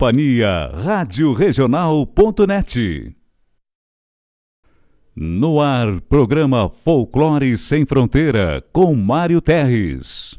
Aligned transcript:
Companhia 0.00 0.70
Rádio 0.72 1.32
Regional.net. 1.32 3.16
No 5.16 5.60
ar, 5.60 6.00
programa 6.02 6.70
Folclore 6.70 7.58
Sem 7.58 7.84
Fronteira, 7.84 8.64
com 8.72 8.94
Mário 8.94 9.40
Terres. 9.40 10.38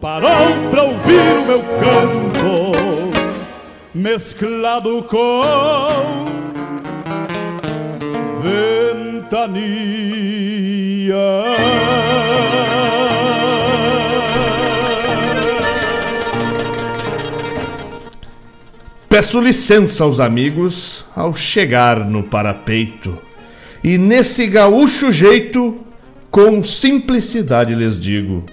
parou 0.00 0.70
pra 0.70 0.84
ouvir 0.84 1.20
o 1.20 1.46
meu 1.46 1.60
canto, 1.60 2.72
mesclado 3.94 5.02
com 5.02 6.24
ventania. 9.22 9.54
Peço 19.06 19.38
licença 19.38 20.04
aos 20.04 20.18
amigos 20.18 21.04
ao 21.14 21.34
chegar 21.34 22.06
no 22.06 22.22
parapeito, 22.22 23.18
e 23.84 23.98
nesse 23.98 24.46
gaúcho 24.46 25.12
jeito, 25.12 25.78
com 26.30 26.62
simplicidade 26.64 27.74
lhes 27.74 28.00
digo: 28.00 28.46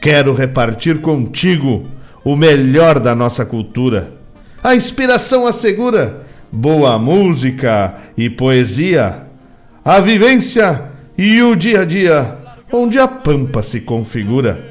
quero 0.00 0.32
repartir 0.32 1.00
contigo 1.00 1.86
o 2.24 2.34
melhor 2.34 2.98
da 2.98 3.14
nossa 3.14 3.44
cultura. 3.44 4.12
A 4.62 4.74
inspiração 4.74 5.46
assegura 5.46 6.26
boa 6.50 6.98
música 6.98 7.94
e 8.16 8.28
poesia, 8.28 9.26
a 9.84 10.00
vivência 10.00 10.90
e 11.16 11.40
o 11.42 11.54
dia 11.54 11.82
a 11.82 11.84
dia, 11.84 12.36
onde 12.72 12.98
a 12.98 13.06
pampa 13.06 13.62
se 13.62 13.80
configura. 13.80 14.68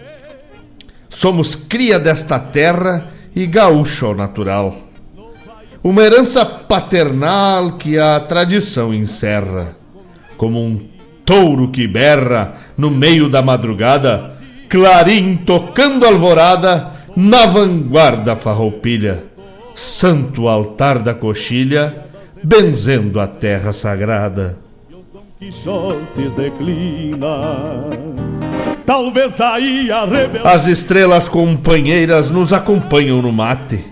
Somos 1.09 1.56
cria 1.56 2.00
desta 2.00 2.40
terra 2.40 3.07
e 3.35 3.46
gaúcho 3.46 4.07
ao 4.07 4.16
natural. 4.16 4.75
Uma 5.84 6.03
herança 6.03 6.46
paternal 6.46 7.78
que 7.78 7.97
a 7.97 8.19
tradição 8.19 8.94
encerra. 8.94 9.75
Como 10.38 10.63
um 10.63 10.88
touro 11.25 11.72
que 11.72 11.88
berra 11.88 12.56
no 12.78 12.91
meio 12.91 13.29
da 13.29 13.41
madrugada, 13.41 14.38
clarim 14.69 15.35
tocando 15.35 16.06
alvorada, 16.06 16.91
na 17.16 17.47
vanguarda 17.47 18.35
farroupilha, 18.35 19.24
santo 19.75 20.47
altar 20.47 21.00
da 21.00 21.13
coxilha, 21.13 22.06
benzendo 22.44 23.19
a 23.19 23.28
terra 23.28 23.74
sagrada. 23.74 24.59
As 30.44 30.68
estrelas 30.68 31.28
companheiras 31.28 32.29
nos 32.29 32.53
acompanham 32.53 33.22
no 33.22 33.31
mate, 33.31 33.84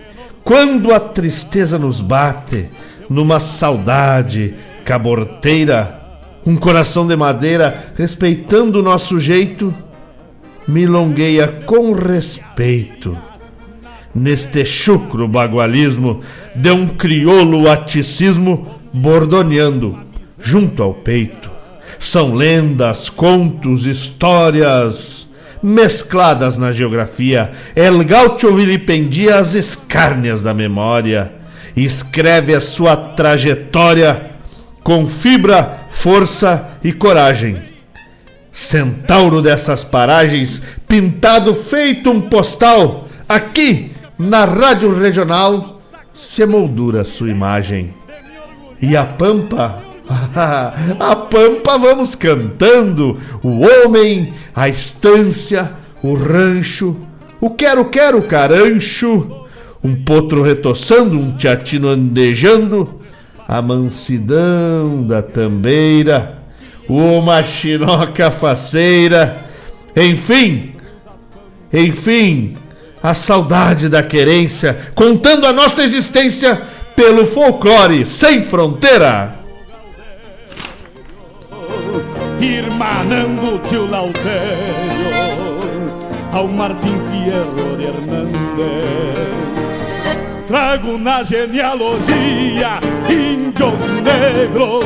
quando 0.44 0.94
a 0.94 1.00
tristeza 1.00 1.78
nos 1.78 2.00
bate, 2.00 2.70
numa 3.10 3.40
saudade 3.40 4.54
caborteira, 4.84 5.98
um 6.46 6.56
coração 6.56 7.06
de 7.06 7.16
madeira 7.16 7.92
respeitando 7.96 8.78
o 8.78 8.82
nosso 8.82 9.18
jeito 9.18 9.74
milongueia 10.68 11.48
com 11.64 11.92
respeito. 11.92 13.16
Neste 14.14 14.64
chucro 14.66 15.26
bagualismo 15.26 16.20
de 16.54 16.70
um 16.70 16.86
crioulo 16.86 17.70
aticismo 17.70 18.78
bordoneando 18.92 19.98
junto 20.38 20.82
ao 20.82 20.92
peito. 20.92 21.50
São 21.98 22.34
lendas, 22.34 23.08
contos, 23.08 23.86
histórias 23.86 25.28
mescladas 25.62 26.56
na 26.56 26.70
geografia. 26.70 27.50
El 27.74 28.04
Gaucho 28.04 28.54
vilipendia 28.54 29.38
as 29.38 29.54
escárnias 29.54 30.42
da 30.42 30.52
memória. 30.52 31.32
Escreve 31.74 32.54
a 32.54 32.60
sua 32.60 32.94
trajetória 32.96 34.32
com 34.82 35.06
fibra, 35.06 35.86
força 35.90 36.68
e 36.82 36.92
coragem 36.92 37.67
centauro 38.58 39.40
dessas 39.40 39.84
paragens, 39.84 40.60
pintado 40.88 41.54
feito 41.54 42.10
um 42.10 42.20
postal, 42.20 43.06
aqui 43.28 43.92
na 44.18 44.44
Rádio 44.44 44.92
Regional 44.98 45.80
se 46.12 46.44
moldura 46.44 47.04
sua 47.04 47.30
imagem. 47.30 47.94
E 48.82 48.96
a 48.96 49.04
pampa? 49.04 49.80
a 50.98 51.14
pampa 51.14 51.78
vamos 51.78 52.16
cantando, 52.16 53.16
o 53.44 53.60
homem, 53.60 54.34
a 54.52 54.68
estância, 54.68 55.72
o 56.02 56.14
rancho, 56.14 56.96
o 57.40 57.50
quero-quero 57.50 58.20
carancho, 58.22 59.46
um 59.84 59.94
potro 59.94 60.42
retoçando, 60.42 61.16
um 61.16 61.30
teatino 61.30 61.86
andejando, 61.86 63.02
a 63.46 63.62
mansidão 63.62 65.04
da 65.06 65.22
tambeira, 65.22 66.37
uma 66.88 67.42
chinoca 67.42 68.30
faceira, 68.30 69.44
enfim, 69.94 70.74
enfim, 71.72 72.56
a 73.02 73.12
saudade 73.14 73.88
da 73.88 74.02
querência, 74.02 74.92
contando 74.94 75.46
a 75.46 75.52
nossa 75.52 75.82
existência 75.82 76.60
pelo 76.96 77.26
folclore 77.26 78.04
sem 78.06 78.42
fronteira. 78.42 79.36
Irmanando 82.40 83.58
tio 83.64 83.88
Lautério 83.90 85.08
ao 86.32 86.46
Martim 86.46 86.96
Fierro 87.10 87.76
de 87.76 87.84
Hernández. 87.84 89.27
Trago 90.48 90.96
na 90.96 91.22
genealogia 91.22 92.80
índios 93.06 94.00
negros 94.02 94.82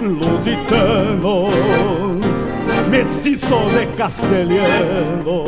lusitanos, 0.00 1.54
mestiços 2.88 3.72
de 3.72 3.86
castelhano, 3.94 5.44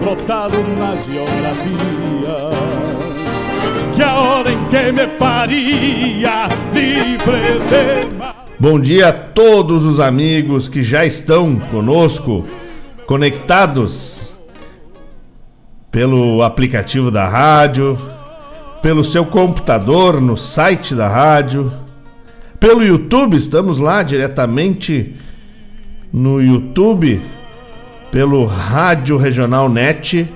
brotado 0.00 0.58
na 0.76 0.96
geografia. 0.96 2.50
Que 3.94 4.02
a 4.02 4.18
hora 4.18 4.50
em 4.50 4.64
que 4.66 4.90
me 4.90 5.06
paria, 5.16 6.48
livre 6.74 7.60
de 7.68 8.16
mar. 8.16 8.46
Bom 8.58 8.80
dia 8.80 9.10
a 9.10 9.12
todos 9.12 9.84
os 9.84 10.00
amigos 10.00 10.68
que 10.68 10.82
já 10.82 11.06
estão 11.06 11.54
conosco, 11.70 12.44
conectados 13.06 14.36
pelo 15.90 16.42
aplicativo 16.42 17.10
da 17.10 17.26
rádio, 17.26 17.98
pelo 18.82 19.02
seu 19.02 19.24
computador 19.24 20.20
no 20.20 20.36
site 20.36 20.94
da 20.94 21.08
rádio, 21.08 21.72
pelo 22.60 22.82
YouTube, 22.82 23.36
estamos 23.36 23.78
lá 23.78 24.02
diretamente 24.02 25.14
no 26.12 26.42
YouTube, 26.42 27.20
pelo 28.10 28.44
Rádio 28.44 29.16
Regional 29.16 29.68
Net, 29.68 30.28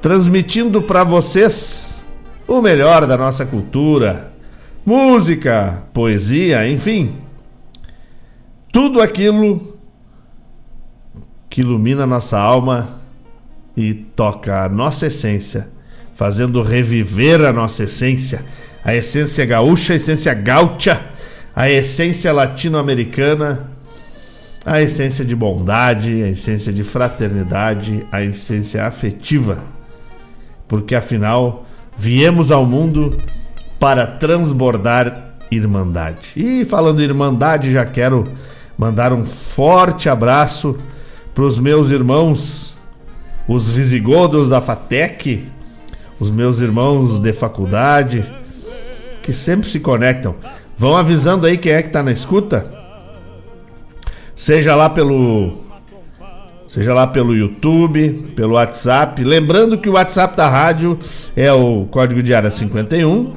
transmitindo 0.00 0.82
para 0.82 1.04
vocês 1.04 2.04
o 2.46 2.60
melhor 2.60 3.06
da 3.06 3.16
nossa 3.16 3.44
cultura, 3.44 4.32
música, 4.84 5.82
poesia, 5.92 6.68
enfim, 6.68 7.16
tudo 8.72 9.00
aquilo 9.00 9.78
que 11.48 11.60
ilumina 11.60 12.06
nossa 12.06 12.38
alma 12.38 13.03
e 13.76 13.94
toca 13.94 14.64
a 14.64 14.68
nossa 14.68 15.06
essência, 15.06 15.68
fazendo 16.14 16.62
reviver 16.62 17.40
a 17.42 17.52
nossa 17.52 17.84
essência, 17.84 18.42
a 18.84 18.94
essência 18.94 19.44
gaúcha, 19.44 19.94
a 19.94 19.96
essência 19.96 20.34
gaúcha, 20.34 21.00
a 21.54 21.70
essência 21.70 22.32
latino-americana, 22.32 23.70
a 24.64 24.80
essência 24.80 25.24
de 25.24 25.36
bondade, 25.36 26.22
a 26.22 26.28
essência 26.28 26.72
de 26.72 26.82
fraternidade, 26.82 28.06
a 28.10 28.22
essência 28.22 28.86
afetiva. 28.86 29.58
Porque 30.66 30.94
afinal, 30.94 31.66
viemos 31.96 32.50
ao 32.50 32.64
mundo 32.64 33.16
para 33.78 34.06
transbordar 34.06 35.34
irmandade. 35.50 36.30
E 36.36 36.64
falando 36.64 37.00
em 37.00 37.04
irmandade, 37.04 37.72
já 37.72 37.84
quero 37.84 38.24
mandar 38.76 39.12
um 39.12 39.24
forte 39.24 40.08
abraço 40.08 40.76
para 41.34 41.44
os 41.44 41.58
meus 41.58 41.90
irmãos, 41.90 42.73
os 43.46 43.70
visigodos 43.70 44.48
da 44.48 44.60
FATEC, 44.60 45.44
os 46.18 46.30
meus 46.30 46.60
irmãos 46.60 47.18
de 47.18 47.32
faculdade, 47.32 48.24
que 49.22 49.32
sempre 49.32 49.68
se 49.68 49.80
conectam. 49.80 50.34
Vão 50.76 50.96
avisando 50.96 51.46
aí 51.46 51.56
quem 51.56 51.72
é 51.72 51.82
que 51.82 51.88
está 51.88 52.02
na 52.02 52.12
escuta. 52.12 52.72
Seja 54.34 54.74
lá 54.74 54.90
pelo 54.90 55.62
seja 56.66 56.92
lá 56.92 57.06
pelo 57.06 57.36
YouTube, 57.36 58.32
pelo 58.34 58.54
WhatsApp. 58.54 59.22
Lembrando 59.22 59.78
que 59.78 59.88
o 59.88 59.92
WhatsApp 59.92 60.36
da 60.36 60.48
rádio 60.48 60.98
é 61.36 61.52
o 61.52 61.86
código 61.88 62.20
de 62.20 62.34
área 62.34 62.50
51 62.50 63.32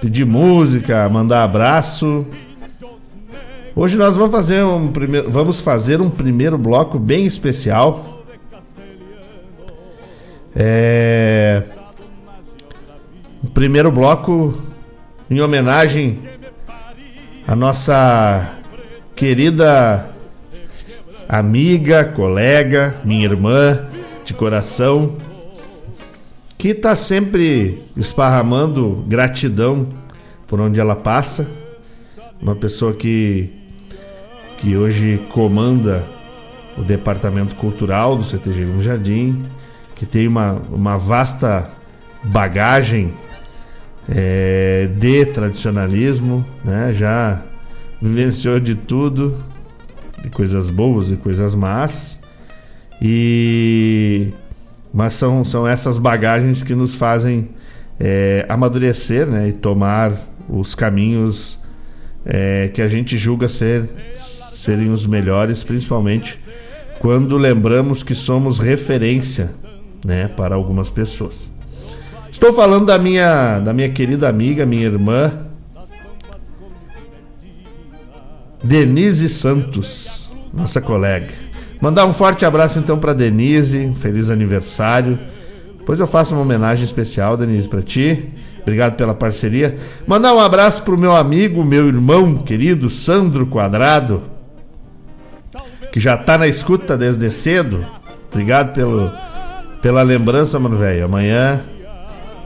pedir 0.00 0.26
música, 0.26 1.08
mandar 1.08 1.44
abraço. 1.44 2.26
Hoje 3.74 3.96
nós 3.96 4.16
vamos 4.16 4.32
fazer 4.32 4.64
um 4.64 4.88
primeiro, 4.88 5.30
vamos 5.30 5.60
fazer 5.60 6.00
um 6.00 6.10
primeiro 6.10 6.58
bloco 6.58 6.98
bem 6.98 7.24
especial. 7.24 8.24
É, 10.54 11.62
um 13.42 13.48
primeiro 13.48 13.90
bloco 13.90 14.54
em 15.30 15.40
homenagem 15.40 16.18
à 17.46 17.56
nossa 17.56 18.61
querida 19.22 20.10
amiga, 21.28 22.04
colega, 22.04 22.96
minha 23.04 23.22
irmã 23.22 23.86
de 24.24 24.34
coração, 24.34 25.16
que 26.58 26.70
está 26.70 26.96
sempre 26.96 27.84
esparramando 27.96 29.04
gratidão 29.06 29.86
por 30.48 30.60
onde 30.60 30.80
ela 30.80 30.96
passa. 30.96 31.46
Uma 32.40 32.56
pessoa 32.56 32.94
que, 32.94 33.48
que 34.58 34.76
hoje 34.76 35.20
comanda 35.32 36.04
o 36.76 36.82
departamento 36.82 37.54
cultural 37.54 38.16
do 38.16 38.24
CTG 38.24 38.64
no 38.64 38.82
Jardim, 38.82 39.40
que 39.94 40.04
tem 40.04 40.26
uma, 40.26 40.54
uma 40.68 40.98
vasta 40.98 41.70
bagagem 42.24 43.14
é, 44.08 44.88
de 44.98 45.26
tradicionalismo, 45.26 46.44
né? 46.64 46.92
já 46.92 47.40
vivenciou 48.02 48.58
de 48.58 48.74
tudo, 48.74 49.38
de 50.20 50.28
coisas 50.28 50.68
boas 50.68 51.12
e 51.12 51.16
coisas 51.16 51.54
más. 51.54 52.20
E 53.00 54.28
mas 54.92 55.14
são, 55.14 55.42
são 55.42 55.66
essas 55.66 55.98
bagagens 55.98 56.62
que 56.62 56.74
nos 56.74 56.94
fazem 56.94 57.48
é, 57.98 58.44
amadurecer 58.48 59.26
né, 59.26 59.48
e 59.48 59.52
tomar 59.52 60.12
os 60.46 60.74
caminhos 60.74 61.58
é, 62.26 62.68
que 62.68 62.82
a 62.82 62.88
gente 62.88 63.16
julga 63.16 63.48
ser, 63.48 63.88
serem 64.52 64.90
os 64.90 65.06
melhores, 65.06 65.64
principalmente 65.64 66.38
quando 66.98 67.38
lembramos 67.38 68.02
que 68.02 68.14
somos 68.14 68.58
referência 68.58 69.50
né, 70.04 70.28
para 70.28 70.54
algumas 70.54 70.90
pessoas. 70.90 71.50
Estou 72.30 72.52
falando 72.52 72.86
da 72.86 72.98
minha, 72.98 73.60
da 73.60 73.72
minha 73.72 73.88
querida 73.88 74.28
amiga, 74.28 74.66
minha 74.66 74.84
irmã, 74.84 75.46
Denise 78.62 79.28
Santos, 79.28 80.30
nossa 80.52 80.80
colega. 80.80 81.32
Mandar 81.80 82.06
um 82.06 82.12
forte 82.12 82.44
abraço 82.44 82.78
então 82.78 82.98
para 82.98 83.12
Denise, 83.12 83.92
feliz 84.00 84.30
aniversário. 84.30 85.18
Depois 85.78 85.98
eu 85.98 86.06
faço 86.06 86.32
uma 86.32 86.42
homenagem 86.42 86.84
especial, 86.84 87.36
Denise, 87.36 87.68
para 87.68 87.82
ti. 87.82 88.30
Obrigado 88.62 88.94
pela 88.94 89.14
parceria. 89.14 89.76
Mandar 90.06 90.32
um 90.32 90.38
abraço 90.38 90.82
pro 90.82 90.96
meu 90.96 91.16
amigo, 91.16 91.64
meu 91.64 91.88
irmão 91.88 92.36
querido 92.36 92.88
Sandro 92.88 93.48
Quadrado, 93.48 94.22
que 95.90 95.98
já 95.98 96.16
tá 96.16 96.38
na 96.38 96.46
escuta 96.46 96.96
desde 96.96 97.28
cedo. 97.32 97.84
Obrigado 98.30 98.72
pelo, 98.72 99.10
pela 99.82 100.02
lembrança, 100.02 100.60
mano, 100.60 100.78
velho. 100.78 101.04
Amanhã, 101.04 101.60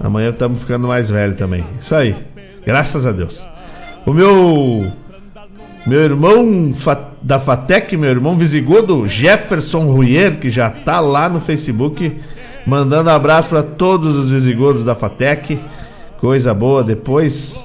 amanhã 0.00 0.30
estamos 0.30 0.60
ficando 0.60 0.88
mais 0.88 1.10
velho 1.10 1.34
também. 1.34 1.62
Isso 1.78 1.94
aí. 1.94 2.16
Graças 2.64 3.04
a 3.04 3.12
Deus. 3.12 3.44
O 4.06 4.14
meu 4.14 4.90
meu 5.86 6.00
irmão 6.00 6.72
da 7.22 7.38
Fatec, 7.38 7.96
meu 7.96 8.10
irmão 8.10 8.34
visigodo 8.34 9.06
Jefferson 9.06 9.90
Ruier, 9.90 10.38
que 10.38 10.50
já 10.50 10.68
tá 10.68 10.98
lá 10.98 11.28
no 11.28 11.40
Facebook, 11.40 12.18
mandando 12.66 13.10
abraço 13.10 13.48
para 13.48 13.62
todos 13.62 14.16
os 14.16 14.30
visigodos 14.30 14.84
da 14.84 14.94
Fatec. 14.94 15.58
Coisa 16.18 16.52
boa, 16.52 16.82
depois 16.82 17.64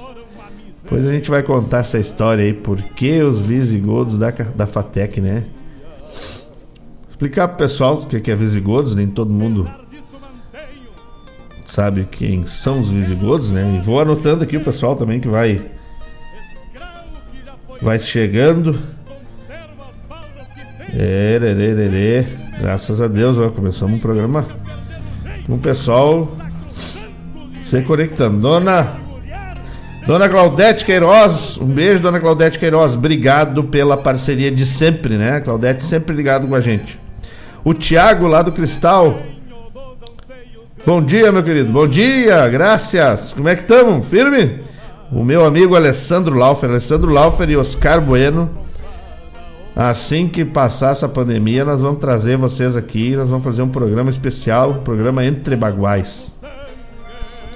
depois 0.83 1.07
a 1.07 1.11
gente 1.11 1.29
vai 1.29 1.41
contar 1.41 1.79
essa 1.79 1.97
história 1.97 2.43
aí, 2.43 2.53
por 2.53 2.77
que 2.81 3.21
os 3.21 3.39
visigodos 3.39 4.17
da, 4.17 4.29
da 4.29 4.67
Fatec, 4.67 5.21
né? 5.21 5.45
Explicar 7.09 7.47
pro 7.47 7.57
pessoal 7.57 7.95
o 7.95 8.05
que 8.07 8.29
é 8.29 8.35
visigodos, 8.35 8.93
nem 8.93 9.07
todo 9.07 9.33
mundo 9.33 9.69
sabe 11.65 12.05
quem 12.11 12.45
são 12.45 12.81
os 12.81 12.91
visigodos, 12.91 13.51
né? 13.51 13.73
E 13.77 13.79
vou 13.79 14.01
anotando 14.01 14.43
aqui 14.43 14.57
o 14.57 14.63
pessoal 14.63 14.95
também 14.95 15.21
que 15.21 15.29
vai 15.29 15.61
vai 17.81 17.99
chegando. 17.99 18.79
É, 20.93 21.39
lê, 21.39 22.27
Graças 22.59 23.01
a 23.01 23.07
Deus, 23.07 23.37
ó, 23.39 23.49
começamos 23.49 23.95
um 23.95 23.99
programa 23.99 24.45
com 25.47 25.55
o 25.55 25.57
pessoal 25.57 26.29
se 27.63 27.81
conectando. 27.81 28.39
Dona 28.39 28.97
Dona 30.05 30.27
Claudete 30.27 30.83
Queiroz, 30.83 31.57
um 31.57 31.65
beijo, 31.65 32.01
Dona 32.01 32.19
Claudete 32.19 32.59
Queiroz. 32.59 32.95
Obrigado 32.95 33.63
pela 33.63 33.95
parceria 33.97 34.51
de 34.51 34.65
sempre, 34.65 35.15
né? 35.15 35.39
Claudete 35.39 35.83
sempre 35.83 36.15
ligado 36.15 36.47
com 36.47 36.55
a 36.55 36.61
gente. 36.61 36.99
O 37.63 37.73
Tiago 37.73 38.27
lá 38.27 38.41
do 38.41 38.51
Cristal. 38.51 39.19
Bom 40.85 41.01
dia, 41.01 41.31
meu 41.31 41.43
querido. 41.43 41.71
Bom 41.71 41.87
dia, 41.87 42.47
graças. 42.49 43.33
Como 43.33 43.47
é 43.47 43.55
que 43.55 43.61
estamos? 43.61 44.07
Firme? 44.07 44.61
O 45.11 45.25
meu 45.25 45.45
amigo 45.45 45.75
Alessandro 45.75 46.35
Laufer, 46.37 46.69
Alessandro 46.69 47.11
Laufer 47.11 47.49
e 47.49 47.57
Oscar 47.57 47.99
Bueno. 47.99 48.49
Assim 49.75 50.27
que 50.27 50.43
passar 50.45 50.91
essa 50.91 51.07
pandemia, 51.07 51.65
nós 51.65 51.81
vamos 51.81 51.99
trazer 51.99 52.37
vocês 52.37 52.75
aqui, 52.75 53.15
nós 53.15 53.29
vamos 53.29 53.43
fazer 53.43 53.61
um 53.61 53.69
programa 53.69 54.09
especial, 54.09 54.71
um 54.71 54.83
programa 54.83 55.25
Entre 55.25 55.55
Baguais, 55.55 56.37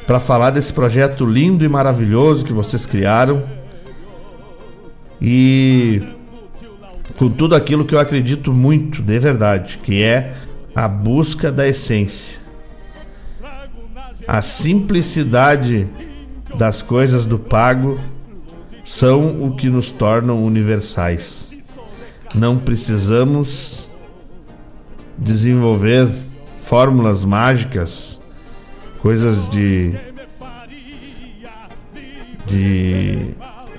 para 0.07 0.19
falar 0.19 0.49
desse 0.49 0.71
projeto 0.71 1.25
lindo 1.25 1.63
e 1.63 1.69
maravilhoso 1.69 2.45
que 2.45 2.53
vocês 2.53 2.85
criaram. 2.85 3.43
E 5.21 6.01
com 7.17 7.29
tudo 7.29 7.55
aquilo 7.55 7.85
que 7.85 7.95
eu 7.95 7.99
acredito 7.99 8.51
muito, 8.51 9.01
de 9.01 9.19
verdade, 9.19 9.79
que 9.83 10.03
é 10.03 10.33
a 10.73 10.87
busca 10.87 11.51
da 11.51 11.67
essência. 11.67 12.39
A 14.27 14.41
simplicidade 14.41 15.87
das 16.57 16.81
coisas 16.81 17.25
do 17.25 17.37
pago 17.37 17.99
são 18.83 19.43
o 19.43 19.55
que 19.55 19.69
nos 19.69 19.89
tornam 19.89 20.43
universais. 20.43 21.57
Não 22.33 22.57
precisamos 22.57 23.89
desenvolver 25.17 26.09
fórmulas 26.59 27.23
mágicas, 27.23 28.21
coisas 29.01 29.49
de 29.49 29.97
de 32.47 33.33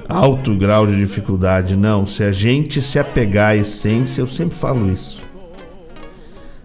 alto 0.08 0.56
grau 0.56 0.86
de 0.86 0.98
dificuldade, 0.98 1.76
não. 1.76 2.04
Se 2.04 2.24
a 2.24 2.32
gente 2.32 2.82
se 2.82 2.98
apegar 2.98 3.50
à 3.50 3.56
essência, 3.56 4.20
eu 4.20 4.28
sempre 4.28 4.56
falo 4.56 4.90
isso. 4.90 5.22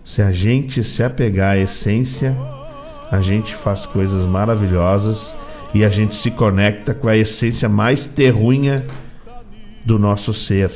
Se 0.04 0.22
a 0.22 0.32
gente 0.32 0.84
se 0.84 1.04
apegar 1.04 1.52
à 1.52 1.58
essência, 1.58 2.36
a 3.12 3.22
gente 3.22 3.56
faz 3.56 3.86
coisas 3.86 4.26
maravilhosas 4.26 5.36
e 5.74 5.86
a 5.86 5.90
gente 5.90 6.16
se 6.16 6.32
conecta 6.32 6.94
com 6.94 7.08
a 7.08 7.16
essência 7.16 7.70
mais 7.70 8.06
terrunha 8.06 8.86
do 9.86 9.98
nosso 9.98 10.34
ser, 10.34 10.72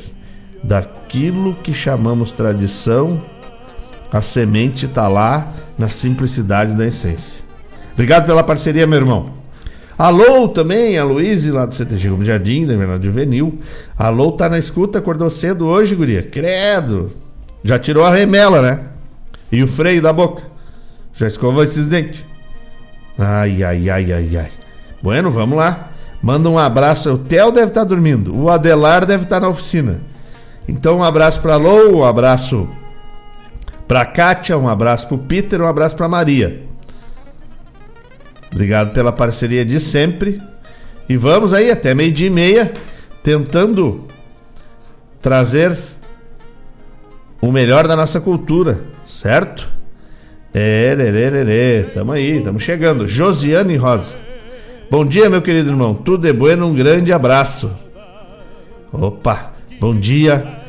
daquilo 0.64 1.54
que 1.56 1.74
chamamos 1.74 2.32
tradição. 2.32 3.22
A 4.12 4.22
semente 4.22 4.86
está 4.86 5.08
lá 5.08 5.52
na 5.78 5.90
simplicidade 5.90 6.76
da 6.76 6.86
essência. 6.86 7.44
Obrigado 7.94 8.26
pela 8.26 8.44
parceria, 8.44 8.88
meu 8.88 9.00
irmão. 9.00 9.34
Alô 9.98 10.48
também, 10.48 10.98
a 10.98 11.04
Luíse 11.04 11.52
lá 11.52 11.66
do 11.66 11.74
CTG 11.74 12.10
Gomes 12.10 12.28
Jardim, 12.28 12.66
da 12.66 12.74
Invernada 12.74 13.04
Juvenil. 13.04 13.60
Alô 13.98 14.32
tá 14.32 14.50
na 14.50 14.60
escuta, 14.60 15.00
acordou 15.00 15.30
cedo 15.30 15.66
hoje, 15.66 15.96
guria. 15.96 16.22
Credo. 16.22 17.14
Já 17.64 17.80
tirou 17.80 18.04
a 18.04 18.14
remela, 18.14 18.62
né? 18.62 18.82
E 19.52 19.64
o 19.64 19.68
freio 19.68 20.02
da 20.02 20.12
boca. 20.12 20.44
Já 21.14 21.28
escovou 21.28 21.64
esses 21.64 21.88
dentes. 21.88 22.26
Ai, 23.18 23.64
ai, 23.64 23.90
ai, 23.90 24.12
ai, 24.12 24.38
ai. 24.38 24.52
Bueno, 25.02 25.32
vamos 25.32 25.58
lá. 25.58 25.90
Manda 26.22 26.50
um 26.50 26.58
abraço. 26.58 27.14
O 27.14 27.18
Theo 27.18 27.52
deve 27.52 27.68
estar 27.68 27.82
tá 27.82 27.88
dormindo. 27.88 28.36
O 28.36 28.50
Adelar 28.50 29.06
deve 29.06 29.24
estar 29.24 29.40
tá 29.40 29.42
na 29.42 29.50
oficina. 29.50 30.02
Então, 30.68 30.98
um 30.98 31.04
abraço 31.04 31.42
para 31.42 31.56
Lou, 31.56 31.98
um 31.98 32.04
abraço 32.04 32.68
para 33.88 34.06
Kátia, 34.06 34.58
um 34.58 34.68
abraço 34.68 35.08
para 35.08 35.18
Peter, 35.20 35.62
um 35.62 35.68
abraço 35.68 35.96
para 35.96 36.08
Maria. 36.08 36.64
Obrigado 38.52 38.92
pela 38.94 39.12
parceria 39.12 39.64
de 39.64 39.80
sempre. 39.80 40.42
E 41.08 41.16
vamos 41.16 41.54
aí 41.54 41.70
até 41.70 41.94
meio-dia 41.94 42.28
e 42.28 42.32
meia, 42.32 42.74
tentando 43.22 44.06
trazer 45.22 45.78
o 47.40 47.52
melhor 47.52 47.88
da 47.88 47.96
nossa 47.96 48.20
cultura, 48.20 48.80
certo? 49.06 49.70
É, 50.52 50.96
lê, 50.98 51.12
lê, 51.12 51.44
lê, 51.44 51.84
Tamo 51.84 52.12
aí, 52.14 52.42
tamo 52.42 52.60
chegando. 52.60 53.06
Josiane 53.06 53.76
Rosa. 53.76 54.25
Bom 54.90 55.04
dia, 55.04 55.30
meu 55.30 55.42
querido 55.42 55.72
irmão. 55.72 55.96
Tudo 55.96 56.28
é 56.28 56.34
bueno, 56.34 56.68
um 56.68 56.74
grande 56.76 57.12
abraço. 57.12 57.72
Opa, 58.94 59.54
bom 59.80 59.96
dia. 59.96 60.62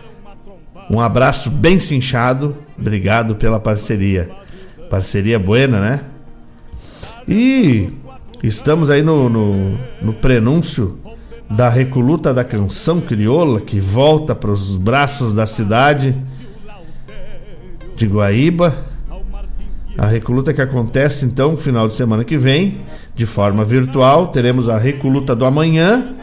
Um 0.90 1.00
abraço 1.00 1.50
bem 1.50 1.78
cinchado. 1.78 2.56
Obrigado 2.78 3.37
pela 3.37 3.61
parceria. 3.61 4.30
Parceria 4.88 5.38
buena, 5.38 5.80
né? 5.80 6.00
E 7.28 7.90
estamos 8.42 8.88
aí 8.88 9.02
no, 9.02 9.28
no, 9.28 9.78
no 10.00 10.14
prenúncio 10.14 10.99
da 11.50 11.68
recoluta 11.68 12.32
da 12.32 12.42
canção 12.42 13.00
crioula 13.02 13.61
que 13.61 13.78
volta 13.78 14.35
para 14.35 14.50
os 14.50 14.76
braços 14.76 15.35
da 15.35 15.46
cidade 15.46 16.16
de 17.94 18.06
Guaíba. 18.06 18.75
A 19.99 20.06
recoluta 20.06 20.52
que 20.52 20.61
acontece 20.61 21.25
então 21.25 21.52
no 21.52 21.56
final 21.56 21.88
de 21.88 21.94
semana 21.94 22.23
que 22.23 22.37
vem, 22.37 22.82
de 23.16 23.26
forma 23.26 23.64
virtual. 23.64 24.28
Teremos 24.28 24.68
a 24.68 24.78
recoluta 24.78 25.35
do 25.35 25.44
amanhã 25.44 26.14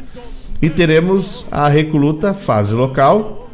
e 0.61 0.69
teremos 0.69 1.45
a 1.51 1.67
recoluta 1.67 2.33
fase 2.33 2.73
local, 2.73 3.49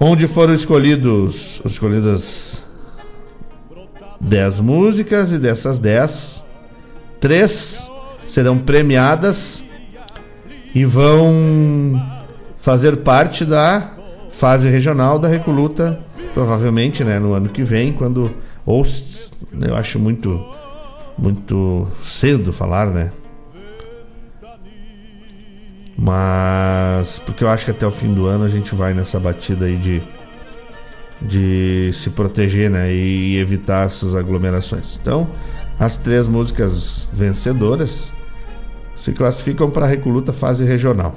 onde 0.00 0.26
foram 0.26 0.54
escolhidos 0.54 1.62
escolhidas 1.64 2.64
10 4.20 4.60
músicas 4.60 5.32
e 5.32 5.38
dessas 5.38 5.78
10, 5.78 6.42
três 7.20 7.88
serão 8.26 8.58
premiadas 8.58 9.62
e 10.74 10.84
vão 10.84 12.02
fazer 12.58 12.96
parte 12.98 13.44
da 13.44 13.92
fase 14.30 14.68
regional 14.68 15.18
da 15.18 15.28
Recoluta, 15.28 16.00
provavelmente, 16.32 17.04
né, 17.04 17.18
no 17.18 17.34
ano 17.34 17.48
que 17.48 17.62
vem, 17.62 17.92
quando 17.92 18.34
ou 18.66 18.84
eu 19.60 19.76
acho 19.76 19.98
muito 19.98 20.44
muito 21.16 21.86
cedo 22.02 22.52
falar, 22.52 22.86
né? 22.88 23.12
Mas 25.96 27.20
porque 27.20 27.44
eu 27.44 27.48
acho 27.48 27.66
que 27.66 27.70
até 27.70 27.86
o 27.86 27.90
fim 27.90 28.12
do 28.12 28.26
ano 28.26 28.44
a 28.44 28.48
gente 28.48 28.74
vai 28.74 28.92
nessa 28.92 29.18
batida 29.20 29.66
aí 29.66 29.76
de 29.76 30.02
de 31.20 31.90
se 31.92 32.10
proteger, 32.10 32.70
né, 32.70 32.92
e 32.92 33.38
evitar 33.38 33.86
essas 33.86 34.14
aglomerações. 34.14 34.98
Então, 35.00 35.26
as 35.78 35.96
três 35.96 36.28
músicas 36.28 37.08
vencedoras 37.12 38.10
se 38.96 39.12
classificam 39.12 39.70
para 39.70 39.86
a 39.86 39.88
Recoluta 39.88 40.32
fase 40.32 40.64
regional. 40.64 41.16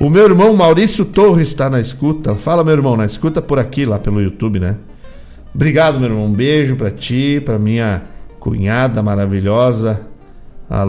O 0.00 0.08
meu 0.08 0.24
irmão 0.24 0.54
Maurício 0.54 1.04
Torres 1.04 1.48
está 1.48 1.68
na 1.68 1.78
escuta. 1.78 2.34
Fala, 2.34 2.64
meu 2.64 2.72
irmão, 2.72 2.96
na 2.96 3.04
escuta 3.04 3.42
por 3.42 3.58
aqui, 3.58 3.84
lá 3.84 3.98
pelo 3.98 4.20
YouTube, 4.22 4.58
né? 4.58 4.78
Obrigado, 5.54 6.00
meu 6.00 6.08
irmão. 6.08 6.24
Um 6.24 6.32
beijo 6.32 6.74
para 6.74 6.90
ti, 6.90 7.40
para 7.44 7.58
minha 7.58 8.04
cunhada 8.40 9.02
maravilhosa, 9.02 10.06
a 10.68 10.84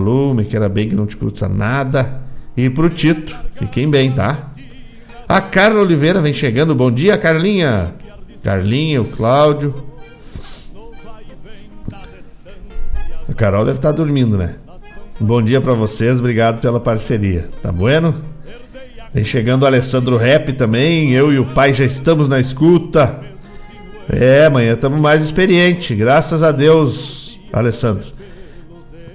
que 0.47 0.55
era 0.55 0.69
bem 0.69 0.89
que 0.89 0.95
não 0.95 1.05
te 1.05 1.17
custa 1.17 1.47
nada, 1.47 2.21
e 2.57 2.69
pro 2.69 2.89
Tito. 2.89 3.35
Fiquem 3.55 3.89
bem, 3.89 4.11
tá? 4.11 4.51
A 5.27 5.41
Carla 5.41 5.81
Oliveira 5.81 6.19
vem 6.19 6.33
chegando. 6.33 6.73
Bom 6.73 6.91
dia, 6.91 7.17
Carlinha. 7.17 7.93
Carlinha, 8.43 9.01
o 9.01 9.05
Cláudio. 9.05 9.73
A 13.29 13.33
Carol 13.33 13.65
deve 13.65 13.77
estar 13.77 13.91
dormindo, 13.91 14.37
né? 14.37 14.55
Bom 15.19 15.41
dia 15.41 15.61
para 15.61 15.73
vocês, 15.73 16.19
obrigado 16.19 16.59
pela 16.59 16.79
parceria. 16.79 17.49
Tá 17.61 17.71
bueno? 17.71 18.15
Vem 19.13 19.23
chegando 19.23 19.63
o 19.63 19.65
Alessandro 19.65 20.17
Rap 20.17 20.53
também. 20.53 21.13
Eu 21.13 21.31
e 21.31 21.39
o 21.39 21.45
pai 21.45 21.73
já 21.73 21.85
estamos 21.85 22.27
na 22.27 22.39
escuta. 22.39 23.21
É, 24.09 24.45
amanhã 24.45 24.73
estamos 24.73 24.99
mais 24.99 25.23
experientes, 25.23 25.97
graças 25.97 26.43
a 26.43 26.51
Deus, 26.51 27.20
Alessandro. 27.51 28.07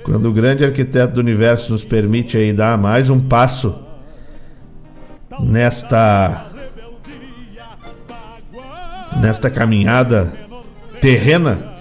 Quando 0.02 0.28
o 0.28 0.32
grande 0.32 0.64
arquiteto 0.64 1.14
do 1.14 1.20
universo 1.20 1.72
nos 1.72 1.82
permite 1.82 2.36
aí 2.36 2.52
dar 2.52 2.78
mais 2.78 3.10
um 3.10 3.20
passo 3.20 3.74
nesta 5.40 6.46
nesta 9.20 9.50
caminhada 9.50 10.32
terrena, 11.00 11.74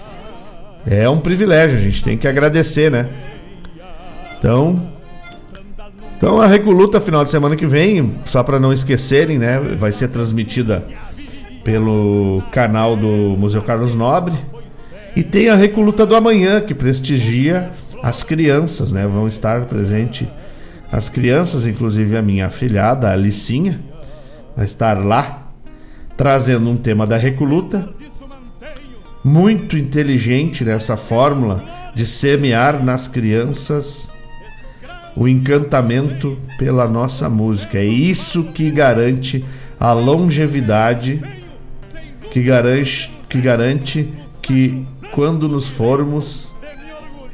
é 0.86 1.08
um 1.08 1.20
privilégio, 1.20 1.76
a 1.76 1.80
gente 1.80 2.02
tem 2.02 2.16
que 2.16 2.26
agradecer, 2.26 2.90
né? 2.90 3.08
Então, 4.38 4.90
então 6.16 6.40
a 6.40 6.46
Recoluta 6.46 7.00
final 7.00 7.24
de 7.24 7.30
semana 7.30 7.56
que 7.56 7.66
vem, 7.66 8.18
só 8.24 8.42
para 8.42 8.58
não 8.58 8.72
esquecerem, 8.72 9.38
né, 9.38 9.58
vai 9.60 9.92
ser 9.92 10.08
transmitida 10.08 10.84
pelo 11.62 12.42
canal 12.52 12.96
do 12.96 13.36
Museu 13.36 13.60
Carlos 13.60 13.94
Nobre. 13.94 14.34
E 15.16 15.22
tem 15.22 15.48
a 15.48 15.54
Recoluta 15.54 16.04
do 16.04 16.14
Amanhã, 16.14 16.60
que 16.60 16.74
prestigia 16.74 17.70
as 18.02 18.22
crianças, 18.22 18.92
né? 18.92 19.06
Vão 19.06 19.26
estar 19.26 19.64
presente 19.64 20.30
as 20.92 21.08
crianças, 21.08 21.66
inclusive 21.66 22.16
a 22.16 22.22
minha 22.22 22.46
afilhada, 22.46 23.08
a 23.08 23.12
Alicinha, 23.12 23.80
vai 24.54 24.66
estar 24.66 25.02
lá 25.04 25.50
trazendo 26.16 26.68
um 26.68 26.76
tema 26.76 27.06
da 27.06 27.16
Recoluta. 27.16 27.88
Muito 29.24 29.76
inteligente 29.76 30.64
nessa 30.64 30.96
fórmula 30.96 31.64
de 31.94 32.06
semear 32.06 32.84
nas 32.84 33.08
crianças 33.08 34.08
o 35.16 35.26
encantamento 35.26 36.38
pela 36.58 36.86
nossa 36.86 37.28
música. 37.28 37.78
É 37.78 37.84
isso 37.84 38.44
que 38.44 38.70
garante 38.70 39.42
a 39.80 39.92
longevidade 39.92 41.22
que 42.30 42.42
garante, 42.42 43.10
que 43.28 43.40
garante 43.40 44.12
que 44.42 44.86
quando 45.16 45.48
nos 45.48 45.66
formos, 45.66 46.52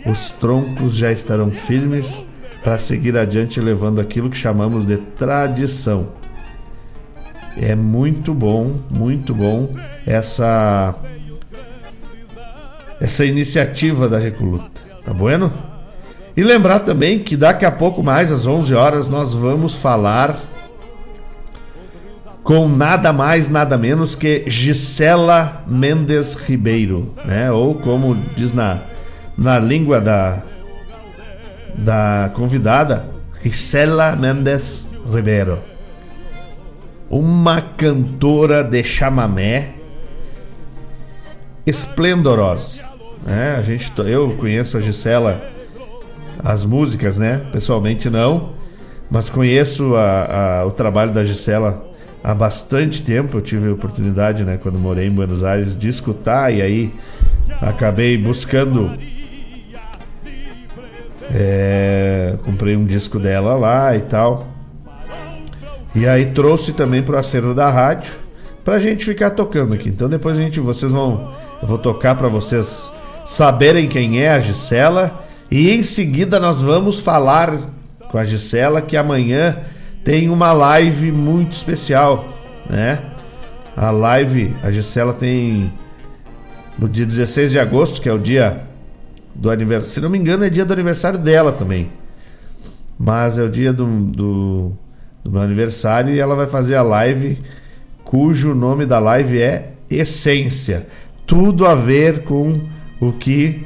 os 0.07 0.31
troncos 0.31 0.95
já 0.95 1.11
estarão 1.11 1.51
firmes 1.51 2.25
para 2.63 2.79
seguir 2.79 3.17
adiante 3.17 3.61
levando 3.61 4.01
aquilo 4.01 4.31
que 4.31 4.37
chamamos 4.37 4.87
de 4.87 4.99
tradição. 4.99 6.07
É 7.61 7.75
muito 7.75 8.33
bom, 8.33 8.79
muito 8.89 9.35
bom 9.35 9.71
essa 10.07 10.95
essa 13.01 13.25
iniciativa 13.25 14.09
da 14.09 14.17
Recoluta. 14.17 14.81
Tá 15.05 15.13
bueno? 15.13 15.53
E 16.37 16.43
lembrar 16.45 16.81
também 16.81 17.19
que 17.19 17.37
daqui 17.37 17.65
a 17.65 17.73
pouco 17.73 18.01
mais 18.01 18.31
às 18.31 18.47
11 18.47 18.73
horas 18.75 19.09
nós 19.09 19.35
vamos 19.35 19.75
falar 19.75 20.39
com 22.43 22.69
nada 22.69 23.13
mais, 23.13 23.49
nada 23.49 23.79
menos 23.79 24.15
que 24.15 24.45
Gisela 24.47 25.63
Mendes 25.67 26.35
Ribeiro, 26.35 27.15
né? 27.25 27.51
Ou 27.53 27.75
como 27.75 28.17
diz 28.37 28.53
na, 28.53 28.81
na 29.37 29.59
língua 29.59 30.01
da, 30.01 30.43
da 31.77 32.31
convidada, 32.35 33.07
Gisela 33.45 34.17
Mendes 34.17 34.87
Ribeiro. 35.13 35.61
Uma 37.09 37.61
cantora 37.61 38.65
de 38.65 38.83
chamamé 38.83 39.75
esplendorosa. 41.67 42.81
Né? 43.25 43.55
A 43.57 43.63
gente, 43.63 43.93
eu 43.99 44.35
conheço 44.37 44.77
a 44.79 44.81
Gisela, 44.81 45.43
as 46.43 46.65
músicas, 46.65 47.19
né? 47.19 47.47
Pessoalmente 47.53 48.11
não, 48.11 48.55
mas 49.11 49.31
conheço 49.31 49.95
a, 49.95 50.61
a, 50.61 50.67
o 50.67 50.71
trabalho 50.73 51.13
da 51.13 51.23
Gisela 51.23 51.92
há 52.23 52.35
bastante 52.35 53.03
tempo. 53.03 53.39
Eu 53.39 53.41
tive 53.41 53.69
a 53.69 53.73
oportunidade, 53.73 54.45
né, 54.45 54.59
quando 54.63 54.79
morei 54.79 55.07
em 55.07 55.11
Buenos 55.11 55.43
Aires, 55.43 55.77
de 55.77 55.89
escutar 55.89 56.53
e 56.53 56.63
aí 56.63 56.93
acabei 57.61 58.17
buscando. 58.17 58.91
É, 61.35 62.35
comprei 62.45 62.77
um 62.77 62.85
disco 62.85 63.19
dela 63.19 63.55
lá 63.55 63.97
e 63.97 64.01
tal. 64.01 64.47
E 65.95 66.07
aí 66.07 66.27
trouxe 66.27 66.73
também 66.73 67.03
pro 67.03 67.19
acervo 67.19 67.55
da 67.55 67.71
rádio 67.71 68.13
pra 68.65 68.79
gente 68.79 69.05
ficar 69.05 69.31
tocando 69.31 69.75
aqui. 69.75 69.89
Então 69.89 70.09
depois 70.09 70.39
a 70.39 70.41
gente, 70.41 70.61
vocês 70.61 70.91
vão, 70.93 71.35
eu 71.61 71.69
vou 71.69 71.79
tocar 71.79 72.15
para 72.15 72.29
vocês 72.29 72.91
saberem 73.25 73.89
quem 73.89 74.23
é 74.23 74.31
a 74.31 74.41
Gisela 74.41 75.25
e 75.51 75.71
em 75.71 75.83
seguida 75.83 76.41
nós 76.41 76.63
vamos 76.63 76.99
falar 76.99 77.57
com 78.11 78.19
a 78.19 78.25
Gisela 78.25 78.81
que 78.81 78.97
amanhã 78.97 79.59
tem 80.05 80.29
uma 80.29 80.53
live 80.53 81.13
muito 81.13 81.53
especial, 81.53 82.29
né? 82.69 83.03
A 83.77 83.91
live, 83.91 84.55
a 84.63 84.71
Gisela 84.71 85.15
tem 85.15 85.73
no 86.79 86.89
dia 86.89 87.07
16 87.07 87.53
de 87.53 87.59
agosto, 87.59 88.01
que 88.01 88.09
é 88.09 88.13
o 88.13 88.19
dia 88.19 88.65
do 89.35 89.51
aniversário. 89.51 89.93
Se 89.93 90.01
não 90.01 90.11
me 90.11 90.19
engano, 90.19 90.45
é 90.45 90.51
dia 90.51 90.65
do 90.65 90.73
aniversário 90.73 91.19
dela 91.19 91.53
também. 91.53 91.91
Mas 92.99 93.39
é 93.39 93.43
o 93.43 93.49
dia 93.49 93.73
do, 93.73 93.87
do, 93.87 94.73
do 95.25 95.31
meu 95.31 95.41
aniversário 95.41 96.15
e 96.15 96.19
ela 96.19 96.35
vai 96.35 96.47
fazer 96.47 96.75
a 96.75 96.83
live 96.83 97.39
cujo 98.05 98.55
nome 98.55 98.85
da 98.85 98.99
live 98.99 99.41
é 99.41 99.73
Essência. 99.91 100.87
Tudo 101.27 101.67
a 101.67 101.75
ver 101.75 102.25
com 102.25 102.61
o 103.01 103.13
que 103.13 103.65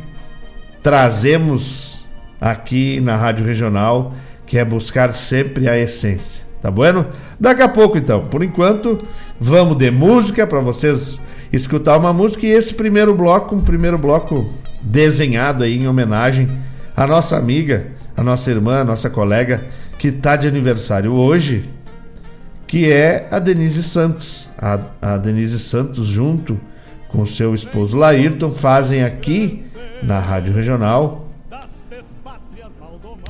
trazemos 0.83 2.05
aqui 2.41 3.01
na 3.01 3.17
Rádio 3.17 3.45
Regional, 3.45 4.15
que 4.47 4.57
é 4.59 4.65
buscar 4.65 5.13
sempre 5.13 5.69
a 5.69 5.77
essência. 5.79 6.45
Tá 6.63 6.71
bueno? 6.71 7.07
Daqui 7.39 7.63
a 7.63 7.69
pouco 7.69 7.99
então, 7.99 8.27
por 8.29 8.43
enquanto, 8.43 8.99
vamos 9.39 9.77
de 9.77 9.91
música 9.91 10.47
para 10.47 10.61
vocês 10.61 11.21
escutar 11.53 11.97
uma 11.97 12.13
música 12.13 12.47
e 12.47 12.51
esse 12.51 12.75
primeiro 12.75 13.15
bloco, 13.15 13.55
um 13.55 13.61
primeiro 13.61 13.99
bloco 13.99 14.51
desenhado 14.81 15.65
aí 15.65 15.77
em 15.77 15.87
homenagem 15.87 16.49
à 16.97 17.07
nossa 17.07 17.37
amiga, 17.37 17.89
a 18.17 18.23
nossa 18.23 18.51
irmã, 18.51 18.81
a 18.81 18.85
nossa 18.85 19.11
colega 19.11 19.65
que 19.99 20.09
está 20.09 20.37
de 20.37 20.49
aniversário 20.49 21.13
hoje, 21.13 21.69
que 22.67 22.91
é 22.91 23.29
a 23.31 23.39
Denise 23.39 23.83
Santos. 23.83 24.49
A, 24.59 24.81
a 25.01 25.19
Denise 25.19 25.59
Santos, 25.59 26.07
junto 26.07 26.59
com 27.09 27.25
seu 27.27 27.55
esposo 27.55 27.97
Laírton, 27.97 28.51
fazem 28.51 29.05
aqui 29.05 29.65
na 30.03 30.19
Rádio 30.19 30.55
Regional 30.55 31.26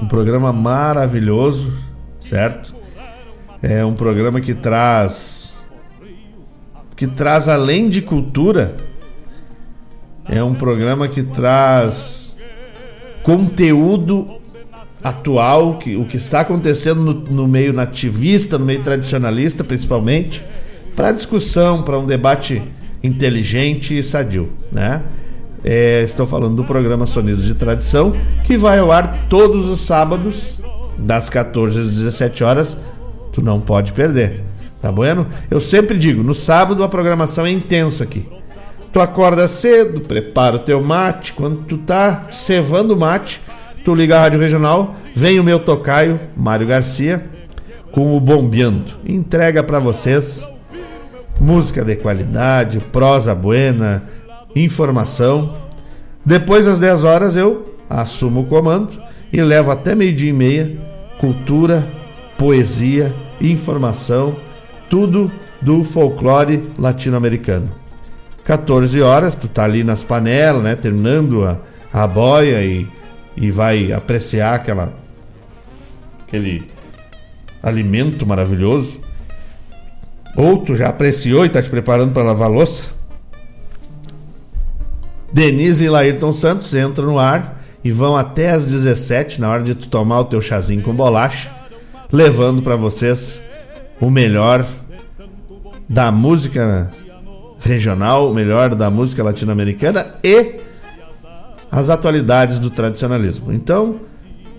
um 0.00 0.06
programa 0.06 0.52
maravilhoso, 0.52 1.72
certo? 2.20 2.74
É 3.62 3.84
um 3.84 3.94
programa 3.94 4.40
que 4.40 4.54
traz 4.54 5.56
que 6.94 7.06
traz 7.06 7.46
além 7.46 7.90
de 7.90 8.00
cultura, 8.00 8.74
é 10.24 10.42
um 10.42 10.54
programa 10.54 11.06
que 11.08 11.22
traz 11.22 12.38
conteúdo 13.22 14.40
atual, 15.04 15.78
que, 15.78 15.94
o 15.94 16.06
que 16.06 16.16
está 16.16 16.40
acontecendo 16.40 17.02
no, 17.02 17.12
no 17.12 17.46
meio 17.46 17.72
nativista, 17.72 18.56
no 18.56 18.64
meio 18.64 18.82
tradicionalista, 18.82 19.62
principalmente, 19.62 20.42
para 20.96 21.12
discussão, 21.12 21.82
para 21.82 21.98
um 21.98 22.06
debate 22.06 22.62
inteligente 23.02 23.96
e 23.96 24.02
sadio, 24.02 24.50
né? 24.72 25.02
É, 25.64 26.02
estou 26.02 26.26
falando 26.26 26.56
do 26.56 26.64
programa 26.64 27.06
Sonidos 27.06 27.44
de 27.44 27.54
Tradição, 27.54 28.12
que 28.44 28.56
vai 28.56 28.78
ao 28.78 28.92
ar 28.92 29.26
todos 29.28 29.68
os 29.68 29.80
sábados, 29.80 30.60
das 30.98 31.28
14 31.28 31.80
às 31.80 31.88
17 31.88 32.44
horas. 32.44 32.76
Tu 33.32 33.42
não 33.42 33.60
pode 33.60 33.92
perder, 33.92 34.42
tá 34.80 34.90
bueno? 34.90 35.26
Eu 35.50 35.60
sempre 35.60 35.98
digo, 35.98 36.22
no 36.22 36.34
sábado 36.34 36.82
a 36.82 36.88
programação 36.88 37.44
é 37.46 37.50
intensa 37.50 38.04
aqui. 38.04 38.26
Tu 38.92 39.00
acorda 39.00 39.46
cedo, 39.46 40.00
prepara 40.00 40.56
o 40.56 40.60
teu 40.60 40.82
mate, 40.82 41.32
quando 41.34 41.64
tu 41.64 41.76
tá 41.76 42.28
cevando 42.30 42.94
o 42.94 42.96
mate, 42.96 43.42
tu 43.84 43.94
liga 43.94 44.16
a 44.16 44.20
Rádio 44.20 44.40
Regional, 44.40 44.94
vem 45.14 45.38
o 45.38 45.44
meu 45.44 45.58
tocaio, 45.58 46.18
Mário 46.34 46.66
Garcia, 46.66 47.26
com 47.92 48.16
o 48.16 48.20
Bombeando. 48.20 48.94
Entrega 49.06 49.62
para 49.62 49.78
vocês 49.78 50.50
música 51.38 51.84
de 51.84 51.96
qualidade, 51.96 52.78
prosa 52.78 53.34
buena, 53.34 54.04
informação. 54.56 55.54
Depois 56.24 56.66
das 56.66 56.80
10 56.80 57.04
horas 57.04 57.36
eu 57.36 57.76
assumo 57.88 58.40
o 58.40 58.46
comando 58.46 59.00
e 59.32 59.40
levo 59.42 59.70
até 59.70 59.94
meio-dia 59.94 60.30
e 60.30 60.32
meia 60.32 60.86
cultura, 61.18 61.86
poesia, 62.36 63.14
informação, 63.40 64.34
tudo 64.88 65.30
do 65.60 65.82
folclore 65.82 66.68
latino-americano. 66.78 67.70
14 68.44 69.00
horas, 69.00 69.34
tu 69.34 69.48
tá 69.48 69.64
ali 69.64 69.82
nas 69.82 70.04
panelas, 70.04 70.62
né, 70.62 70.76
terminando 70.76 71.44
a, 71.44 71.58
a 71.92 72.06
boia 72.06 72.62
e, 72.62 72.86
e 73.36 73.50
vai 73.50 73.92
apreciar 73.92 74.54
aquela 74.54 74.92
aquele 76.26 76.68
alimento 77.62 78.26
maravilhoso. 78.26 79.00
Ou 80.36 80.58
tu 80.58 80.76
já 80.76 80.88
apreciou 80.88 81.44
e 81.44 81.48
tá 81.48 81.62
te 81.62 81.70
preparando 81.70 82.12
para 82.12 82.22
lavar 82.22 82.50
louça? 82.50 82.95
Denise 85.36 85.84
e 85.84 85.90
Laírton 85.90 86.32
Santos 86.32 86.74
entram 86.74 87.08
no 87.08 87.18
ar 87.18 87.62
e 87.84 87.90
vão 87.90 88.16
até 88.16 88.52
às 88.52 88.64
17 88.64 89.38
na 89.38 89.50
hora 89.50 89.62
de 89.62 89.74
tu 89.74 89.86
tomar 89.86 90.20
o 90.20 90.24
teu 90.24 90.40
chazinho 90.40 90.80
com 90.80 90.94
bolacha, 90.94 91.50
levando 92.10 92.62
para 92.62 92.74
vocês 92.74 93.42
o 94.00 94.08
melhor 94.08 94.64
da 95.86 96.10
música 96.10 96.90
regional, 97.60 98.30
o 98.30 98.34
melhor 98.34 98.74
da 98.74 98.88
música 98.88 99.22
latino-americana 99.22 100.06
e 100.24 100.54
as 101.70 101.90
atualidades 101.90 102.58
do 102.58 102.70
tradicionalismo. 102.70 103.52
Então, 103.52 104.00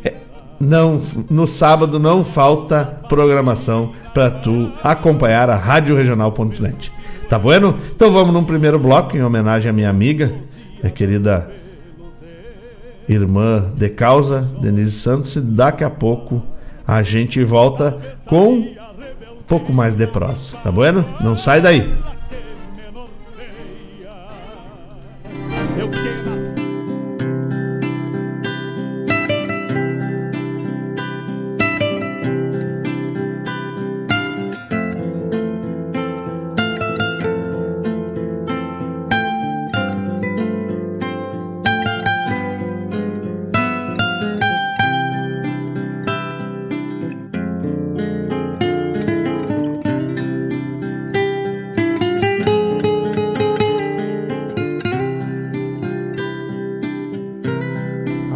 é, 0.06 0.14
não 0.60 1.02
no 1.28 1.48
sábado 1.48 1.98
não 1.98 2.24
falta 2.24 3.02
programação 3.10 3.94
para 4.14 4.30
tu 4.30 4.72
acompanhar 4.84 5.50
a 5.50 5.56
radioregional.net. 5.56 6.92
Tá 7.28 7.40
bueno? 7.40 7.80
Então 7.96 8.12
vamos 8.12 8.32
num 8.32 8.44
primeiro 8.44 8.78
bloco 8.78 9.18
em 9.18 9.24
homenagem 9.24 9.72
à 9.72 9.74
minha 9.74 9.90
amiga 9.90 10.32
minha 10.82 10.92
querida 10.92 11.50
irmã 13.08 13.72
de 13.76 13.90
causa, 13.90 14.42
Denise 14.62 14.92
Santos, 14.92 15.36
e 15.36 15.42
daqui 15.42 15.84
a 15.84 15.90
pouco 15.90 16.44
a 16.86 17.02
gente 17.02 17.44
volta 17.44 17.98
com 18.26 18.54
um 18.54 19.44
pouco 19.48 19.72
mais 19.72 19.96
de 19.96 20.06
prosa, 20.08 20.58
tá 20.58 20.72
bueno? 20.72 21.06
Não 21.22 21.36
sai 21.36 21.62
daí. 21.62 21.90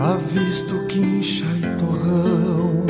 Avisto 0.04 0.84
quincha 0.88 1.46
e 1.46 1.62
torrão. 1.78 2.88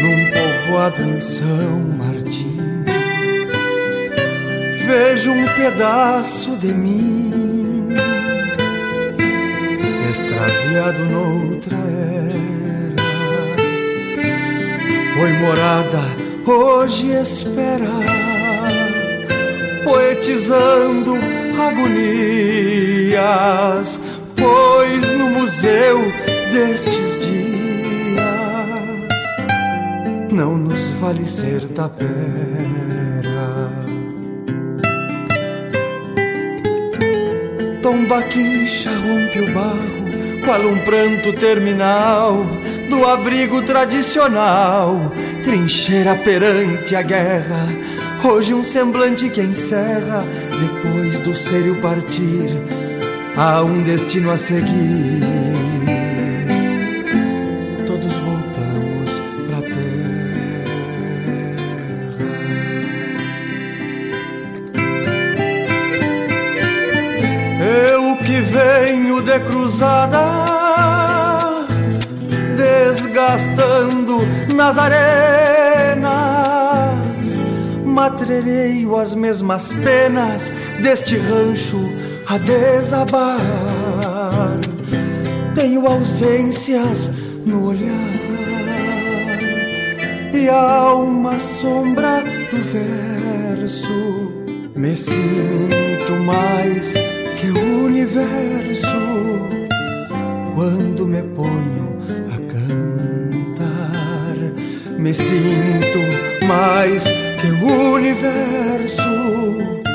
Num 0.00 0.30
povoado 0.30 1.02
em 1.02 1.20
São 1.20 1.80
Martim. 1.98 2.82
Vejo 4.86 5.32
um 5.32 5.46
pedaço 5.48 6.56
de 6.56 6.72
mim. 6.72 7.88
Extraviado 10.08 11.04
noutra 11.04 11.76
era. 11.76 12.96
Foi 15.12 15.32
morada, 15.34 16.00
hoje 16.46 17.10
espera. 17.10 17.90
Poetizando 19.84 21.16
agonias 21.68 22.66
falecer 31.06 31.60
da 31.68 31.88
pera. 31.88 32.10
tomba 37.80 38.20
quincha 38.22 38.90
rompe 38.90 39.38
o 39.38 39.52
barro, 39.54 40.44
qual 40.44 40.60
um 40.62 40.78
pranto 40.78 41.32
terminal 41.34 42.44
do 42.90 43.06
abrigo 43.06 43.62
tradicional, 43.62 45.12
trincheira 45.44 46.16
perante 46.16 46.96
a 46.96 47.02
guerra. 47.02 47.68
Hoje 48.24 48.52
um 48.52 48.64
semblante 48.64 49.28
que 49.28 49.40
encerra, 49.40 50.24
depois 50.60 51.20
do 51.20 51.36
sério 51.36 51.80
partir, 51.80 52.50
há 53.36 53.62
um 53.62 53.82
destino 53.82 54.30
a 54.30 54.36
seguir. 54.36 55.36
venho 68.56 69.20
de 69.22 69.38
cruzada, 69.40 70.18
desgastando 72.56 74.18
nas 74.54 74.78
arenas, 74.78 76.14
matrereio 77.84 78.96
as 78.96 79.14
mesmas 79.14 79.72
penas 79.72 80.52
deste 80.82 81.16
rancho 81.18 82.05
a 82.28 82.38
desabar. 82.38 83.38
Tenho 85.54 85.86
ausências 85.86 87.10
no 87.44 87.68
olhar 87.68 88.16
e 90.32 90.48
há 90.48 90.94
uma 90.94 91.38
sombra 91.38 92.22
do 92.50 92.58
verso. 92.58 94.32
Me 94.74 94.96
sinto 94.96 96.12
mais 96.24 96.94
que 97.40 97.50
o 97.50 97.84
universo 97.86 98.96
quando 100.54 101.06
me 101.06 101.22
ponho 101.22 101.98
a 102.34 102.38
cantar 102.52 103.96
me 104.98 105.12
sinto 105.12 105.98
mais 106.46 107.04
que 107.04 107.48
o 107.62 107.94
universo 107.94 109.85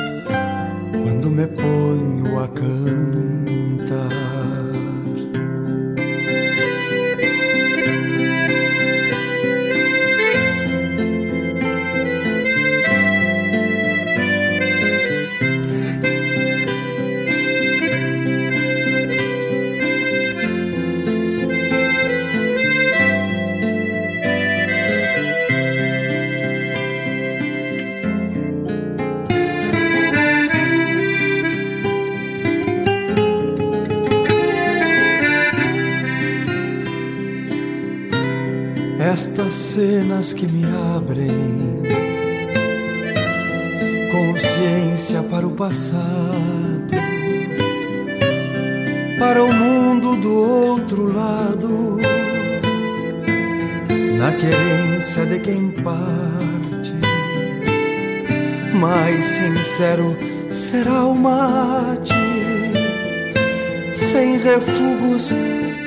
refugos 64.55 65.33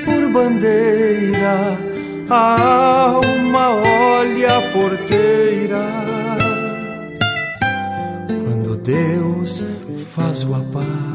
por 0.03 0.27
bandeira 0.31 1.77
a 2.27 3.11
alma 3.11 3.69
olha 4.17 4.57
a 4.57 4.61
porteira 4.71 5.85
quando 8.27 8.75
Deus 8.77 9.63
faz 10.15 10.43
o 10.43 10.47
parte. 10.73 11.05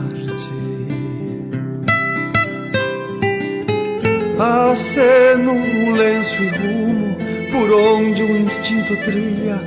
Aceno 4.38 5.52
um 5.52 5.96
lenço 5.96 6.42
e 6.42 6.48
rumo 6.50 7.16
por 7.50 7.70
onde 7.72 8.22
o 8.22 8.36
instinto 8.36 8.96
trilha, 8.98 9.60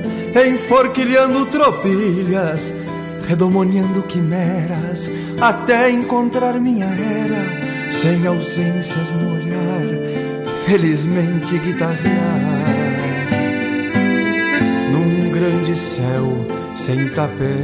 enforquilhando 0.48 1.44
tropilhas, 1.46 2.72
redomoniando 3.28 4.02
quimeras, 4.02 5.10
até 5.40 5.90
encontrar 5.90 6.58
minha 6.60 6.86
era, 6.86 7.23
sem 8.04 8.26
ausências 8.26 9.12
no 9.12 9.32
olhar 9.34 9.86
felizmente 10.66 11.56
guitarrear 11.56 12.38
num 14.92 15.30
grande 15.32 15.74
céu 15.74 16.46
sem 16.76 17.08
taperas. 17.08 17.54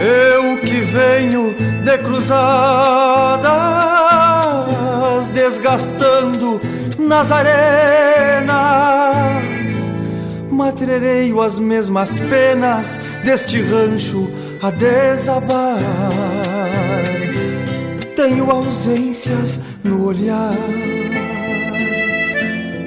Eu 0.00 0.56
que 0.60 0.80
venho 0.80 1.54
de 1.84 1.98
cruzadas, 1.98 2.38
desgastando 5.34 6.58
nas 6.98 7.30
arenas, 7.30 8.54
matrereio 10.54 11.40
as 11.40 11.58
mesmas 11.58 12.18
penas 12.18 12.98
deste 13.24 13.60
rancho 13.60 14.30
a 14.62 14.70
desabar. 14.70 15.78
Tenho 18.16 18.50
ausências 18.50 19.60
no 19.82 20.06
olhar 20.06 20.56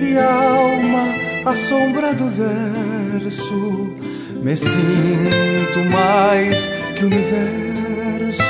e 0.02 0.18
a 0.18 0.34
alma 0.34 1.28
a 1.46 1.56
sombra 1.56 2.14
do 2.14 2.30
verso. 2.30 3.94
Me 4.42 4.56
sinto 4.56 5.80
mais 5.92 6.68
que 6.96 7.04
o 7.04 7.08
universo 7.08 8.44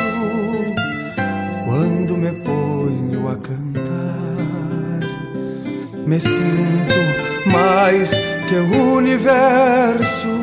quando 1.65 2.17
me 2.17 2.31
ponho 2.43 3.27
a 3.27 3.35
cantar. 3.35 3.97
Me 6.05 6.19
sinto 6.19 7.51
mais 7.51 8.11
o 8.55 8.95
universo 8.95 10.36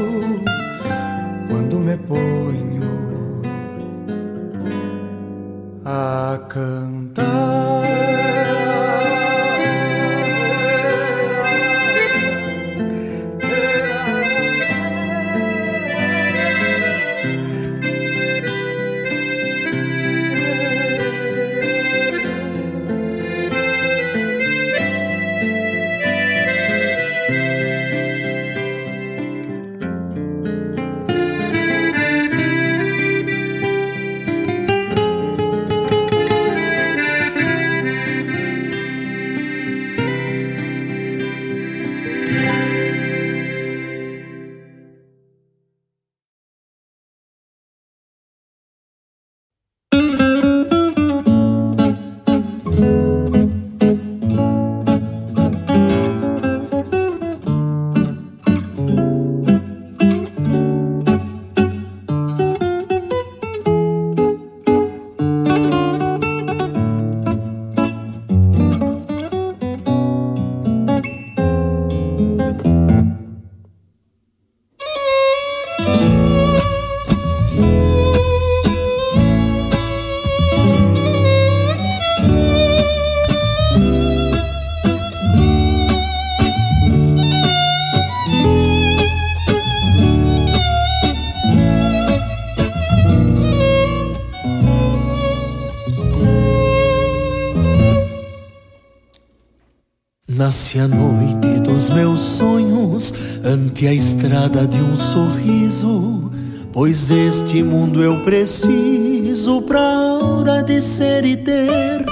Nasce 100.55 100.79
a 100.79 100.87
noite 100.87 101.59
dos 101.65 101.91
meus 101.91 102.21
sonhos 102.21 103.13
ante 103.45 103.89
a 103.89 103.93
estrada 103.93 104.65
de 104.69 104.81
um 104.81 104.97
sorriso, 104.97 106.31
pois 106.73 107.11
este 107.11 107.61
mundo 107.61 108.01
eu 108.01 108.21
preciso 108.23 109.63
pra 109.63 110.15
hora 110.15 110.63
de 110.63 110.81
ser 110.81 111.25
e 111.25 111.37
ter. 111.37 112.05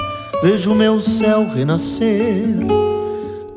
Vejo 0.43 0.75
meu 0.75 0.99
céu 0.99 1.49
renascer 1.55 2.43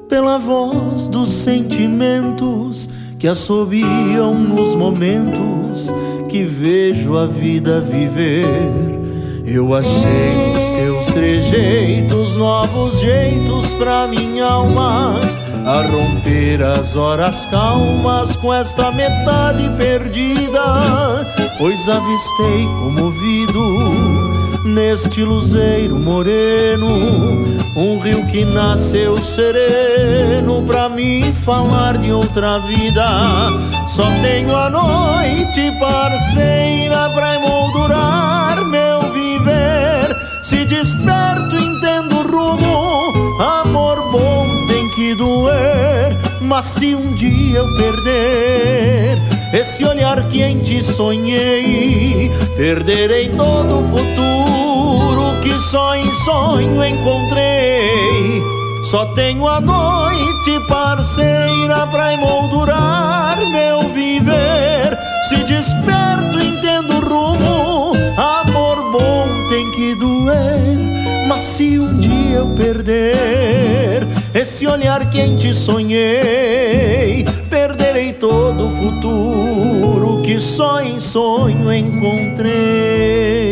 pela 0.09 0.39
voz 0.39 1.09
dos 1.09 1.31
sentimentos 1.31 2.89
que 3.19 3.27
assobiam 3.27 4.37
nos 4.37 4.77
momentos 4.77 5.93
que 6.29 6.45
vejo 6.45 7.19
a 7.19 7.27
vida 7.27 7.81
viver. 7.81 8.86
Eu 9.49 9.73
achei 9.73 10.53
nos 10.53 10.71
teus 10.73 11.07
trejeitos 11.07 12.35
novos 12.35 12.99
jeitos 12.99 13.73
pra 13.75 14.09
minha 14.09 14.45
alma 14.45 15.21
a 15.65 15.83
romper 15.83 16.61
as 16.65 16.97
horas 16.97 17.47
calmas 17.47 18.35
com 18.35 18.53
esta 18.53 18.91
metade 18.91 19.69
perdida, 19.77 21.25
pois 21.59 21.89
avistei 21.89 22.65
comovido 22.81 24.65
neste 24.65 25.23
luzeiro 25.23 25.97
moreno 25.97 26.89
um 27.77 28.01
rio 28.01 28.27
que 28.27 28.45
nasceu 28.45 29.17
sereno 29.23 30.61
pra 30.63 30.89
mim 30.89 31.33
falar 31.33 31.99
de 31.99 32.11
outra 32.11 32.59
vida. 32.59 33.07
Só 33.87 34.11
tenho 34.23 34.57
a 34.57 34.69
noite 34.69 35.71
parceira 35.79 37.11
pra 37.11 37.37
emoldurar 37.37 38.66
se 40.47 40.65
desperto, 40.65 41.57
entendo 41.57 42.19
o 42.19 42.23
rumo. 42.23 43.43
Amor 43.43 44.13
bom 44.13 44.67
tem 44.69 44.89
que 44.91 45.13
doer. 45.17 46.17
Mas 46.41 46.67
se 46.67 46.95
um 46.95 47.13
dia 47.15 47.59
eu 47.59 47.67
perder 47.77 49.19
esse 49.53 49.85
olhar 49.85 50.23
que 50.29 50.43
em 50.43 50.61
ti 50.61 50.85
sonhei, 50.85 52.31
perderei 52.57 53.29
todo 53.31 53.81
o 53.81 53.89
futuro 53.89 55.41
que 55.43 55.53
só 55.55 55.97
em 55.97 56.13
sonho 56.13 56.85
encontrei. 56.85 58.41
Só 58.85 59.05
tenho 59.15 59.49
a 59.49 59.61
noite 59.61 60.61
parceira 60.69 61.89
pra 61.89 62.13
emoldurar 62.13 63.37
meu 63.51 63.93
viver. 63.93 64.97
Se 65.29 65.43
desperto, 65.43 66.39
entendo 66.39 66.99
o 66.99 67.01
rumo. 67.01 67.37
Tem 69.57 69.71
que 69.71 69.95
doer. 69.95 71.27
Mas 71.27 71.41
se 71.41 71.79
um 71.79 71.99
dia 71.99 72.41
eu 72.41 72.49
perder 72.49 74.07
esse 74.35 74.67
olhar 74.67 75.09
que 75.09 75.19
em 75.19 75.35
ti 75.35 75.55
sonhei, 75.55 77.25
perderei 77.49 78.13
todo 78.13 78.67
o 78.67 78.71
futuro 78.71 80.21
que 80.21 80.39
só 80.39 80.83
em 80.83 81.01
sonho 81.01 81.73
encontrei. 81.73 83.46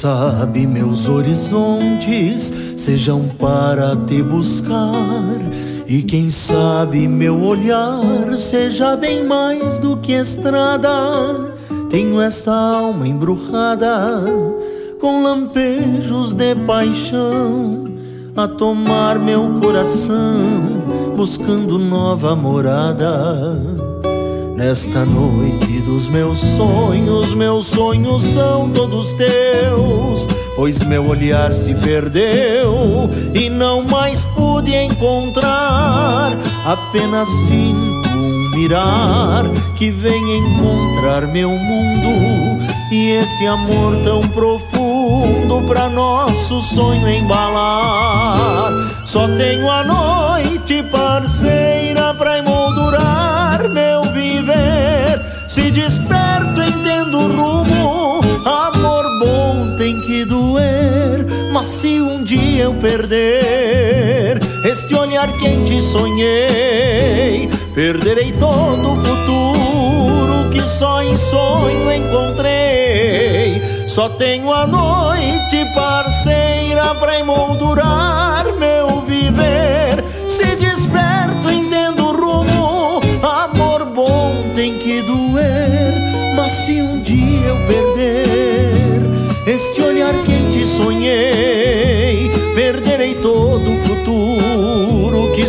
Sabe 0.00 0.66
meus 0.66 1.08
horizontes 1.08 2.50
sejam 2.74 3.28
para 3.38 3.94
te 3.94 4.22
buscar, 4.22 5.36
e 5.86 6.02
quem 6.02 6.30
sabe 6.30 7.06
meu 7.06 7.38
olhar 7.42 8.32
seja 8.38 8.96
bem 8.96 9.26
mais 9.26 9.78
do 9.78 9.98
que 9.98 10.12
estrada. 10.12 10.88
Tenho 11.90 12.18
esta 12.18 12.50
alma 12.50 13.06
embrujada 13.06 14.24
com 14.98 15.22
lampejos 15.22 16.32
de 16.32 16.54
paixão 16.54 17.84
a 18.34 18.48
tomar 18.48 19.18
meu 19.18 19.60
coração, 19.60 20.40
buscando 21.14 21.78
nova 21.78 22.34
morada. 22.34 23.79
Nesta 24.60 25.06
noite 25.06 25.80
dos 25.80 26.06
meus 26.10 26.38
sonhos, 26.38 27.32
meus 27.32 27.68
sonhos 27.68 28.22
são 28.22 28.68
todos 28.68 29.14
teus, 29.14 30.28
pois 30.54 30.80
meu 30.80 31.08
olhar 31.08 31.54
se 31.54 31.74
perdeu 31.74 33.08
e 33.34 33.48
não 33.48 33.82
mais 33.82 34.26
pude 34.26 34.74
encontrar. 34.74 36.36
Apenas 36.66 37.26
sinto 37.30 38.10
um 38.10 38.50
mirar 38.54 39.46
que 39.76 39.90
vem 39.90 40.36
encontrar 40.36 41.26
meu 41.26 41.48
mundo 41.48 42.62
e 42.92 43.12
esse 43.12 43.46
amor 43.46 43.96
tão 44.04 44.20
profundo 44.28 45.62
para 45.66 45.88
nosso 45.88 46.60
sonho 46.60 47.08
embalar. 47.08 48.72
Só 49.06 49.26
tenho 49.26 49.70
a 49.70 49.84
noite 49.84 50.82
parceira 50.92 52.12
pra 52.12 52.36
emoldurar 52.36 53.66
meu. 53.70 54.09
Se 55.50 55.68
desperto, 55.72 56.62
entendo 56.62 57.18
o 57.18 57.26
rumo. 57.26 58.20
Amor 58.46 59.18
bom 59.18 59.74
tem 59.76 60.00
que 60.02 60.24
doer. 60.24 61.26
Mas 61.52 61.66
se 61.66 62.00
um 62.00 62.22
dia 62.22 62.62
eu 62.62 62.74
perder 62.74 64.38
este 64.64 64.94
olhar 64.94 65.36
quente 65.38 65.82
sonhei, 65.82 67.50
perderei 67.74 68.30
todo 68.30 68.92
o 68.92 69.00
futuro 69.04 70.50
que 70.52 70.62
só 70.62 71.02
em 71.02 71.18
sonho 71.18 71.90
encontrei. 71.90 73.60
Só 73.88 74.08
tenho 74.08 74.52
a 74.52 74.68
noite 74.68 75.66
parceira 75.74 76.94
pra 76.94 77.18
emoldurar 77.18 78.44
meu 78.54 79.00
viver. 79.00 80.04
Se 80.28 80.54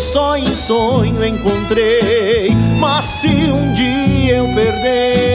só 0.01 0.35
em 0.35 0.55
sonho 0.55 1.23
encontrei. 1.23 2.49
Mas 2.79 3.05
se 3.05 3.27
um 3.27 3.73
dia 3.73 4.37
eu 4.37 4.47
perder 4.53 5.30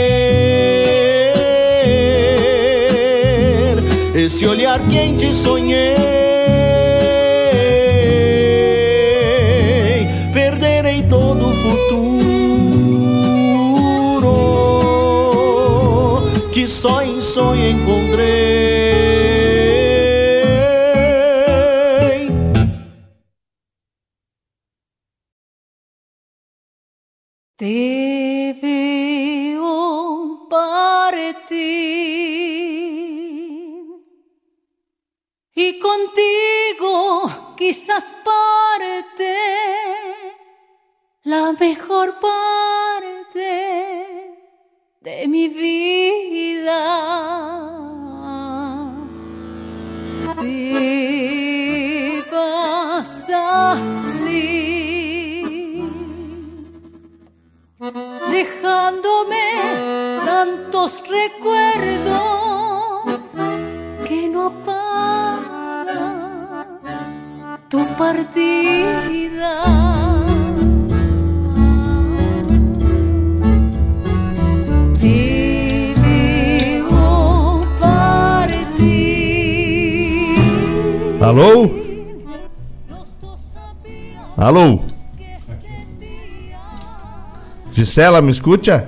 Gisela, 87.97 88.21
me 88.21 88.31
escuta? 88.31 88.87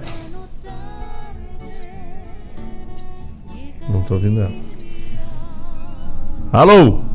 Não 3.89 4.03
tô 4.03 4.13
ouvindo 4.13 4.43
ela. 4.43 4.53
Alô? 6.53 7.08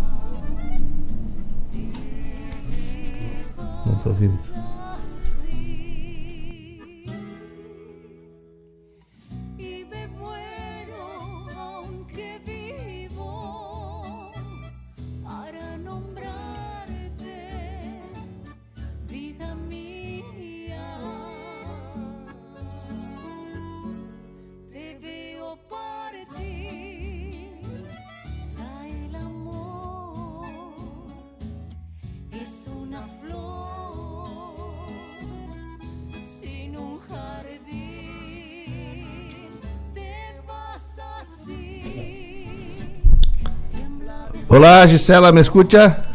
Olá, 44.56 44.86
Gisela, 44.86 45.32
¿me 45.32 45.42
escucha? 45.42 46.06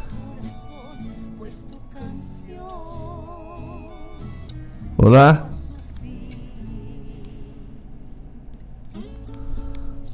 Olá. 4.96 5.50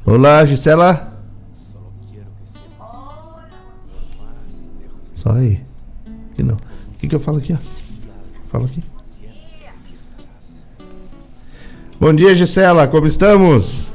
Olá, 0.07 0.47
Gisela. 0.47 1.13
Só 5.15 5.33
aí. 5.33 5.63
Aqui 6.33 6.43
não. 6.43 6.55
O 6.55 6.99
que, 6.99 7.09
que 7.09 7.15
eu 7.15 7.21
falo 7.21 7.37
aqui, 7.37 7.53
ó? 7.53 7.59
Falo 8.49 8.65
aqui. 8.65 8.83
Bom 12.01 12.15
dia, 12.15 12.35
Gisela. 12.35 12.89
Como 12.89 13.07
estamos? 13.07 13.93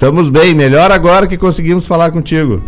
Estamos 0.00 0.30
bem, 0.30 0.54
melhor 0.54 0.90
agora 0.90 1.26
que 1.26 1.36
conseguimos 1.36 1.86
falar 1.86 2.10
contigo. 2.10 2.64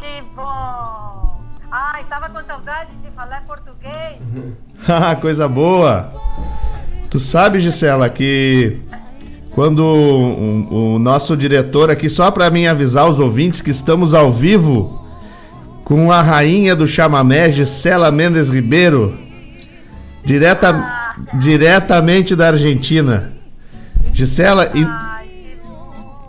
Que 0.00 0.22
bom! 0.34 1.38
Ai, 1.70 2.00
estava 2.00 2.30
com 2.30 2.42
saudade 2.42 2.88
de 3.04 3.10
falar 3.10 3.44
português. 3.46 4.16
Ah, 4.88 5.14
coisa 5.14 5.46
boa! 5.46 6.10
Tu 7.10 7.20
sabe, 7.20 7.60
Gisela, 7.60 8.08
que 8.08 8.78
quando 9.50 9.80
o, 9.80 10.94
o 10.94 10.98
nosso 10.98 11.36
diretor 11.36 11.90
aqui, 11.90 12.08
só 12.08 12.30
para 12.30 12.50
mim 12.50 12.64
avisar 12.64 13.06
os 13.06 13.20
ouvintes 13.20 13.60
que 13.60 13.70
estamos 13.70 14.14
ao 14.14 14.32
vivo 14.32 15.06
com 15.84 16.10
a 16.10 16.22
rainha 16.22 16.74
do 16.74 16.86
chamamé, 16.86 17.50
Gisela 17.50 18.10
Mendes 18.10 18.48
Ribeiro, 18.48 19.14
direta, 20.24 20.70
ah. 20.70 21.16
diretamente 21.34 22.34
da 22.34 22.48
Argentina. 22.48 23.34
Gisela, 24.14 24.72
ah. 24.74 25.01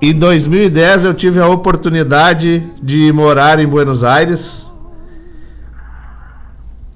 Em 0.06 0.12
2010 0.12 1.06
eu 1.06 1.14
tive 1.14 1.40
a 1.40 1.48
oportunidade 1.48 2.62
de 2.82 3.10
morar 3.14 3.58
em 3.58 3.66
Buenos 3.66 4.04
Aires. 4.04 4.70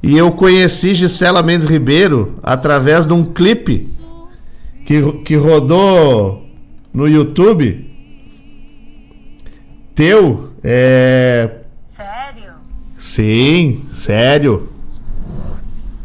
E 0.03 0.17
eu 0.17 0.29
conheci 0.33 0.93
Gisela 0.93 1.41
Mendes 1.41 1.65
Ribeiro 1.65 2.37
através 2.43 3.05
de 3.05 3.13
um 3.13 3.23
clipe 3.23 3.87
que, 4.85 5.01
que 5.23 5.37
rodou 5.37 6.49
no 6.93 7.07
YouTube. 7.07 7.89
Teu. 9.95 10.51
É... 10.61 11.61
Sério? 11.95 12.51
Sim, 12.97 13.85
sério. 13.93 14.67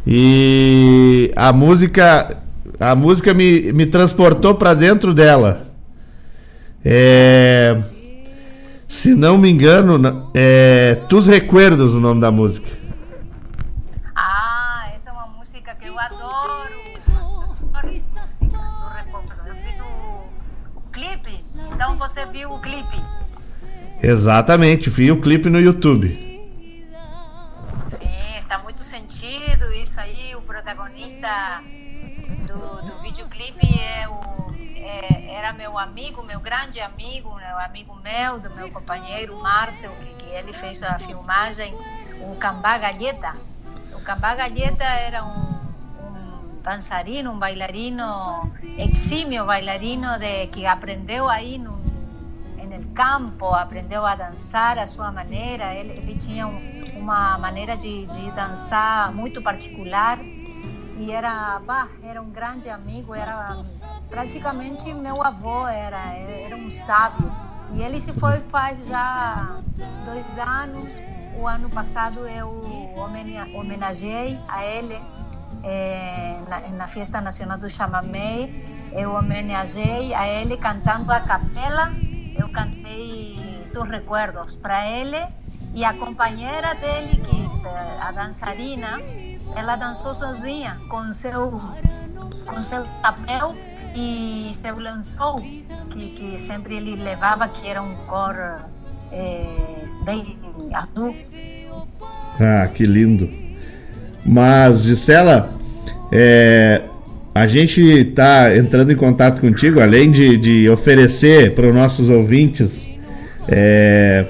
E 0.07 1.33
a 1.35 1.51
música 1.51 2.37
a 2.79 2.95
música 2.95 3.33
me, 3.33 3.73
me 3.73 3.85
transportou 3.85 4.55
para 4.55 4.73
dentro 4.73 5.13
dela. 5.13 5.72
É, 6.85 7.81
se 8.87 9.15
não 9.15 9.37
me 9.37 9.49
engano, 9.49 10.29
é 10.33 10.95
Tus 11.07 11.27
Recuerdos 11.27 11.95
o 11.95 11.99
nome 12.01 12.19
da 12.19 12.29
música. 12.29 12.67
Ah, 14.13 14.91
essa 14.93 15.09
é 15.09 15.13
uma 15.13 15.27
música 15.27 15.73
que 15.75 15.87
eu 15.87 15.97
adoro. 15.97 16.73
Eu 17.83 17.89
fiz 17.89 19.79
o, 19.79 20.77
o 20.77 20.81
clipe, 20.91 21.43
então 21.71 21.97
você 21.97 22.25
viu 22.25 22.51
o 22.51 22.59
clipe. 22.59 23.01
Exatamente, 24.01 24.89
vi 24.89 25.09
o 25.09 25.21
clipe 25.21 25.49
no 25.49 25.61
YouTube. 25.61 26.09
Sim, 27.89 28.37
está 28.39 28.59
muito 28.59 28.81
sentido 28.81 29.73
isso 29.73 29.97
aí. 29.97 30.35
O 30.35 30.41
protagonista 30.41 31.63
do, 32.45 32.81
do 32.87 33.01
videoclipe 33.01 33.79
é 33.79 34.07
o 34.09 34.33
é, 34.83 35.33
era 35.33 35.53
meu 35.53 35.77
amigo, 35.77 36.21
meu 36.23 36.32
grande 36.53 36.79
amigo, 36.79 37.33
meu 37.33 37.57
amigo 37.57 37.95
meu, 37.95 38.39
do 38.39 38.47
meu 38.51 38.71
companheiro 38.71 39.35
Márcio, 39.39 39.89
que, 39.89 40.23
que 40.23 40.29
ele 40.29 40.53
fez 40.53 40.83
a 40.83 40.99
filmagem, 40.99 41.73
o 42.21 42.35
Cambá 42.35 42.77
Galheta. 42.77 43.35
O 43.91 43.99
Cambá 44.03 44.35
Galheta 44.35 44.83
era 44.83 45.25
um, 45.25 45.55
um 46.05 46.61
dançarino, 46.61 47.31
um 47.31 47.39
bailarino, 47.39 48.53
exímio 48.77 49.47
bailarino 49.47 50.19
de, 50.19 50.45
que 50.45 50.63
aprendeu 50.67 51.27
aí 51.27 51.57
no, 51.57 51.71
no 51.71 52.85
campo, 52.93 53.47
aprendeu 53.47 54.05
a 54.05 54.13
dançar 54.13 54.77
à 54.77 54.85
sua 54.85 55.11
maneira. 55.11 55.73
Ele, 55.73 55.89
ele 55.93 56.19
tinha 56.19 56.45
um, 56.45 56.99
uma 56.99 57.35
maneira 57.39 57.75
de, 57.75 58.05
de 58.05 58.29
dançar 58.29 59.11
muito 59.11 59.41
particular 59.41 60.19
e 60.97 61.11
era, 61.11 61.59
bah, 61.65 61.87
era 62.03 62.21
um 62.21 62.29
grande 62.29 62.69
amigo, 62.69 63.13
era 63.15 63.57
praticamente 64.09 64.93
meu 64.93 65.21
avô, 65.21 65.67
era, 65.67 66.15
era 66.15 66.55
um 66.55 66.69
sábio. 66.71 67.31
E 67.73 67.81
ele 67.81 67.99
se 68.01 68.13
foi 68.19 68.39
faz 68.51 68.85
já 68.87 69.57
dois 70.05 70.37
anos. 70.37 70.89
O 71.35 71.47
ano 71.47 71.69
passado 71.69 72.27
eu 72.27 72.49
homenageei 73.55 74.39
a 74.47 74.63
ele 74.63 75.01
é, 75.63 76.39
na, 76.47 76.59
na 76.69 76.87
Festa 76.87 77.19
Nacional 77.19 77.57
do 77.57 77.69
Chamamé. 77.69 78.49
Eu 78.91 79.15
homenageei 79.15 80.13
a 80.13 80.27
ele 80.27 80.55
cantando 80.57 81.11
a 81.11 81.19
capela. 81.21 81.91
Eu 82.37 82.49
cantei 82.49 83.67
Tus 83.73 83.89
Recuerdos 83.89 84.55
para 84.57 84.87
ele 84.87 85.17
e 85.73 85.83
a 85.83 85.93
companheira 85.93 86.75
dele, 86.75 87.19
que 87.25 87.67
a 87.99 88.11
dançarina, 88.11 88.99
ela 89.55 89.75
dançou 89.75 90.13
sozinha 90.13 90.77
com 90.89 91.13
seu 91.13 91.61
com 92.45 92.63
seu 92.63 92.85
chapéu 93.01 93.55
e 93.95 94.51
seu 94.55 94.75
lençol 94.77 95.39
que, 95.39 96.09
que 96.09 96.45
sempre 96.47 96.75
ele 96.75 96.95
levava 96.95 97.47
que 97.47 97.67
era 97.67 97.81
um 97.81 97.95
cor 98.07 98.35
é, 99.11 99.45
bem 100.03 100.37
azul. 100.73 101.15
Ah, 102.39 102.67
que 102.73 102.85
lindo! 102.85 103.29
Mas 104.25 104.83
Gisela, 104.83 105.53
é, 106.11 106.81
a 107.35 107.47
gente 107.47 107.81
está 107.81 108.55
entrando 108.55 108.91
em 108.91 108.95
contato 108.95 109.41
contigo, 109.41 109.79
além 109.79 110.11
de, 110.11 110.37
de 110.37 110.69
oferecer 110.69 111.53
para 111.53 111.67
os 111.67 111.75
nossos 111.75 112.09
ouvintes 112.09 112.89
é, 113.47 114.25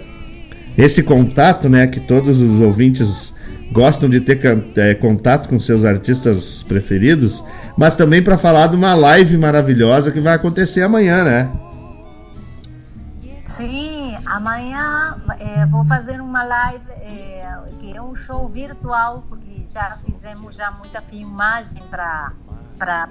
esse 0.78 1.04
contato, 1.04 1.70
né, 1.70 1.88
que 1.88 2.00
todos 2.00 2.42
os 2.42 2.60
ouvintes 2.60 3.33
gostam 3.74 4.08
de 4.08 4.22
ter 4.22 4.40
é, 4.78 4.94
contato 4.94 5.50
com 5.50 5.60
seus 5.60 5.84
artistas 5.84 6.62
preferidos, 6.62 7.44
mas 7.76 7.96
também 7.96 8.22
para 8.22 8.38
falar 8.38 8.68
de 8.68 8.76
uma 8.76 8.94
live 8.94 9.36
maravilhosa 9.36 10.12
que 10.12 10.22
vai 10.22 10.36
acontecer 10.36 10.84
amanhã, 10.84 11.24
né? 11.24 11.52
Sim, 13.48 14.16
amanhã 14.26 15.18
é, 15.40 15.66
vou 15.66 15.84
fazer 15.86 16.22
uma 16.22 16.44
live 16.44 16.92
é, 17.02 17.46
que 17.80 17.98
é 17.98 18.02
um 18.02 18.16
show 18.16 18.48
virtual, 18.48 19.26
porque 19.28 19.66
já 19.68 19.98
fizemos 20.06 20.56
já 20.56 20.72
muita 20.72 21.02
filmagem 21.02 21.82
para 21.90 22.32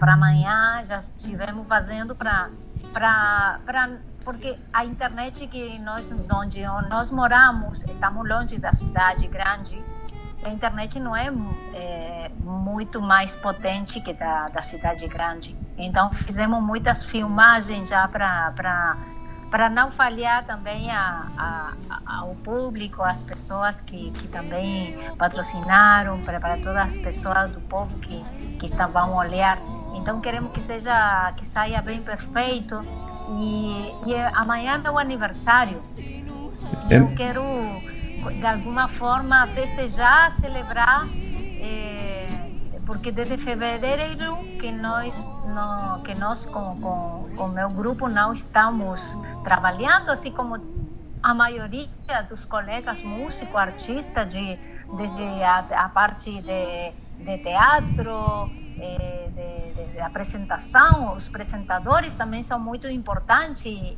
amanhã, 0.01 0.83
já 0.87 0.99
estivemos 0.99 1.67
fazendo 1.67 2.15
para 2.15 2.51
porque 4.25 4.57
a 4.73 4.85
internet 4.85 5.49
que 5.49 5.81
nós 5.81 6.07
onde 6.33 6.63
nós 6.89 7.11
moramos 7.11 7.83
estamos 7.83 8.29
longe 8.29 8.57
da 8.57 8.73
cidade 8.73 9.27
grande 9.27 9.83
a 10.45 10.49
internet 10.49 10.99
não 10.99 11.15
é, 11.15 11.33
é, 11.75 12.31
muito 12.41 13.01
mais 13.01 13.35
potente 13.37 14.01
que 14.01 14.13
da, 14.13 14.49
da 14.49 14.63
cidade 14.63 15.07
grande. 15.07 15.57
Então 15.77 16.11
fizemos 16.13 16.63
muitas 16.63 17.05
filmagens 17.05 17.89
já 17.89 18.07
para 18.09 18.97
para 19.51 19.69
não 19.69 19.93
falhar 19.93 20.47
também 20.47 20.91
a, 20.91 21.27
a, 21.37 21.73
a, 21.91 22.17
ao 22.21 22.35
público, 22.37 23.03
as 23.03 23.21
pessoas 23.23 23.79
que, 23.83 24.11
que 24.13 24.27
também 24.29 24.97
patrocinaram, 25.19 26.19
para, 26.23 26.57
todas 26.57 26.79
as 26.79 26.97
pessoas 26.97 27.53
do 27.53 27.61
povo 27.61 27.95
que, 27.99 28.25
que 28.59 28.65
estavam 28.65 29.15
olhar. 29.15 29.59
Então 29.95 30.23
queremos 30.23 30.53
que 30.53 30.61
seja 30.63 31.35
que 31.37 31.45
saia 31.45 31.83
bem 31.83 32.03
perfeito 32.03 32.83
e, 33.29 33.95
e 34.07 34.17
amanhã 34.33 34.77
é 34.77 34.79
meu 34.79 34.99
aniversário. 34.99 35.79
É. 36.89 36.99
Eu 36.99 37.15
quero 37.15 37.43
de 38.31 38.47
alguma 38.47 38.89
forma 38.89 39.47
festejar, 39.49 40.33
celebrar. 40.33 41.07
Eh, 41.61 42.03
porque 42.87 43.13
desde 43.13 43.37
fevereiro 43.39 44.37
que 44.61 44.71
nós 44.71 45.15
no, 45.47 46.03
que 46.03 46.15
nós 46.15 46.45
com, 46.47 46.81
com, 46.81 47.31
com 47.37 47.49
meu 47.49 47.69
grupo 47.69 48.09
não 48.09 48.33
estamos 48.33 49.01
trabalhando 49.45 50.11
assim 50.11 50.33
como 50.33 50.61
a 51.23 51.33
maioria 51.33 51.89
dos 52.29 52.45
colegas 52.45 53.03
músicos 53.03 53.55
artistas 53.55 54.29
de 54.29 54.59
desde 54.97 55.43
a, 55.43 55.59
a 55.85 55.89
parte 55.89 56.43
de, 56.43 56.93
de 57.25 57.39
teatro 57.43 58.51
eh, 58.79 59.31
de, 59.31 59.75
de, 59.75 59.93
de, 59.93 60.01
apresentação 60.01 61.15
os 61.17 61.29
apresentadores 61.29 62.13
também 62.15 62.43
são 62.43 62.59
muito 62.59 62.89
importantes 62.89 63.97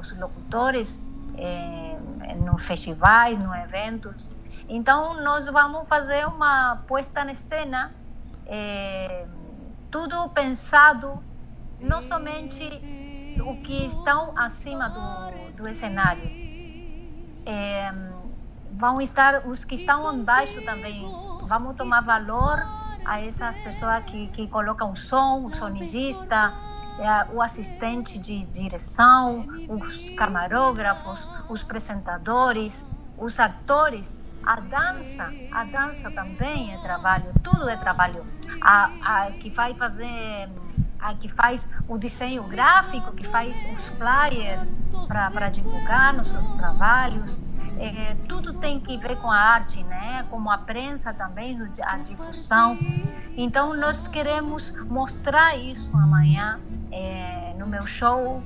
os 0.00 0.18
locutores 0.18 0.98
eh, 1.36 1.98
nos 2.36 2.64
festivais 2.64 3.38
nos 3.38 3.54
eventos 3.56 4.28
então 4.68 5.22
nós 5.22 5.46
vamos 5.46 5.88
fazer 5.88 6.26
uma 6.26 6.82
puesta 6.86 7.22
em 7.30 7.34
cena 7.34 7.92
é, 8.46 9.26
tudo 9.90 10.28
pensado 10.30 11.22
não 11.80 12.02
somente 12.02 12.62
o 13.42 13.56
que 13.62 13.86
estão 13.86 14.32
acima 14.36 14.88
do, 14.88 15.62
do 15.62 15.74
cenário. 15.74 16.22
É, 17.44 17.92
vão 18.72 19.00
estar 19.00 19.46
os 19.46 19.64
que 19.64 19.76
estão 19.76 20.12
embaixo 20.14 20.64
também. 20.64 21.02
Vamos 21.42 21.76
tomar 21.76 22.02
valor 22.02 22.62
a 23.04 23.20
essas 23.20 23.56
pessoas 23.58 24.04
que, 24.04 24.28
que 24.28 24.48
colocam 24.48 24.92
o 24.92 24.96
som, 24.96 25.44
o 25.44 25.54
sonidista, 25.54 26.52
o 27.32 27.42
assistente 27.42 28.18
de 28.18 28.44
direção, 28.46 29.46
os 29.68 30.10
camarógrafos, 30.10 31.28
os 31.48 31.62
apresentadores, 31.62 32.86
os 33.16 33.38
atores 33.38 34.16
a 34.46 34.60
dança, 34.60 35.32
a 35.50 35.64
dança 35.64 36.08
também 36.12 36.72
é 36.72 36.78
trabalho, 36.78 37.24
tudo 37.42 37.68
é 37.68 37.76
trabalho. 37.76 38.24
A, 38.60 38.90
a 39.02 39.30
que 39.32 39.50
vai 39.50 39.74
fazer, 39.74 40.48
a 41.00 41.14
que 41.14 41.28
faz 41.28 41.68
o 41.88 41.98
desenho 41.98 42.44
gráfico, 42.44 43.10
que 43.12 43.26
faz 43.26 43.56
os 43.56 43.84
flyers 43.98 44.60
para 45.08 45.48
divulgar 45.50 46.14
nossos 46.14 46.46
trabalhos, 46.56 47.36
é, 47.78 48.14
tudo 48.28 48.54
tem 48.54 48.78
que 48.78 48.96
ver 48.96 49.16
com 49.16 49.30
a 49.30 49.36
arte, 49.36 49.82
né? 49.82 50.24
Como 50.30 50.48
a 50.48 50.58
prensa 50.58 51.12
também, 51.12 51.58
a 51.82 51.96
difusão. 51.98 52.78
Então 53.36 53.74
nós 53.74 53.98
queremos 54.08 54.70
mostrar 54.84 55.56
isso 55.56 55.90
amanhã 55.92 56.60
é, 56.92 57.52
no 57.58 57.66
meu 57.66 57.84
show. 57.84 58.40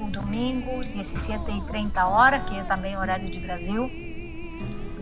O 0.00 0.10
domingo, 0.10 0.82
17h30 0.82 2.04
horas, 2.04 2.42
que 2.44 2.56
é 2.56 2.64
também 2.64 2.96
horário 2.96 3.30
de 3.30 3.38
Brasil 3.38 4.09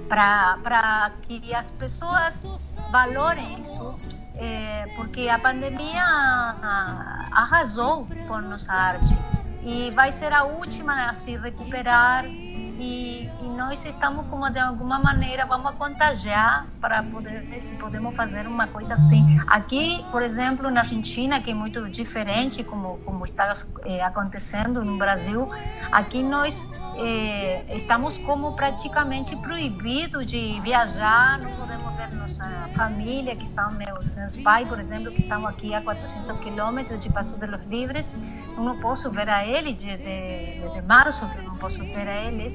para 0.09 1.13
que 1.23 1.55
as 1.55 1.69
pessoas 1.73 2.35
valorem 2.91 3.61
isso, 3.61 3.95
é, 4.37 4.87
porque 4.97 5.29
a 5.29 5.39
pandemia 5.39 6.05
arrasou 7.33 8.07
com 8.27 8.39
nossa 8.39 8.73
arte 8.73 9.17
e 9.63 9.91
vai 9.91 10.13
ser 10.13 10.33
a 10.33 10.45
última 10.45 11.09
a 11.09 11.15
se 11.15 11.37
recuperar. 11.37 12.25
E, 12.27 13.29
e, 13.43 13.49
nós 13.57 13.85
estamos 13.85 14.25
como 14.29 14.49
de 14.51 14.59
alguma 14.61 15.01
maneira 15.01 15.45
vamos 15.47 15.75
contagiar 15.75 16.65
para 16.81 17.03
poder 17.03 17.41
ver 17.43 17.61
se 17.61 17.75
podemos 17.75 18.15
fazer 18.15 18.47
uma 18.47 18.69
coisa 18.69 18.95
assim. 18.95 19.41
Aqui 19.49 20.05
por 20.13 20.23
exemplo 20.23 20.71
na 20.71 20.83
Argentina 20.83 21.41
que 21.41 21.51
é 21.51 21.55
muito 21.55 21.89
diferente 21.91 22.63
como 22.63 22.99
como 22.99 23.25
está 23.25 23.53
é, 23.85 24.01
acontecendo 24.05 24.85
no 24.85 24.97
Brasil 24.97 25.49
aqui 25.91 26.23
nós 26.23 26.55
é, 26.99 27.65
estamos 27.75 28.17
como 28.19 28.55
praticamente 28.55 29.35
proibidos 29.37 30.25
de 30.27 30.61
viajar 30.61 31.41
não 31.41 31.51
podemos 31.57 31.97
ver 31.97 32.13
nossa 32.15 32.45
família 32.77 33.35
que 33.35 33.45
estão 33.45 33.73
meus 33.73 34.05
meus 34.15 34.37
pais 34.37 34.69
por 34.69 34.79
exemplo 34.79 35.11
que 35.11 35.23
estão 35.23 35.45
aqui 35.47 35.75
a 35.75 35.83
400 35.83 36.39
quilômetros 36.39 37.01
de 37.01 37.11
Passo 37.11 37.37
de 37.37 37.47
los 37.47 37.65
Livres 37.67 38.07
não 38.59 38.79
posso 38.81 39.11
ver 39.11 39.29
a 39.29 39.47
eles 39.47 39.79
de, 39.79 39.97
de, 39.97 40.83
março 40.83 41.29
que 41.31 41.43
não 41.43 41.57
posso 41.57 41.79
ver 41.79 42.09
a 42.09 42.25
eles 42.25 42.55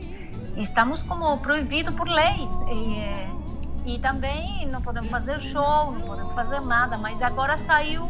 estamos 0.57 1.01
como 1.03 1.37
proibido 1.39 1.93
por 1.93 2.07
lei. 2.07 2.47
E, 2.69 3.95
e 3.95 3.99
também 3.99 4.65
não 4.67 4.81
podemos 4.81 5.09
fazer 5.09 5.41
show, 5.41 5.91
não 5.91 6.01
podemos 6.01 6.33
fazer 6.33 6.61
nada, 6.61 6.97
mas 6.97 7.21
agora 7.21 7.57
saiu 7.57 8.03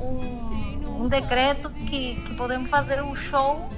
um, 0.00 1.04
um 1.04 1.08
decreto 1.08 1.70
que, 1.70 2.16
que 2.16 2.34
podemos 2.36 2.68
fazer 2.70 3.02
um 3.02 3.14
show, 3.14 3.68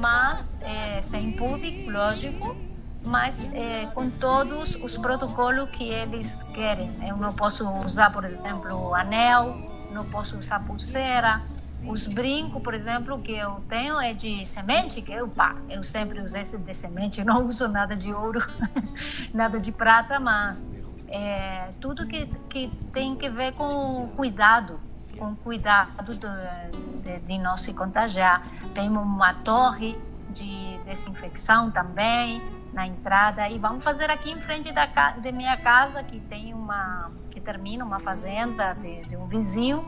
mas 0.00 0.62
é, 0.62 1.02
sem 1.02 1.32
público, 1.32 1.90
lógico, 1.90 2.56
mas 3.02 3.34
é, 3.52 3.86
com 3.92 4.08
todos 4.10 4.76
os 4.76 4.96
protocolos 4.98 5.68
que 5.70 5.88
eles 5.88 6.42
querem. 6.54 6.90
Eu 7.06 7.16
não 7.16 7.32
posso 7.32 7.68
usar, 7.80 8.12
por 8.12 8.24
exemplo, 8.24 8.94
anel, 8.94 9.56
não 9.92 10.04
posso 10.04 10.36
usar 10.36 10.64
pulseira, 10.64 11.40
os 11.86 12.06
brincos, 12.06 12.62
por 12.62 12.74
exemplo, 12.74 13.18
que 13.20 13.32
eu 13.32 13.62
tenho 13.68 14.00
é 14.00 14.12
de 14.12 14.44
semente, 14.46 15.00
que 15.00 15.12
eu, 15.12 15.28
pá, 15.28 15.56
eu 15.68 15.82
sempre 15.84 16.20
usei 16.20 16.44
de 16.44 16.74
semente, 16.74 17.24
não 17.24 17.46
uso 17.46 17.68
nada 17.68 17.94
de 17.94 18.12
ouro, 18.12 18.42
nada 19.32 19.60
de 19.60 19.70
prata, 19.70 20.18
mas 20.18 20.64
é, 21.08 21.70
tudo 21.80 22.06
que, 22.06 22.26
que 22.50 22.70
tem 22.92 23.14
que 23.14 23.28
ver 23.28 23.52
com 23.52 24.08
cuidado, 24.16 24.80
com 25.18 25.34
cuidado 25.36 26.14
de, 26.14 27.02
de, 27.02 27.20
de 27.20 27.38
não 27.38 27.56
se 27.56 27.72
contagiar. 27.72 28.46
Temos 28.74 29.02
uma 29.02 29.34
torre 29.34 29.96
de 30.30 30.78
desinfecção 30.84 31.70
também 31.70 32.42
na 32.72 32.86
entrada 32.86 33.48
e 33.48 33.58
vamos 33.58 33.82
fazer 33.82 34.10
aqui 34.10 34.30
em 34.30 34.40
frente 34.40 34.72
da 34.72 34.86
de 35.12 35.32
minha 35.32 35.56
casa 35.56 36.02
que 36.02 36.20
tem 36.20 36.52
uma 36.52 37.10
que 37.30 37.40
termina 37.40 37.84
uma 37.84 37.98
fazenda 37.98 38.74
de, 38.74 39.00
de 39.02 39.16
um 39.16 39.26
vizinho 39.26 39.84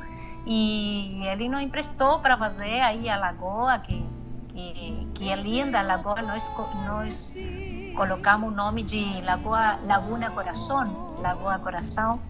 e 0.46 1.22
ele 1.26 1.48
nos 1.48 1.62
emprestou 1.62 2.18
para 2.20 2.36
fazer 2.36 2.80
aí 2.80 3.08
a 3.08 3.16
lagoa, 3.16 3.78
que, 3.78 4.04
que, 4.48 5.08
que 5.14 5.30
é 5.30 5.36
linda 5.36 5.78
a 5.78 5.82
lagoa. 5.82 6.22
Nós, 6.22 6.42
nós 6.86 7.32
colocamos 7.94 8.50
o 8.50 8.54
nome 8.54 8.82
de 8.82 9.20
Lagoa, 9.22 9.78
Laguna 9.86 10.30
Coração, 10.30 11.16
Lagoa 11.20 11.58
Coração. 11.58 12.20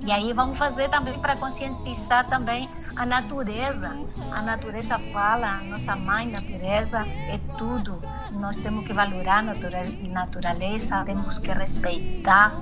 E 0.00 0.12
aí 0.12 0.32
vamos 0.32 0.58
fazer 0.58 0.88
também 0.90 1.18
para 1.18 1.36
conscientizar 1.36 2.26
também 2.28 2.68
a 2.94 3.06
natureza. 3.06 3.96
A 4.30 4.42
natureza 4.42 4.98
fala, 5.12 5.58
a 5.58 5.64
nossa 5.64 5.96
mãe 5.96 6.30
natureza 6.30 6.98
é 7.06 7.38
tudo. 7.56 8.02
Nós 8.32 8.56
temos 8.56 8.86
que 8.86 8.92
valorar 8.92 9.38
a 9.38 9.42
natureza, 9.42 11.04
temos 11.04 11.38
que 11.38 11.50
respeitar, 11.50 12.52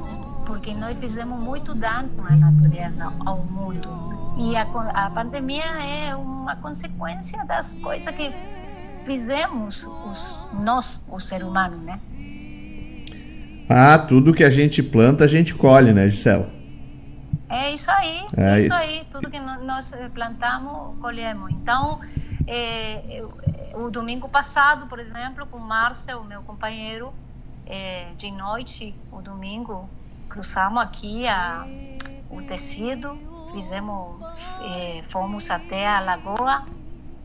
porque 0.46 0.72
nós 0.74 0.96
fizemos 0.98 1.38
muito 1.40 1.74
dano 1.74 2.10
à 2.28 2.36
natureza, 2.36 3.12
ao 3.24 3.38
mundo. 3.38 4.15
E 4.36 4.54
a, 4.54 4.62
a 4.62 5.10
pandemia 5.10 5.64
é 5.64 6.14
uma 6.14 6.56
consequência 6.56 7.42
das 7.46 7.66
coisas 7.82 8.14
que 8.14 8.30
fizemos 9.06 9.82
os, 9.82 10.48
nós, 10.52 11.02
o 11.08 11.18
ser 11.18 11.42
humano, 11.42 11.78
né? 11.78 11.98
Ah, 13.68 13.98
tudo 13.98 14.34
que 14.34 14.44
a 14.44 14.50
gente 14.50 14.82
planta, 14.82 15.24
a 15.24 15.26
gente 15.28 15.54
colhe, 15.54 15.92
né, 15.92 16.08
Gisela? 16.08 16.50
É 17.48 17.74
isso 17.74 17.90
aí, 17.90 18.26
é 18.36 18.60
isso, 18.60 18.66
isso, 18.66 18.74
aí. 18.74 19.06
Tudo 19.10 19.30
que 19.30 19.40
nós 19.40 19.90
plantamos, 20.12 20.98
colhemos. 21.00 21.50
Então, 21.52 22.00
é, 22.46 23.24
o 23.74 23.90
domingo 23.90 24.28
passado, 24.28 24.86
por 24.86 24.98
exemplo, 24.98 25.46
com 25.46 25.58
o 25.58 25.60
Márcio, 25.60 26.22
meu 26.24 26.42
companheiro, 26.42 27.12
é, 27.66 28.08
de 28.18 28.30
noite, 28.30 28.94
o 29.10 29.22
domingo, 29.22 29.88
cruzamos 30.28 30.82
aqui 30.82 31.26
a, 31.26 31.66
o 32.30 32.42
tecido 32.42 33.18
fizemos, 33.56 34.20
eh, 34.60 35.02
fomos 35.10 35.50
até 35.50 35.86
a 35.86 35.98
lagoa, 36.00 36.66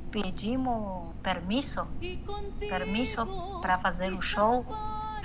pedimos 0.09 1.13
permisso, 1.21 1.85
permisso 2.57 3.59
para 3.61 3.77
fazer 3.79 4.13
o 4.13 4.21
show, 4.21 4.65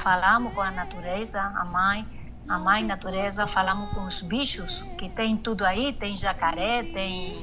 falamos 0.02 0.52
com 0.52 0.60
a 0.60 0.72
natureza, 0.72 1.40
a 1.40 1.64
mãe, 1.64 2.04
a 2.48 2.58
mãe 2.58 2.84
natureza, 2.84 3.46
falamos 3.46 3.90
com 3.90 4.04
os 4.04 4.20
bichos, 4.20 4.84
que 4.98 5.08
tem 5.08 5.36
tudo 5.36 5.64
aí, 5.64 5.92
tem 5.92 6.16
jacaré, 6.16 6.82
tem, 6.82 7.36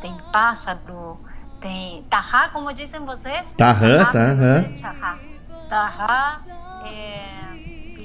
tem 0.00 0.16
pássaro, 0.32 1.20
tem 1.60 2.04
tarrá, 2.04 2.48
como 2.48 2.72
dizem 2.72 3.04
vocês? 3.04 3.44
Tarrá, 3.58 4.06
tarrá. 4.06 4.64
Tarrá, 4.80 5.18
tarrá 5.68 6.40
é, 6.86 7.53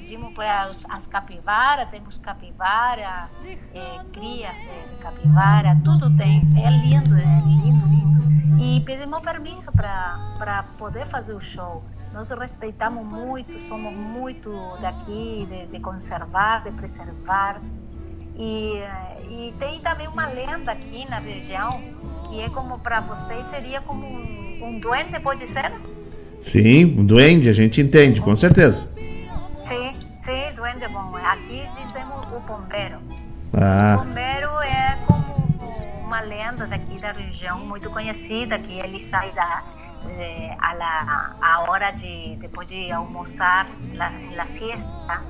pedimos 0.09 0.33
para 0.33 0.63
as, 0.63 0.83
as 0.89 1.05
capivaras, 1.05 1.87
temos 1.89 2.17
capivara, 2.17 3.29
é, 3.75 3.99
crias 4.11 4.55
de 4.89 4.95
capivara, 4.99 5.77
tudo 5.83 6.09
tem. 6.17 6.41
É 6.57 6.69
lindo, 6.71 7.15
é 7.15 7.41
lindo, 7.45 7.87
lindo. 7.87 8.63
E 8.63 8.81
pedimos 8.81 9.21
permisso 9.21 9.71
para 9.71 10.65
poder 10.79 11.05
fazer 11.05 11.33
o 11.33 11.39
show. 11.39 11.83
Nós 12.11 12.27
respeitamos 12.31 13.05
muito, 13.05 13.53
somos 13.67 13.93
muito 13.93 14.51
daqui, 14.81 15.47
de, 15.47 15.67
de 15.67 15.79
conservar, 15.79 16.63
de 16.63 16.71
preservar. 16.71 17.61
E, 18.35 18.81
e 19.29 19.53
tem 19.59 19.79
também 19.81 20.07
uma 20.07 20.25
lenda 20.25 20.71
aqui 20.71 21.07
na 21.07 21.19
região, 21.19 21.79
que 22.27 22.41
é 22.41 22.49
como 22.49 22.79
para 22.79 22.99
vocês 23.01 23.47
seria 23.49 23.79
como 23.81 24.07
um, 24.07 24.59
um 24.63 24.79
duende, 24.79 25.19
pode 25.19 25.45
ser? 25.49 25.71
Sim, 26.41 26.99
um 26.99 27.05
duende, 27.05 27.47
a 27.47 27.53
gente 27.53 27.79
entende, 27.79 28.19
com 28.21 28.35
certeza. 28.35 28.89
Sim, 29.69 29.91
sim, 30.25 30.55
duende 30.55 30.87
bom. 30.87 31.15
Aqui 31.15 31.69
dizemos 31.77 32.25
o 32.31 32.39
bombeiro. 32.39 32.99
Ah. 33.53 33.97
O 33.97 34.03
bombeiro 34.03 34.49
é 34.63 34.97
como 35.05 36.03
uma 36.03 36.21
lenda 36.21 36.65
daqui 36.65 36.97
da 36.99 37.11
região, 37.11 37.59
muito 37.59 37.87
conhecida, 37.91 38.57
que 38.57 38.79
ele 38.79 38.99
sai 38.99 39.31
da 39.31 39.63
a, 40.59 40.73
la, 40.73 41.35
a 41.39 41.59
hora 41.69 41.91
de 41.91 42.35
depois 42.37 42.67
de 42.67 42.91
almoçar, 42.91 43.67
la, 43.93 44.11
la 44.35 44.47
siesta, 44.47 45.21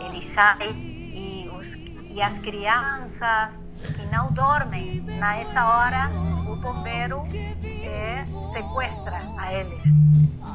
ele 0.00 0.20
sai 0.20 0.72
e, 0.72 1.48
os, 1.54 1.66
e 2.10 2.20
as 2.20 2.38
crianças 2.38 3.50
que 3.76 4.04
não 4.06 4.32
dormem 4.32 5.00
nessa 5.02 5.64
hora, 5.64 6.10
o 6.48 6.56
bombeiro 6.56 7.22
eh, 7.62 8.26
sequestra 8.52 9.20
a 9.38 9.52
eles. 9.52 9.82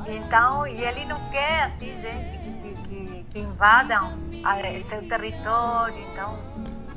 Então, 0.08 0.68
e 0.68 0.84
ele 0.84 1.06
não 1.06 1.20
quer 1.30 1.64
assim 1.64 2.00
gente 2.02 2.45
invadam 3.40 4.18
a, 4.44 4.56
seu 4.88 5.08
território. 5.08 5.98
Então, 6.12 6.40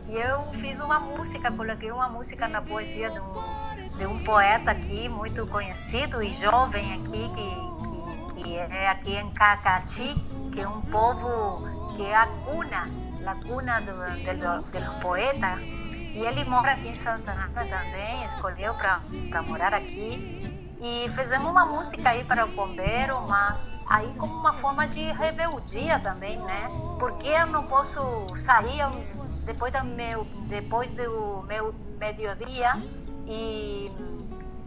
e 0.08 0.14
eu 0.14 0.42
fiz 0.60 0.78
uma 0.80 1.00
música, 1.00 1.50
coloquei 1.52 1.90
uma 1.90 2.08
música 2.08 2.48
na 2.48 2.62
poesia 2.62 3.10
de 3.10 3.20
um, 3.20 3.96
de 3.98 4.06
um 4.06 4.24
poeta 4.24 4.70
aqui 4.70 5.08
muito 5.08 5.46
conhecido 5.48 6.22
e 6.22 6.32
jovem 6.34 6.94
aqui 6.94 7.30
que, 7.34 8.34
que, 8.34 8.42
que 8.42 8.56
é 8.56 8.88
aqui 8.88 9.14
em 9.16 9.30
Cacati, 9.32 10.14
que 10.52 10.60
é 10.60 10.68
um 10.68 10.80
povo 10.82 11.94
que 11.94 12.02
é 12.04 12.16
a 12.16 12.26
cuna, 12.26 12.88
a 13.26 13.34
cuna 13.46 13.80
do, 13.80 13.92
do, 13.92 14.70
dos 14.70 15.02
poetas. 15.02 15.60
E 15.60 16.20
ele 16.20 16.42
mora 16.44 16.72
aqui 16.72 16.88
em 16.88 16.96
Santa 17.02 17.32
Ana 17.32 17.50
também, 17.54 18.24
escolheu 18.24 18.74
para 18.74 19.42
morar 19.42 19.74
aqui. 19.74 20.66
E 20.80 21.10
fizemos 21.10 21.50
uma 21.50 21.66
música 21.66 22.08
aí 22.08 22.24
para 22.24 22.46
o 22.46 22.48
bombeiro, 22.48 23.20
mas 23.28 23.60
aí 23.88 24.12
como 24.18 24.34
uma 24.34 24.52
forma 24.54 24.86
de 24.86 25.12
rebeldia 25.12 25.98
também, 26.00 26.38
né? 26.38 26.70
Porque 26.98 27.28
eu 27.28 27.46
não 27.46 27.64
posso 27.64 28.00
sair 28.36 28.84
depois 29.44 29.72
do 29.72 29.84
meu, 29.84 30.26
depois 30.48 30.90
do 30.90 31.44
meu 31.48 31.74
meio-dia 31.98 32.72
e, 33.26 33.90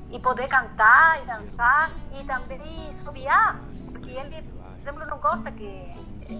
e 0.09 0.19
poder 0.19 0.47
cantar 0.47 1.21
e 1.21 1.25
dançar 1.27 1.91
e 2.19 2.23
também 2.23 2.91
subiar, 3.03 3.59
porque 3.91 4.09
ele, 4.09 4.41
por 4.41 4.79
exemplo, 4.81 5.05
não 5.05 5.17
gosta 5.19 5.51
que, 5.51 5.93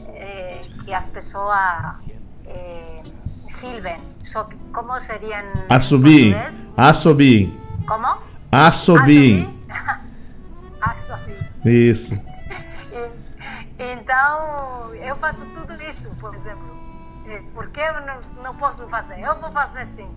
é, 0.09 0.61
que 0.83 0.93
as 0.93 1.07
pessoas 1.09 2.01
é. 2.45 3.03
Sob, 4.23 4.55
como 4.73 4.99
seria 5.01 5.41
em 5.43 5.65
Assobiem. 5.69 6.33
português? 6.33 6.55
Assobiem. 6.77 7.61
Como? 7.85 8.17
Assobiem. 8.51 9.61
Assobiem. 10.81 11.37
Isso. 11.91 12.30
Então, 13.81 14.93
eu 14.93 15.15
faço 15.15 15.43
tudo 15.55 15.73
isso, 15.81 16.07
por 16.19 16.35
exemplo. 16.35 16.77
Eh, 17.27 17.41
Por 17.53 17.67
que 17.69 17.79
eu 17.79 17.93
não, 18.01 18.19
não 18.43 18.55
posso 18.55 18.87
fazer? 18.89 19.19
Eu 19.19 19.39
vou 19.41 19.51
fazer 19.51 19.87
sim. 19.95 20.07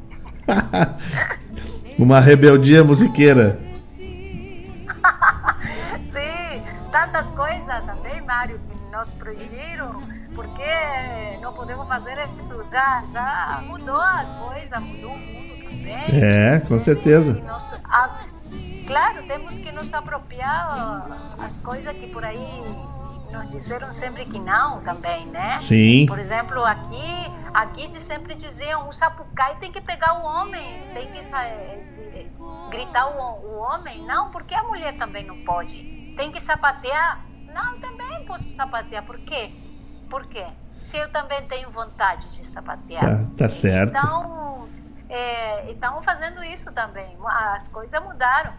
Uma 1.98 2.20
rebeldia 2.20 2.84
musiqueira. 2.84 3.58
Sim, 6.12 6.62
tantas 6.92 7.26
coisas 7.34 7.84
também, 7.84 8.20
Mário, 8.22 8.58
que 8.68 8.96
nos 8.96 9.08
proibiram, 9.14 10.02
porque 10.34 10.62
não 11.40 11.52
podemos 11.54 11.86
fazer 11.88 12.18
isso. 12.38 12.64
Já, 12.70 13.02
já 13.12 13.62
mudou 13.66 13.96
as 14.00 14.26
coisas, 14.38 14.80
mudou 14.82 15.12
o 15.12 15.18
mundo 15.18 15.64
também. 15.64 16.22
É, 16.22 16.60
com 16.60 16.78
certeza. 16.78 17.40
Nós- 17.46 17.72
a- 17.90 18.20
claro, 18.86 19.22
temos 19.26 19.54
que 19.58 19.72
nos 19.72 19.92
apropriar 19.94 21.06
as 21.38 21.56
coisas 21.58 21.92
que 21.94 22.06
por 22.08 22.24
aí 22.24 22.62
nos 23.30 23.50
disseram 23.50 23.92
sempre 23.94 24.24
que 24.26 24.38
não 24.38 24.80
também, 24.82 25.26
né? 25.26 25.58
Sim. 25.58 26.06
Por 26.06 26.18
exemplo, 26.18 26.62
aqui, 26.64 27.32
aqui 27.52 28.00
sempre 28.02 28.34
diziam, 28.34 28.88
o 28.88 28.92
sapucai 28.92 29.56
tem 29.58 29.72
que 29.72 29.80
pegar 29.80 30.20
o 30.22 30.24
homem, 30.24 30.82
tem 30.92 31.06
que 31.10 31.22
sa- 31.30 31.44
eh, 31.44 32.26
gritar 32.70 33.06
o, 33.08 33.46
o 33.46 33.58
homem. 33.58 34.04
Não, 34.04 34.30
porque 34.30 34.54
a 34.54 34.62
mulher 34.64 34.96
também 34.98 35.26
não 35.26 35.38
pode. 35.44 35.74
Tem 36.16 36.30
que 36.30 36.40
sapatear. 36.40 37.24
Não, 37.52 37.78
também 37.80 38.24
posso 38.26 38.48
sapatear. 38.50 39.04
Por 39.04 39.18
quê? 39.20 39.50
Por 40.10 40.26
quê? 40.26 40.44
Se 40.84 40.96
eu 40.96 41.08
também 41.10 41.42
tenho 41.46 41.70
vontade 41.70 42.28
de 42.36 42.46
sapatear. 42.46 43.00
Tá, 43.02 43.26
tá 43.36 43.48
certo. 43.48 43.90
Então, 43.96 44.68
é, 45.08 45.70
estamos 45.72 46.04
fazendo 46.04 46.42
isso 46.44 46.70
também. 46.72 47.16
As 47.26 47.68
coisas 47.68 48.02
mudaram. 48.02 48.52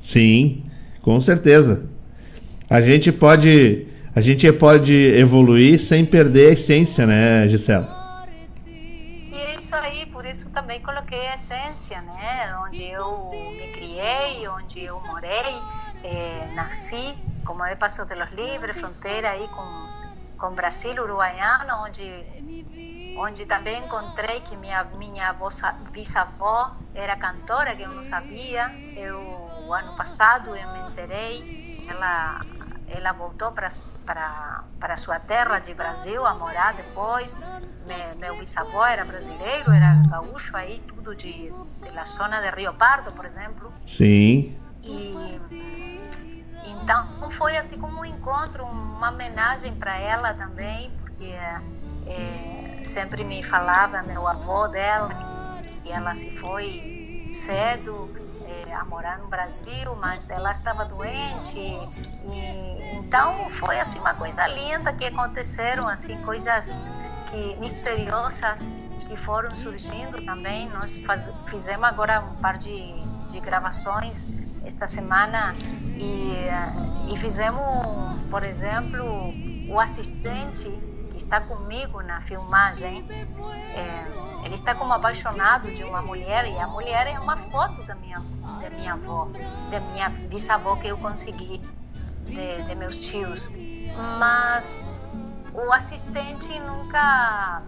Sim, 0.00 0.68
com 1.00 1.20
certeza. 1.20 1.88
A 2.68 2.80
gente 2.80 3.10
pode, 3.12 3.86
a 4.14 4.20
gente 4.20 4.50
pode 4.52 4.94
evoluir 4.94 5.80
sem 5.80 6.04
perder 6.04 6.50
a 6.50 6.52
essência, 6.52 7.06
né, 7.06 7.48
Gisela? 7.48 8.02
É 8.66 9.54
isso 9.54 9.74
aí, 9.74 10.06
por 10.06 10.24
isso 10.26 10.48
também 10.50 10.80
coloquei 10.80 11.28
a 11.28 11.36
essência, 11.36 12.00
né? 12.02 12.54
Onde 12.66 12.84
eu 12.84 13.30
me 13.30 13.72
criei, 13.72 14.46
onde 14.48 14.84
eu 14.84 15.00
morei, 15.06 15.54
eh, 16.04 16.48
nasci, 16.54 17.14
como 17.44 17.64
é 17.64 17.74
Passo 17.74 18.04
de 18.04 18.14
los 18.14 18.30
Libres, 18.32 18.76
fronteira 18.76 19.30
aí 19.30 19.46
com, 19.48 20.38
com 20.38 20.54
Brasil, 20.54 21.02
Uruguaiano, 21.02 21.84
onde, 21.84 23.16
onde 23.18 23.46
também 23.46 23.82
encontrei 23.82 24.40
que 24.40 24.56
minha, 24.56 24.84
minha 24.98 25.30
avó, 25.30 25.48
bisavó 25.90 26.76
era 26.94 27.16
cantora, 27.16 27.74
que 27.74 27.82
eu 27.82 27.90
não 27.90 28.04
sabia. 28.04 28.70
Eu, 28.94 29.18
ano 29.72 29.96
passado, 29.96 30.54
eu 30.54 30.72
me 30.72 30.90
enterei, 30.90 31.82
ela, 31.88 32.42
ela 32.94 33.12
voltou 33.12 33.52
para 33.52 34.96
sua 34.96 35.18
terra 35.18 35.58
de 35.58 35.74
Brasil 35.74 36.24
a 36.26 36.34
morar 36.34 36.74
depois. 36.74 37.34
Me, 37.34 38.14
meu 38.18 38.38
bisavô 38.38 38.84
era 38.84 39.04
brasileiro, 39.04 39.72
era 39.72 39.94
gaúcho 40.08 40.56
aí, 40.56 40.80
tudo 40.86 41.16
de, 41.16 41.52
da 41.94 42.04
zona 42.04 42.40
de 42.40 42.50
Rio 42.56 42.74
Pardo, 42.74 43.10
por 43.12 43.24
exemplo. 43.24 43.72
Sim. 43.86 44.56
E 44.82 45.40
então 46.82 47.30
foi 47.32 47.56
assim 47.56 47.78
como 47.78 48.00
um 48.00 48.04
encontro, 48.04 48.64
uma 48.64 49.10
homenagem 49.10 49.74
para 49.76 49.96
ela 49.98 50.34
também, 50.34 50.90
porque 51.00 51.32
eh, 52.06 52.82
sempre 52.86 53.24
me 53.24 53.42
falava 53.42 54.02
meu 54.02 54.26
avô 54.26 54.68
dela 54.68 55.10
que 55.82 55.90
ela 55.90 56.14
se 56.14 56.30
foi 56.38 57.30
cedo 57.44 58.08
a 58.72 58.84
morar 58.84 59.18
no 59.18 59.28
Brasil, 59.28 59.94
mas 59.96 60.28
ela 60.30 60.50
estava 60.50 60.84
doente 60.84 61.58
e 61.58 62.96
então 62.96 63.50
foi 63.50 63.78
assim 63.78 63.98
uma 63.98 64.14
coisa 64.14 64.46
linda 64.46 64.92
que 64.92 65.04
aconteceram 65.04 65.88
assim 65.88 66.20
coisas 66.22 66.66
que 67.30 67.56
misteriosas 67.56 68.60
que 69.08 69.16
foram 69.16 69.54
surgindo 69.54 70.24
também. 70.24 70.68
Nós 70.70 70.96
faz, 71.04 71.22
fizemos 71.46 71.84
agora 71.84 72.20
um 72.20 72.36
par 72.36 72.56
de, 72.58 72.94
de 73.28 73.40
gravações 73.40 74.22
esta 74.64 74.86
semana 74.86 75.54
e, 75.96 76.32
eh, 76.32 77.12
e 77.12 77.18
fizemos, 77.18 77.62
por 78.30 78.42
exemplo, 78.42 79.04
o 79.68 79.78
assistente 79.80 80.91
está 81.32 81.40
comigo 81.40 82.02
na 82.02 82.20
filmagem, 82.20 83.06
eh, 83.10 84.04
ele 84.44 84.54
está 84.54 84.74
como 84.74 84.92
apaixonado 84.92 85.66
de 85.70 85.82
uma 85.82 86.02
mulher 86.02 86.46
e 86.46 86.58
a 86.58 86.66
mulher 86.66 87.06
é 87.06 87.18
uma 87.18 87.38
foto 87.38 87.82
da 87.84 87.94
minha, 87.94 88.22
da 88.60 88.68
minha 88.68 88.92
avó, 88.92 89.26
da 89.70 89.80
minha 89.80 90.10
bisavó 90.10 90.76
que 90.76 90.88
eu 90.88 90.98
consegui 90.98 91.62
de, 92.26 92.62
de 92.64 92.74
meus 92.74 92.96
tios. 92.96 93.48
Mas 94.18 94.70
o 95.54 95.72
assistente 95.72 96.58
nunca 96.60 97.62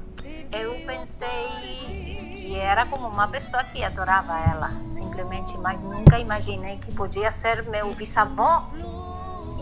eu 0.53 0.73
pensei 0.87 2.47
e 2.47 2.57
era 2.57 2.85
como 2.85 3.09
uma 3.09 3.29
pessoa 3.29 3.65
que 3.65 3.83
adorava 3.83 4.39
ela 4.41 4.71
simplesmente 4.95 5.57
mas 5.59 5.81
nunca 5.81 6.19
imaginei 6.19 6.79
que 6.79 6.93
podia 6.93 7.31
ser 7.31 7.63
meu 7.65 7.95
bisavô 7.95 8.61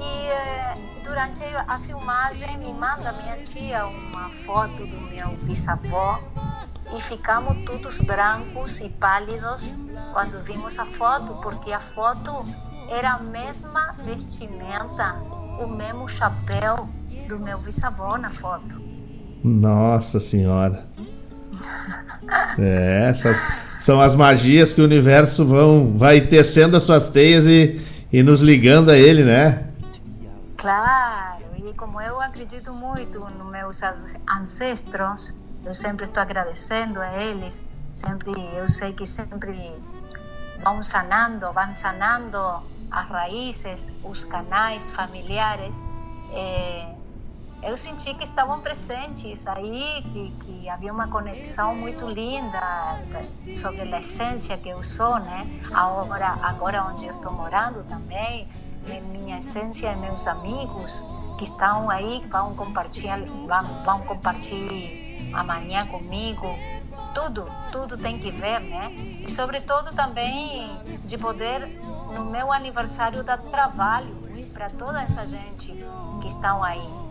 e 0.03 0.27
eh, 0.27 0.75
durante 1.05 1.45
a 1.69 1.79
filmagem 1.81 2.59
me 2.59 2.73
manda 2.73 3.13
minha 3.13 3.37
tia 3.45 3.87
uma 3.87 4.29
foto 4.45 4.85
do 4.87 5.01
meu 5.03 5.29
bisavô 5.43 6.19
e 6.97 7.01
ficamos 7.03 7.65
todos 7.65 7.97
brancos 7.99 8.81
e 8.81 8.89
pálidos 8.89 9.63
quando 10.13 10.43
vimos 10.45 10.79
a 10.79 10.87
foto 10.87 11.41
porque 11.43 11.73
a 11.73 11.81
foto 11.81 12.45
era 12.91 13.13
a 13.13 13.19
mesma 13.21 13.95
vestimenta 14.05 15.15
o 15.61 15.69
mesmo 15.69 16.09
chapéu 16.09 16.89
do 17.29 17.39
meu 17.39 17.59
bisavô 17.59 18.17
na 18.19 18.31
foto 18.31 18.83
Nossa 19.45 20.19
senhora. 20.19 20.85
É, 22.59 23.09
essas 23.09 23.37
são 23.81 24.01
as 24.01 24.15
magias 24.15 24.73
que 24.73 24.81
o 24.81 24.85
universo 24.85 25.45
vão 25.45 25.99
vai 25.99 26.21
tecendo 26.21 26.77
as 26.77 26.85
suas 26.85 27.09
teias 27.09 27.47
e, 27.47 27.81
e 28.13 28.23
nos 28.23 28.41
ligando 28.41 28.91
a 28.91 28.97
ele, 28.97 29.25
né? 29.25 29.72
Claro, 30.63 31.57
e 31.57 31.75
como 31.75 32.01
eu 32.01 32.21
acredito 32.21 32.73
muito 32.73 33.19
nos 33.19 33.51
meus 33.51 33.81
ancestros, 34.31 35.35
eu 35.65 35.75
sempre 35.75 36.05
estou 36.05 36.23
agradecendo 36.23 37.01
a 37.01 37.15
eles, 37.21 37.61
sempre 37.93 38.31
eu 38.55 38.69
sei 38.69 38.93
que 38.93 39.05
sempre 39.05 39.75
vão 40.63 40.81
sanando, 40.85 41.53
vão 41.53 41.75
sanando 41.75 42.39
as 42.93 43.09
raízes, 43.09 43.91
os 44.05 44.23
canais 44.23 44.89
familiares. 44.93 45.75
É, 46.31 46.95
eu 47.65 47.77
senti 47.77 48.15
que 48.15 48.23
estavam 48.23 48.61
presentes 48.61 49.45
aí, 49.49 50.05
que, 50.13 50.31
que 50.45 50.69
havia 50.69 50.93
uma 50.93 51.09
conexão 51.09 51.75
muito 51.75 52.07
linda 52.09 52.61
sobre 53.57 53.83
a 53.93 53.99
essência 53.99 54.57
que 54.57 54.69
eu 54.69 54.81
sou, 54.85 55.19
né? 55.19 55.45
Agora, 55.75 56.39
agora 56.41 56.85
onde 56.85 57.07
eu 57.07 57.11
estou 57.11 57.33
morando 57.33 57.83
também, 57.83 58.49
minha 58.85 59.39
essência 59.39 59.93
e 59.93 59.97
meus 59.97 60.27
amigos 60.27 61.05
que 61.39 61.45
estão 61.45 61.91
aí, 61.91 62.25
vão 62.31 62.55
compartilhar, 62.55 63.21
vão, 63.21 63.85
vão 63.85 64.01
compartilhar 64.03 65.39
amanhã 65.39 65.87
comigo. 65.87 66.47
Tudo, 67.15 67.47
tudo 67.71 67.99
tem 67.99 68.19
que 68.19 68.31
ver, 68.31 68.61
né? 68.61 68.91
E 69.27 69.31
sobretudo 69.31 69.95
também 69.95 70.79
de 71.05 71.19
poder, 71.19 71.67
no 72.15 72.25
meu 72.25 72.51
aniversário, 72.51 73.23
dar 73.23 73.39
trabalho 73.39 74.17
para 74.53 74.71
toda 74.71 75.03
essa 75.03 75.27
gente 75.27 75.73
que 76.21 76.29
estão 76.29 76.63
aí 76.63 77.03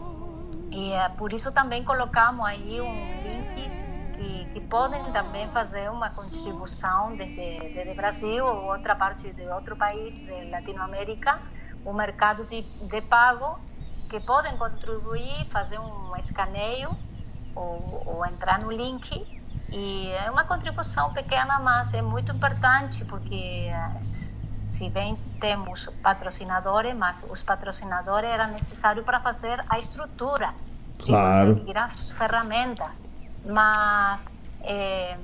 e 0.72 0.94
é, 0.94 1.10
por 1.10 1.34
isso 1.34 1.52
também 1.52 1.84
colocamos 1.84 2.46
aí 2.46 2.80
um 2.80 3.22
link 3.24 3.70
que, 4.14 4.46
que 4.54 4.62
podem 4.62 5.04
também 5.12 5.48
fazer 5.50 5.92
uma 5.92 6.10
contribuição 6.10 7.14
desde, 7.16 7.74
desde 7.74 7.94
Brasil 7.94 8.46
ou 8.46 8.72
outra 8.72 8.96
parte 8.96 9.34
de 9.34 9.46
outro 9.48 9.76
país 9.76 10.16
de 10.16 10.50
Latinoamérica, 10.50 11.40
o 11.86 11.94
mercado 11.94 12.46
de, 12.46 12.62
de 12.62 13.02
pago, 13.02 13.60
que 14.10 14.20
podem 14.20 14.56
contribuir, 14.58 15.46
fazer 15.48 15.80
um 15.80 16.16
escaneio 16.18 16.96
ou, 17.56 18.04
ou 18.06 18.26
entrar 18.26 18.60
no 18.60 18.72
link. 18.72 19.26
E 19.72 20.10
é 20.12 20.30
uma 20.30 20.44
contribuição 20.44 21.14
pequena, 21.14 21.60
mas 21.60 21.94
é 21.94 22.02
muito 22.02 22.34
importante 22.34 23.06
porque 23.06 23.70
se 24.72 24.90
bem 24.90 25.16
temos 25.40 25.88
patrocinadores, 26.02 26.96
mas 26.96 27.24
os 27.30 27.42
patrocinadores 27.42 28.30
eram 28.30 28.48
necessários 28.52 29.06
para 29.06 29.20
fazer 29.20 29.64
a 29.70 29.80
estrutura, 29.80 30.54
claro. 31.06 31.54
conseguir 31.54 31.78
as 31.78 32.12
ferramentas. 32.12 33.02
Mas 33.46 34.26
é, 34.62 35.18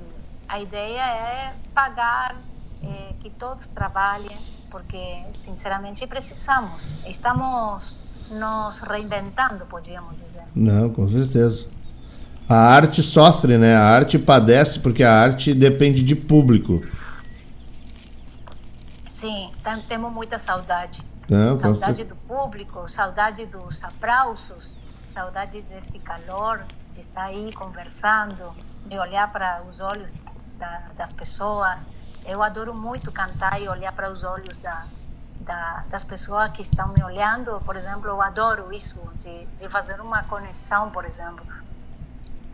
a 0.48 0.60
ideia 0.60 1.02
é 1.02 1.54
pagar, 1.74 2.36
é, 2.82 3.14
que 3.20 3.30
todos 3.30 3.66
trabalhem, 3.68 4.38
porque 4.70 5.24
sinceramente 5.44 6.06
precisamos. 6.06 6.92
Estamos 7.06 7.98
nos 8.30 8.78
reinventando, 8.80 9.64
podíamos 9.66 10.16
dizer. 10.16 10.44
Não, 10.54 10.90
com 10.90 11.08
certeza. 11.08 11.66
A 12.48 12.56
arte 12.56 13.02
sofre, 13.02 13.58
né? 13.58 13.76
A 13.76 13.84
arte 13.84 14.18
padece 14.18 14.78
porque 14.80 15.04
a 15.04 15.12
arte 15.12 15.52
depende 15.52 16.02
de 16.02 16.16
público. 16.16 16.82
Sim, 19.10 19.50
temos 19.88 20.12
muita 20.12 20.38
saudade. 20.38 21.02
Não, 21.28 21.58
saudade 21.58 22.04
do 22.04 22.16
público, 22.16 22.88
saudade 22.88 23.44
dos 23.44 23.84
aplausos, 23.84 24.74
saudade 25.12 25.60
desse 25.62 25.98
calor, 25.98 26.64
de 26.92 27.00
estar 27.00 27.24
aí 27.24 27.52
conversando, 27.52 28.54
de 28.86 28.98
olhar 28.98 29.30
para 29.30 29.62
os 29.68 29.80
olhos 29.80 30.10
da, 30.58 30.84
das 30.96 31.12
pessoas. 31.12 31.84
Eu 32.28 32.42
adoro 32.42 32.74
muito 32.74 33.10
cantar 33.10 33.60
e 33.60 33.68
olhar 33.68 33.92
para 33.92 34.10
os 34.10 34.22
olhos 34.22 34.58
da, 34.58 34.86
da, 35.40 35.84
das 35.88 36.04
pessoas 36.04 36.52
que 36.52 36.62
estão 36.62 36.88
me 36.88 37.02
olhando. 37.02 37.60
Por 37.64 37.74
exemplo, 37.74 38.06
eu 38.06 38.20
adoro 38.22 38.72
isso, 38.72 39.00
de, 39.16 39.46
de 39.46 39.68
fazer 39.68 40.00
uma 40.00 40.22
conexão, 40.24 40.90
por 40.90 41.04
exemplo. 41.04 41.44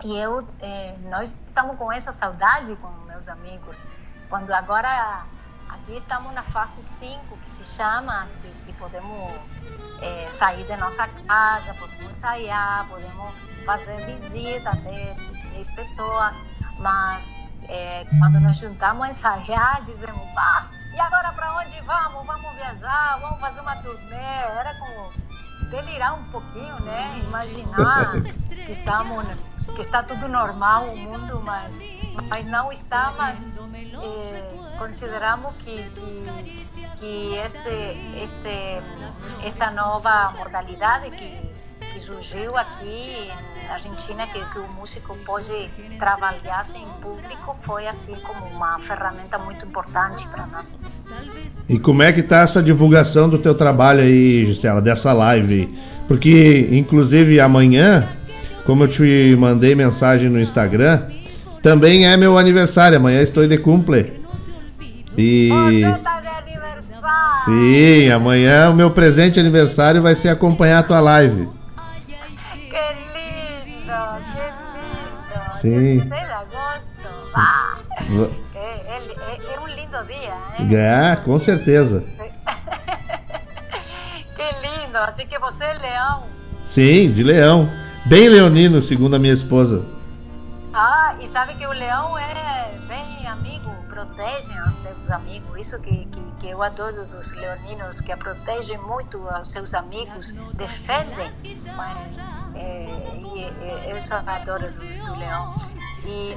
E 0.05 0.16
eu, 0.16 0.47
eh, 0.61 0.97
nós 1.11 1.37
estamos 1.49 1.77
com 1.77 1.91
essa 1.93 2.12
saudade 2.12 2.75
com 2.77 2.89
meus 3.07 3.29
amigos. 3.29 3.77
Quando 4.31 4.53
agora 4.53 5.25
Aqui 5.68 5.97
estamos 5.97 6.33
na 6.35 6.43
fase 6.43 6.81
5, 6.99 7.37
que 7.39 7.51
se 7.51 7.64
chama, 7.64 8.29
que, 8.43 8.49
que 8.64 8.72
podemos 8.79 9.33
é, 10.01 10.29
sair 10.29 10.64
de 10.64 10.77
nossa 10.77 11.09
casa, 11.27 11.75
podemos 11.75 12.12
ensaiar, 12.12 12.87
podemos 12.89 13.35
fazer 13.64 13.97
visita 13.97 14.70
até 14.70 15.14
10 15.53 15.70
pessoas, 15.72 16.37
mas 16.79 17.43
é, 17.69 18.05
quando 18.19 18.41
nós 18.41 18.57
juntamos 18.57 19.07
a 19.07 19.11
ensaiar, 19.11 19.83
dizemos, 19.85 20.23
ah, 20.37 20.67
e 20.93 21.01
agora 21.01 21.33
para 21.33 21.57
onde 21.59 21.81
vamos? 21.81 22.27
Vamos 22.27 22.53
viajar, 22.55 23.19
vamos 23.21 23.41
fazer 23.41 23.61
uma 23.61 23.77
turnê. 23.77 24.17
Era 24.17 24.75
como 24.79 25.12
delirar 25.71 26.15
um 26.15 26.25
pouquinho, 26.31 26.81
né? 26.81 27.21
Imaginar 27.25 28.12
que 28.12 28.73
estamos, 28.73 29.27
que 29.75 29.83
está 29.83 30.03
tudo 30.03 30.29
normal 30.29 30.85
o 30.85 30.97
mundo, 30.97 31.41
mas, 31.43 31.73
mas 32.29 32.47
não 32.47 32.73
está, 32.73 33.12
mas 33.17 33.39
eh, 34.03 34.77
consideramos 34.79 35.55
que, 35.57 35.91
que, 35.91 37.01
que 37.01 37.35
este, 37.37 38.23
este, 38.23 39.47
esta 39.47 39.71
nova 39.73 40.33
modalidade 40.33 41.11
que, 41.11 41.54
que 41.95 42.01
surgiu 42.01 42.57
aqui 42.57 43.30
na 43.68 43.74
Argentina, 43.74 44.26
que, 44.26 44.40
que 44.53 44.59
o 44.59 44.66
músico 44.74 45.16
pode 45.24 45.70
trabalhar 45.97 46.66
em 46.74 46.86
público, 47.01 47.57
foi 47.62 47.86
assim 47.86 48.16
como 48.16 48.45
uma 48.47 48.80
ferramenta 48.80 49.38
muito 49.38 49.64
importante 49.64 50.26
para 50.28 50.47
nós. 50.49 50.76
E 51.68 51.78
como 51.78 52.03
é 52.03 52.12
que 52.12 52.20
está 52.20 52.40
essa 52.40 52.61
divulgação 52.61 53.28
do 53.28 53.38
teu 53.38 53.55
trabalho 53.55 54.01
aí, 54.01 54.45
Gisela, 54.47 54.82
dessa 54.82 55.12
live? 55.12 55.72
Porque, 56.09 56.68
inclusive, 56.72 57.38
amanhã, 57.38 58.09
como 58.66 58.84
eu 58.84 58.88
te 58.88 59.36
mandei 59.38 59.74
mensagem 59.76 60.28
no 60.28 60.40
Instagram, 60.40 61.03
também 61.62 62.07
é 62.07 62.16
meu 62.16 62.36
aniversário, 62.36 62.99
amanhã 62.99 63.22
estou 63.22 63.47
de 63.47 63.57
cumple. 63.57 64.20
E. 65.16 65.49
Tá 66.03 66.22
Sim, 67.45 68.09
amanhã 68.09 68.70
o 68.70 68.74
meu 68.74 68.90
presente 68.90 69.38
aniversário 69.38 70.01
vai 70.01 70.14
ser 70.14 70.30
acompanhar 70.30 70.78
a 70.78 70.82
tua 70.82 70.99
live. 70.99 71.47
Sim. 75.65 75.97
16 75.97 76.09
de 76.09 76.33
agosto. 76.33 76.85
Ah, 77.35 77.79
é, 78.55 78.61
é, 78.61 78.99
é, 79.55 79.61
um 79.61 79.67
lindo 79.67 79.97
dia, 80.05 80.35
é? 80.59 81.12
É, 81.12 81.17
com 81.17 81.39
certeza. 81.39 82.05
que 84.37 84.43
lindo. 84.61 84.99
Assim 84.99 85.27
que 85.27 85.39
você 85.39 85.65
é 85.65 85.73
leão. 85.73 86.25
Sim, 86.67 87.11
de 87.12 87.23
leão. 87.23 87.67
Bem 88.05 88.29
leonino, 88.29 88.83
segundo 88.83 89.17
a 89.17 89.19
minha 89.19 89.33
esposa. 89.33 89.83
Ah, 90.75 91.17
e 91.19 91.29
sabe 91.29 91.55
que 91.55 91.67
o 91.67 91.73
leão 91.73 92.19
é 92.19 92.71
bem 92.87 93.27
amigo, 93.27 93.64
protegem 93.95 94.61
os 94.62 94.76
seus 94.82 95.11
amigos. 95.11 95.61
Isso 95.61 95.78
que, 95.78 96.07
que, 96.07 96.20
que 96.40 96.49
eu 96.49 96.62
adoro 96.62 97.07
dos 97.07 97.32
leoninos, 97.32 98.01
que 98.01 98.14
protegem 98.16 98.76
muito 98.78 99.18
os 99.18 99.49
seus 99.49 99.72
amigos, 99.72 100.32
defendem. 100.55 101.30
Mas, 101.76 102.16
é, 102.57 102.84
e, 103.24 103.90
eu 103.90 104.03
só 104.03 104.16
adoro 104.16 104.70
do, 104.72 105.07
do 105.07 105.14
leão. 105.16 105.55
E, 106.05 106.36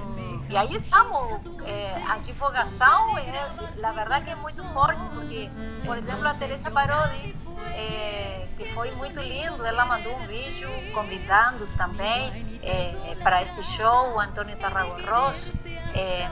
e 0.49 0.55
aí 0.55 0.75
estamos, 0.75 1.41
é, 1.65 2.01
a 2.07 2.17
divulgação, 2.19 3.17
é, 3.17 3.81
na 3.81 3.91
verdade 3.91 4.25
que 4.25 4.31
é 4.31 4.35
muito 4.35 4.63
forte, 4.71 5.03
porque, 5.13 5.49
por 5.83 5.97
exemplo, 5.97 6.27
a 6.27 6.33
Teresa 6.35 6.71
Parodi, 6.71 7.35
é, 7.73 8.47
que 8.55 8.71
foi 8.73 8.91
muito 8.91 9.19
lindo, 9.19 9.65
ela 9.65 9.83
mandou 9.85 10.15
um 10.15 10.25
vídeo 10.27 10.69
convidando 10.93 11.67
também 11.75 12.59
é, 12.63 13.15
para 13.21 13.41
este 13.41 13.63
show, 13.75 14.13
o 14.15 14.19
Antônio 14.19 14.55
Tarragorros, 14.57 15.53
é, 15.93 16.29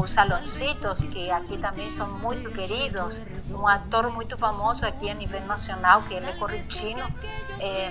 os 0.00 0.10
Saloncitos, 0.10 1.00
que 1.12 1.30
aqui 1.30 1.58
também 1.58 1.90
são 1.92 2.18
muito 2.18 2.50
queridos, 2.50 3.20
um 3.50 3.66
ator 3.66 4.10
muito 4.10 4.36
famoso 4.36 4.84
aqui 4.84 5.10
a 5.10 5.14
nível 5.14 5.40
nacional, 5.46 6.02
que 6.02 6.14
ele 6.14 6.26
é 6.26 6.32
correntino, 6.32 7.04
é, 7.60 7.90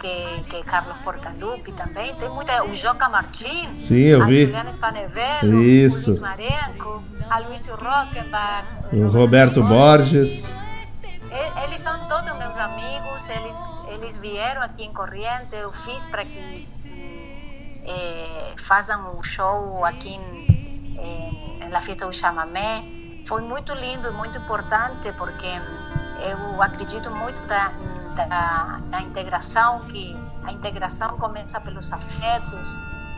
que, 0.00 0.44
que 0.48 0.62
Carlos 0.64 0.96
Porcalupi 0.98 1.72
também, 1.72 2.14
tem 2.16 2.28
muita, 2.28 2.64
o 2.64 2.74
Joca 2.74 3.08
Martins, 3.08 3.86
Sim, 3.86 3.96
eu 3.96 4.22
a 4.22 4.26
vi. 4.26 4.44
Juliana 4.44 4.72
Spanevelo, 4.72 5.62
Isso. 5.62 6.10
o 6.10 6.14
Luiz 6.14 6.22
Marenco, 6.22 7.02
a 7.28 7.38
Luísio 7.40 7.74
Rockenbach, 7.74 8.66
O 8.92 9.08
Roberto 9.08 9.62
Borges. 9.62 10.50
eles 11.64 11.82
são 11.82 11.98
todos 12.08 12.38
meus 12.38 12.56
amigos, 12.56 13.22
eles, 13.28 13.56
eles 13.94 14.16
vieram 14.18 14.62
aqui 14.62 14.84
em 14.84 14.92
Corriente, 14.92 15.48
eu 15.52 15.72
fiz 15.84 16.04
para 16.06 16.24
que 16.24 16.68
eh, 17.84 18.54
façam 18.66 19.18
um 19.18 19.22
show 19.22 19.84
aqui 19.84 20.10
em, 20.10 20.67
em, 20.98 21.68
na 21.68 21.80
Fiesta 21.80 22.06
do 22.06 22.12
Chamamé. 22.12 22.84
Foi 23.26 23.42
muito 23.42 23.72
lindo, 23.74 24.12
muito 24.12 24.38
importante, 24.38 25.12
porque 25.18 25.46
eu 26.20 26.62
acredito 26.62 27.10
muito 27.10 27.38
da, 27.46 27.68
da, 28.14 28.80
da 28.90 29.00
integração 29.00 29.80
que 29.86 30.16
a 30.44 30.52
integração 30.52 31.18
começa 31.18 31.60
pelos 31.60 31.92
afetos, 31.92 32.68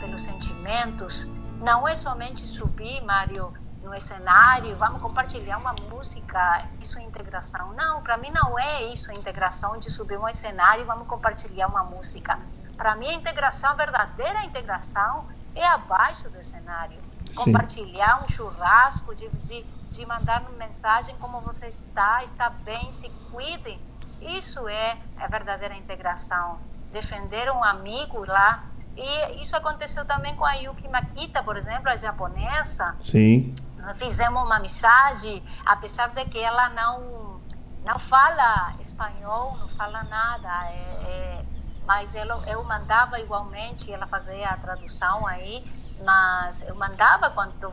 pelos 0.01 0.22
sentimentos. 0.22 1.26
Não 1.61 1.87
é 1.87 1.95
somente 1.95 2.45
subir, 2.47 3.03
Mário, 3.05 3.53
no 3.83 4.01
cenário, 4.01 4.76
vamos 4.76 5.01
compartilhar 5.01 5.59
uma 5.59 5.72
música, 5.72 6.64
isso 6.81 6.99
é 6.99 7.03
integração. 7.03 7.72
Não, 7.72 8.03
para 8.03 8.16
mim 8.18 8.31
não 8.31 8.59
é 8.59 8.85
isso 8.93 9.11
a 9.11 9.14
integração 9.14 9.78
de 9.78 9.91
subir 9.91 10.18
um 10.18 10.33
cenário 10.33 10.83
e 10.83 10.85
vamos 10.85 11.07
compartilhar 11.07 11.66
uma 11.68 11.85
música. 11.85 12.39
Para 12.76 12.95
mim 12.97 13.09
a 13.09 13.14
integração, 13.14 13.70
a 13.70 13.74
verdadeira 13.74 14.45
integração 14.45 15.26
é 15.55 15.66
abaixo 15.66 16.28
do 16.31 16.43
cenário. 16.45 16.99
Compartilhar 17.35 18.24
um 18.24 18.28
churrasco, 18.28 19.14
de, 19.14 19.28
de, 19.28 19.62
de 19.93 20.07
mandar 20.07 20.43
uma 20.43 20.59
mensagem 20.59 21.14
como 21.18 21.41
você 21.41 21.66
está, 21.66 22.24
está 22.24 22.51
bem, 22.51 22.93
se 22.93 23.09
cuidem. 23.31 23.78
Isso 24.20 24.68
é 24.68 24.99
a 25.18 25.26
verdadeira 25.26 25.74
integração. 25.74 26.59
Defender 26.93 27.51
um 27.51 27.62
amigo 27.62 28.24
lá 28.26 28.64
e 28.97 29.43
isso 29.43 29.57
aconteceu 29.57 30.05
também 30.05 30.35
com 30.37 30.45
a 30.45 30.55
Yuki 30.55 30.89
Makita, 30.89 31.43
por 31.43 31.57
exemplo, 31.57 31.89
a 31.89 31.97
japonesa. 31.97 32.97
Sim 33.01 33.55
fizemos 33.99 34.43
uma 34.43 34.57
amizade, 34.57 35.43
apesar 35.64 36.09
de 36.09 36.24
que 36.26 36.39
ela 36.39 36.68
não 36.70 37.41
não 37.85 37.99
fala 37.99 38.74
espanhol, 38.78 39.57
não 39.59 39.68
fala 39.68 40.03
nada, 40.05 40.49
é, 40.68 41.07
é, 41.07 41.43
mas 41.87 42.14
eu, 42.14 42.26
eu 42.47 42.62
mandava 42.62 43.18
igualmente, 43.18 43.91
ela 43.91 44.07
fazia 44.07 44.49
a 44.49 44.57
tradução 44.59 45.26
aí, 45.26 45.64
mas 46.05 46.62
eu 46.62 46.74
mandava 46.74 47.30
quando 47.30 47.72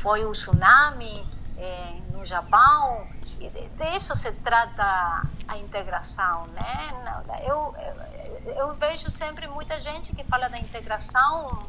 foi 0.00 0.24
o 0.24 0.32
tsunami 0.32 1.26
é, 1.58 1.98
no 2.12 2.24
Japão, 2.26 3.06
e 3.40 3.48
de, 3.48 3.68
de, 3.68 3.96
isso 3.96 4.14
se 4.16 4.30
trata 4.32 5.22
a 5.48 5.56
integração, 5.56 6.46
né? 6.48 7.22
Eu, 7.44 7.74
eu, 7.76 8.52
eu 8.54 8.74
vejo 8.74 9.10
sempre 9.10 9.46
muita 9.48 9.80
gente 9.80 10.14
que 10.14 10.22
fala 10.24 10.48
da 10.48 10.58
integração 10.58 11.66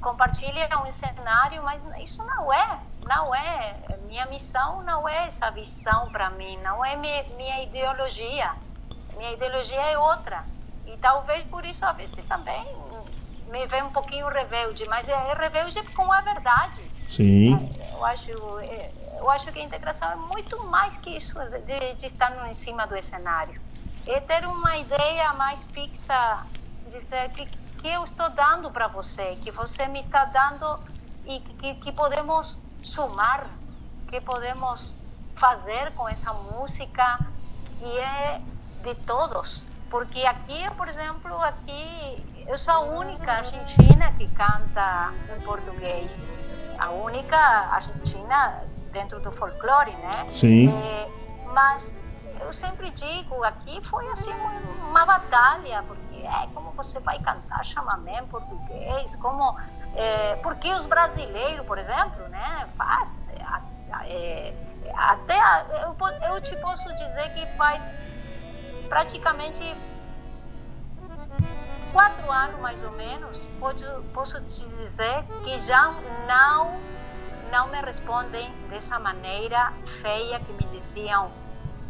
compartilha 0.00 0.68
um 0.80 0.90
cenário, 0.90 1.62
mas 1.62 1.80
isso 2.02 2.22
não 2.24 2.52
é, 2.52 2.80
não 3.06 3.34
é 3.34 3.74
minha 4.06 4.26
missão, 4.26 4.82
não 4.82 5.08
é 5.08 5.26
essa 5.26 5.50
visão 5.50 6.10
para 6.10 6.28
mim, 6.30 6.58
não 6.58 6.84
é 6.84 6.96
minha, 6.96 7.22
minha 7.36 7.62
ideologia. 7.62 8.52
Minha 9.16 9.32
ideologia 9.32 9.80
é 9.80 9.98
outra. 9.98 10.44
E 10.86 10.96
talvez 10.98 11.44
por 11.46 11.64
isso 11.64 11.84
a 11.84 11.92
vezes 11.92 12.24
também 12.26 12.66
me 13.52 13.66
vê 13.66 13.82
um 13.82 13.90
pouquinho 13.92 14.26
rebelde, 14.28 14.88
mas 14.88 15.06
é 15.08 15.34
rebelde 15.34 15.80
com 15.94 16.10
a 16.12 16.20
verdade. 16.22 16.80
Sim. 17.06 17.70
Eu 17.92 18.04
acho, 18.04 18.30
eu 18.30 19.30
acho 19.30 19.52
que 19.52 19.60
a 19.60 19.62
integração 19.62 20.10
é 20.10 20.16
muito 20.16 20.58
mais 20.64 20.96
que 20.96 21.10
isso 21.10 21.34
de, 21.38 21.94
de 21.94 22.06
estar 22.06 22.48
em 22.48 22.54
cima 22.54 22.86
do 22.86 23.00
cenário. 23.00 23.60
É 24.06 24.18
ter 24.18 24.44
uma 24.46 24.76
ideia 24.78 25.32
mais 25.34 25.62
fixa, 25.64 26.44
dizer 26.90 27.30
que 27.30 27.46
que 27.82 27.88
eu 27.88 28.04
estou 28.04 28.30
dando 28.30 28.70
para 28.70 28.86
você, 28.86 29.36
que 29.42 29.50
você 29.50 29.88
me 29.88 30.00
está 30.00 30.24
dando 30.24 30.78
e 31.26 31.40
que, 31.40 31.74
que 31.74 31.90
podemos 31.90 32.56
somar, 32.80 33.44
que 34.08 34.20
podemos 34.20 34.94
fazer 35.34 35.92
com 35.94 36.08
essa 36.08 36.32
música 36.32 37.18
que 37.80 37.98
é 37.98 38.40
de 38.84 38.94
todos. 39.04 39.64
Porque 39.90 40.24
aqui, 40.24 40.64
por 40.76 40.86
exemplo, 40.86 41.36
aqui 41.42 42.16
eu 42.46 42.58
sou 42.58 42.74
a 42.74 42.80
única 42.80 43.32
argentina 43.32 44.12
que 44.12 44.26
canta 44.28 45.12
em 45.34 45.40
português. 45.42 46.20
A 46.78 46.90
única 46.90 47.36
argentina 47.36 48.64
dentro 48.92 49.20
do 49.20 49.30
folclore, 49.32 49.94
né? 49.96 50.30
Sim. 50.30 50.68
É, 50.68 51.08
mas 51.46 51.92
eu 52.40 52.52
sempre 52.52 52.90
digo, 52.90 53.42
aqui 53.44 53.80
foi 53.86 54.06
assim 54.10 54.32
uma 54.88 55.06
batalha, 55.06 55.82
porque 55.86 56.16
é 56.16 56.46
como 56.54 56.72
você 56.72 56.98
vai 57.00 57.18
cantar 57.20 57.64
chamamé 57.64 58.20
em 58.20 58.26
português, 58.26 59.14
como 59.16 59.56
é, 59.94 60.36
porque 60.36 60.72
os 60.72 60.86
brasileiros, 60.86 61.64
por 61.66 61.78
exemplo, 61.78 62.28
né, 62.28 62.68
faz 62.76 63.12
é, 64.04 64.54
até 64.96 65.38
eu, 65.82 65.96
eu 66.28 66.40
te 66.40 66.56
posso 66.56 66.88
dizer 66.94 67.30
que 67.34 67.46
faz 67.56 67.82
praticamente 68.88 69.76
quatro 71.92 72.30
anos 72.30 72.60
mais 72.60 72.82
ou 72.82 72.92
menos, 72.92 73.38
pode, 73.60 73.84
posso 74.12 74.40
te 74.42 74.66
dizer 74.68 75.24
que 75.44 75.58
já 75.60 75.92
não 76.26 76.80
não 77.50 77.68
me 77.68 77.78
respondem 77.82 78.50
dessa 78.70 78.98
maneira 78.98 79.74
feia 80.00 80.40
que 80.40 80.52
me 80.54 80.64
diziam 80.70 81.30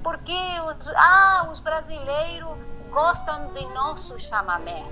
porque 0.03 0.33
os, 0.67 0.93
ah, 0.97 1.49
os 1.53 1.61
brasileiros 1.61 2.59
gostam 2.91 3.53
de 3.55 3.65
nosso 3.69 4.19
chamamé. 4.19 4.85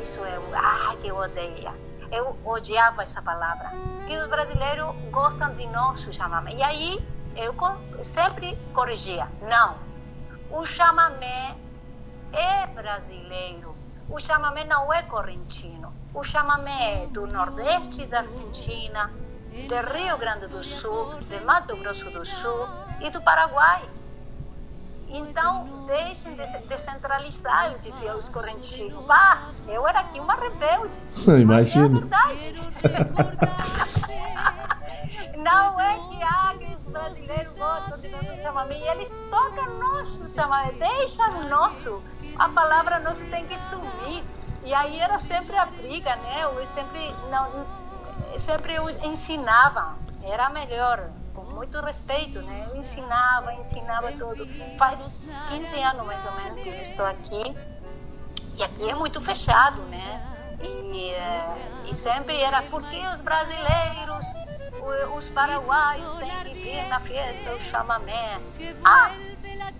Isso 0.00 0.24
é 0.24 0.38
o 0.38 0.54
ah, 0.54 0.94
que 1.00 1.08
eu 1.08 1.16
odeio. 1.16 1.72
Eu 2.12 2.38
odiava 2.44 3.02
essa 3.02 3.20
palavra. 3.20 3.70
Que 4.06 4.16
os 4.16 4.28
brasileiros 4.28 4.94
gostam 5.10 5.54
de 5.56 5.66
nosso 5.66 6.12
chamamé. 6.12 6.54
E 6.54 6.62
aí 6.62 7.08
eu 7.36 7.54
sempre 8.04 8.56
corrigia. 8.72 9.28
Não. 9.42 9.76
O 10.50 10.64
chamamé 10.64 11.56
é 12.32 12.66
brasileiro. 12.68 13.73
O 14.08 14.18
chamamé 14.18 14.64
não 14.64 14.92
é 14.92 15.02
correntino. 15.02 15.92
O 16.12 16.22
chamamé 16.22 17.04
é 17.04 17.06
do 17.06 17.26
Nordeste 17.26 18.06
da 18.06 18.18
Argentina, 18.20 19.10
do 19.68 19.92
Rio 19.92 20.18
Grande 20.18 20.46
do 20.46 20.62
Sul, 20.62 21.14
de 21.20 21.40
Mato 21.40 21.76
Grosso 21.76 22.10
do 22.10 22.24
Sul 22.24 22.68
e 23.00 23.10
do 23.10 23.20
Paraguai. 23.22 23.82
Então, 25.08 25.86
deixem 25.86 26.34
de 26.34 26.46
descentralizar, 26.66 27.72
eu 27.72 27.78
dizia 27.78 28.16
os 28.16 28.28
correntinos. 28.28 29.06
Vá, 29.06 29.50
eu 29.68 29.86
era 29.86 30.00
aqui 30.00 30.18
uma 30.18 30.34
rebelde. 30.34 30.98
Imagina. 31.40 32.08
É 32.82 33.04
Não 35.38 35.80
é 35.80 35.94
que 35.94 36.14
que 36.58 36.73
os 36.84 36.92
brasileiros 36.92 37.52
de 38.00 38.08
nosso 38.08 38.40
chamamento. 38.40 38.84
Eles 38.86 39.10
tocam 39.30 39.78
nosso 39.78 40.28
chamamento, 40.28 40.78
deixam 40.78 41.48
nosso. 41.48 42.02
A 42.38 42.48
palavra 42.48 42.98
nosso 43.00 43.24
tem 43.26 43.46
que 43.46 43.58
sumir. 43.58 44.24
E 44.64 44.72
aí 44.72 44.98
era 44.98 45.18
sempre 45.18 45.56
a 45.56 45.66
briga, 45.66 46.16
né? 46.16 46.44
Eu 46.44 46.66
sempre, 46.68 47.14
não, 47.30 47.66
sempre 48.38 48.74
eu 48.74 48.88
ensinava. 48.90 49.96
Era 50.22 50.48
melhor 50.50 51.10
com 51.34 51.42
muito 51.42 51.78
respeito, 51.80 52.40
né? 52.40 52.68
Eu 52.70 52.76
ensinava, 52.76 53.52
ensinava 53.54 54.12
tudo. 54.12 54.46
Faz 54.78 55.00
15 55.48 55.82
anos 55.82 56.06
mais 56.06 56.24
ou 56.24 56.32
menos 56.32 56.62
que 56.62 56.68
eu 56.68 56.82
estou 56.82 57.06
aqui. 57.06 57.56
E 58.56 58.62
aqui 58.62 58.88
é 58.88 58.94
muito 58.94 59.20
fechado, 59.20 59.82
né? 59.82 60.30
E, 60.62 61.10
eh, 61.10 61.90
e 61.90 61.94
sempre 61.94 62.40
era 62.40 62.62
porque 62.62 63.02
os 63.02 63.20
brasileiros, 63.20 64.24
os 65.16 65.28
paraguaios 65.30 66.18
têm 66.18 66.54
que 66.54 66.62
vir 66.62 66.88
na 66.88 67.00
festa, 67.00 67.54
o 67.54 67.60
chamamé. 67.60 68.40
Ah! 68.84 69.10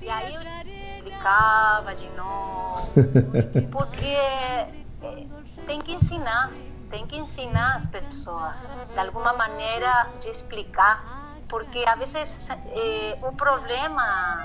E 0.01 0.11
aí 0.11 0.35
eu 0.35 0.43
explicava 0.85 1.95
de 1.95 2.09
novo. 2.11 2.93
Porque 3.73 4.07
eh, 4.07 5.27
tem 5.67 5.81
que 5.81 5.93
ensinar 5.93 6.51
tem 6.91 7.07
que 7.09 7.17
ensinar 7.17 7.77
as 7.77 7.87
pessoas 7.89 8.55
de 8.93 8.99
alguma 9.01 9.33
maneira 9.33 10.09
de 10.21 10.29
explicar 10.29 11.25
porque 11.49 11.85
a 11.87 11.95
vezes 11.95 12.49
eh, 12.51 13.19
o 13.23 13.33
problema, 13.33 14.39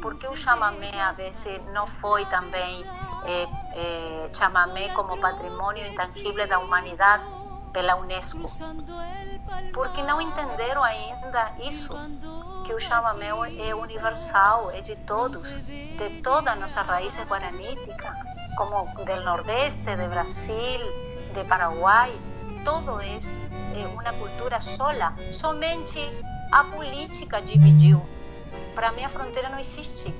porque 0.00 0.26
o 0.26 0.36
chamamé 0.36 1.00
a 1.00 1.12
vezes 1.12 1.60
não 1.72 1.86
foi 2.00 2.24
também 2.26 2.84
eh, 3.24 3.46
eh, 3.74 4.30
chamamé 4.32 4.88
como 4.90 5.16
patrimônio 5.18 5.86
intangível 5.86 6.46
da 6.48 6.58
humanidade 6.58 7.24
pela 7.72 7.96
Unesco, 7.96 8.40
porque 9.72 10.02
não 10.02 10.20
entenderam 10.20 10.82
ainda 10.82 11.52
isso, 11.58 11.88
que 12.66 12.74
o 12.74 12.80
chamamé 12.80 13.28
é 13.58 13.74
universal, 13.74 14.70
é 14.70 14.80
de 14.80 14.96
todos, 14.96 15.48
de 15.64 16.20
toda 16.22 16.52
a 16.52 16.56
nossa 16.56 16.82
raiz 16.82 17.14
guaranítica, 17.26 18.14
como 18.56 18.84
do 18.94 19.24
Nordeste, 19.24 19.96
de 19.96 20.08
Brasil, 20.08 20.80
de 21.34 21.44
Paraguai, 21.44 22.12
todo 22.64 23.00
é 23.00 23.86
uma 23.86 24.12
cultura 24.12 24.60
sola, 24.60 25.14
somente 25.32 25.98
a 26.52 26.64
política 26.64 27.40
dividiu. 27.40 28.04
Para 28.74 28.92
mim, 28.92 29.04
a 29.04 29.08
fronteira 29.08 29.48
não 29.48 29.58
existe. 29.58 30.14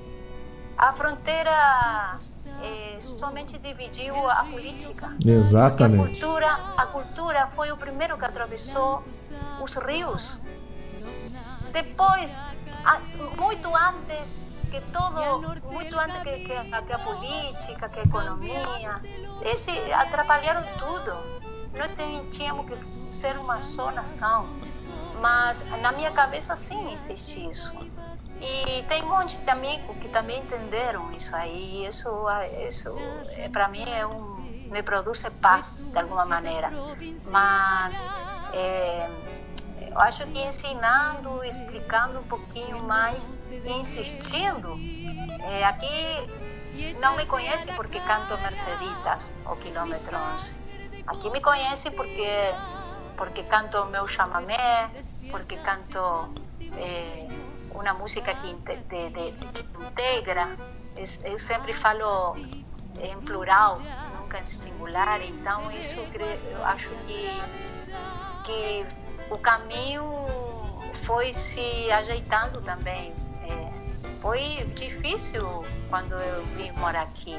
A 0.79 0.93
fronteira 0.93 2.19
é, 2.63 2.99
somente 3.01 3.59
dividiu 3.59 4.15
a 4.31 4.45
política. 4.45 5.17
Exatamente. 5.25 6.03
A 6.03 6.07
cultura, 6.07 6.53
a 6.77 6.87
cultura 6.87 7.47
foi 7.55 7.73
o 7.73 7.77
primeiro 7.77 8.17
que 8.19 8.25
atravessou 8.25 9.03
os 9.63 9.75
rios. 9.77 10.39
Depois, 11.73 12.31
muito 13.37 13.75
antes 13.75 14.29
que 14.71 14.81
todo, 14.93 15.71
muito 15.71 15.99
antes 15.99 16.23
que, 16.23 16.45
que, 16.45 16.83
que 16.87 16.93
a 16.93 16.99
política, 16.99 17.89
que 17.89 18.01
a 18.01 18.03
economia, 18.03 19.01
esse 19.43 19.71
atrapalharam 19.93 20.65
tudo. 20.79 21.41
Nós 21.77 21.91
tínhamos 22.33 22.67
que 22.67 23.15
ser 23.15 23.37
uma 23.39 23.63
só 23.63 23.93
nação 23.93 24.49
mas 25.21 25.59
na 25.83 25.93
minha 25.93 26.11
cabeça 26.11 26.57
sim 26.57 26.93
existe 26.93 27.49
isso. 27.51 27.71
E 28.41 28.83
tem 28.85 29.03
um 29.03 29.09
monte 29.09 29.37
de 29.37 29.51
amigos 29.51 29.97
que 29.99 30.09
também 30.09 30.41
entenderam 30.41 31.13
isso 31.13 31.35
aí. 31.37 31.87
Isso, 31.87 32.09
isso 32.61 32.95
é, 33.37 33.49
para 33.49 33.69
mim 33.69 33.85
é 33.89 34.07
um 34.07 34.41
me 34.71 34.83
produz 34.83 35.23
paz 35.41 35.67
de 35.77 35.99
alguma 35.99 36.25
maneira. 36.27 36.71
Mas 37.27 37.95
é, 38.53 39.11
eu 39.91 39.99
acho 39.99 40.25
que 40.29 40.39
ensinando, 40.39 41.45
explicando 41.45 42.21
um 42.21 42.25
pouquinho 42.25 42.81
mais, 42.85 43.23
insistindo, 43.65 44.79
é, 45.43 45.65
aqui 45.65 46.97
não 47.03 47.17
me 47.17 47.27
conhece 47.27 47.71
porque 47.73 48.01
canto 48.01 48.39
Merceditas 48.39 49.31
ou 49.45 49.57
Quilômetro 49.57 50.17
11. 50.17 50.55
Aqui 51.07 51.31
me 51.31 51.41
conhece 51.41 51.91
porque 51.91 52.55
porque 53.17 53.43
canto 53.43 53.85
meu 53.87 54.09
chamamé, 54.09 54.89
porque 55.31 55.57
canto 55.57 56.33
é, 56.79 57.29
uma 57.75 57.95
música 57.95 58.35
que, 58.35 58.55
de, 58.55 59.11
de, 59.11 59.33
que 59.33 59.85
integra. 59.85 60.49
Eu 61.25 61.39
sempre 61.39 61.73
falo 61.75 62.37
em 62.37 63.17
plural, 63.25 63.79
nunca 64.19 64.41
em 64.41 64.47
singular, 64.47 65.21
então 65.23 65.71
isso 65.73 66.01
eu 66.51 66.65
acho 66.65 66.89
que, 67.07 67.41
que 68.45 68.87
o 69.31 69.39
caminho 69.39 70.05
foi 71.05 71.33
se 71.33 71.91
ajeitando 71.91 72.61
também. 72.63 73.13
É, 73.49 73.71
foi 74.21 74.41
difícil 74.75 75.65
quando 75.89 76.13
eu 76.13 76.45
vim 76.57 76.71
morar 76.73 77.03
aqui. 77.03 77.35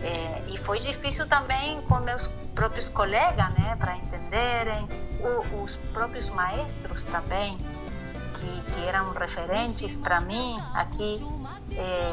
É, 0.00 0.50
e 0.50 0.58
foi 0.58 0.80
difícil 0.80 1.28
também 1.28 1.80
com 1.82 1.98
meus 2.00 2.26
próprios 2.54 2.88
colegas, 2.88 3.50
né, 3.54 3.76
para 3.78 3.96
entenderem, 3.96 4.88
o, 5.20 5.62
os 5.62 5.76
próprios 5.92 6.28
maestros 6.30 7.04
também, 7.04 7.56
que, 8.42 8.72
que 8.72 8.88
eram 8.88 9.12
referentes 9.12 9.96
para 9.98 10.20
mim 10.20 10.58
aqui. 10.74 11.24
É, 11.74 12.12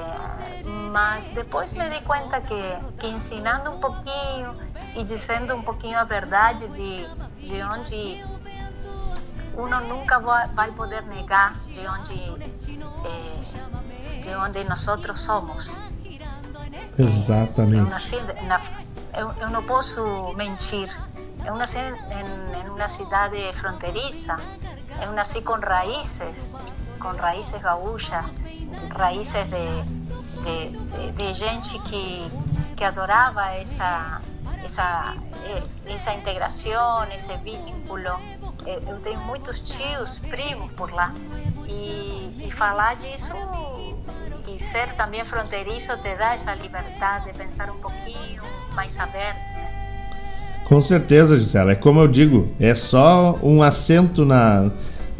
mas 0.91 1.25
depois 1.33 1.73
me 1.73 1.89
di 1.89 2.01
conta 2.05 2.39
que, 2.39 2.61
que 2.97 3.07
ensinando 3.07 3.71
um 3.71 3.79
pouquinho 3.79 4.55
e 4.95 5.03
dizendo 5.03 5.55
um 5.55 5.61
pouquinho 5.61 5.97
a 5.99 6.05
verdade 6.05 6.67
de, 6.69 7.05
de 7.45 7.61
onde 7.63 8.23
uno 9.57 9.81
nunca 9.81 10.19
vai 10.19 10.71
poder 10.71 11.03
negar 11.03 11.53
de 11.65 11.85
onde 11.85 12.13
é, 13.05 14.21
de 14.21 14.35
onde 14.35 14.63
nós 14.63 14.85
somos. 15.19 15.69
Exatamente. 16.97 18.15
Eu, 19.13 19.27
eu, 19.27 19.33
eu 19.41 19.49
não 19.49 19.63
posso 19.63 20.33
mentir. 20.35 20.89
Eu 21.45 21.55
nasci 21.55 21.77
em, 21.77 22.59
em 22.59 22.69
uma 22.69 22.87
cidade 22.87 23.37
fronteiriça. 23.53 24.35
Eu 25.01 25.11
nasci 25.13 25.41
com 25.41 25.53
raízes, 25.53 26.53
com 26.99 27.09
raízes 27.09 27.61
gaúchas, 27.61 28.25
raízes 28.95 29.47
de, 29.49 29.83
de, 30.43 30.77
de, 30.77 31.11
de 31.13 31.33
gente 31.33 31.79
que, 31.79 32.29
que 32.75 32.83
adorava 32.83 33.53
essa, 33.53 34.21
essa, 34.63 35.13
essa 35.85 36.13
integração, 36.13 37.03
esse 37.05 37.35
vínculo. 37.37 38.19
Eu 38.65 38.99
tenho 39.01 39.19
muitos 39.21 39.59
tios, 39.59 40.19
primos 40.19 40.71
por 40.73 40.91
lá. 40.91 41.13
E, 41.67 42.45
e 42.45 42.51
falar 42.51 42.95
disso 42.95 43.33
e 44.47 44.59
ser 44.71 44.95
também 44.95 45.23
fronteiriço 45.25 45.95
te 45.97 46.15
dá 46.15 46.33
essa 46.33 46.55
liberdade 46.55 47.31
de 47.31 47.37
pensar 47.37 47.69
um 47.69 47.79
pouquinho 47.79 48.41
mais 48.73 48.97
aberto. 48.99 49.68
Com 50.69 50.81
certeza, 50.83 51.39
Gisela. 51.39 51.71
É 51.71 51.75
como 51.75 51.99
eu 51.99 52.07
digo, 52.07 52.47
é 52.59 52.75
só 52.75 53.39
um 53.41 53.63
acento 53.63 54.23
na, 54.23 54.69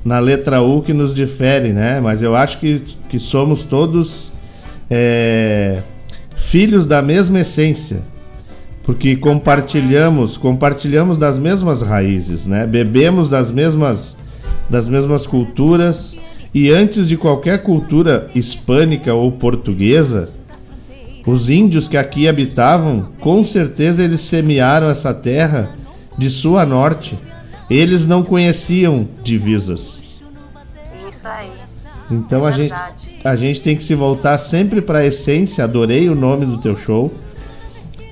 na 0.06 0.20
letra 0.20 0.62
U 0.62 0.84
que 0.84 0.94
nos 0.94 1.12
difere, 1.12 1.74
né? 1.74 2.00
Mas 2.00 2.22
eu 2.22 2.36
acho 2.36 2.60
que, 2.60 2.84
que 3.10 3.18
somos 3.18 3.64
todos 3.64 4.32
é, 4.92 5.80
filhos 6.36 6.86
da 6.86 7.02
mesma 7.02 7.40
essência. 7.40 8.02
Porque 8.84 9.16
compartilhamos, 9.16 10.38
compartilhamos 10.38 11.18
das 11.18 11.40
mesmas 11.40 11.82
raízes, 11.82 12.46
né? 12.46 12.68
Bebemos 12.68 13.28
das 13.28 13.50
mesmas, 13.50 14.16
das 14.70 14.88
mesmas 14.88 15.26
culturas 15.26 16.16
e 16.54 16.72
antes 16.72 17.08
de 17.08 17.18
qualquer 17.18 17.64
cultura 17.64 18.30
hispânica 18.36 19.16
ou 19.16 19.32
portuguesa, 19.32 20.30
os 21.30 21.50
índios 21.50 21.88
que 21.88 21.96
aqui 21.96 22.28
habitavam, 22.28 23.10
com 23.20 23.44
certeza 23.44 24.04
eles 24.04 24.22
semearam 24.22 24.90
essa 24.90 25.14
terra 25.14 25.76
de 26.18 26.30
sul 26.30 26.58
a 26.58 26.66
norte. 26.66 27.18
Eles 27.70 28.08
não 28.08 28.24
conheciam 28.24 29.08
divisas. 29.24 30.02
Isso 31.08 31.28
aí. 31.28 31.50
Então 32.10 32.48
é 32.48 32.50
a 32.50 32.54
gente, 32.54 32.74
a 33.24 33.36
gente 33.36 33.62
tem 33.62 33.76
que 33.76 33.84
se 33.84 33.94
voltar 33.94 34.38
sempre 34.40 34.82
para 34.82 35.00
a 35.00 35.06
essência. 35.06 35.64
Adorei 35.64 36.10
o 36.10 36.16
nome 36.16 36.46
do 36.46 36.58
teu 36.58 36.76
show, 36.76 37.14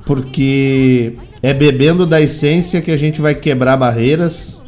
porque 0.05 1.13
é 1.41 1.53
bebendo 1.53 2.05
da 2.05 2.21
essência 2.21 2.81
que 2.81 2.91
a 2.91 2.97
gente 2.97 3.19
vai 3.19 3.33
quebrar 3.33 3.77
barreiras, 3.77 4.61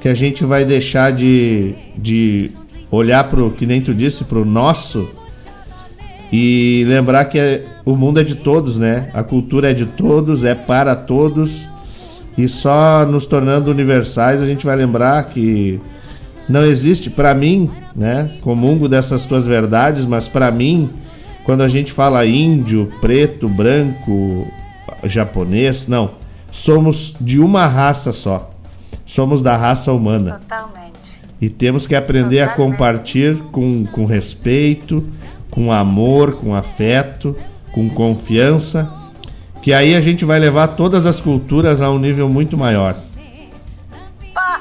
que 0.00 0.08
a 0.08 0.14
gente 0.14 0.44
vai 0.44 0.64
deixar 0.64 1.12
de, 1.12 1.74
de 1.98 2.52
olhar 2.90 3.24
pro 3.24 3.50
que 3.50 3.66
nem 3.66 3.80
tu 3.80 3.92
disse, 3.92 4.22
pro 4.22 4.44
nosso 4.44 5.10
e 6.32 6.84
lembrar 6.86 7.24
que 7.24 7.38
é, 7.38 7.64
o 7.84 7.96
mundo 7.96 8.20
é 8.20 8.24
de 8.24 8.36
todos, 8.36 8.76
né? 8.78 9.10
A 9.12 9.22
cultura 9.22 9.70
é 9.70 9.74
de 9.74 9.86
todos, 9.86 10.44
é 10.44 10.54
para 10.54 10.94
todos. 10.94 11.66
E 12.38 12.48
só 12.48 13.04
nos 13.04 13.26
tornando 13.26 13.70
universais 13.70 14.40
a 14.40 14.46
gente 14.46 14.64
vai 14.64 14.76
lembrar 14.76 15.24
que 15.24 15.80
não 16.48 16.64
existe 16.64 17.10
para 17.10 17.34
mim, 17.34 17.68
né? 17.94 18.30
Comungo 18.42 18.88
dessas 18.88 19.24
tuas 19.24 19.46
verdades, 19.46 20.04
mas 20.04 20.28
para 20.28 20.50
mim, 20.50 20.88
quando 21.44 21.62
a 21.62 21.68
gente 21.68 21.92
fala 21.92 22.24
índio, 22.24 22.90
preto, 23.00 23.48
branco, 23.48 24.46
japonês, 25.04 25.88
não, 25.88 26.10
somos 26.52 27.14
de 27.20 27.40
uma 27.40 27.66
raça 27.66 28.12
só. 28.12 28.50
Somos 29.04 29.42
da 29.42 29.56
raça 29.56 29.92
humana. 29.92 30.40
Totalmente. 30.40 30.80
E 31.40 31.48
temos 31.48 31.86
que 31.86 31.96
aprender 31.96 32.40
a 32.40 32.48
compartilhar 32.48 33.36
com, 33.50 33.84
com 33.86 34.04
respeito, 34.04 35.04
com 35.50 35.72
amor, 35.72 36.36
com 36.36 36.54
afeto, 36.54 37.36
com 37.72 37.88
confiança, 37.90 38.90
que 39.62 39.72
aí 39.72 39.94
a 39.94 40.00
gente 40.00 40.24
vai 40.24 40.38
levar 40.38 40.68
todas 40.68 41.06
as 41.06 41.20
culturas 41.20 41.82
a 41.82 41.90
um 41.90 41.98
nível 41.98 42.28
muito 42.28 42.56
maior. 42.56 42.96
Pá, 44.32 44.60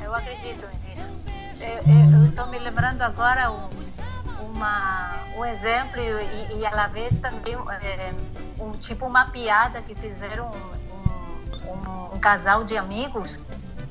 eu 0.00 0.14
acredito 0.14 0.66
nisso. 0.86 2.14
Eu 2.14 2.26
estou 2.28 2.46
me 2.46 2.58
lembrando 2.58 3.02
agora 3.02 3.50
um, 3.50 4.54
uma, 4.54 5.16
um 5.36 5.44
exemplo 5.44 6.00
e, 6.00 6.58
e 6.58 6.66
à 6.66 6.86
vez 6.86 7.12
também 7.20 7.54
é, 7.82 8.12
um 8.58 8.72
tipo 8.72 9.06
uma 9.06 9.26
piada 9.26 9.82
que 9.82 9.94
fizeram 9.94 10.50
um, 10.50 11.70
um, 11.70 12.14
um 12.14 12.18
casal 12.18 12.64
de 12.64 12.76
amigos 12.76 13.38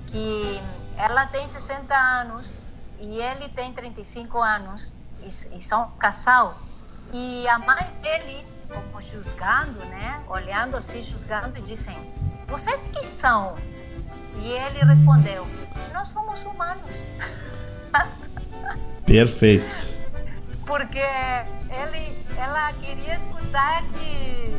que 0.07 0.59
ela 0.97 1.27
tem 1.27 1.47
60 1.47 1.93
anos 1.93 2.57
e 2.99 3.19
ele 3.21 3.49
tem 3.49 3.71
35 3.71 4.39
anos 4.41 4.96
e, 5.27 5.57
e 5.57 5.61
são 5.61 5.91
casal. 5.99 6.57
E 7.13 7.47
a 7.47 7.59
mãe 7.59 7.87
dele, 8.01 8.45
como 8.67 9.01
julgando, 9.01 9.79
né? 9.85 10.23
Olhando 10.27 10.77
assim, 10.77 11.03
julgando, 11.03 11.57
e 11.57 11.61
dizem: 11.61 11.95
Vocês 12.47 12.81
que 12.89 13.05
são? 13.05 13.55
E 14.41 14.51
ele 14.51 14.79
respondeu: 14.79 15.47
Nós 15.93 16.07
somos 16.09 16.39
humanos. 16.45 16.91
Perfeito. 19.05 19.65
Porque 20.65 20.99
ele, 20.99 22.25
ela 22.37 22.73
queria 22.73 23.15
escutar 23.15 23.83
que 23.93 24.53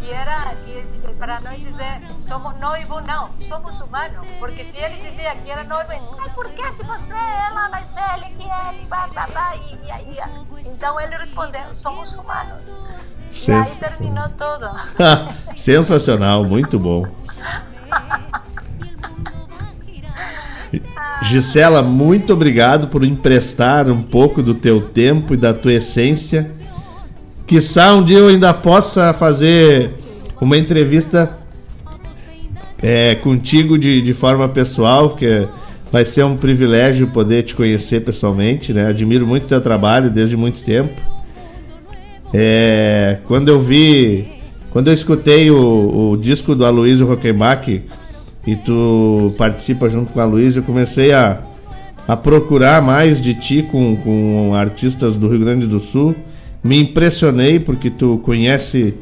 que 0.00 0.12
era 0.12 0.54
que, 0.64 0.82
para 1.18 1.40
nós 1.42 1.58
dizer 1.58 2.00
somos 2.26 2.58
noivo 2.58 3.00
não, 3.02 3.28
somos 3.48 3.80
humanos, 3.80 4.26
porque 4.38 4.64
se 4.64 4.76
ele 4.76 4.96
dizia 4.96 5.34
que 5.36 5.50
era 5.50 5.64
noivo, 5.64 5.90
ai, 5.90 6.30
por 6.34 6.48
que 6.50 6.72
se 6.72 6.82
você 6.82 7.12
é 7.12 7.54
lá 7.54 7.68
mais 7.70 7.86
velha 7.94 8.30
que 8.36 8.42
ele, 8.42 8.86
blá, 8.88 9.06
blá, 9.08 9.26
blá, 9.26 9.56
e, 9.56 9.86
e 9.86 9.90
aí, 9.90 10.18
então 10.66 11.00
ele 11.00 11.16
respondeu, 11.16 11.62
somos 11.74 12.12
humanos. 12.14 12.62
E 13.46 13.52
aí 13.52 13.76
terminou 13.76 14.28
tudo. 14.30 14.68
Sensacional, 15.56 16.42
muito 16.44 16.78
bom. 16.78 17.06
Gisela, 21.22 21.82
muito 21.82 22.32
obrigado 22.32 22.88
por 22.88 23.04
emprestar 23.04 23.88
um 23.88 24.02
pouco 24.02 24.42
do 24.42 24.54
teu 24.54 24.80
tempo 24.80 25.34
e 25.34 25.36
da 25.36 25.52
tua 25.52 25.74
essência 25.74 26.50
Quiçá 27.50 27.92
um 27.96 28.04
dia 28.04 28.18
eu 28.18 28.28
ainda 28.28 28.54
possa 28.54 29.12
fazer 29.12 29.90
uma 30.40 30.56
entrevista 30.56 31.36
é, 32.80 33.16
contigo 33.16 33.76
de, 33.76 34.00
de 34.00 34.14
forma 34.14 34.48
pessoal, 34.48 35.16
que 35.16 35.48
vai 35.90 36.04
ser 36.04 36.24
um 36.24 36.36
privilégio 36.36 37.08
poder 37.08 37.42
te 37.42 37.56
conhecer 37.56 38.04
pessoalmente, 38.04 38.72
né? 38.72 38.86
Admiro 38.86 39.26
muito 39.26 39.48
teu 39.48 39.60
trabalho 39.60 40.10
desde 40.10 40.36
muito 40.36 40.62
tempo. 40.62 40.92
É, 42.32 43.18
quando 43.26 43.48
eu 43.48 43.60
vi, 43.60 44.28
quando 44.70 44.86
eu 44.86 44.94
escutei 44.94 45.50
o, 45.50 46.12
o 46.12 46.16
disco 46.16 46.54
do 46.54 46.64
Aloysio 46.64 47.04
Rockenbach 47.04 47.82
e 48.46 48.54
tu 48.54 49.34
participa 49.36 49.90
junto 49.90 50.12
com 50.12 50.20
a 50.20 50.22
Aloysio, 50.22 50.60
eu 50.60 50.64
comecei 50.64 51.12
a, 51.12 51.40
a 52.06 52.16
procurar 52.16 52.80
mais 52.80 53.20
de 53.20 53.34
ti 53.34 53.60
com, 53.60 53.96
com 53.96 54.54
artistas 54.54 55.16
do 55.16 55.26
Rio 55.26 55.40
Grande 55.40 55.66
do 55.66 55.80
Sul. 55.80 56.14
Me 56.62 56.80
impressionei 56.80 57.58
porque 57.58 57.90
tu 57.90 58.18
conhece 58.24 58.94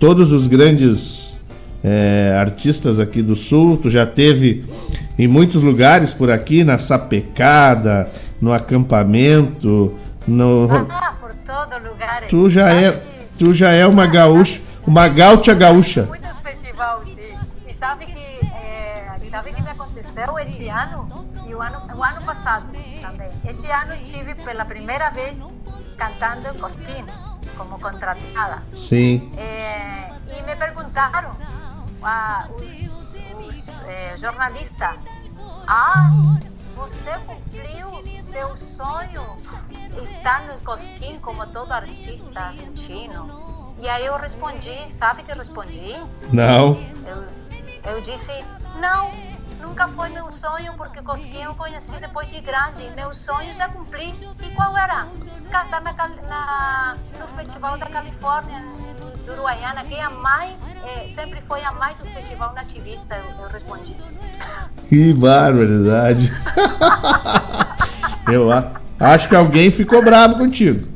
todos 0.00 0.32
os 0.32 0.46
grandes 0.46 1.34
é, 1.84 2.36
artistas 2.38 2.98
aqui 2.98 3.22
do 3.22 3.36
Sul. 3.36 3.76
Tu 3.76 3.90
já 3.90 4.06
teve 4.06 4.64
em 5.18 5.28
muitos 5.28 5.62
lugares 5.62 6.14
por 6.14 6.30
aqui, 6.30 6.64
na 6.64 6.78
Sapecada, 6.78 8.08
no 8.40 8.52
acampamento, 8.52 9.96
no. 10.26 10.68
Ah, 10.90 11.14
por 11.20 11.34
todo 11.46 11.88
lugar. 11.88 12.22
Tu 12.28 12.50
já 12.50 12.70
é, 12.70 13.02
tu 13.38 13.52
já 13.52 13.72
é 13.72 13.86
uma 13.86 14.06
gaúcha, 14.06 14.60
uma 14.86 15.06
gaúcha 15.06 15.54
gaúcha. 15.54 16.02
Muitos 16.04 16.38
festivais. 16.38 17.02
E 17.68 17.74
sabe 17.74 18.06
que, 18.06 18.46
é, 18.46 19.18
sabe 19.30 19.52
que 19.52 19.62
me 19.62 19.68
aconteceu 19.68 20.38
esse 20.38 20.68
ano 20.68 21.26
e 21.46 21.54
o 21.54 21.60
ano, 21.60 21.78
o 21.94 22.02
ano 22.02 22.22
passado 22.24 22.66
também. 23.00 23.28
Este 23.48 23.66
ano 23.70 23.94
estive 23.94 24.34
pela 24.36 24.64
primeira 24.64 25.10
vez 25.10 25.38
cantando 25.96 26.48
em 26.48 26.58
Cosquín, 26.58 27.06
como 27.56 27.78
contratada. 27.78 28.62
Sim. 28.76 29.32
É, 29.36 30.12
e 30.38 30.42
me 30.42 30.56
perguntaram, 30.56 31.36
ah, 32.02 32.46
os, 32.50 33.68
é, 33.86 34.16
jornalistas, 34.16 34.96
ah, 35.66 36.10
você 36.74 37.12
cumpriu 37.26 38.02
teu 38.32 38.56
sonho 38.56 39.38
estar 40.02 40.42
no 40.42 40.58
Cosquim 40.60 41.18
como 41.20 41.46
todo 41.46 41.72
artista 41.72 42.40
argentino? 42.40 43.74
E 43.78 43.88
aí 43.88 44.06
eu 44.06 44.16
respondi, 44.16 44.90
sabe 44.92 45.22
que 45.22 45.32
eu 45.32 45.36
respondi? 45.36 45.96
Não. 46.32 46.78
Eu, 47.06 47.92
eu 47.92 48.00
disse, 48.00 48.32
não, 48.80 49.10
nunca 49.62 49.86
foi 49.88 50.08
meu 50.10 50.30
sonho, 50.32 50.74
porque 50.76 51.00
Cosquinha 51.00 51.46
eu 51.46 51.54
conheci 51.54 51.92
depois 52.00 52.28
de 52.28 52.40
grande. 52.40 52.90
Meu 52.96 53.12
sonho 53.12 53.54
já 53.54 53.68
cumpri. 53.68 54.12
E 54.42 54.54
qual 54.54 54.76
era? 54.76 55.06
Cantar 55.50 55.80
na, 55.80 55.92
na, 55.92 56.96
no 57.18 57.26
Festival 57.36 57.78
da 57.78 57.86
Califórnia, 57.86 58.62
do 59.24 59.32
Uruguaiana, 59.32 59.84
que 59.84 59.94
é 59.94 60.02
a 60.02 60.10
mãe, 60.10 60.56
eh, 60.84 61.08
sempre 61.14 61.40
foi 61.46 61.62
a 61.62 61.72
mãe 61.72 61.94
do 61.98 62.04
Festival 62.06 62.52
Nativista, 62.54 63.14
eu, 63.16 63.44
eu 63.44 63.48
respondi. 63.48 63.96
Que 64.88 65.14
barbaridade. 65.14 66.32
Eu 68.30 68.50
acho 69.00 69.28
que 69.28 69.34
alguém 69.34 69.70
ficou 69.70 70.00
bravo 70.00 70.36
contigo. 70.36 70.86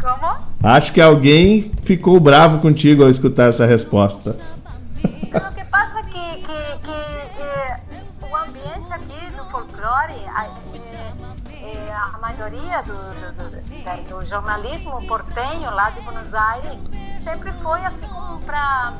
Como? 0.00 0.36
Acho 0.62 0.92
que 0.92 1.00
alguém 1.00 1.72
ficou 1.82 2.20
bravo 2.20 2.60
contigo 2.60 3.02
ao 3.02 3.10
escutar 3.10 3.48
essa 3.48 3.66
resposta. 3.66 4.38
Que, 6.82 6.90
eh, 6.90 7.80
o 8.30 8.36
ambiente 8.36 8.92
aqui 8.92 9.30
do 9.30 9.44
folclore, 9.50 10.14
a, 10.34 10.46
eh, 10.74 11.12
eh, 11.62 11.92
a 11.92 12.18
maioria 12.18 12.82
do, 12.82 12.92
do, 12.94 13.50
do- 13.50 14.08
do 14.20 14.26
jornalismo 14.26 15.04
portenho 15.06 15.70
lá 15.70 15.90
de 15.90 16.00
Buenos 16.00 16.32
Aires 16.34 16.78
sempre 17.22 17.52
foi 17.54 17.84
assim 17.84 18.06
como 18.08 18.40
para 18.40 18.94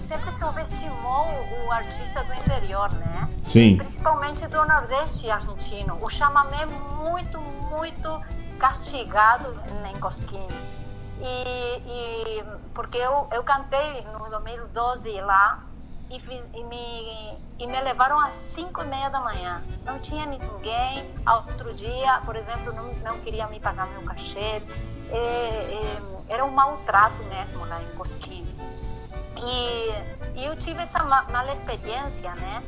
sempre 0.00 0.30
subestimou 0.32 1.26
o 1.66 1.72
artista 1.72 2.22
do 2.24 2.34
interior, 2.34 2.92
né? 2.92 3.28
Sim. 3.42 3.78
Principalmente 3.78 4.46
do 4.46 4.62
Nordeste 4.66 5.30
argentino. 5.30 5.96
O 6.02 6.10
chamamé 6.10 6.62
é 6.62 6.66
muito, 6.66 7.40
muito 7.40 8.20
castigado 8.58 9.58
em 9.90 9.98
Cosquín. 9.98 10.46
E, 11.20 11.78
e 11.86 12.44
porque 12.74 12.98
eu, 12.98 13.26
eu 13.32 13.42
cantei 13.42 14.04
no 14.12 14.28
2012 14.28 15.20
lá 15.22 15.60
e, 16.16 16.58
e 16.58 16.64
me, 16.64 17.38
e 17.58 17.66
me 17.66 17.80
levaram 17.80 18.20
às 18.20 18.32
5 18.54 18.82
e 18.82 18.86
meia 18.86 19.08
da 19.08 19.20
manhã. 19.20 19.62
Não 19.84 19.98
tinha 19.98 20.26
ninguém. 20.26 21.10
Outro 21.26 21.72
dia, 21.74 22.20
por 22.24 22.36
exemplo, 22.36 22.72
não, 22.72 22.84
não 22.96 23.18
queria 23.20 23.46
me 23.46 23.58
pagar 23.58 23.86
meu 23.88 24.02
cachê. 24.02 24.62
É, 25.10 25.14
é, 25.14 26.02
era 26.28 26.44
um 26.44 26.50
maltrato 26.50 27.22
mesmo 27.24 27.64
lá 27.66 27.80
em 27.82 27.88
Cosquín. 27.96 28.46
E, 29.36 30.40
e 30.40 30.44
eu 30.44 30.56
tive 30.56 30.82
essa 30.82 31.02
ma- 31.04 31.26
mala 31.32 31.52
experiência, 31.52 32.34
né? 32.34 32.62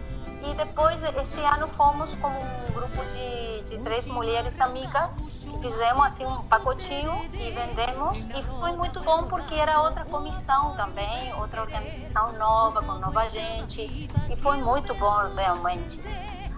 E 0.46 0.54
depois, 0.54 1.02
este 1.02 1.40
ano, 1.40 1.68
fomos 1.68 2.10
como 2.16 2.38
um 2.38 2.72
grupo 2.72 3.02
de, 3.12 3.62
de 3.70 3.78
três 3.82 4.06
mulheres 4.06 4.60
amigas 4.60 5.16
que 5.16 5.30
fizemos 5.58 6.04
assim 6.06 6.24
um 6.26 6.42
pacotinho 6.48 7.12
e 7.32 7.50
vendemos. 7.50 8.18
E 8.18 8.42
foi 8.60 8.72
muito 8.76 9.00
bom 9.00 9.24
porque 9.24 9.54
era 9.54 9.80
outra 9.82 10.04
comissão 10.04 10.74
também, 10.76 11.32
outra 11.34 11.62
organização 11.62 12.32
nova, 12.34 12.82
com 12.82 12.92
nova 12.94 13.28
gente. 13.28 13.82
E 13.82 14.36
foi 14.42 14.56
muito 14.58 14.94
bom 14.94 15.34
realmente. 15.34 16.00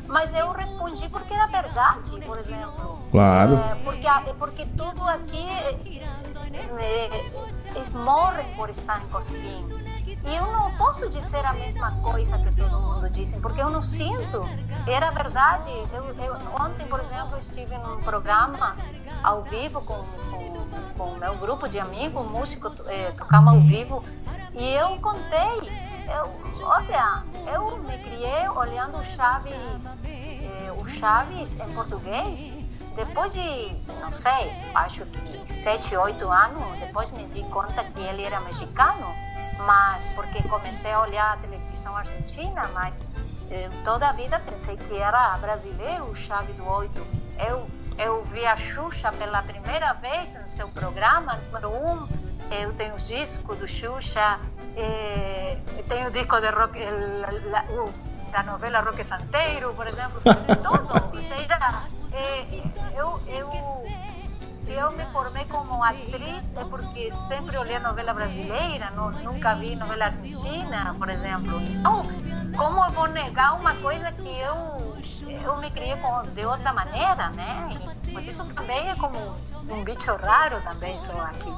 Mas 0.07 0.33
eu 0.33 0.53
respondi 0.53 1.09
porque 1.09 1.35
era 1.35 1.47
verdade, 1.49 2.21
por 2.25 2.39
exemplo. 2.39 3.01
Claro. 3.11 3.55
É, 3.55 3.75
porque, 3.83 4.07
a- 4.07 4.21
porque 4.39 4.65
tudo 4.67 5.03
aqui 5.09 5.47
é, 6.79 7.31
eles 7.75 7.89
morrem 7.93 8.47
por 8.55 8.71
estar 8.71 9.03
em 9.03 9.09
Cosquim. 9.09 9.67
E 10.27 10.35
eu 10.35 10.45
não 10.53 10.70
posso 10.72 11.09
dizer 11.09 11.45
a 11.47 11.53
mesma 11.53 11.93
coisa 12.03 12.37
que 12.39 12.51
todo 12.53 12.81
mundo 12.81 13.09
diz, 13.11 13.33
porque 13.41 13.61
eu 13.61 13.70
não 13.70 13.81
sinto. 13.81 14.45
Era 14.87 15.11
verdade. 15.11 15.70
Eu, 15.93 16.05
eu- 16.24 16.37
ontem, 16.61 16.87
por 16.87 17.01
exemplo, 17.01 17.39
estive 17.39 17.77
num 17.79 18.01
programa 18.03 18.77
ao 19.22 19.43
vivo 19.43 19.81
com, 19.83 20.05
o 21.03 21.16
meu 21.18 21.35
grupo 21.37 21.68
de 21.68 21.79
amigos, 21.79 22.27
músico, 22.27 22.72
eh, 22.89 23.12
tocamos 23.16 23.55
ao 23.55 23.61
vivo, 23.61 24.05
e 24.55 24.74
eu 24.74 24.99
contei. 24.99 25.87
Eu, 26.09 26.66
olha, 26.66 27.22
eu 27.53 27.79
me 27.79 27.99
criei 27.99 28.49
olhando 28.49 28.99
o 28.99 29.05
Chaves, 29.05 29.53
eh, 30.05 30.72
o 30.77 30.87
Chaves 30.89 31.55
em 31.61 31.72
português 31.74 32.66
depois 32.97 33.31
de, 33.31 33.77
não 34.01 34.11
sei, 34.14 34.51
acho 34.74 35.05
que 35.05 35.53
7, 35.53 35.95
8 35.97 36.31
anos, 36.33 36.79
depois 36.81 37.11
me 37.11 37.24
di 37.27 37.43
conta 37.51 37.85
que 37.85 38.01
ele 38.01 38.24
era 38.24 38.41
mexicano, 38.41 39.07
mas 39.59 40.03
porque 40.15 40.43
comecei 40.49 40.93
a 40.93 41.01
olhar 41.01 41.35
a 41.35 41.37
televisão 41.39 41.97
argentina, 41.97 42.63
mas 42.75 43.03
eh, 43.51 43.69
toda 43.85 44.09
a 44.09 44.13
vida 44.13 44.39
pensei 44.41 44.77
que 44.77 44.97
era 44.99 45.37
brasileiro 45.39 46.05
o 46.11 46.17
Chave 46.17 46.53
do 46.55 46.69
Oito. 46.69 47.07
Eu, 47.39 47.67
eu 47.99 48.23
vi 48.33 48.45
a 48.47 48.57
Xuxa 48.57 49.13
pela 49.13 49.43
primeira 49.43 49.93
vez 49.95 50.33
no 50.35 50.49
seu 50.51 50.69
programa, 50.69 51.33
número 51.47 51.71
um, 51.71 52.09
eu 52.51 52.73
tenho 52.75 52.95
os 52.95 53.07
discos 53.07 53.59
do 53.59 53.67
Xuxa, 53.69 54.39
eh, 54.77 55.59
tenho 55.89 56.09
o 56.09 56.11
disco 56.11 56.41
de 56.41 56.49
rock, 56.51 56.79
el- 56.81 57.51
la- 57.51 57.65
o- 57.71 57.93
da 58.33 58.43
novela 58.43 58.81
Roque 58.81 59.05
Santeiro, 59.05 59.73
por 59.75 59.87
exemplo, 59.87 60.21
tudo. 60.21 60.67
Ou 61.17 61.23
seja, 61.23 61.59
eh, 62.13 62.45
eu, 62.95 63.21
eu, 63.29 63.51
se 64.67 64.73
eu 64.73 64.91
me 64.93 65.05
formei 65.12 65.45
como 65.45 65.83
atriz 65.83 66.45
é 66.57 66.64
porque 66.69 67.12
sempre 67.29 67.57
olhei 67.57 67.79
novela 67.79 68.12
brasileira, 68.12 68.91
nu- 68.97 69.12
nunca 69.33 69.55
vi 69.55 69.75
novela 69.77 70.07
argentina, 70.07 70.95
por 70.99 71.09
exemplo. 71.09 71.61
Então, 71.62 72.03
como 72.57 72.85
eu 72.85 72.91
vou 72.91 73.07
negar 73.09 73.55
uma 73.59 73.73
coisa 73.75 74.11
que 74.12 74.29
eu, 74.29 75.31
eu 75.45 75.57
me 75.59 75.71
criei 75.71 75.95
com, 75.97 76.23
de 76.35 76.45
outra 76.45 76.73
maneira, 76.73 77.31
né? 77.37 77.77
Por 78.12 78.23
isso 78.23 78.45
também 78.55 78.89
é 78.91 78.95
como 78.97 79.19
um 79.71 79.85
bicho 79.85 80.14
raro 80.23 80.57
também 80.62 80.99
sou 81.07 81.21
aqui. 81.21 81.53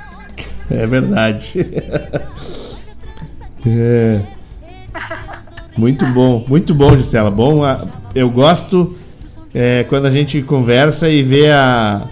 É 0.71 0.87
verdade. 0.87 1.53
É. 3.67 4.21
Muito 5.77 6.07
bom, 6.07 6.45
muito 6.49 6.73
bom, 6.75 6.97
Gisela. 6.97 7.29
Bom, 7.31 7.65
a- 7.65 7.85
eu 8.15 8.31
gosto 8.31 8.97
é, 9.53 9.85
quando 9.89 10.07
a 10.07 10.11
gente 10.13 10.41
conversa 10.43 11.09
e 11.09 11.23
vê 11.25 11.51
a, 11.51 12.07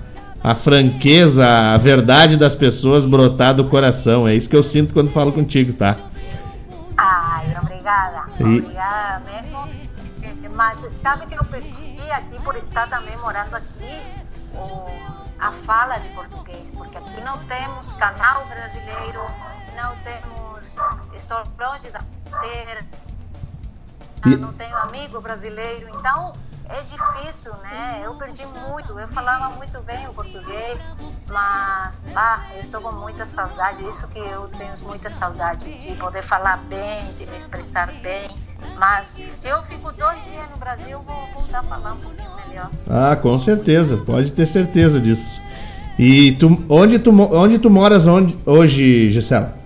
a 0.47 0.55
franqueza, 0.55 1.45
a 1.45 1.77
verdade 1.77 2.37
das 2.37 2.55
pessoas 2.55 3.05
brotar 3.05 3.53
do 3.53 3.65
coração. 3.65 4.29
É 4.29 4.35
isso 4.37 4.49
que 4.49 4.55
eu 4.55 4.63
sinto 4.63 4.93
quando 4.95 5.09
falo 5.11 5.33
contigo, 5.33 5.73
tá? 5.73 5.97
Ai, 6.97 7.47
obrigada. 7.61 8.23
E- 8.39 8.43
Obrigada 8.61 9.23
mesmo. 9.29 9.69
Eh, 10.23 10.49
Mas 10.55 10.79
sabe 10.99 11.27
que 11.27 11.35
eu 11.35 11.45
perdi 11.45 12.11
aqui 12.13 12.41
por 12.45 12.55
estar 12.57 12.89
também 12.89 13.17
morando 13.19 13.55
aqui 13.57 14.01
o, 14.55 14.87
a 15.41 15.51
fala 15.67 15.99
de 15.99 16.09
português, 16.11 16.71
porque 16.73 16.97
aqui 16.97 17.21
não 17.23 17.37
temos 17.39 17.91
canal 17.93 18.47
brasileiro, 18.47 19.21
não 19.77 19.97
temos, 20.05 21.17
estou 21.17 21.39
longe 21.59 21.91
da 21.91 22.01
fronteira, 22.31 22.81
E- 24.27 24.37
não 24.37 24.53
tenho 24.53 24.77
amigo 24.77 25.21
brasileiro, 25.21 25.89
então 25.99 26.33
é 26.69 26.81
difícil, 26.83 27.53
né? 27.63 28.03
Eu 28.05 28.15
perdi 28.15 28.45
muito, 28.47 28.99
eu 28.99 29.09
falava 29.09 29.55
muito 29.57 29.81
bem 29.83 30.07
o 30.09 30.13
português, 30.13 30.79
mas 31.29 31.95
ah, 32.15 32.43
eu 32.55 32.61
estou 32.61 32.81
com 32.81 32.93
muita 32.93 33.27
saudade, 33.27 33.87
isso 33.89 34.07
que 34.09 34.19
eu 34.19 34.49
tenho 34.49 34.73
muita 34.83 35.11
saudade, 35.11 35.73
de 35.79 35.95
poder 35.95 36.23
falar 36.23 36.59
bem, 36.69 37.07
de 37.09 37.27
me 37.27 37.37
expressar 37.37 37.93
bem. 38.03 38.29
Mas 38.79 39.09
se 39.37 39.49
eu 39.49 39.63
fico 39.65 39.93
dois 39.93 40.23
dias 40.25 40.51
no 40.51 40.57
Brasil, 40.57 40.91
eu 40.91 41.03
vou 41.03 41.27
voltar 41.35 41.61
a 41.61 41.63
falar 41.63 41.93
um 41.93 41.99
pouquinho 41.99 42.31
melhor. 42.49 42.71
Ah, 42.89 43.17
com 43.17 43.39
certeza, 43.39 43.99
pode 43.99 44.33
ter 44.33 44.47
certeza 44.47 45.01
disso. 45.01 45.41
E 45.99 46.33
tu, 46.33 46.63
onde, 46.69 46.99
tu, 46.99 47.11
onde 47.35 47.59
tu 47.59 47.71
moras 47.71 48.07
onde, 48.07 48.37
hoje, 48.45 49.11
Gisela? 49.11 49.57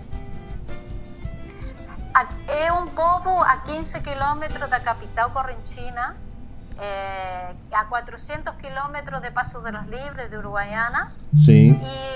É 2.47 2.73
um 2.73 2.87
povo 2.89 3.41
a 3.43 3.57
15 3.59 4.01
quilômetros 4.01 4.69
da 4.69 4.79
capital 4.79 5.31
correntina, 5.31 6.17
é, 6.81 7.55
a 7.73 7.85
400 7.85 8.55
quilômetros 8.57 9.21
de 9.21 9.31
Passo 9.31 9.61
de 9.61 9.73
los 9.73 9.87
Libres, 9.87 10.31
de 10.31 10.39
Uruguaiana. 10.39 11.13
Sim. 11.45 11.81
Y 11.83 12.11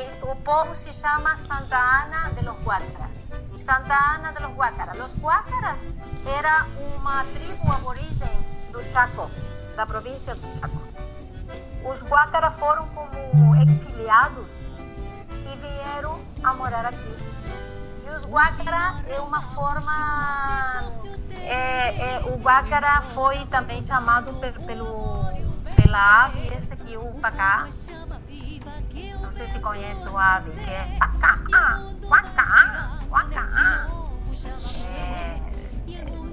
povo 0.45 0.75
se 0.75 0.93
llama 0.93 1.37
Santa 1.47 2.03
Ana 2.03 2.31
de 2.35 2.43
los 2.43 2.57
Guácaras. 2.65 3.11
Santa 3.65 4.15
Ana 4.15 4.33
de 4.33 4.41
los 4.41 4.55
Guácaras. 4.55 4.97
Los 4.99 5.19
Guácaras 5.21 5.77
era 6.27 6.67
uma 6.97 7.25
tribo 7.33 7.73
aborígene 7.73 8.31
do 8.73 8.83
Chaco, 8.93 9.31
da 9.77 9.87
província 9.87 10.35
do 10.35 10.61
Chaco. 10.61 10.83
Os 11.85 12.03
Guácaras 12.03 12.55
foram 12.59 12.87
como 12.89 13.57
exiliados 13.57 14.47
e 15.31 15.57
vieram 15.57 16.21
a 16.43 16.55
morar 16.55 16.87
aqui. 16.87 17.34
Os 18.17 18.25
Guácara 18.27 18.95
é 19.09 19.21
uma 19.21 19.41
forma. 19.41 20.85
É, 21.43 22.17
é, 22.17 22.23
o 22.27 22.39
Guácara 22.39 23.03
foi 23.15 23.45
também 23.47 23.85
chamado 23.87 24.33
pe- 24.35 24.53
pelo, 24.65 25.25
pela 25.77 26.25
ave, 26.25 26.39
esse 26.49 26.73
aqui, 26.73 26.97
o 26.97 27.07
pacá. 27.21 27.67
Não 29.21 29.33
sei 29.33 29.49
se 29.49 29.59
conhece 29.61 30.09
o 30.09 30.17
ave, 30.17 30.51
que 30.53 30.71
é 30.71 30.97
pacá, 30.99 31.39
guacá, 32.07 32.91
guacá. 33.09 33.87
É, 34.97 35.41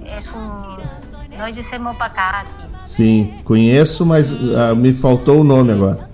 é 0.06 0.36
um, 0.36 1.36
nós 1.38 1.54
dizemos 1.54 1.96
pacá 1.96 2.40
aqui. 2.40 2.72
Sim, 2.86 3.40
conheço, 3.44 4.04
mas 4.06 4.32
ah, 4.32 4.74
me 4.74 4.92
faltou 4.92 5.40
o 5.40 5.44
nome 5.44 5.72
agora. 5.72 6.10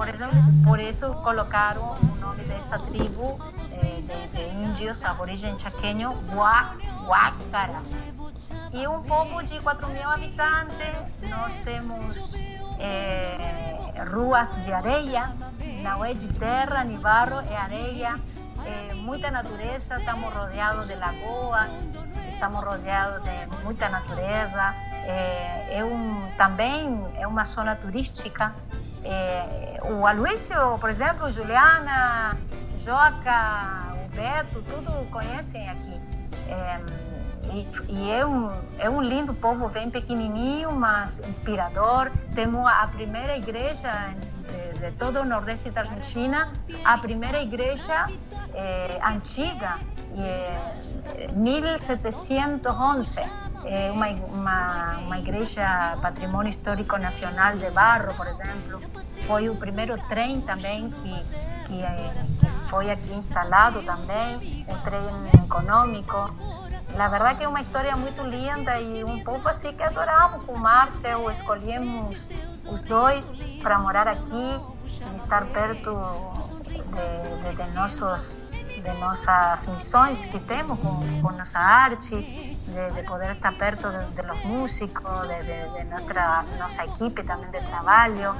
Por 0.00 0.08
exemplo, 0.08 0.38
por 0.64 0.80
isso 0.80 1.12
colocaram 1.22 1.82
o 2.00 2.16
nome 2.20 2.42
dessa 2.44 2.78
tribo 2.78 3.38
eh, 3.72 4.00
de, 4.00 4.28
de 4.34 4.42
índios 4.64 5.04
aborigen 5.04 5.58
chaqueño, 5.58 6.14
Gua- 6.32 6.74
Guácaras. 7.04 7.84
E 8.72 8.86
um 8.88 9.02
povo 9.02 9.42
de 9.42 9.60
4 9.60 9.88
mil 9.88 10.08
habitantes, 10.08 11.14
nós 11.28 11.52
temos 11.64 12.16
eh, 12.78 13.76
ruas 14.10 14.48
de 14.64 14.72
areia, 14.72 15.32
não 15.82 16.02
é 16.02 16.14
de 16.14 16.28
terra 16.38 16.82
nem 16.82 16.96
barro, 16.98 17.40
é 17.50 17.56
areia, 17.56 18.14
eh, 18.64 18.94
muita 18.94 19.30
natureza, 19.30 19.96
estamos 19.98 20.32
rodeados 20.32 20.86
de 20.86 20.94
lagoas, 20.94 21.68
estamos 22.32 22.64
rodeados 22.64 23.22
de 23.22 23.64
muita 23.64 23.90
natureza. 23.90 24.74
É, 25.04 25.78
é 25.78 25.84
um, 25.84 26.30
também 26.38 27.04
é 27.18 27.26
uma 27.26 27.44
zona 27.44 27.76
turística. 27.76 28.54
É, 29.04 29.80
o 29.84 30.06
Aloysio, 30.06 30.78
por 30.80 30.90
exemplo, 30.90 31.32
Juliana, 31.32 32.36
Joca, 32.84 33.94
o 34.04 34.16
Beto, 34.16 34.62
tudo 34.62 35.10
conhecem 35.10 35.68
aqui. 35.68 36.00
É, 36.48 36.80
e, 37.52 37.66
e 37.88 38.10
é, 38.10 38.24
um, 38.24 38.50
é 38.78 38.88
um 38.88 39.00
lindo 39.02 39.34
povo, 39.34 39.68
bem 39.68 39.90
pequenininho, 39.90 40.72
mas 40.72 41.18
inspirador. 41.28 42.10
Temos 42.34 42.66
a 42.66 42.86
primeira 42.88 43.36
igreja 43.36 44.14
de, 44.50 44.78
de 44.78 44.90
todo 44.92 45.20
o 45.20 45.24
Nordeste 45.24 45.70
da 45.70 45.82
Argentina, 45.82 46.52
a 46.84 46.98
primeira 46.98 47.42
igreja 47.42 48.06
eh, 48.54 49.00
antiga, 49.04 49.78
eh, 50.16 51.28
1711. 51.34 53.20
É 53.64 53.90
uma, 53.90 54.06
uma, 54.08 54.98
uma 54.98 55.18
igreja 55.18 55.98
patrimônio 56.00 56.50
histórico 56.50 56.96
nacional 56.96 57.56
de 57.56 57.70
barro, 57.70 58.14
por 58.14 58.26
exemplo. 58.26 58.80
Foi 59.26 59.48
o 59.48 59.56
primeiro 59.56 59.98
trem 60.08 60.40
também 60.40 60.90
que, 60.90 61.24
que, 61.66 61.82
eh, 61.82 62.12
que 62.40 62.46
foi 62.70 62.90
aqui 62.90 63.12
instalado 63.12 63.82
também, 63.82 64.64
um 64.68 64.78
trem 64.78 65.44
econômico. 65.44 66.30
La 66.96 67.08
verdad 67.08 67.36
que 67.36 67.44
é 67.44 67.48
uma 67.48 67.60
história 67.60 67.96
muito 67.96 68.22
linda 68.22 68.78
e 68.80 69.02
um 69.04 69.22
povo 69.24 69.48
assim 69.48 69.72
que 69.72 69.82
adoramos 69.82 70.44
com 70.44 70.52
o 70.52 70.58
Márcio, 70.58 71.30
escolhemos 71.30 72.10
os 72.68 72.82
dois 72.82 73.24
para 73.62 73.78
morar 73.78 74.06
aqui 74.08 74.32
e 74.34 75.16
estar 75.22 75.46
perto 75.46 75.96
de, 76.66 76.72
de, 76.74 77.56
de 77.64 77.74
nossos 77.74 78.50
de 78.82 78.92
nossas 78.98 79.66
missões 79.66 80.18
que 80.32 80.38
temos 80.40 80.78
com, 80.80 81.20
com 81.20 81.32
nossa 81.32 81.58
arte, 81.58 82.14
de, 82.16 82.90
de 82.94 83.02
poder 83.06 83.32
estar 83.32 83.52
perto 83.52 83.86
de, 84.14 84.22
los 84.22 84.42
músicos, 84.42 85.20
de, 85.28 85.84
nuestra, 85.84 86.44
nossa 86.58 86.84
equipe 86.86 87.22
também 87.22 87.50
de 87.50 87.58
trabalho. 87.66 88.32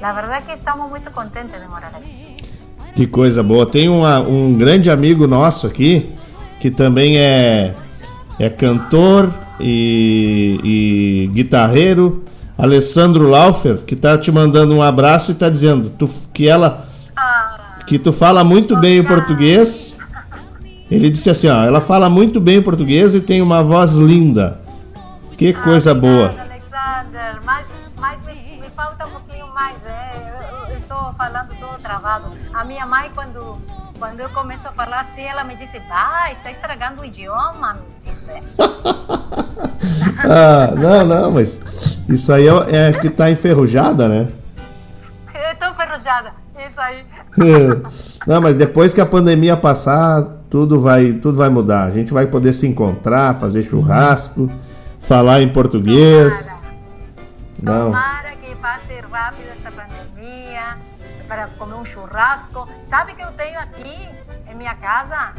La 0.00 0.12
verdad 0.12 0.42
que 0.42 0.52
estamos 0.52 0.90
muito 0.90 1.10
contentes 1.12 1.58
de 1.58 1.66
morar 1.66 1.88
aqui. 1.94 2.36
Que 2.94 3.06
coisa 3.06 3.42
boa. 3.42 3.64
Tem 3.66 3.88
uma- 3.88 4.20
um 4.20 4.54
grande 4.58 4.90
amigo 4.90 5.26
nosso 5.26 5.66
aqui, 5.66 6.14
que 6.60 6.70
também 6.70 7.16
é, 7.16 7.74
é 8.38 8.48
cantor 8.50 9.30
e, 9.60 10.60
e 10.62 11.26
guitarreiro, 11.32 12.24
Alessandro 12.58 13.28
Laufer, 13.28 13.78
que 13.78 13.94
tá 13.96 14.16
te 14.18 14.30
mandando 14.32 14.74
um 14.74 14.82
abraço 14.82 15.32
e 15.32 15.34
tá 15.34 15.48
dizendo 15.48 15.90
tu- 15.90 16.08
que 16.32 16.48
ela 16.48 16.86
que 17.86 17.98
tu 17.98 18.12
fala 18.12 18.42
muito 18.42 18.76
bem 18.76 18.98
o 19.00 19.04
português. 19.04 19.96
Ele 20.90 21.08
disse 21.10 21.30
assim, 21.30 21.48
ó, 21.48 21.62
ela 21.64 21.80
fala 21.80 22.08
muito 22.10 22.40
bem 22.40 22.58
o 22.58 22.62
português 22.62 23.14
e 23.14 23.20
tem 23.20 23.40
uma 23.42 23.62
voz 23.62 23.92
linda. 23.92 24.60
Que 25.38 25.52
coisa 25.52 25.94
boa. 25.94 26.26
Alexander, 26.28 27.40
mas, 27.44 27.66
mas 27.98 28.18
me, 28.26 28.34
me 28.60 28.68
falta 28.74 29.06
um 29.06 29.10
pouquinho 29.10 29.46
mais, 29.54 29.76
é, 29.86 30.48
eu- 30.70 30.76
estou 30.76 31.12
falando 31.16 31.48
todo 31.60 31.78
travado. 31.82 32.26
A 32.54 32.64
minha 32.64 32.86
mãe, 32.86 33.10
quando, 33.14 33.58
quando 33.98 34.20
eu 34.20 34.28
começo 34.30 34.66
a 34.66 34.72
falar 34.72 35.00
assim, 35.00 35.22
ela 35.22 35.44
me 35.44 35.54
disse, 35.56 35.78
vai, 35.88 36.32
está 36.32 36.50
estragando 36.50 37.02
o 37.02 37.04
idioma. 37.04 37.78
Ah, 40.28 40.72
não, 40.76 41.04
não, 41.04 41.30
mas 41.30 41.60
isso 42.08 42.32
aí 42.32 42.48
é, 42.48 42.88
é 42.88 42.92
que 42.92 43.08
tá 43.08 43.30
enferrujada, 43.30 44.08
né? 44.08 44.28
Eu 45.32 45.52
estou 45.52 45.68
enferrujada, 45.68 46.32
isso 46.66 46.80
aí. 46.80 47.04
Não, 48.26 48.40
mas 48.40 48.56
depois 48.56 48.92
que 48.92 49.00
a 49.00 49.06
pandemia 49.06 49.56
passar, 49.56 50.22
tudo 50.50 50.80
vai, 50.80 51.12
tudo 51.12 51.36
vai 51.36 51.48
mudar. 51.48 51.84
A 51.84 51.90
gente 51.90 52.12
vai 52.12 52.26
poder 52.26 52.52
se 52.52 52.66
encontrar, 52.66 53.38
fazer 53.38 53.62
churrasco, 53.62 54.50
falar 55.00 55.42
em 55.42 55.48
português. 55.48 56.50
Não. 57.62 57.86
Tomara 57.86 58.30
que 58.42 58.54
passe 58.56 58.94
rápido 59.10 59.48
essa 59.58 59.70
pandemia, 59.70 60.76
para 61.28 61.46
comer 61.58 61.74
um 61.74 61.84
churrasco. 61.84 62.68
Sabe 62.88 63.14
que 63.14 63.22
eu 63.22 63.30
tenho 63.32 63.58
aqui 63.60 63.96
em 64.50 64.56
minha 64.56 64.74
casa, 64.74 65.34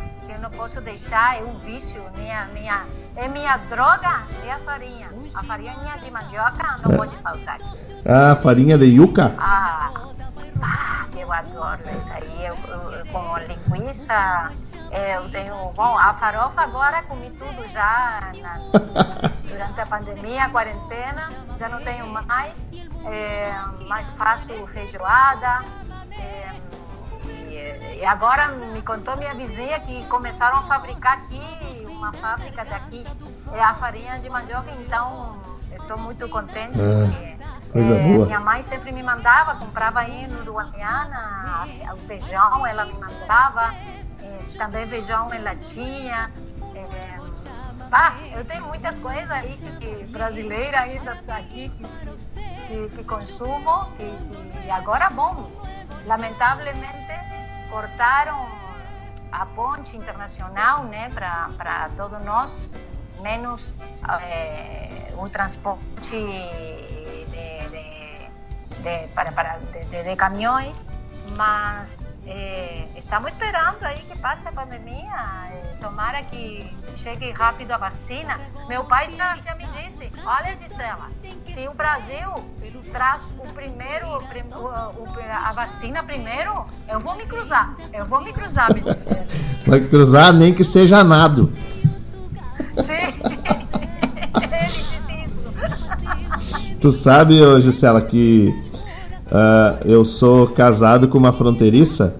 não 0.47 0.57
posso 0.57 0.79
deixar, 0.79 1.37
é 1.37 1.43
um 1.43 1.59
vício, 1.59 2.01
minha, 2.15 2.45
minha, 2.53 2.85
é 3.17 3.27
minha 3.27 3.57
droga, 3.69 4.21
é 4.45 4.51
a 4.51 4.57
farinha. 4.59 5.09
A 5.35 5.43
farinha 5.43 5.97
de 5.97 6.09
mandioca 6.09 6.77
não 6.85 6.95
pode 6.97 7.15
faltar. 7.17 7.57
Ah, 8.05 8.33
farinha 8.35 8.77
de 8.77 8.85
yuca? 8.85 9.35
Ah, 9.37 9.91
ah, 10.61 11.05
eu 11.17 11.31
adoro 11.33 11.81
isso 11.83 12.07
aí. 12.13 12.45
Eu, 12.45 12.55
eu- 12.55 13.05
com 13.11 13.37
linguiça, 13.39 14.51
é, 14.89 15.17
eu 15.17 15.29
tenho. 15.29 15.53
Bom, 15.73 15.97
a 15.97 16.13
farofa 16.13 16.61
agora 16.61 17.03
comi 17.03 17.29
tudo 17.31 17.69
já 17.73 18.31
na- 18.41 18.57
durante 19.49 19.81
a 19.81 19.85
pandemia, 19.85 20.45
a 20.45 20.49
quarentena, 20.49 21.29
já 21.59 21.67
não 21.67 21.81
tenho 21.83 22.07
mais. 22.07 22.53
É, 23.05 23.53
mas 23.87 24.07
faço 24.17 24.47
feijoada. 24.73 25.61
é, 26.11 26.51
e, 27.29 27.99
e 27.99 28.05
agora 28.05 28.49
me 28.49 28.81
contou 28.81 29.15
minha 29.17 29.33
vizinha 29.33 29.79
que 29.79 30.05
começaram 30.05 30.57
a 30.57 30.61
fabricar 30.63 31.19
aqui, 31.19 31.85
uma 31.85 32.13
fábrica 32.13 32.63
daqui, 32.65 33.05
é 33.53 33.61
a 33.61 33.75
farinha 33.75 34.19
de 34.19 34.29
mandioca, 34.29 34.71
então 34.79 35.41
eu 35.71 35.81
estou 35.81 35.97
muito 35.97 36.27
contente. 36.29 36.73
porque, 36.77 37.37
coisa 37.71 37.95
é, 37.95 38.03
boa. 38.03 38.25
Minha 38.25 38.39
mãe 38.39 38.63
sempre 38.63 38.91
me 38.91 39.03
mandava, 39.03 39.55
comprava 39.55 39.99
aí 39.99 40.27
no 40.27 40.41
Uruguaiana, 40.41 41.65
o 41.93 41.97
feijão 42.07 42.65
ela 42.65 42.85
me 42.85 42.93
mandava, 42.93 43.73
é, 44.21 44.57
também 44.57 44.87
feijão 44.87 45.33
em 45.33 45.41
latinha. 45.41 46.31
É, 46.75 47.26
pá, 47.89 48.15
eu 48.33 48.43
tenho 48.45 48.65
muitas 48.65 48.95
coisas 48.95 49.29
aí 49.31 49.51
que, 49.55 49.71
que 49.77 50.03
brasileira 50.05 50.81
ainda 50.81 51.11
aqui 51.29 51.69
que, 51.69 52.89
que, 52.89 53.03
consumo 53.03 53.87
e, 53.99 54.65
e 54.67 54.71
agora 54.71 55.09
bom, 55.09 55.49
lamentavelmente 56.05 57.07
cortaram 57.69 58.47
a 59.31 59.45
ponte 59.45 59.95
internacional, 59.95 60.83
né, 60.85 61.09
para 61.11 61.89
todos 61.97 62.23
nós, 62.23 62.51
menos 63.21 63.61
eh, 64.21 65.13
o 65.17 65.27
transporte 65.29 65.83
de, 66.09 67.25
de- 67.69 68.29
de- 68.81 69.07
para, 69.13 69.31
para, 69.31 69.57
de- 69.57 70.03
de 70.03 70.15
caminhões, 70.15 70.85
mas 71.35 72.06
eh, 72.27 72.85
estamos 72.97 73.31
esperando 73.31 73.77
aí 73.83 73.99
que 74.09 74.17
passe 74.17 74.47
a 74.47 74.51
pandemia, 74.51 75.13
eh, 75.51 75.75
tomara 75.81 76.21
que 76.23 76.69
chegue 77.01 77.31
rápido 77.31 77.71
a 77.71 77.77
vacina. 77.77 78.37
Meu 78.67 78.83
pai 78.83 79.09
já, 79.15 79.35
já 79.37 79.55
me 79.55 79.65
disse, 79.65 80.11
olha 80.25 80.57
Gisela, 80.57 81.09
se 81.53 81.67
o 81.67 81.73
Brasil 81.73 82.29
traz 82.91 83.21
o 83.39 83.47
primeiro, 83.53 84.07
o 84.07 84.17
o- 84.17 85.07
a 85.31 85.51
vacina 85.53 86.03
primeiro, 86.03 86.65
eu 86.89 86.99
vou 86.99 87.15
me 87.15 87.25
cruzar, 87.25 87.75
eu 87.93 88.05
vou 88.05 88.21
me 88.21 88.33
cruzar, 88.33 88.73
me. 88.73 88.81
Vai 89.65 89.79
cruzar 89.81 90.33
nem 90.33 90.53
que 90.53 90.63
seja 90.63 91.03
nado. 91.03 91.53
Sim. 92.85 93.17
Tu 96.79 96.91
sabe, 96.91 97.39
Gisela, 97.59 98.01
que 98.01 98.53
ah, 99.31 99.77
eu 99.85 100.03
sou 100.05 100.47
casado 100.47 101.07
com 101.07 101.17
uma 101.17 101.33
fronteiriça. 101.33 102.15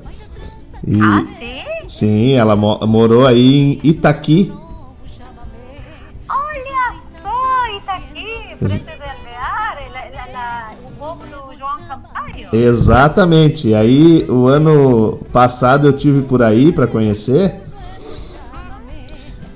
E, 0.86 1.00
Ah, 1.02 1.24
sim? 1.26 1.58
Sim, 1.88 2.32
ela 2.34 2.56
mo- 2.56 2.80
morou 2.86 3.26
aí 3.26 3.56
em 3.56 3.80
Itaqui. 3.84 4.52
Olha 6.30 6.94
só, 6.94 7.78
isso 7.78 7.90
aqui, 7.90 8.56
Preto 8.60 8.86
de 8.86 8.92
Alvear, 8.92 9.78
la- 9.94 10.10
la- 10.26 10.32
la- 10.34 10.72
o 10.86 10.92
povo 10.92 11.24
do 11.26 11.56
João 11.58 11.80
Sampaio. 11.88 12.48
Exatamente. 12.52 13.74
Aí, 13.74 14.26
o 14.30 14.48
ano 14.48 15.20
passado 15.32 15.88
eu 15.88 15.94
tive 15.94 16.22
por 16.24 16.42
aí 16.44 16.72
para 16.74 16.88
conhecer. 16.88 17.62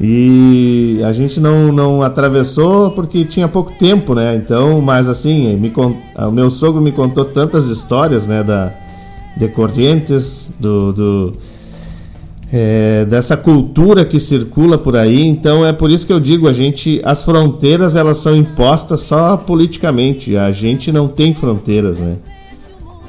E 0.03 0.99
a 1.03 1.13
gente 1.13 1.39
não, 1.39 1.71
não 1.71 2.01
atravessou 2.01 2.89
porque 2.89 3.23
tinha 3.23 3.47
pouco 3.47 3.71
tempo, 3.77 4.15
né? 4.15 4.35
Então, 4.35 4.81
mas 4.81 5.07
assim, 5.07 5.55
me 5.57 5.71
o 6.17 6.31
meu 6.31 6.49
sogro 6.49 6.81
me 6.81 6.91
contou 6.91 7.23
tantas 7.23 7.67
histórias, 7.67 8.25
né? 8.25 8.43
Da, 8.43 8.73
de 9.37 9.47
Corrientes, 9.47 10.51
do, 10.59 10.91
do, 10.91 11.33
é, 12.51 13.05
dessa 13.05 13.37
cultura 13.37 14.03
que 14.03 14.19
circula 14.19 14.75
por 14.75 14.95
aí. 14.95 15.25
Então 15.25 15.63
é 15.63 15.71
por 15.71 15.91
isso 15.91 16.07
que 16.07 16.13
eu 16.13 16.19
digo, 16.19 16.47
a 16.47 16.53
gente, 16.53 16.99
as 17.03 17.23
fronteiras 17.23 17.95
elas 17.95 18.17
são 18.17 18.35
impostas 18.35 19.01
só 19.01 19.37
politicamente. 19.37 20.35
A 20.35 20.51
gente 20.51 20.91
não 20.91 21.07
tem 21.07 21.33
fronteiras, 21.33 21.99
né? 21.99 22.15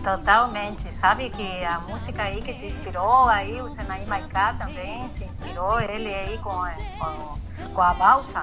Totalmente. 0.03 0.93
Sabe 0.95 1.31
que 1.31 1.65
a 1.65 1.79
música 1.81 2.23
aí 2.23 2.43
que 2.43 2.53
se 2.55 2.66
inspirou 2.66 3.29
aí, 3.29 3.61
o 3.62 3.69
Senai 3.69 4.05
Maiká 4.07 4.55
também 4.55 5.09
se 5.16 5.24
inspirou, 5.24 5.81
ele 5.81 6.12
aí 6.12 6.39
com, 6.39 6.51
a- 6.51 6.74
com, 6.99 7.39
com 7.74 7.83
a 7.83 7.95
balsa. 7.95 8.43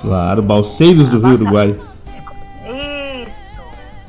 Claro, 0.00 0.42
Balseiros 0.42 1.08
do 1.08 1.18
Rio 1.18 1.34
Uruguai. 1.34 1.70
Isso, 2.64 3.62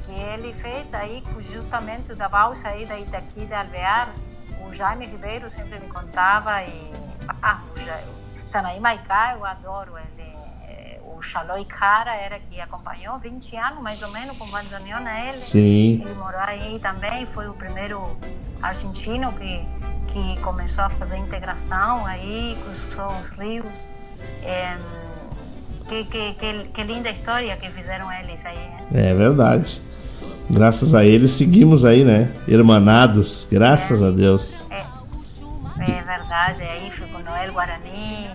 que 0.06 0.14
ele 0.14 0.54
fez 0.54 0.94
aí 0.94 1.24
justamente 1.52 2.14
da 2.16 2.28
balsa 2.30 2.68
aí 2.70 2.86
daí 2.86 3.06
daqui 3.06 3.46
de 3.46 3.54
Alvear. 3.54 4.10
O 4.68 4.74
Jaime 4.76 5.06
Ribeiro 5.06 5.50
sempre 5.50 5.80
me 5.80 5.88
contava 5.88 6.64
e 6.64 6.92
ah, 7.42 7.60
o 8.44 8.48
Sanaí 8.48 8.80
Maiká 8.80 9.34
eu 9.36 9.46
adoro 9.46 9.94
ele. 9.98 10.23
Xaloi 11.24 11.66
Cara 11.66 12.16
era 12.16 12.40
que 12.40 12.60
acompanhou 12.60 13.18
20 13.20 13.56
anos 13.58 13.82
mais 13.82 14.02
ou 14.02 14.12
menos 14.12 14.38
com 14.38 14.46
o 14.46 14.52
bandoneon 14.52 15.06
a 15.06 15.30
ele. 15.30 15.38
Sim. 15.38 16.02
Ele 16.04 16.14
morou 16.16 16.40
aí 16.40 16.80
também, 16.80 17.26
foi 17.28 17.48
o 17.48 17.54
primeiro 17.54 18.18
argentino 18.62 19.32
que, 19.34 19.66
que 20.12 20.42
começou 20.42 20.84
a 20.84 20.90
fazer 20.90 21.18
integração 21.18 22.06
aí, 22.06 22.58
cruzou 22.64 23.12
os 23.22 23.30
rios. 23.30 23.88
Em, 24.44 25.04
que, 25.88 26.04
que, 26.06 26.34
que, 26.34 26.68
que 26.74 26.84
linda 26.84 27.10
história 27.10 27.56
que 27.58 27.70
fizeram 27.70 28.12
eles 28.12 28.44
aí. 28.46 28.58
né? 28.58 29.10
É 29.12 29.14
verdade. 29.14 29.82
Graças 30.50 30.94
a 30.94 31.04
eles 31.04 31.32
seguimos 31.32 31.86
aí, 31.86 32.04
né? 32.04 32.32
Hermanados, 32.48 33.48
graças 33.50 34.02
a 34.02 34.12
Deus. 34.12 34.64
É, 34.70 34.84
é 35.80 36.02
verdade, 36.04 36.64
aí 36.64 36.92
ficou 36.92 37.22
Noel 37.24 37.54
Guarani, 37.54 38.30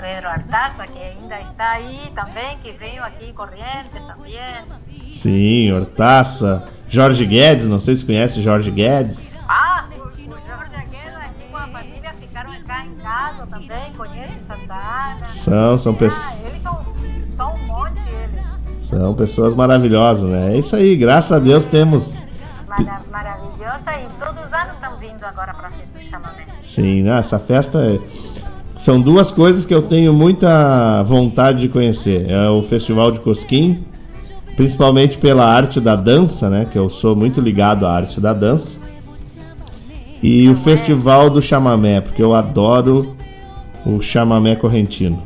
Pedro 0.00 0.28
Artaza, 0.28 0.86
que 0.86 0.98
ainda 0.98 1.38
está 1.40 1.70
aí 1.72 2.10
também, 2.14 2.58
que 2.62 2.72
veio 2.72 3.02
aqui 3.04 3.32
corrente 3.32 3.90
também. 3.92 5.10
Sim, 5.10 5.72
Hortaça. 5.72 6.64
Jorge 6.88 7.24
Guedes, 7.24 7.68
não 7.68 7.78
sei 7.78 7.94
se 7.96 8.04
conhece 8.04 8.40
Jorge 8.40 8.70
Guedes. 8.70 9.36
Ah, 9.48 9.84
o, 9.92 10.02
o 10.06 10.10
Jorge 10.10 10.74
Agueda 10.74 11.18
aqui 11.18 11.44
com 11.50 11.56
a 11.56 11.66
família 11.68 12.12
ficaram 12.20 12.50
cá 12.66 12.84
em 12.84 12.94
casa 12.96 13.46
também, 13.46 13.92
conhece 13.96 14.32
Santa 14.46 14.74
Ana. 14.74 15.26
São, 15.26 15.78
são, 15.78 15.92
Ah, 15.92 15.96
pessoas, 15.96 16.44
eles 16.46 16.62
são, 16.62 16.84
são 17.36 17.54
um 17.54 17.66
monte, 17.66 18.00
eles. 18.08 18.88
são 18.88 19.14
pessoas 19.14 19.54
maravilhosas, 19.54 20.28
né? 20.30 20.54
É 20.54 20.58
isso 20.58 20.74
aí, 20.74 20.96
graças 20.96 21.30
a 21.32 21.38
Deus 21.38 21.64
temos. 21.64 22.20
Mara, 22.66 23.00
maravilhosa 23.10 23.92
e 23.98 24.06
todos 24.18 24.44
os 24.46 24.52
anos 24.52 24.72
estão 24.74 24.96
vindo 24.98 25.22
agora 25.24 25.52
para 25.54 25.68
a 25.68 25.70
festa 25.70 25.98
do 25.98 26.04
chamamento. 26.04 26.50
Sim, 26.62 27.02
né? 27.02 27.18
essa 27.18 27.38
festa 27.38 27.78
é... 27.78 27.98
são 28.80 28.98
duas 29.00 29.30
coisas 29.30 29.66
que 29.66 29.74
eu 29.74 29.82
tenho 29.82 30.12
muita 30.12 31.02
vontade 31.02 31.60
de 31.60 31.68
conhecer. 31.68 32.28
É 32.30 32.48
o 32.48 32.62
Festival 32.62 33.12
de 33.12 33.20
Cosquim, 33.20 33.84
principalmente 34.56 35.18
pela 35.18 35.44
arte 35.44 35.78
da 35.80 35.94
dança, 35.94 36.48
né? 36.48 36.66
Que 36.72 36.78
eu 36.78 36.88
sou 36.88 37.14
muito 37.14 37.40
ligado 37.42 37.86
à 37.86 37.94
arte 37.94 38.18
da 38.20 38.32
dança. 38.32 38.78
E 40.22 40.48
o 40.48 40.56
Festival 40.56 41.28
do 41.28 41.40
Chamamé, 41.42 42.00
porque 42.00 42.22
eu 42.22 42.34
adoro 42.34 43.14
o 43.86 44.00
chamamé 44.02 44.56
correntino. 44.56 45.22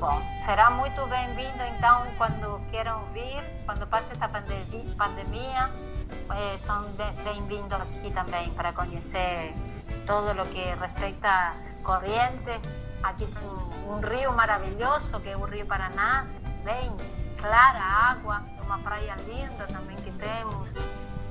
Bom, 0.00 0.20
será 0.44 0.70
muito 0.70 1.00
bem-vindo 1.08 1.62
então 1.76 2.02
quando 2.16 2.60
queiram 2.70 2.98
vir, 3.14 3.40
quando 3.66 3.86
passe 3.88 4.06
esta 4.12 4.28
pandemia, 4.28 4.84
pandemia 4.96 5.68
eh, 6.30 6.56
são 6.64 6.82
be- 6.96 7.22
bem-vindos 7.24 7.72
aqui 7.72 8.12
também 8.12 8.48
para 8.56 8.72
conhecer 8.72 9.52
todo 10.06 10.40
o 10.40 10.46
que 10.46 10.62
respeita 10.80 11.28
a 11.28 11.52
corriente. 11.82 12.60
Aqui 13.02 13.26
tem 13.26 13.48
um 13.90 14.00
rio 14.00 14.32
maravilhoso 14.32 15.18
que 15.20 15.30
é 15.30 15.36
o 15.36 15.44
Rio 15.44 15.66
Paraná, 15.66 16.24
bem 16.64 16.92
clara 17.36 17.78
a 17.78 18.10
água, 18.12 18.42
é 18.58 18.62
uma 18.62 18.78
praia 18.78 19.14
linda 19.26 19.66
também 19.66 19.96
que 19.96 20.12
temos. 20.12 20.70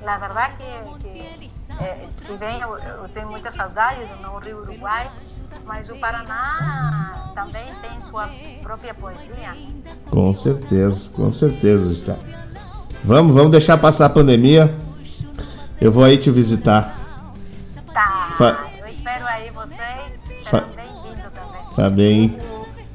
Na 0.04 0.18
verdade 0.18 0.56
que, 0.56 0.98
que 1.00 1.50
eh, 1.80 2.36
bem 2.38 2.60
eu, 2.60 2.76
eu 2.76 3.08
tenho 3.08 3.30
muita 3.30 3.50
saudade 3.50 4.04
do 4.04 4.16
meu 4.18 4.38
Rio 4.38 4.60
Uruguai, 4.60 5.10
mas 5.64 5.88
o 5.88 5.96
Paraná 5.98 7.32
também 7.34 7.72
tem 7.80 8.00
sua 8.10 8.28
própria 8.62 8.92
poesia. 8.92 9.56
Com 10.10 10.34
certeza, 10.34 11.08
com 11.10 11.30
certeza 11.30 11.92
está. 11.92 12.16
Vamos, 13.04 13.34
vamos 13.34 13.50
deixar 13.50 13.78
passar 13.78 14.06
a 14.06 14.10
pandemia. 14.10 14.74
Eu 15.80 15.90
vou 15.90 16.04
aí 16.04 16.18
te 16.18 16.30
visitar. 16.30 17.01
Tá, 17.92 18.28
Fa- 18.38 18.64
eu 18.80 18.86
espero 18.88 19.26
aí 19.26 19.50
vocês, 19.50 20.48
Fa- 20.50 20.64
serão 20.64 20.74
bem-vindos 20.76 21.32
também. 21.32 21.76
Tá 21.76 21.90
bem? 21.90 22.36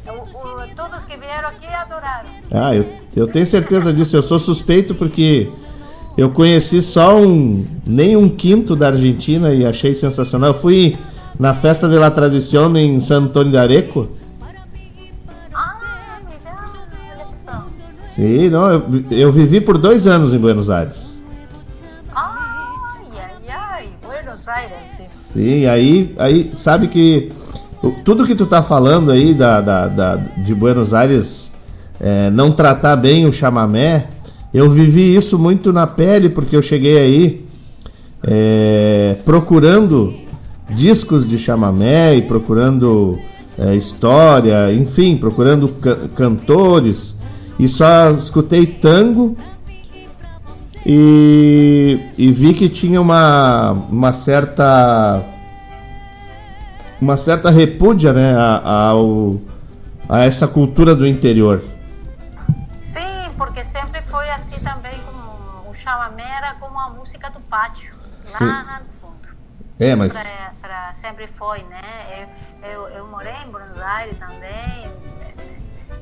O, 0.07 0.11
o, 0.11 0.63
o, 0.63 0.75
todos 0.75 1.03
que 1.05 1.17
vieram 1.17 1.49
aqui 1.49 1.67
adoraram. 1.67 2.29
Ah, 2.51 2.73
eu, 2.75 2.85
eu 3.15 3.27
tenho 3.27 3.45
certeza 3.45 3.93
disso. 3.93 4.15
Eu 4.15 4.23
sou 4.23 4.39
suspeito 4.39 4.95
porque 4.95 5.51
eu 6.17 6.31
conheci 6.31 6.81
só 6.81 7.15
um 7.17 7.65
nem 7.85 8.15
um 8.17 8.27
quinto 8.29 8.75
da 8.75 8.87
Argentina 8.87 9.53
e 9.53 9.65
achei 9.65 9.93
sensacional. 9.93 10.49
Eu 10.51 10.55
fui 10.55 10.97
na 11.39 11.53
festa 11.53 11.87
de 11.87 11.95
la 11.97 12.09
tradición 12.09 12.75
em 12.77 12.99
San 12.99 13.23
Antônio 13.23 13.51
de 13.51 13.57
Areco. 13.57 14.07
Ah. 15.53 15.75
Sim, 18.07 18.49
não, 18.49 18.71
eu, 18.71 18.83
eu 19.11 19.31
vivi 19.31 19.61
por 19.61 19.77
dois 19.77 20.07
anos 20.07 20.33
em 20.33 20.39
Buenos 20.39 20.69
Aires. 20.71 21.06
Sim. 25.37 25.65
Aí, 25.67 26.13
aí 26.17 26.51
sabe 26.55 26.87
que 26.87 27.29
tudo 28.03 28.25
que 28.25 28.33
tu 28.35 28.45
tá 28.47 28.63
falando 28.63 29.11
aí 29.11 29.33
da, 29.35 29.61
da, 29.61 29.87
da- 29.87 30.15
de 30.15 30.55
Buenos 30.55 30.93
Aires 30.95 31.51
é, 31.99 32.29
não 32.31 32.51
tratar 32.51 32.95
bem 32.95 33.25
o 33.27 33.31
chamamé, 33.31 34.07
eu 34.53 34.69
vivi 34.69 35.15
isso 35.15 35.37
muito 35.37 35.71
na 35.71 35.85
pele 35.85 36.29
porque 36.29 36.55
eu 36.55 36.61
cheguei 36.61 36.97
aí 36.97 37.45
é, 38.23 39.15
procurando 39.25 40.13
discos 40.69 41.25
de 41.27 41.37
chamamé 41.37 42.15
e 42.15 42.21
procurando 42.23 43.17
é, 43.59 43.75
história, 43.75 44.73
enfim, 44.73 45.15
procurando 45.17 45.67
ca- 45.69 45.97
cantores 46.15 47.13
e 47.59 47.67
só 47.67 48.11
escutei 48.11 48.65
tango 48.65 49.35
e, 50.89 51.99
e 52.17 52.31
vi 52.31 52.53
que 52.53 52.69
tinha 52.69 53.01
uma, 53.01 53.71
uma 53.71 54.13
certa 54.13 55.21
uma 57.01 57.17
certa 57.17 57.51
repúdia 57.51 58.13
né, 58.13 58.33
a, 58.35 58.87
ao- 58.91 59.35
a 60.07 60.23
essa 60.23 60.47
cultura 60.47 60.95
do 60.95 61.05
interior. 61.05 61.61
Sim, 62.81 63.29
porque 63.37 63.65
sempre 63.65 64.01
foi 64.03 64.29
assim 64.31 64.57
também 64.61 64.93
como 65.05 65.69
o 65.69 65.73
chamamé 65.73 66.23
era 66.37 66.55
como 66.55 66.79
a 66.79 66.89
música 66.89 67.29
do 67.31 67.41
pátio, 67.41 67.93
lá 68.39 68.79
no 68.79 68.85
fundo. 69.01 69.27
É, 69.77 69.93
mas 69.93 70.13
Pra- 70.13 70.51
pra- 70.61 70.93
sempre 71.01 71.27
foi, 71.37 71.59
né? 71.63 72.25
Eu, 72.63 72.69
eu, 72.69 72.87
eu 72.99 73.07
morei 73.07 73.33
em 73.45 73.51
Buenos 73.51 73.77
Aires 73.79 74.17
também. 74.17 74.87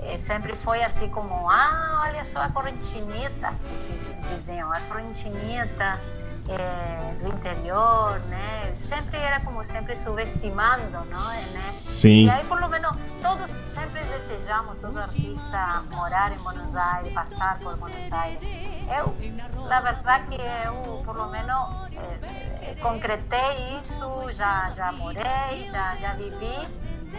Eh, 0.06 0.14
eh, 0.14 0.18
sempre 0.18 0.56
foi 0.58 0.84
assim 0.84 1.10
como, 1.10 1.50
ah, 1.50 2.04
olha 2.08 2.24
só 2.26 2.42
a 2.42 2.50
correntinita, 2.50 3.54
diz- 3.90 4.30
diziam, 4.40 4.72
a 4.72 4.80
correntinita 4.82 6.00
eh, 6.48 7.14
do 7.22 7.28
interior, 7.30 8.20
né? 8.30 8.76
Sempre 8.88 9.18
era 9.18 9.40
como 9.42 9.64
sempre 9.66 9.96
subestimando, 9.96 10.92
não 11.10 11.32
é, 11.32 11.42
né? 11.42 11.72
Sim. 11.72 12.26
E 12.26 12.30
aí, 12.30 12.46
por 12.46 12.60
lo 12.62 12.68
menos, 12.70 12.96
todos 13.22 13.50
sempre 13.74 14.04
desejamos, 14.04 14.78
todo 14.80 14.98
artista, 15.00 15.84
morar 15.92 16.32
em 16.32 16.38
Buenos 16.38 16.76
Aires, 16.76 17.14
passar 17.14 17.58
por 17.60 17.76
Buenos 17.78 18.12
Aires. 18.12 18.40
Eu, 18.88 19.16
na 19.68 19.82
verdade, 19.82 20.26
que 20.28 20.42
eu, 20.68 21.02
por 21.04 21.16
lo 21.16 21.28
menos, 21.30 21.90
eh, 21.94 22.20
eh, 22.62 22.76
concretei 22.80 23.80
isso, 23.82 24.30
já, 24.36 24.70
já 24.72 24.92
morei, 24.92 25.68
já, 25.72 25.96
já 25.96 26.14
vivi. 26.14 26.68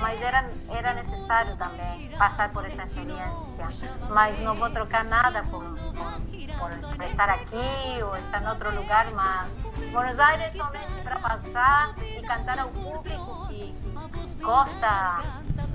Mas 0.01 0.21
era, 0.21 0.49
era 0.69 0.95
necessário 0.95 1.57
também 1.57 2.11
passar 2.17 2.51
por 2.51 2.65
essa 2.65 2.85
experiência. 2.85 3.69
Mas 4.11 4.39
não 4.41 4.55
vou 4.55 4.71
trocar 4.71 5.05
nada 5.05 5.43
por, 5.45 5.63
por, 5.63 6.97
por 6.97 7.05
estar 7.05 7.31
aqui 7.31 8.03
ou 8.03 8.17
estar 8.17 8.43
em 8.43 8.49
outro 8.49 8.75
lugar, 8.75 9.11
mas 9.13 9.53
Buenos 9.93 10.19
Aires 10.19 10.53
somente 10.53 11.03
para 11.03 11.19
passar 11.19 11.95
e 12.01 12.23
cantar 12.23 12.59
ao 12.59 12.69
público 12.69 13.47
que 13.49 13.75
gosta 14.41 15.23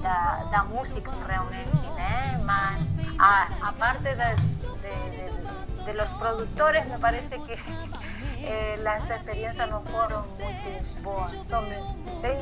da, 0.01 0.43
da 0.51 0.63
música 0.63 1.11
realmente, 1.27 1.87
né? 1.95 2.41
Mas 2.43 2.81
a, 3.19 3.47
a 3.61 3.73
parte 3.73 4.03
de, 4.03 4.70
de, 5.11 5.85
de, 5.85 5.93
los 5.93 6.07
productores 6.19 6.87
me 6.87 6.97
parece 6.99 7.39
que 7.47 7.53
eh, 8.43 8.77
las 8.83 9.09
experiencias 9.09 9.69
no 9.69 9.81
fueron 9.81 10.23
muy 10.39 11.03
boas. 11.03 11.31
Son, 11.49 11.65
tem, 12.21 12.37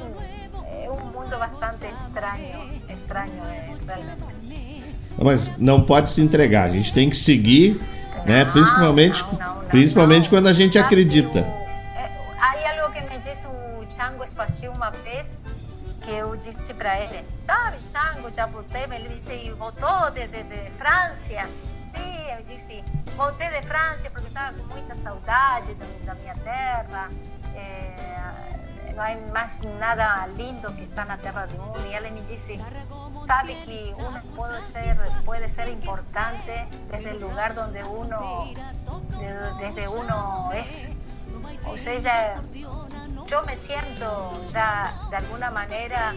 é 0.83 0.89
um 0.89 0.99
mundo 1.11 1.37
bastante 1.37 1.87
estranho, 1.87 2.81
estranho 2.87 3.43
é, 3.45 3.75
realmente. 3.87 4.39
Mas 5.21 5.57
não 5.57 5.83
pode 5.83 6.09
se 6.09 6.21
entregar, 6.21 6.65
a 6.65 6.71
gente 6.71 6.93
tem 6.93 7.09
que 7.09 7.17
seguir, 7.17 7.79
né? 8.25 8.45
Não, 8.45 8.51
Principalmente, 8.51 9.23
não, 9.23 9.39
não, 9.39 9.65
principalmente 9.65 10.29
quando 10.29 10.47
a 10.47 10.53
gente 10.53 10.77
acredita. 10.79 11.39
é, 11.39 12.09
Aí 12.39 12.65
algo 12.79 12.93
que 12.93 13.01
me 13.01 13.17
disse 13.19 13.45
o 13.47 13.85
Chango 13.95 14.23
Espacio 14.23 14.71
uma 14.71 14.91
vez, 14.91 15.27
que 16.01 16.11
eu 16.11 16.35
disse 16.37 16.73
para 16.73 16.99
ele, 17.01 17.23
sabe, 17.45 17.77
Chango 17.91 18.33
Chaputema, 18.33 18.95
ele 18.95 19.09
disse, 19.09 19.51
voltou 19.51 20.11
de, 20.11 20.27
de, 20.27 20.43
de 20.43 20.69
França. 20.77 21.49
Eu 22.37 22.43
disse, 22.45 22.83
voltei 23.15 23.49
de 23.49 23.61
França 23.67 24.09
porque 24.11 24.27
estava 24.27 24.57
com 24.57 24.63
muita 24.67 24.95
saudade 24.95 25.73
da, 26.05 26.15
minha 26.15 26.35
terra. 26.35 27.09
É, 27.55 28.93
não 28.95 29.03
há 29.03 29.31
mais 29.31 29.57
nada 29.79 30.27
lindo 30.27 30.71
que 30.73 30.83
estar 30.83 31.05
na 31.05 31.17
terra 31.17 31.45
de 31.45 31.55
um. 31.57 31.73
E 31.87 31.95
ele 31.95 32.09
me 32.11 32.21
disse, 32.21 32.59
sabe 33.25 33.55
que 33.55 33.93
uno 33.99 34.21
pode 34.35 34.65
ser, 34.67 34.95
pode 35.25 35.49
ser 35.49 35.67
importante 35.69 36.67
desde 36.89 37.23
o 37.23 37.27
lugar 37.29 37.57
onde 37.57 37.81
uno, 37.83 38.53
de- 39.17 39.57
desde 39.73 39.87
uno 39.87 40.49
es. 40.53 40.89
O 41.65 41.77
sea, 41.77 42.41
yo 43.27 43.41
me 43.43 43.55
siento 43.55 44.49
ya 44.51 44.93
de 45.09 45.17
alguna 45.17 45.51
manera 45.51 46.13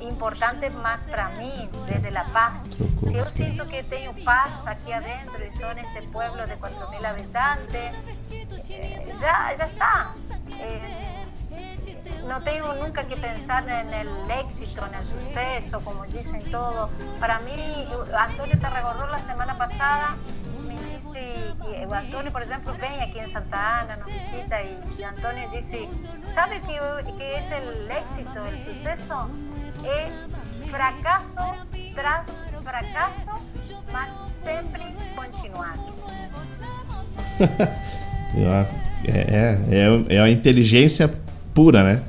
importante 0.00 0.70
más 0.70 1.00
para 1.02 1.28
mí 1.30 1.68
desde 1.86 2.10
la 2.10 2.24
paz. 2.26 2.64
Si 3.00 3.14
yo 3.14 3.24
siento 3.30 3.66
que 3.68 3.82
tengo 3.82 4.12
paz 4.24 4.66
aquí 4.66 4.92
adentro 4.92 5.38
y 5.44 5.56
son 5.58 5.78
este 5.78 6.02
pueblo 6.02 6.46
de 6.46 6.56
4.000 6.56 7.04
habitantes, 7.04 7.94
eh, 8.70 9.12
ya, 9.20 9.54
ya 9.56 9.64
está. 9.64 10.14
Eh, 10.58 11.26
no 12.26 12.40
tengo 12.42 12.72
nunca 12.74 13.04
que 13.04 13.16
pensar 13.16 13.68
en 13.68 13.92
el 13.92 14.08
éxito, 14.30 14.86
en 14.86 14.94
el 14.94 15.04
suceso, 15.04 15.80
como 15.80 16.04
dicen 16.04 16.50
todos. 16.50 16.90
Para 17.18 17.40
mí, 17.40 17.88
Antonio 18.16 18.58
te 18.58 18.70
la 18.70 19.18
semana 19.18 19.58
pasada, 19.58 20.16
me 21.20 21.26
dice, 21.26 21.88
que 21.88 21.94
Antonio, 21.94 22.32
por 22.32 22.42
ejemplo, 22.42 22.72
ven 22.80 23.00
aquí 23.00 23.18
en 23.18 23.30
Santa 23.32 23.80
Ana, 23.80 23.96
nos 23.96 24.06
visita 24.06 24.58
y 24.62 25.02
Antonio 25.02 25.48
dice, 25.52 25.88
¿sabe 26.34 26.60
qué, 26.66 26.78
qué 27.18 27.36
es 27.38 27.50
el 27.50 27.90
éxito, 27.90 28.46
el 28.46 28.64
suceso? 28.64 29.30
Es 29.84 30.70
fracaso 30.70 31.66
tras 31.94 32.28
fracaso, 32.64 33.44
mas 33.92 34.10
sempre 34.42 34.82
continuar. 35.16 35.74
É, 39.02 39.56
é, 39.72 40.14
é 40.16 40.20
a 40.20 40.28
inteligência 40.30 41.12
pura, 41.54 41.82
né? 41.82 42.02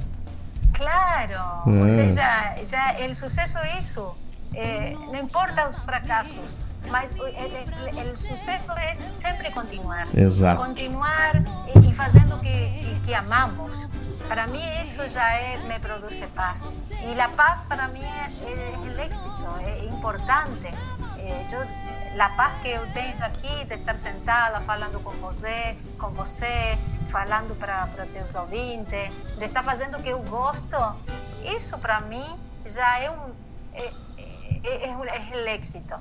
Claro, 0.73 1.39
o 1.65 1.83
Ah. 1.83 2.13
sea, 2.13 2.55
ya 2.69 2.89
el 2.99 3.15
suceso 3.15 3.59
es 3.63 3.87
eso. 3.89 4.17
Eh, 4.53 4.93
no 5.11 5.17
importa 5.17 5.65
los 5.67 5.77
fracasos, 5.83 6.57
mas 6.89 7.09
o- 7.19 7.27
el- 7.27 7.97
el 7.97 8.17
suceso 8.17 8.73
es 8.77 8.97
siempre 9.19 9.51
continuar. 9.51 10.07
Exato. 10.13 10.61
Continuar 10.61 11.41
y, 11.75 11.79
y 11.79 11.95
haciendo 11.97 12.39
que, 12.41 12.79
que, 12.81 13.01
que 13.07 13.15
amamos. 13.15 13.71
Para 14.27 14.47
mí 14.47 14.61
eso 14.81 15.05
ya 15.07 15.39
es- 15.39 15.63
me 15.65 15.79
produce 15.79 16.27
paz. 16.35 16.59
Y 17.03 17.15
la 17.15 17.27
paz 17.29 17.59
para 17.67 17.87
mí 17.89 18.01
es, 18.27 18.35
es 18.41 18.87
el 18.87 18.99
éxito, 18.99 19.57
es 19.65 19.83
importante. 19.83 20.69
Eh, 21.17 21.47
yo, 21.51 21.59
la 22.15 22.29
paz 22.35 22.51
que 22.63 22.73
eu 22.73 22.81
tenho 22.93 23.23
aqui 23.23 23.63
de 23.65 23.75
estar 23.75 23.97
sentada 23.99 24.59
falando 24.61 24.99
com 25.03 25.11
você, 25.21 25.77
com 25.99 26.09
você, 26.11 26.77
falando 27.11 27.55
para 27.59 27.85
teus 28.13 28.33
ouvintes, 28.35 29.11
de 29.37 29.45
estar 29.45 29.63
fazendo 29.63 29.97
o 29.97 30.01
que 30.01 30.09
eu 30.09 30.21
gosto, 30.23 30.77
isso 31.57 31.77
para 31.77 31.99
mim 32.01 32.25
já 32.65 32.99
é 32.99 33.09
um 33.11 33.33
é, 33.73 33.91
é, 34.17 34.61
é, 34.63 34.89
é 34.89 34.95
o 34.97 35.03
éxito, 35.47 35.95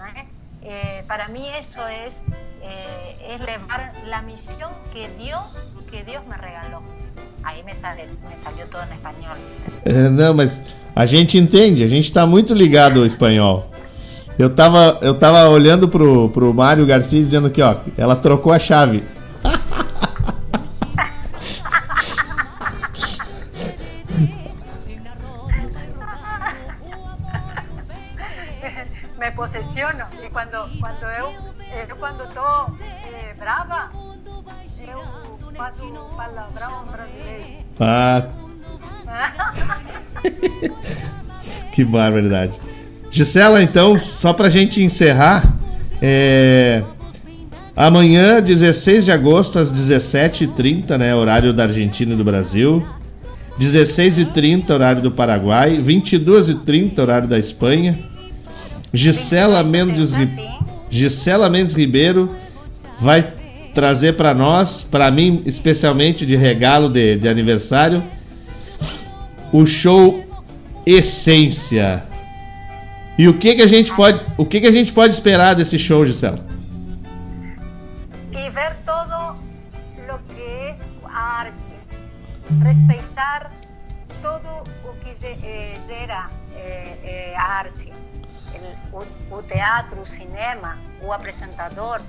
né? 0.00 0.26
Eh, 0.62 1.04
para 1.06 1.28
mí 1.28 1.48
eso 1.58 1.80
es, 1.88 2.20
eh, 2.62 3.34
es 3.34 3.40
levar 3.40 3.92
la 4.08 4.22
misión 4.22 4.70
que 4.92 5.08
Dios, 5.18 5.42
que 5.90 6.04
Dios 6.04 6.22
me 6.26 6.36
regaló. 6.36 6.82
Ahí 7.42 7.62
me, 7.64 7.74
sale, 7.74 8.06
me 8.28 8.36
salió 8.42 8.66
todo 8.66 8.82
en 8.82 8.92
español. 8.92 9.36
É, 9.84 10.08
não, 10.10 10.34
mas 10.34 10.60
a 10.94 11.06
gente 11.06 11.38
entende, 11.38 11.82
a 11.82 11.88
gente 11.88 12.12
tá 12.12 12.26
muito 12.26 12.52
ligado 12.52 13.00
ao 13.00 13.06
espanhol. 13.06 13.70
Eu 14.38 14.50
tava, 14.50 14.98
eu 15.00 15.14
tava 15.14 15.48
olhando 15.48 15.88
pro, 15.88 16.28
pro 16.30 16.52
Mário 16.52 16.86
Garcia 16.86 17.22
dizendo 17.22 17.46
aqui, 17.46 17.62
ó, 17.62 17.76
ela 17.96 18.16
trocou 18.16 18.52
a 18.52 18.58
chave. 18.58 19.02
Ah, 37.78 38.26
que 41.72 41.84
barbaridade. 41.84 42.52
Gisela, 43.10 43.62
então, 43.62 43.98
só 43.98 44.32
pra 44.32 44.50
gente 44.50 44.82
encerrar, 44.82 45.56
é... 46.00 46.82
amanhã, 47.74 48.40
16 48.40 49.04
de 49.04 49.10
agosto, 49.10 49.58
às 49.58 49.72
17h30, 49.72 50.96
né, 50.96 51.14
horário 51.14 51.52
da 51.52 51.64
Argentina 51.64 52.12
e 52.12 52.16
do 52.16 52.24
Brasil. 52.24 52.86
16h30, 53.58 54.70
horário 54.70 55.02
do 55.02 55.10
Paraguai. 55.10 55.78
22h30, 55.78 56.98
horário 56.98 57.28
da 57.28 57.38
Espanha. 57.38 57.98
Gisela 58.92 59.62
Mendes. 59.62 60.12
Gisela 60.88 61.48
Mendes 61.48 61.74
Ribeiro 61.74 62.34
vai 62.98 63.22
trazer 63.74 64.14
pra 64.14 64.34
nós, 64.34 64.82
pra 64.82 65.10
mim 65.10 65.42
especialmente 65.46 66.26
de 66.26 66.36
regalo 66.36 66.88
de, 66.88 67.16
de 67.16 67.28
aniversário, 67.28 68.02
o 69.52 69.66
show 69.66 70.24
Essência. 70.86 72.04
E 73.18 73.28
o 73.28 73.34
que 73.34 73.54
que 73.54 73.62
a 73.62 73.66
gente 73.66 73.92
pode, 73.92 74.20
o 74.38 74.46
que 74.46 74.60
que 74.60 74.66
a 74.66 74.72
gente 74.72 74.92
pode 74.92 75.12
esperar 75.12 75.54
desse 75.54 75.78
show, 75.78 76.06
Gisela? 76.06 76.44
y 78.32 78.48
ver 78.50 78.74
todo 78.86 79.36
lo 80.06 80.18
que 80.34 80.70
es 80.70 80.78
a 81.04 81.40
arte, 81.40 81.52
respeitar 82.62 83.50
todo 84.22 84.62
o 84.84 84.92
que 85.00 85.10
eh, 85.26 85.78
gera 85.86 86.30
eh, 86.56 86.98
eh, 87.02 87.34
a 87.36 87.58
arte, 87.58 87.92
o, 88.92 89.34
o 89.34 89.42
teatro, 89.42 90.00
o 90.00 90.06
cinema, 90.06 90.76
o 91.02 91.12
apresentador, 91.12 92.00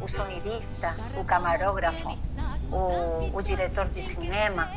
o 0.00 0.08
sonidista, 0.08 0.94
o 1.18 1.24
camarógrafo, 1.24 2.14
o, 2.70 3.36
o 3.36 3.42
diretor 3.42 3.86
de 3.86 4.02
cinema, 4.02 4.68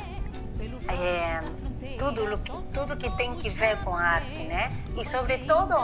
é, 0.87 1.41
tudo, 1.97 2.37
tudo 2.73 2.97
que 2.97 3.09
tem 3.11 3.35
que 3.35 3.49
ver 3.49 3.77
com 3.83 3.95
arte, 3.95 4.43
né? 4.43 4.71
E 4.97 5.03
sobretudo 5.03 5.75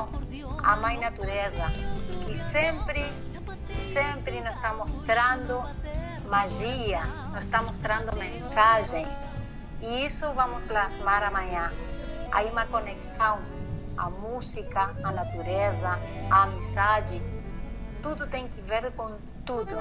a 0.64 0.76
mãe 0.78 0.98
natureza, 1.00 1.72
que 2.26 2.38
sempre, 2.52 3.04
sempre 3.94 4.42
nos 4.42 4.56
está 4.56 4.74
mostrando 4.74 5.64
magia, 6.28 7.04
nos 7.34 7.44
está 7.44 7.62
mostrando 7.62 8.16
mensagem. 8.18 9.08
E 9.82 10.06
isso 10.06 10.26
vamos 10.34 10.64
plasmar 10.64 11.24
amanhã. 11.24 11.72
Aí 12.32 12.50
uma 12.50 12.66
conexão, 12.66 13.40
a 13.98 14.10
música, 14.10 14.92
a 15.04 15.12
natureza, 15.12 16.00
a 16.30 16.44
amizade, 16.44 17.22
tudo 18.06 18.28
tem 18.28 18.48
que 18.48 18.62
ver 18.62 18.92
com 18.92 19.08
tudo. 19.48 19.78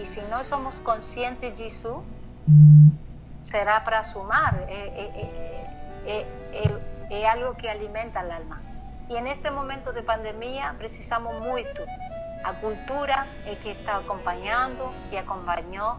E 0.00 0.06
se 0.06 0.22
nós 0.22 0.46
somos 0.46 0.78
conscientes 0.78 1.54
disso, 1.54 2.02
será 3.42 3.80
para 3.80 4.02
sumar, 4.02 4.54
é, 4.66 4.80
é, 6.06 6.26
é, 7.12 7.20
é 7.20 7.28
algo 7.28 7.54
que 7.54 7.68
alimenta 7.68 8.20
o 8.24 8.32
alma. 8.32 8.62
E 9.10 9.20
neste 9.20 9.50
momento 9.50 9.92
de 9.92 10.02
pandemia 10.02 10.74
precisamos 10.78 11.38
muito. 11.40 11.82
A 12.44 12.54
cultura 12.54 13.26
é 13.44 13.54
que 13.56 13.68
está 13.68 13.98
acompanhando 13.98 14.90
e 15.12 15.18
acompanhou 15.18 15.98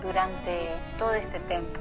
durante 0.00 0.56
todo 0.98 1.14
este 1.14 1.40
tempo. 1.48 1.80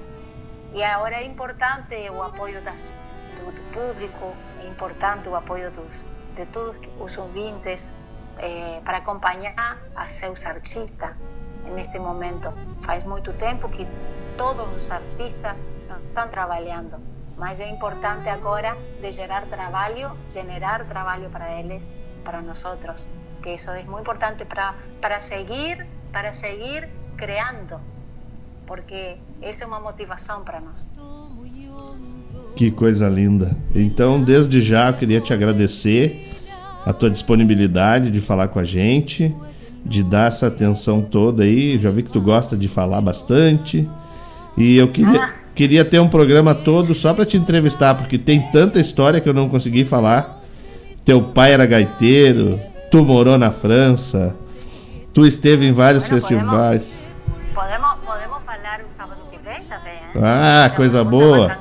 E 0.73 0.83
agora 0.83 1.17
é 1.17 1.25
importante 1.25 1.95
o 2.09 2.23
apoio 2.23 2.59
das, 2.63 2.81
do 2.81 3.63
público, 3.71 4.33
é 4.63 4.67
importante 4.67 5.29
o 5.29 5.35
apoio 5.35 5.69
dos, 5.71 6.07
de 6.35 6.45
todos 6.47 6.75
os 6.99 7.17
ouvintes 7.17 7.91
eh, 8.39 8.81
para 8.83 8.97
acompanhar 8.99 9.77
a 9.95 10.07
seus 10.07 10.45
artistas 10.45 11.15
neste 11.73 11.99
momento. 11.99 12.53
Faz 12.85 13.03
muito 13.03 13.33
tempo 13.33 13.69
que 13.69 13.85
todos 14.37 14.65
os 14.75 14.91
artistas 14.91 15.55
estão 16.07 16.27
trabalhando, 16.29 16.97
mas 17.37 17.59
é 17.59 17.69
importante 17.69 18.29
agora 18.29 18.77
de 19.01 19.11
gerar 19.11 19.45
trabalho, 19.47 20.11
generar 20.31 20.85
trabalho 20.85 21.29
para 21.29 21.59
eles, 21.59 21.87
para 22.23 22.41
nós, 22.41 22.63
que 23.41 23.55
isso 23.55 23.69
é 23.71 23.83
muito 23.83 24.01
importante 24.01 24.45
para, 24.45 24.75
para 25.01 25.19
seguir, 25.19 25.85
para 26.11 26.33
seguir 26.33 26.89
criando, 27.15 27.79
porque 28.65 29.17
essa 29.41 29.63
é 29.63 29.67
uma 29.67 29.79
motivação 29.79 30.43
para 30.43 30.59
nós. 30.59 30.89
Que 32.55 32.71
coisa 32.71 33.07
linda. 33.07 33.55
Então, 33.75 34.23
desde 34.23 34.61
já, 34.61 34.89
eu 34.89 34.95
queria 34.95 35.21
te 35.21 35.31
agradecer 35.31 36.26
a 36.87 36.93
tua 36.93 37.09
disponibilidade 37.09 38.09
de 38.09 38.21
falar 38.21 38.47
com 38.47 38.59
a 38.59 38.63
gente, 38.63 39.35
de 39.83 40.01
dar 40.01 40.29
essa 40.29 40.47
atenção 40.47 41.01
toda 41.01 41.43
aí. 41.43 41.77
Já 41.77 41.91
vi 41.91 42.01
que 42.01 42.09
tu 42.09 42.21
gosta 42.21 42.55
de 42.55 42.69
falar 42.69 43.01
bastante. 43.01 43.87
E 44.55 44.77
eu 44.77 44.87
queria, 44.87 45.21
ah. 45.21 45.29
queria 45.53 45.83
ter 45.83 45.99
um 45.99 46.07
programa 46.07 46.55
todo 46.55 46.93
só 46.93 47.13
para 47.13 47.25
te 47.25 47.35
entrevistar, 47.35 47.95
porque 47.95 48.17
tem 48.17 48.41
tanta 48.53 48.79
história 48.79 49.19
que 49.19 49.27
eu 49.27 49.33
não 49.33 49.49
consegui 49.49 49.83
falar. 49.83 50.41
Teu 51.03 51.21
pai 51.21 51.51
era 51.51 51.65
gaiteiro, 51.65 52.57
tu 52.89 53.03
morou 53.03 53.37
na 53.37 53.51
França, 53.51 54.33
tu 55.13 55.27
esteve 55.27 55.67
em 55.67 55.73
vários 55.73 56.07
bueno, 56.07 56.21
festivais. 56.21 57.03
Podemos, 57.53 57.97
podemos 58.05 58.37
falar 58.45 58.79
o 58.79 58.95
sábado 58.95 59.19
que 59.29 59.37
vem 59.39 59.65
também, 59.65 59.93
né? 59.93 60.21
Ah, 60.21 60.71
coisa 60.73 61.03
boa. 61.03 61.57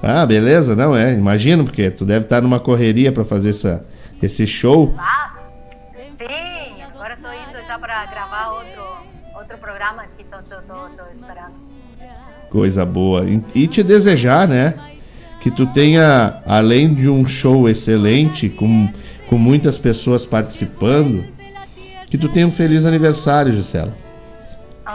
Ah, 0.00 0.24
beleza, 0.24 0.76
não 0.76 0.96
é? 0.96 1.14
Imagino, 1.14 1.64
porque 1.64 1.90
tu 1.90 2.04
deve 2.04 2.26
estar 2.26 2.40
numa 2.40 2.58
correria 2.58 3.12
para 3.12 3.24
fazer 3.24 3.50
essa, 3.50 3.80
esse 4.22 4.46
show. 4.46 4.94
Ah, 4.98 5.34
sim, 5.94 6.82
agora 6.82 7.14
estou 7.14 7.32
indo 7.32 7.66
já 7.66 7.78
para 7.78 8.06
gravar 8.06 8.52
outro, 8.52 8.96
outro 9.34 9.58
programa 9.58 10.04
que 10.16 10.22
estou 10.22 10.40
esperando. 11.12 11.52
Coisa 12.48 12.84
boa. 12.84 13.24
E 13.54 13.66
te 13.66 13.82
desejar, 13.82 14.46
né? 14.46 14.98
Que 15.40 15.50
tu 15.50 15.66
tenha, 15.66 16.40
além 16.46 16.94
de 16.94 17.08
um 17.08 17.26
show 17.26 17.68
excelente, 17.68 18.48
com, 18.48 18.92
com 19.28 19.36
muitas 19.36 19.76
pessoas 19.76 20.24
participando, 20.24 21.26
que 22.06 22.16
tu 22.16 22.28
tenha 22.28 22.46
um 22.46 22.50
feliz 22.50 22.86
aniversário, 22.86 23.52
Gisela. 23.52 23.96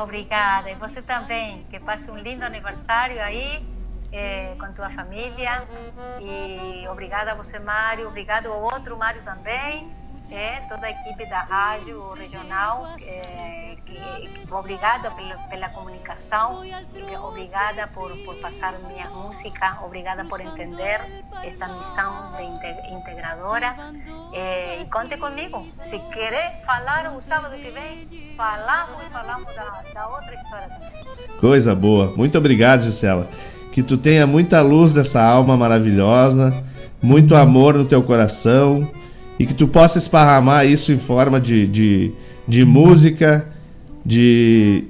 Obrigada. 0.04 0.70
E 0.70 0.76
você 0.76 1.02
também. 1.02 1.66
Que 1.70 1.80
passe 1.80 2.10
um 2.12 2.18
lindo 2.18 2.46
aniversário 2.46 3.20
aí 3.22 3.66
eh, 4.12 4.56
com 4.60 4.72
tua 4.74 4.90
família. 4.90 5.68
E 6.22 6.88
obrigada 6.88 7.32
a 7.32 7.36
você, 7.36 7.60
Mário. 7.60 8.08
Obrigado 8.08 8.48
ao 8.48 8.62
outro 8.62 8.98
Mário 8.98 9.22
também. 9.24 9.96
É, 10.30 10.60
toda 10.68 10.88
a 10.88 10.92
equipe 10.92 11.26
da 11.30 11.40
rádio 11.40 12.14
regional, 12.14 12.86
é, 13.02 13.78
obrigada 14.52 15.10
pela, 15.12 15.38
pela 15.48 15.70
comunicação, 15.70 16.64
obrigada 17.24 17.88
por, 17.88 18.12
por 18.26 18.36
passar 18.42 18.78
minha 18.80 19.10
música, 19.10 19.80
obrigada 19.86 20.26
por 20.26 20.42
entender 20.42 21.00
esta 21.42 21.68
missão 21.70 22.34
de 22.36 22.44
integradora. 22.94 23.74
É, 24.34 24.82
e 24.82 24.86
conte 24.88 25.16
comigo, 25.16 25.66
se 25.82 25.98
querer 26.12 26.62
falar 26.66 27.10
o 27.16 27.22
sábado 27.22 27.56
que 27.56 27.72
vem, 27.72 28.36
falamos 28.36 29.02
e 29.02 29.10
falamos 29.10 29.56
da, 29.56 29.84
da 29.94 30.10
outra 30.10 30.34
história 30.36 30.68
também. 30.68 31.40
Coisa 31.40 31.74
boa, 31.74 32.14
muito 32.18 32.38
obrigado, 32.38 32.84
Gisela 32.84 33.30
que 33.78 33.84
tu 33.84 33.96
tenha 33.96 34.26
muita 34.26 34.60
luz 34.60 34.92
dessa 34.92 35.22
alma 35.22 35.56
maravilhosa, 35.56 36.52
muito 37.00 37.36
amor 37.36 37.76
no 37.76 37.86
teu 37.86 38.02
coração 38.02 38.90
e 39.38 39.46
que 39.46 39.54
tu 39.54 39.68
possa 39.68 40.00
esparramar 40.00 40.66
isso 40.66 40.92
em 40.92 40.98
forma 40.98 41.40
de, 41.40 41.68
de, 41.68 42.12
de 42.48 42.66
música, 42.66 43.46
de 44.04 44.86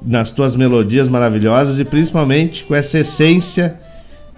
nas 0.00 0.30
tuas 0.30 0.54
melodias 0.54 1.08
maravilhosas 1.08 1.80
e 1.80 1.84
principalmente 1.84 2.62
com 2.62 2.72
essa 2.72 3.00
essência 3.00 3.80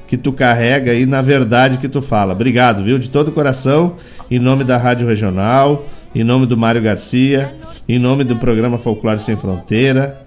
que 0.08 0.16
tu 0.16 0.32
carrega 0.32 0.94
e 0.94 1.04
na 1.04 1.20
verdade 1.20 1.76
que 1.76 1.86
tu 1.86 2.00
fala. 2.00 2.32
Obrigado, 2.32 2.82
viu? 2.82 2.98
De 2.98 3.10
todo 3.10 3.28
o 3.28 3.32
coração, 3.32 3.96
em 4.30 4.38
nome 4.38 4.64
da 4.64 4.78
Rádio 4.78 5.06
Regional, 5.06 5.84
em 6.14 6.24
nome 6.24 6.46
do 6.46 6.56
Mário 6.56 6.80
Garcia, 6.80 7.54
em 7.86 7.98
nome 7.98 8.24
do 8.24 8.36
programa 8.36 8.78
Folclore 8.78 9.20
Sem 9.20 9.36
Fronteira. 9.36 10.18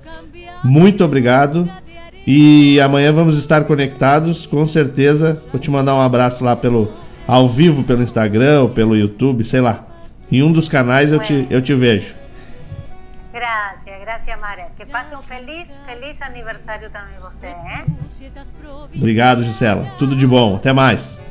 Muito 0.63 1.03
obrigado 1.03 1.67
e 2.25 2.79
amanhã 2.79 3.13
vamos 3.13 3.37
estar 3.37 3.63
conectados, 3.65 4.45
com 4.45 4.65
certeza. 4.65 5.41
Vou 5.51 5.59
te 5.59 5.69
mandar 5.69 5.95
um 5.95 6.01
abraço 6.01 6.43
lá 6.43 6.55
pelo 6.55 6.91
ao 7.27 7.47
vivo 7.47 7.83
pelo 7.83 8.03
Instagram 8.03 8.61
ou 8.61 8.69
pelo 8.69 8.95
YouTube, 8.95 9.43
sei 9.43 9.61
lá. 9.61 9.83
Em 10.31 10.43
um 10.43 10.51
dos 10.51 10.67
canais 10.67 11.11
eu 11.11 11.19
te, 11.19 11.47
eu 11.49 11.61
te 11.61 11.73
vejo. 11.73 12.15
Graças, 13.31 13.83
graças, 14.01 14.39
Maria. 14.39 14.67
Que 14.77 14.85
passe 14.85 15.15
um 15.15 15.21
feliz, 15.21 15.69
feliz 15.85 16.21
aniversário 16.21 16.89
também 16.89 17.19
você, 17.21 17.47
hein? 17.47 17.85
Obrigado, 18.95 19.43
Gisela. 19.43 19.85
Tudo 19.97 20.15
de 20.15 20.25
bom. 20.25 20.55
Até 20.55 20.71
mais. 20.71 21.24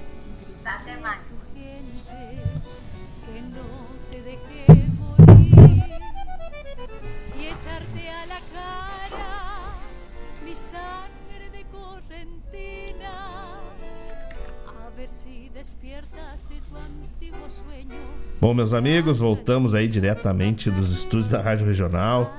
Bom, 18.44 18.52
meus 18.52 18.74
amigos, 18.74 19.20
voltamos 19.20 19.74
aí 19.74 19.88
diretamente 19.88 20.70
dos 20.70 20.92
estúdios 20.92 21.30
da 21.30 21.40
Rádio 21.40 21.66
Regional. 21.66 22.36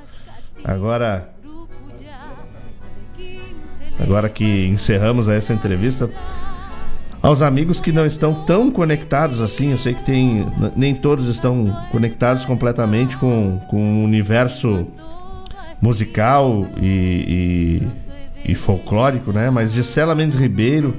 Agora 0.64 1.32
agora 4.00 4.30
que 4.30 4.68
encerramos 4.68 5.28
essa 5.28 5.52
entrevista 5.52 6.08
aos 7.24 7.42
amigos 7.42 7.80
que 7.80 7.92
não 7.92 8.06
estão 8.06 8.46
tão 8.46 8.70
conectados 8.70 9.42
assim, 9.42 9.72
eu 9.72 9.80
sei 9.80 9.96
que 9.96 10.04
tem 10.04 10.46
nem 10.76 10.94
todos 10.94 11.28
estão 11.28 11.76
conectados 11.92 12.46
completamente 12.46 13.18
com, 13.18 13.60
com 13.72 14.02
o 14.02 14.04
universo 14.04 14.86
musical 15.82 16.68
e, 16.78 17.82
e, 18.46 18.52
e 18.52 18.54
folclórico, 18.54 19.34
né? 19.34 19.50
Mas 19.50 19.72
Gisela 19.74 20.14
Mendes 20.14 20.38
Ribeiro 20.38 20.96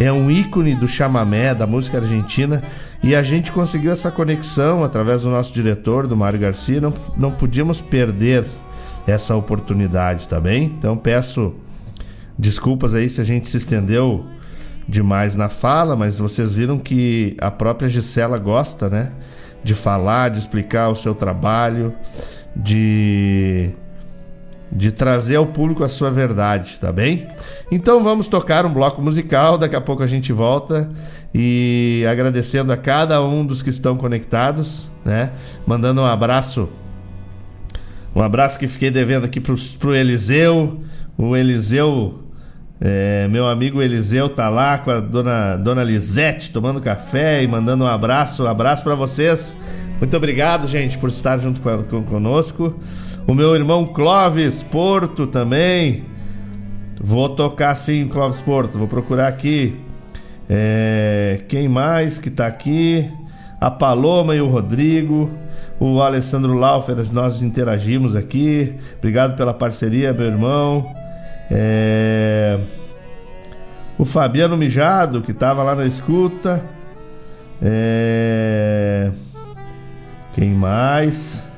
é 0.00 0.10
um 0.10 0.30
ícone 0.30 0.74
do 0.74 0.88
chamamé, 0.88 1.54
da 1.54 1.66
música 1.66 1.98
argentina, 1.98 2.62
e 3.02 3.14
a 3.14 3.22
gente 3.22 3.52
conseguiu 3.52 3.92
essa 3.92 4.10
conexão 4.10 4.82
através 4.82 5.20
do 5.20 5.28
nosso 5.28 5.52
diretor, 5.52 6.06
do 6.06 6.16
Mário 6.16 6.40
Garcia. 6.40 6.80
Não, 6.80 6.94
não 7.18 7.30
podíamos 7.30 7.82
perder 7.82 8.46
essa 9.06 9.36
oportunidade, 9.36 10.26
tá 10.26 10.40
bem? 10.40 10.64
Então 10.64 10.96
peço 10.96 11.54
desculpas 12.38 12.94
aí 12.94 13.10
se 13.10 13.20
a 13.20 13.24
gente 13.24 13.46
se 13.46 13.58
estendeu 13.58 14.24
demais 14.88 15.36
na 15.36 15.50
fala, 15.50 15.94
mas 15.94 16.18
vocês 16.18 16.54
viram 16.54 16.78
que 16.78 17.36
a 17.38 17.50
própria 17.50 17.86
Gisela 17.86 18.38
gosta, 18.38 18.88
né? 18.88 19.12
De 19.62 19.74
falar, 19.74 20.30
de 20.30 20.38
explicar 20.38 20.88
o 20.88 20.96
seu 20.96 21.14
trabalho, 21.14 21.94
de 22.56 23.70
de 24.72 24.92
trazer 24.92 25.36
ao 25.36 25.46
público 25.46 25.82
a 25.82 25.88
sua 25.88 26.10
verdade, 26.10 26.78
tá 26.80 26.92
bem? 26.92 27.26
Então 27.70 28.02
vamos 28.04 28.28
tocar 28.28 28.64
um 28.64 28.72
bloco 28.72 29.02
musical, 29.02 29.58
daqui 29.58 29.74
a 29.74 29.80
pouco 29.80 30.02
a 30.02 30.06
gente 30.06 30.32
volta 30.32 30.88
e 31.34 32.04
agradecendo 32.10 32.72
a 32.72 32.76
cada 32.76 33.22
um 33.22 33.44
dos 33.44 33.62
que 33.62 33.70
estão 33.70 33.96
conectados, 33.96 34.88
né? 35.04 35.30
Mandando 35.66 36.02
um 36.02 36.06
abraço, 36.06 36.68
um 38.14 38.22
abraço 38.22 38.58
que 38.58 38.66
fiquei 38.66 38.90
devendo 38.90 39.24
aqui 39.24 39.40
pro, 39.40 39.56
pro 39.78 39.94
Eliseu, 39.94 40.80
o 41.16 41.36
Eliseu, 41.36 42.20
é, 42.80 43.28
meu 43.28 43.46
amigo 43.46 43.82
Eliseu 43.82 44.28
tá 44.30 44.48
lá 44.48 44.78
com 44.78 44.90
a 44.90 45.00
dona, 45.00 45.56
dona 45.56 45.84
Lisete 45.84 46.50
tomando 46.50 46.80
café 46.80 47.42
e 47.42 47.46
mandando 47.46 47.84
um 47.84 47.86
abraço, 47.86 48.44
um 48.44 48.46
abraço 48.46 48.82
para 48.82 48.94
vocês. 48.94 49.54
Muito 49.98 50.16
obrigado, 50.16 50.66
gente, 50.66 50.96
por 50.96 51.10
estar 51.10 51.36
junto 51.38 51.60
com, 51.60 51.82
com, 51.82 52.02
conosco. 52.02 52.80
O 53.30 53.34
meu 53.34 53.54
irmão 53.54 53.86
Clóvis 53.86 54.60
Porto 54.60 55.24
também. 55.24 56.04
Vou 57.00 57.28
tocar 57.28 57.76
sim, 57.76 58.08
Clóvis 58.08 58.40
Porto. 58.40 58.76
Vou 58.76 58.88
procurar 58.88 59.28
aqui. 59.28 59.78
É, 60.48 61.40
quem 61.46 61.68
mais 61.68 62.18
que 62.18 62.28
tá 62.28 62.48
aqui? 62.48 63.08
A 63.60 63.70
Paloma 63.70 64.34
e 64.34 64.40
o 64.40 64.48
Rodrigo. 64.48 65.30
O 65.78 66.02
Alessandro 66.02 66.54
Laufer, 66.54 66.96
nós 67.12 67.40
interagimos 67.40 68.16
aqui. 68.16 68.74
Obrigado 68.98 69.36
pela 69.36 69.54
parceria, 69.54 70.12
meu 70.12 70.26
irmão. 70.26 70.92
É... 71.48 72.58
O 73.96 74.04
Fabiano 74.04 74.56
Mijado, 74.56 75.22
que 75.22 75.30
estava 75.30 75.62
lá 75.62 75.76
na 75.76 75.86
escuta. 75.86 76.60
É... 77.62 79.12
Quem 80.34 80.50
mais? 80.50 81.48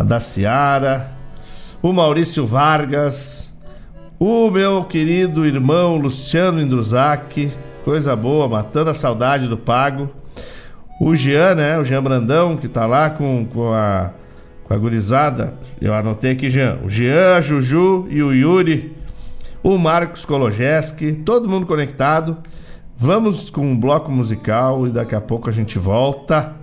A 0.00 0.02
da 0.02 0.18
Ciara, 0.18 1.12
o 1.82 1.92
Maurício 1.92 2.46
Vargas, 2.46 3.54
O 4.18 4.50
meu 4.50 4.84
querido 4.84 5.44
irmão 5.44 5.98
Luciano 5.98 6.60
Indruzac, 6.60 7.52
coisa 7.84 8.16
boa, 8.16 8.48
matando 8.48 8.88
a 8.88 8.94
saudade 8.94 9.46
do 9.46 9.58
Pago. 9.58 10.08
O 11.00 11.14
Jean, 11.14 11.54
né? 11.54 11.78
O 11.78 11.84
Jean 11.84 12.02
Brandão, 12.02 12.56
que 12.56 12.66
tá 12.66 12.86
lá 12.86 13.10
com, 13.10 13.46
com, 13.46 13.72
a, 13.74 14.10
a 14.70 14.76
gurizada. 14.76 15.54
Eu 15.80 15.92
anotei 15.92 16.32
aqui, 16.32 16.48
Jean. 16.48 16.78
O 16.82 16.88
Jean, 16.88 17.36
a 17.36 17.40
Juju 17.42 18.06
e 18.10 18.22
o 18.22 18.32
Yuri. 18.32 18.96
O 19.62 19.76
Marcos 19.76 20.24
Kologeski, 20.24 21.12
todo 21.12 21.48
mundo 21.48 21.66
conectado. 21.66 22.38
Vamos 22.96 23.50
com 23.50 23.62
um 23.62 23.78
bloco 23.78 24.10
musical 24.10 24.86
e 24.86 24.90
daqui 24.90 25.14
a 25.14 25.20
pouco 25.20 25.50
a 25.50 25.52
gente 25.52 25.78
volta. 25.78 26.59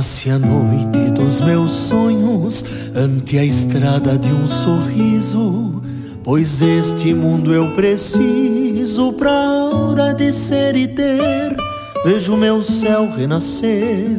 Nasce 0.00 0.30
a 0.30 0.38
noite 0.38 1.10
dos 1.10 1.42
meus 1.42 1.70
sonhos 1.72 2.64
ante 2.96 3.36
a 3.36 3.44
estrada 3.44 4.16
de 4.16 4.32
um 4.32 4.48
sorriso, 4.48 5.82
pois 6.24 6.62
este 6.62 7.12
mundo 7.12 7.52
eu 7.52 7.72
preciso 7.72 9.12
pra 9.12 9.30
hora 9.30 10.14
de 10.14 10.32
ser 10.32 10.74
e 10.74 10.88
ter. 10.88 11.54
Vejo 12.02 12.34
meu 12.34 12.62
céu 12.62 13.10
renascer 13.14 14.16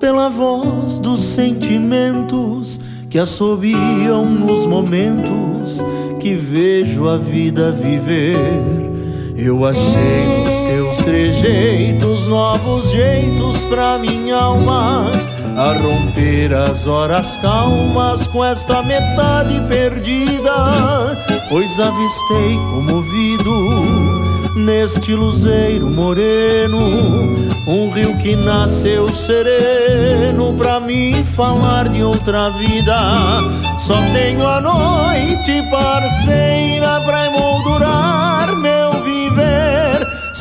pela 0.00 0.30
voz 0.30 0.98
dos 0.98 1.20
sentimentos 1.20 2.80
que 3.10 3.18
assobiam 3.18 4.24
nos 4.24 4.64
momentos 4.64 5.84
que 6.18 6.34
vejo 6.34 7.10
a 7.10 7.18
vida 7.18 7.72
viver. 7.72 8.38
Eu 9.36 9.66
achei 9.66 10.41
teus 10.60 10.96
trejeitos 10.98 12.26
novos 12.26 12.90
jeitos 12.90 13.64
pra 13.64 13.98
minha 13.98 14.36
alma 14.36 15.10
a 15.56 15.72
romper 15.74 16.54
as 16.54 16.86
horas 16.86 17.36
calmas 17.38 18.26
com 18.26 18.44
esta 18.44 18.82
metade 18.82 19.60
perdida, 19.68 21.16
pois 21.48 21.80
avistei 21.80 22.56
comovido 22.70 23.52
neste 24.56 25.14
luzeiro 25.14 25.90
moreno 25.90 27.52
um 27.66 27.90
rio 27.90 28.16
que 28.18 28.34
nasceu 28.34 29.12
sereno 29.12 30.52
pra 30.54 30.80
mim 30.80 31.24
falar 31.24 31.88
de 31.88 32.02
outra 32.02 32.50
vida. 32.50 32.98
Só 33.78 33.94
tenho 34.12 34.46
a 34.46 34.60
noite 34.60 35.62
parceira 35.70 37.00
pra 37.02 37.26
emoldurar 37.26 38.56
meu. 38.56 38.91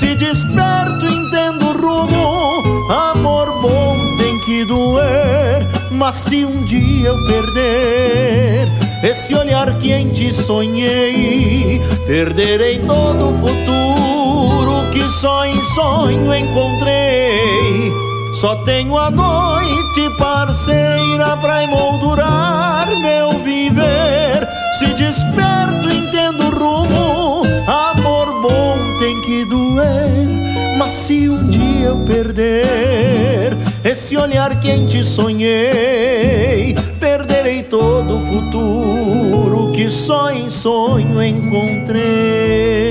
Se 0.02 0.16
desperto, 0.16 1.06
entendo 1.06 1.68
o 1.68 1.74
rumo. 1.74 2.92
Amor 2.92 3.62
bom 3.62 4.16
tem 4.18 4.40
que 4.40 4.66
doer. 4.66 5.68
Mas 5.92 6.16
se 6.16 6.44
um 6.44 6.64
dia 6.64 7.10
eu 7.10 7.16
perder 7.28 8.68
esse 9.04 9.36
olhar 9.36 9.72
que 9.78 9.94
em 9.94 10.10
ti 10.10 10.34
sonhei, 10.34 11.80
perderei 12.08 12.80
todo 12.80 13.30
o 13.30 13.38
futuro 13.38 14.90
que 14.92 15.04
só 15.04 15.46
em 15.46 15.62
sonho 15.62 16.34
encontrei. 16.34 17.94
Só 18.34 18.56
tenho 18.56 18.98
a 18.98 19.12
noite 19.12 20.10
parceira 20.18 21.38
pra 21.38 21.64
emoldurar 21.64 22.88
meu 23.04 23.44
viver. 23.44 24.48
Se 24.80 24.88
desperto, 24.96 25.88
entendo 25.94 26.48
o 26.48 26.50
rumo. 26.50 27.44
Bom 28.42 28.98
tem 28.98 29.22
que 29.22 29.46
doer. 29.46 30.78
Mas 30.78 30.92
se 30.94 31.30
um 31.30 31.48
dia 31.50 31.90
eu 31.90 31.98
perder 31.98 33.56
esse 33.84 34.18
olhar 34.18 34.60
que 34.60 34.70
em 34.70 34.86
ti 34.86 35.04
sonhei, 35.04 36.74
perderei 37.00 37.62
todo 37.62 38.18
o 38.18 38.20
futuro 38.20 39.72
que 39.72 39.90
só 39.90 40.32
em 40.32 40.50
sonho 40.50 41.22
encontrei. 41.22 42.91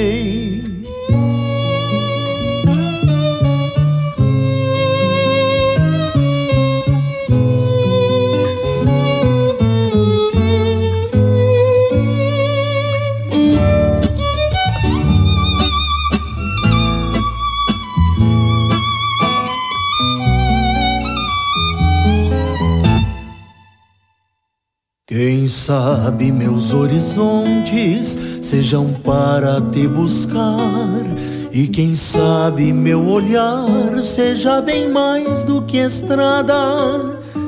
Quem 25.51 25.57
sabe 25.57 26.31
meus 26.31 26.73
horizontes 26.73 28.17
sejam 28.41 28.87
para 29.03 29.61
te 29.61 29.89
buscar, 29.89 31.03
e 31.51 31.67
quem 31.67 31.97
sabe 31.97 32.73
meu 32.73 33.05
olhar 33.09 33.99
seja 33.99 34.61
bem 34.61 34.89
mais 34.93 35.43
do 35.43 35.63
que 35.63 35.79
estrada. 35.79 36.55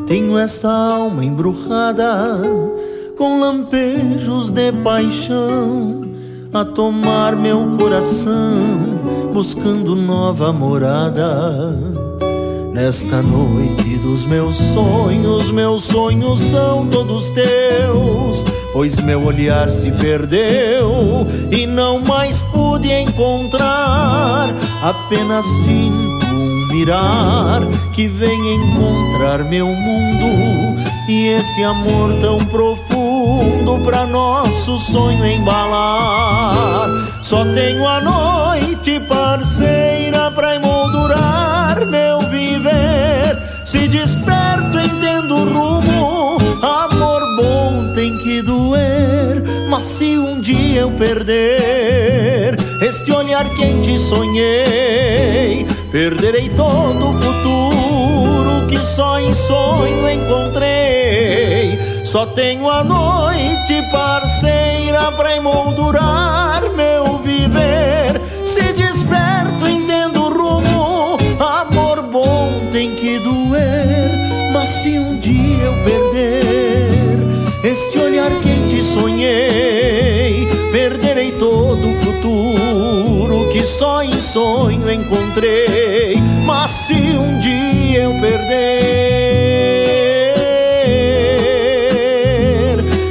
Tenho 0.05 0.37
esta 0.37 0.69
alma 0.69 1.25
embrujada 1.25 2.41
com 3.17 3.39
lampejos 3.39 4.51
de 4.51 4.73
paixão 4.83 6.03
a 6.53 6.65
tomar 6.65 7.37
meu 7.37 7.71
coração, 7.79 8.59
buscando 9.33 9.95
nova 9.95 10.53
morada. 10.53 11.79
Nesta 12.75 13.23
noite 13.23 13.92
dos 14.13 14.27
meus 14.27 14.57
sonhos, 14.57 15.51
meus 15.51 15.85
sonhos 15.85 16.39
são 16.39 16.87
todos 16.87 17.31
teus, 17.31 18.45
pois 18.71 19.01
meu 19.01 19.25
olhar 19.25 19.71
se 19.71 19.91
perdeu 19.91 21.27
e 21.51 21.67
não 21.67 21.99
mais 21.99 22.43
pude 22.43 22.93
encontrar. 22.93 24.55
Apenas 24.83 25.47
sinto 25.47 26.27
um 26.27 26.67
mirar 26.69 27.63
que 27.95 28.07
vem 28.07 28.55
encontrar 28.55 29.45
meu 29.45 29.69
mundo 29.69 30.79
e 31.09 31.29
esse 31.29 31.65
amor 31.65 32.13
tão 32.21 32.39
profundo 32.39 33.79
pra 33.83 34.05
nosso 34.07 34.77
sonho 34.79 35.25
embalar. 35.25 36.87
Só 37.23 37.47
tenho 37.55 37.89
a 37.89 38.01
noite 38.03 39.01
parceira 39.09 40.31
pra 40.33 40.57
emoldurar 40.57 40.72
Se 43.73 43.89
desperto, 43.89 44.79
entendo 44.79 45.35
o 45.35 45.45
rumo. 45.45 46.37
Amor 46.63 47.23
bom 47.37 47.95
tem 47.95 48.19
que 48.19 48.43
doer. 48.43 49.43
Mas 49.71 49.85
se 49.85 50.19
um 50.19 50.43
dia 50.43 50.81
eu 50.81 50.91
perder 50.91 52.55
este 52.83 53.11
olhar 53.13 53.49
quente 53.55 53.99
sonhei, 53.99 55.67
perderei 55.91 56.51
todo 56.51 57.13
o 57.13 57.19
futuro 57.19 58.67
que 58.69 58.77
só 58.77 59.19
em 59.19 59.35
sonho 59.35 60.07
encontrei. 60.07 61.79
Só 62.05 62.27
tenho 62.27 62.69
a 62.69 62.85
noite 62.85 63.83
parceira 63.91 65.11
pra 65.13 65.35
emoldurar 65.35 66.61
meu 66.77 67.17
viver. 67.21 68.21
Se 68.45 68.71
desperto, 68.75 69.67
entendo 69.67 70.02
Mas 74.63 74.71
se 74.71 74.97
um 74.97 75.19
dia 75.19 75.65
eu 75.65 75.75
perder 75.83 77.19
este 77.65 77.99
olhar 77.99 78.31
quente 78.41 78.81
sonhei, 78.81 80.47
perderei 80.71 81.33
todo 81.33 81.91
o 81.91 81.95
futuro 81.95 83.49
que 83.49 83.67
só 83.67 84.05
em 84.05 84.23
sonho 84.23 84.89
encontrei. 84.89 86.15
Mas 86.47 86.71
se 86.71 86.95
um 86.95 87.41
dia 87.41 88.03
eu 88.03 88.13
perder 88.21 88.37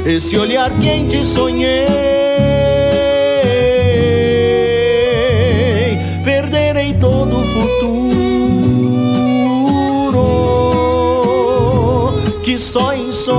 esse 0.06 0.38
olhar 0.38 0.72
quente 0.78 1.22
sonhei, 1.22 1.86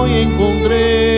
encontrei. 0.08 1.14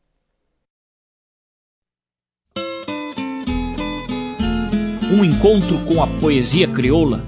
Um 5.11 5.25
encontro 5.25 5.79
com 5.85 6.03
a 6.03 6.07
poesia 6.19 6.67
crioula 6.67 7.19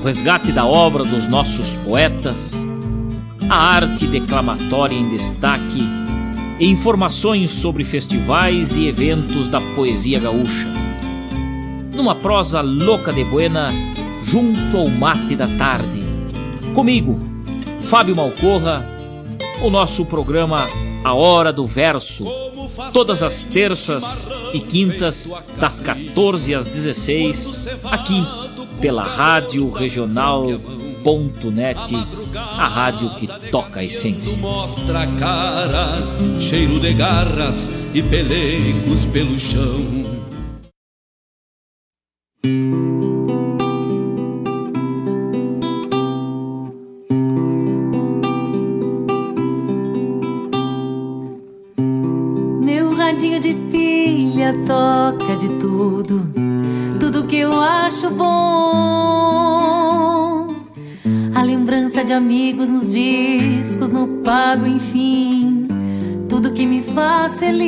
o 0.00 0.02
resgate 0.02 0.50
da 0.50 0.64
obra 0.64 1.04
dos 1.04 1.26
nossos 1.26 1.76
poetas, 1.76 2.54
a 3.50 3.54
arte 3.54 4.06
declamatória 4.06 4.94
em 4.94 5.10
destaque 5.10 5.82
e 6.58 6.66
informações 6.66 7.50
sobre 7.50 7.84
festivais 7.84 8.76
e 8.76 8.88
eventos 8.88 9.46
da 9.48 9.60
poesia 9.74 10.18
gaúcha. 10.18 10.89
Numa 11.94 12.14
prosa 12.14 12.60
louca 12.60 13.12
de 13.12 13.24
buena, 13.24 13.70
junto 14.24 14.76
ao 14.76 14.88
mate 14.88 15.36
da 15.36 15.46
tarde. 15.58 16.00
Comigo, 16.74 17.18
Fábio 17.82 18.14
Malcorra, 18.14 18.86
o 19.62 19.70
nosso 19.70 20.04
programa 20.06 20.66
A 21.04 21.14
Hora 21.14 21.52
do 21.52 21.66
Verso, 21.66 22.24
todas 22.92 23.22
as 23.22 23.42
terças 23.42 24.28
e 24.54 24.60
quintas, 24.60 25.32
das 25.58 25.80
14 25.80 26.54
às 26.54 26.66
16, 26.66 27.68
aqui 27.84 28.24
pela 28.80 29.02
Rádio 29.02 29.68
Regional.net, 29.70 31.94
a 32.36 32.68
rádio 32.68 33.10
que 33.10 33.26
toca 33.50 33.80
a 33.80 33.84
essência. 33.84 34.38
Mostra 34.38 35.06
cara, 35.18 35.98
cheiro 36.38 36.78
de 36.78 36.94
garras 36.94 37.70
e 37.92 38.02
pelegos 38.02 39.04
pelo 39.06 39.38
chão. 39.38 40.19
Pago, 64.30 64.64
enfim, 64.64 65.66
tudo 66.28 66.52
que 66.52 66.64
me 66.64 66.80
faz 66.82 67.40
feliz. 67.40 67.66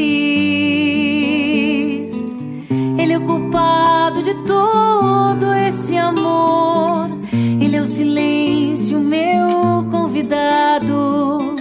Ele 2.97 3.15
é 3.15 3.19
o 3.19 3.23
culpado 3.23 4.23
de 4.23 4.33
todo 4.47 5.53
esse 5.67 5.97
amor. 5.97 7.11
Ele 7.61 7.75
é 7.75 7.81
o 7.81 7.87
silêncio, 7.87 9.01
meu 9.01 9.89
convidado. 9.91 11.57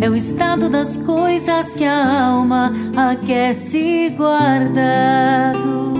É 0.00 0.10
o 0.10 0.16
estado 0.16 0.68
das 0.68 0.96
coisas 0.96 1.72
que 1.72 1.84
a 1.84 2.26
alma 2.26 2.72
aquece 2.96 4.12
guardado. 4.16 5.92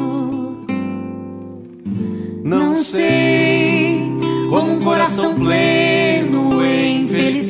Não 2.42 2.74
sei 2.74 4.10
como 4.50 4.72
um 4.72 4.80
coração 4.80 5.36
pleno 5.36 5.93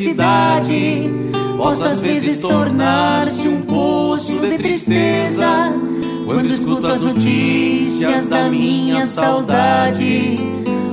felicidade 0.04 1.10
possa 1.56 1.88
às 1.88 2.02
vezes 2.02 2.40
tornar-se 2.40 3.48
um 3.48 3.62
poço 3.62 4.40
de 4.40 4.58
tristeza 4.58 5.48
quando 6.26 6.50
escuto 6.50 6.86
as 6.86 7.00
notícias 7.00 8.26
da 8.26 8.50
minha 8.50 9.06
saudade. 9.06 10.36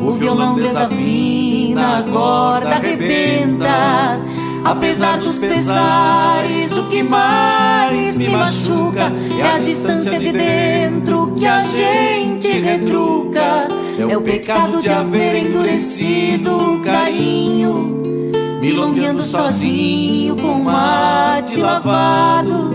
O 0.02 0.14
violão 0.14 0.56
desafina, 0.56 2.00
a 2.00 2.04
corda 2.04 2.76
arrebenta. 2.76 4.22
Apesar 4.64 5.20
dos 5.20 5.40
pesares, 5.40 6.78
o 6.78 6.88
que 6.88 7.04
mais 7.04 8.16
me 8.18 8.30
machuca 8.30 9.12
é 9.40 9.48
a 9.48 9.60
distância 9.60 10.20
de 10.20 10.32
dentro 10.32 11.34
que 11.34 11.46
a 11.46 11.62
gente 11.62 12.48
retruca. 12.60 13.68
É 13.98 14.18
o 14.18 14.22
pecado 14.22 14.80
de 14.80 14.90
haver 14.90 15.36
endurecido 15.36 16.76
o 16.76 16.80
carinho, 16.80 18.02
milongueando 18.62 19.24
sozinho 19.24 20.36
com 20.36 20.60
mate 20.64 21.60
lavado. 21.60 22.72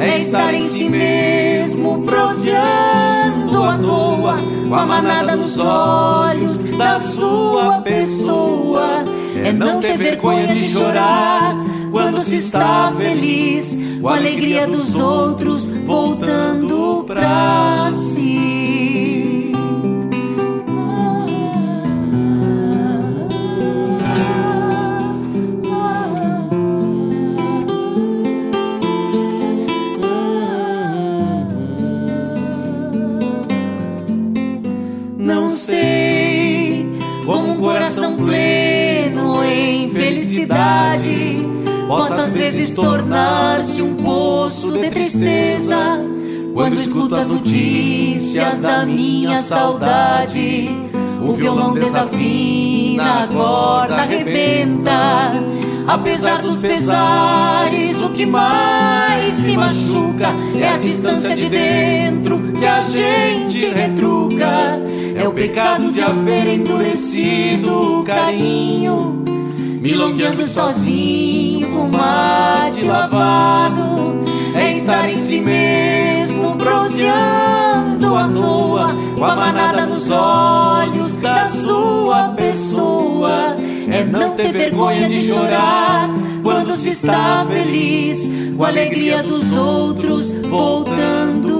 É 0.00 0.18
estar 0.18 0.54
em 0.54 0.62
si 0.62 0.88
mesmo, 0.88 2.02
proseando 2.04 3.62
à 3.62 3.78
toa, 3.78 4.36
com 4.68 4.74
a 4.74 4.86
manada 4.86 5.36
nos 5.36 5.58
olhos 5.58 6.62
da 6.76 6.98
sua 7.00 7.80
pessoa. 7.82 9.04
É 9.44 9.52
não 9.52 9.80
ter 9.80 9.98
vergonha 9.98 10.46
de 10.48 10.68
chorar 10.68 11.54
quando 11.90 12.20
se 12.20 12.36
está 12.36 12.92
feliz, 12.96 13.78
com 14.00 14.08
a 14.08 14.16
alegria 14.16 14.66
dos 14.66 14.98
outros 14.98 15.66
voltando 15.66 17.04
pra 17.06 17.92
si. 17.94 18.13
Possa 41.86 42.22
às 42.22 42.36
vezes 42.36 42.70
tornar-se 42.70 43.82
um 43.82 43.94
poço 43.96 44.72
de 44.72 44.90
tristeza 44.90 45.76
quando 46.54 46.74
escuto 46.74 47.16
as 47.16 47.26
notícias 47.26 48.60
da 48.60 48.86
minha 48.86 49.38
saudade. 49.38 50.68
O 51.26 51.32
violão 51.32 51.72
desafina, 51.72 53.24
a 53.24 53.28
corda 53.28 53.96
arrebenta. 53.96 55.32
Apesar 55.86 56.40
dos 56.40 56.60
pesares, 56.60 58.02
o 58.02 58.10
que 58.10 58.24
mais 58.24 59.42
me 59.42 59.56
machuca 59.56 60.28
é 60.58 60.68
a 60.68 60.78
distância 60.78 61.34
de 61.36 61.48
dentro 61.48 62.40
que 62.52 62.64
a 62.64 62.80
gente 62.82 63.68
retruca. 63.68 64.80
É 65.16 65.28
o 65.28 65.32
pecado 65.32 65.92
de 65.92 66.00
haver 66.00 66.46
endurecido 66.46 68.00
o 68.00 68.02
carinho, 68.02 69.24
milongueando 69.84 70.44
sozinho 70.46 71.70
com 71.70 71.88
mate 71.88 72.86
lavado. 72.86 74.24
É 74.54 74.72
estar 74.72 75.10
em 75.10 75.16
si 75.16 75.40
mesmo, 75.40 76.56
proseando 76.56 78.16
à 78.16 78.28
toa, 78.30 78.86
com 79.14 79.24
a 79.24 79.36
manada 79.36 79.84
nos 79.84 80.10
olhos 80.10 81.16
da 81.16 81.44
sua 81.44 82.30
pessoa. 82.30 83.56
É 83.90 84.02
não 84.02 84.34
ter 84.34 84.52
vergonha 84.52 85.06
de 85.06 85.22
chorar 85.22 86.08
quando 86.42 86.74
se 86.76 86.88
está 86.88 87.44
feliz, 87.44 88.30
com 88.56 88.64
a 88.64 88.68
alegria 88.68 89.22
dos 89.22 89.54
outros 89.54 90.32
voltando 90.32 91.52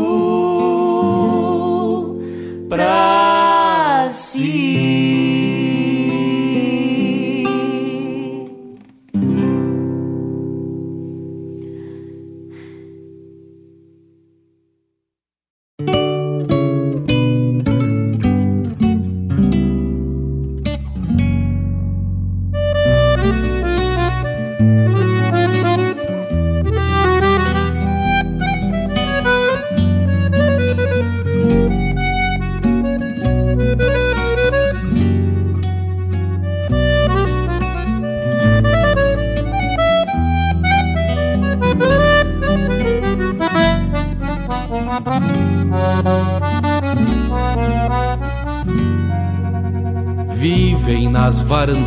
pra 2.70 4.06
si. 4.09 5.14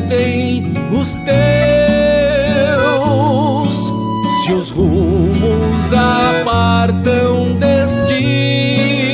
pedem 0.00 0.72
os 0.90 1.14
teus. 1.16 1.34
Se 4.42 4.52
os 4.52 4.70
rumos 4.70 5.92
apartam 5.92 7.56
destinos, 7.56 9.13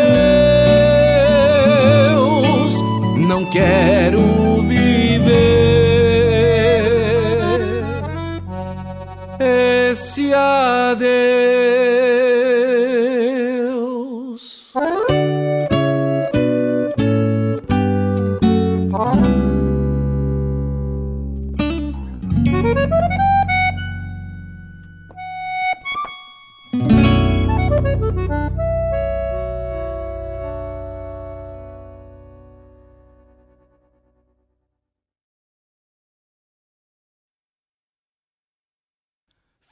Adeus. 10.91 11.30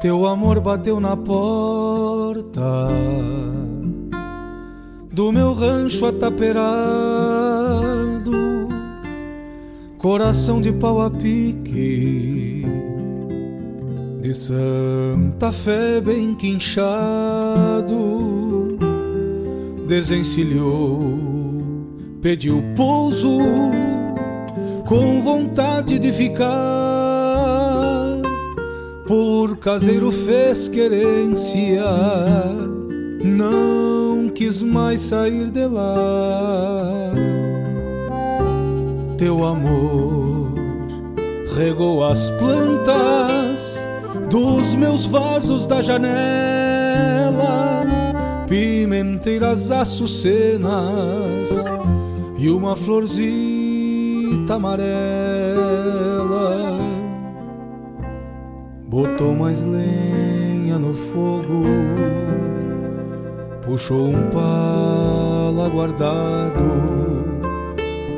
Teu 0.00 0.26
amor 0.26 0.60
bateu 0.60 1.00
na 1.00 1.16
porta 1.16 2.88
do 5.18 5.32
meu 5.32 5.52
rancho 5.52 6.06
ataperado, 6.06 6.68
coração 9.98 10.60
de 10.60 10.70
pau 10.70 11.00
a 11.00 11.10
pique, 11.10 12.64
de 14.20 14.32
Santa 14.32 15.50
Fé 15.50 16.00
bem 16.00 16.36
quinchado, 16.36 17.98
desencilhou, 19.88 21.00
pediu 22.22 22.62
pouso, 22.76 23.40
com 24.86 25.20
vontade 25.20 25.98
de 25.98 26.12
ficar, 26.12 26.46
por 29.04 29.56
caseiro 29.56 30.12
fez 30.12 30.68
querência, 30.68 31.82
não 33.24 33.97
quis 34.38 34.62
mais 34.62 35.00
sair 35.00 35.50
de 35.50 35.66
lá. 35.66 37.12
Teu 39.16 39.44
amor 39.44 40.52
regou 41.56 42.04
as 42.04 42.30
plantas 42.30 43.84
dos 44.30 44.76
meus 44.76 45.06
vasos 45.06 45.66
da 45.66 45.82
janela, 45.82 46.14
pimenteiras 48.48 49.72
açucenas 49.72 51.50
e 52.38 52.48
uma 52.48 52.76
florzita 52.76 54.54
amarela. 54.54 55.58
Botou 58.86 59.34
mais 59.34 59.62
lenha 59.62 60.78
no 60.78 60.94
fogo 60.94 61.64
puxou 63.68 64.08
um 64.08 64.30
pala 64.30 65.68
guardado 65.68 67.28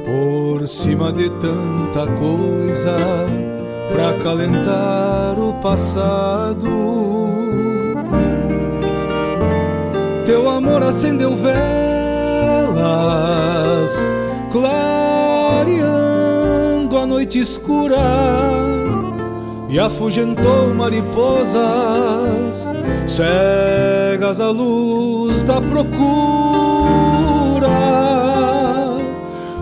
por 0.06 0.68
cima 0.68 1.12
de 1.12 1.28
tanta 1.28 2.06
coisa 2.12 2.94
pra 3.90 4.12
calentar 4.22 5.36
o 5.36 5.52
passado. 5.54 7.26
Teu 10.24 10.48
amor 10.48 10.84
acendeu 10.84 11.34
velas, 11.34 11.58
clareando 14.52 15.76
a 16.96 17.04
noite 17.04 17.40
escura 17.40 17.98
e 19.70 19.78
afugentou 19.78 20.74
mariposas 20.74 22.70
cegas 23.06 24.40
à 24.40 24.50
luz 24.50 25.44
da 25.44 25.60
procura, 25.60 25.90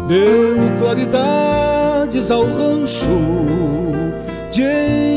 deu 0.08 0.56
claridades 0.78 2.30
ao 2.30 2.44
rancho 2.44 3.46
de 4.50 4.62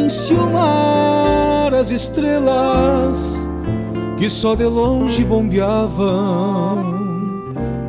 enciumar 0.06 1.74
as 1.74 1.90
estrelas 1.90 3.34
que 4.18 4.30
só 4.30 4.56
de 4.56 4.66
longe 4.66 5.24
bombeavam 5.24 7.02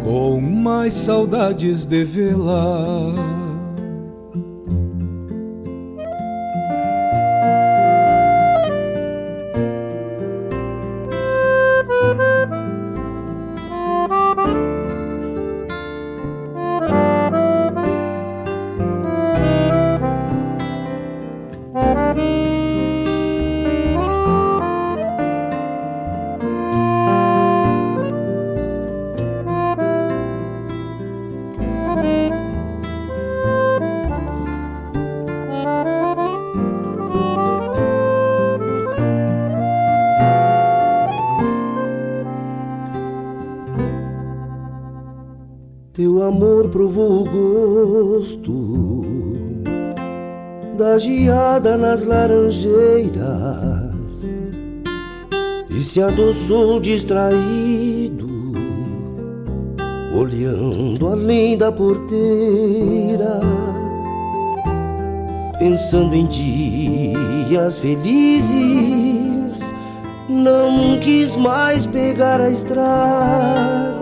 com 0.04 0.40
mais 0.40 0.94
saudades 0.94 1.84
de 1.84 2.04
vê-la. 2.04 3.31
Nas 51.92 52.04
laranjeiras 52.04 53.12
e 55.68 55.82
se 55.82 56.00
adoçou 56.00 56.80
distraído, 56.80 58.30
olhando 60.14 61.06
além 61.06 61.58
da 61.58 61.70
porteira, 61.70 63.40
pensando 65.58 66.14
em 66.14 66.26
dias 66.26 67.78
felizes. 67.78 69.70
Não 70.30 70.98
quis 70.98 71.36
mais 71.36 71.84
pegar 71.84 72.40
a 72.40 72.48
estrada, 72.48 74.00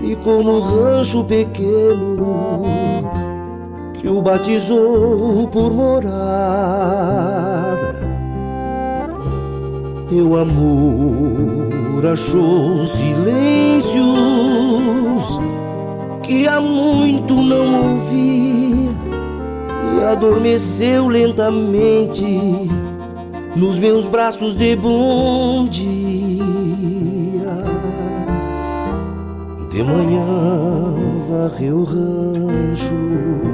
ficou 0.00 0.42
no 0.42 0.58
rancho 0.58 1.22
pequeno 1.22 2.59
que 4.00 4.08
o 4.08 4.22
batizou 4.22 5.46
por 5.48 5.70
morada. 5.70 6.10
Teu 10.08 10.38
amor 10.38 12.06
achou 12.10 12.86
silêncios 12.86 14.00
que 16.22 16.48
há 16.48 16.60
muito 16.60 17.34
não 17.34 17.92
ouvia 17.92 18.90
e 19.98 20.04
adormeceu 20.10 21.06
lentamente 21.06 22.24
nos 23.54 23.78
meus 23.78 24.06
braços 24.06 24.56
de 24.56 24.74
bom 24.76 25.66
dia. 25.66 25.90
De 29.70 29.82
manhã 29.82 30.24
varreu 31.28 31.80
o 31.80 31.84
rancho 31.84 33.49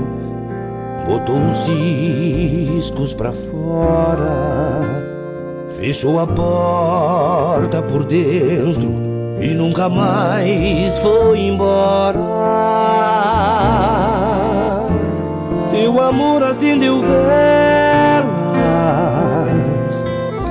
botou 1.07 1.39
os 1.39 1.57
ciscos 1.57 3.15
pra 3.15 3.31
fora, 3.33 4.81
fechou 5.78 6.19
a 6.19 6.27
porta 6.27 7.81
por 7.81 8.03
dentro 8.03 8.93
e 9.41 9.55
nunca 9.55 9.89
mais 9.89 10.99
foi 10.99 11.39
embora. 11.43 12.19
Teu 15.70 16.01
amor 16.03 16.43
acendeu 16.43 16.99
velas, 16.99 17.15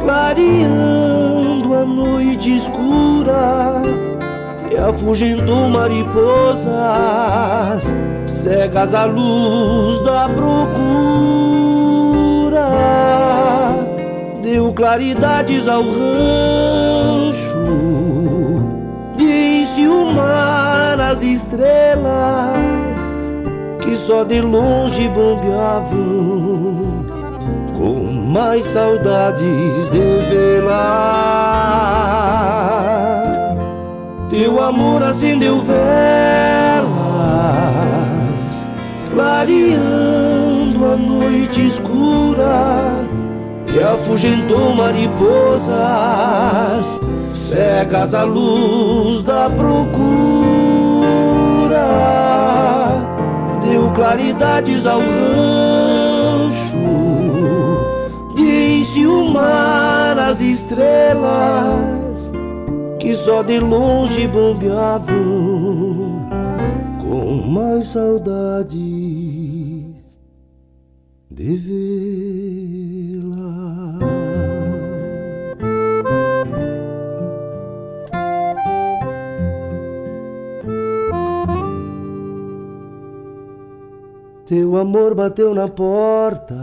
clareando 0.02 1.74
a 1.76 1.86
noite 1.86 2.56
escura 2.56 3.82
e 4.72 4.78
afugentou 4.78 5.70
mariposas 5.70 6.74
cegas 8.46 8.94
à 8.94 9.06
luz 9.06 10.02
da 10.02 10.30
procura, 10.30 10.70
deu 14.44 14.72
claridades 14.72 15.68
ao 15.68 15.82
rancho, 15.82 17.56
disse 19.18 19.88
o 19.88 20.12
mar 20.14 21.00
as 21.00 21.24
estrelas 21.24 22.54
que 23.80 23.96
só 23.96 24.24
de 24.24 24.42
longe 24.42 25.08
bombeavam. 25.08 27.04
Com 27.76 28.14
mais 28.32 28.64
saudades 28.64 29.90
de 29.90 30.20
vê-la. 30.30 30.76
Teu 34.30 34.62
amor 34.62 35.02
acendeu 35.02 35.60
velas 35.62 37.05
clareando 39.16 40.86
a 40.92 40.98
noite 40.98 41.66
escura 41.66 43.08
e 43.74 43.80
afugentou 43.82 44.76
mariposas 44.76 45.80
cegas 47.32 48.14
à 48.14 48.24
luz 48.24 49.24
da 49.24 49.50
procura. 49.50 49.86
Deu 53.64 53.90
claridades 53.92 54.86
ao 54.86 55.00
rancho, 55.00 56.76
o 59.08 59.30
mar 59.32 60.14
das 60.16 60.42
estrelas 60.42 62.34
que 63.00 63.14
só 63.14 63.42
de 63.42 63.60
longe 63.60 64.28
bombeavam 64.28 66.05
mais 67.36 67.88
saudades 67.88 68.76
de 71.30 71.56
vê-la. 71.58 72.96
Teu 84.46 84.78
amor 84.78 85.16
bateu 85.16 85.56
na 85.56 85.68
porta. 85.68 86.56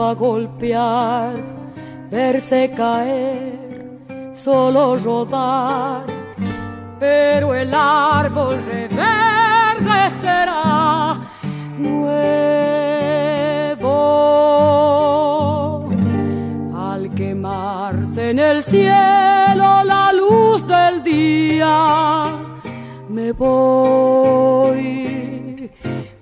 A 0.00 0.14
golpear, 0.14 1.34
verse 2.10 2.70
caer, 2.70 3.58
solo 4.34 4.96
rodar. 4.96 6.06
Pero 7.00 7.54
el 7.54 7.74
árbol 7.74 8.56
reverdecerá 8.64 11.18
nuevo 11.78 11.98
al 16.74 17.14
quemarse 17.14 18.30
en 18.30 18.38
el 18.38 18.62
cielo 18.62 19.84
la 19.84 20.10
luz 20.12 20.66
del 20.66 21.02
día 21.02 22.42
me 23.12 23.30
voy 23.32 25.11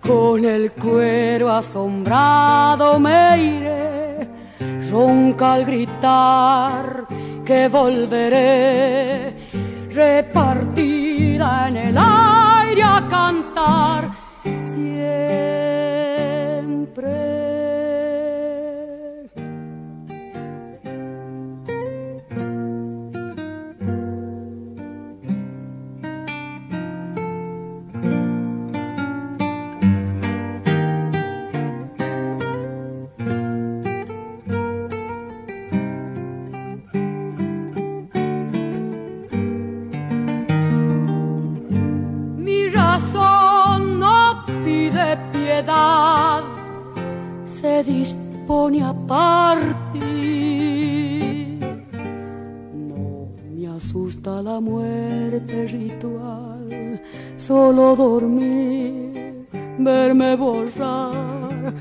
con 0.00 0.44
el 0.44 0.72
cuero 0.72 1.50
asombrado 1.50 2.98
me 2.98 3.38
iré. 3.38 4.28
Ronca 4.90 5.52
al 5.54 5.64
gritar 5.64 7.06
que 7.44 7.68
volveré 7.68 9.34
repartida 9.90 11.68
en 11.68 11.76
el 11.76 11.96
aire 11.98 12.82
a 12.82 13.06
cantar 13.08 14.19
partir. 49.10 50.06
No 52.72 53.34
me 53.42 53.66
asusta 53.76 54.40
la 54.40 54.60
muerte 54.60 55.66
ritual, 55.66 57.02
solo 57.36 57.96
dormir, 57.96 59.48
verme 59.78 60.36
borrar. 60.36 61.74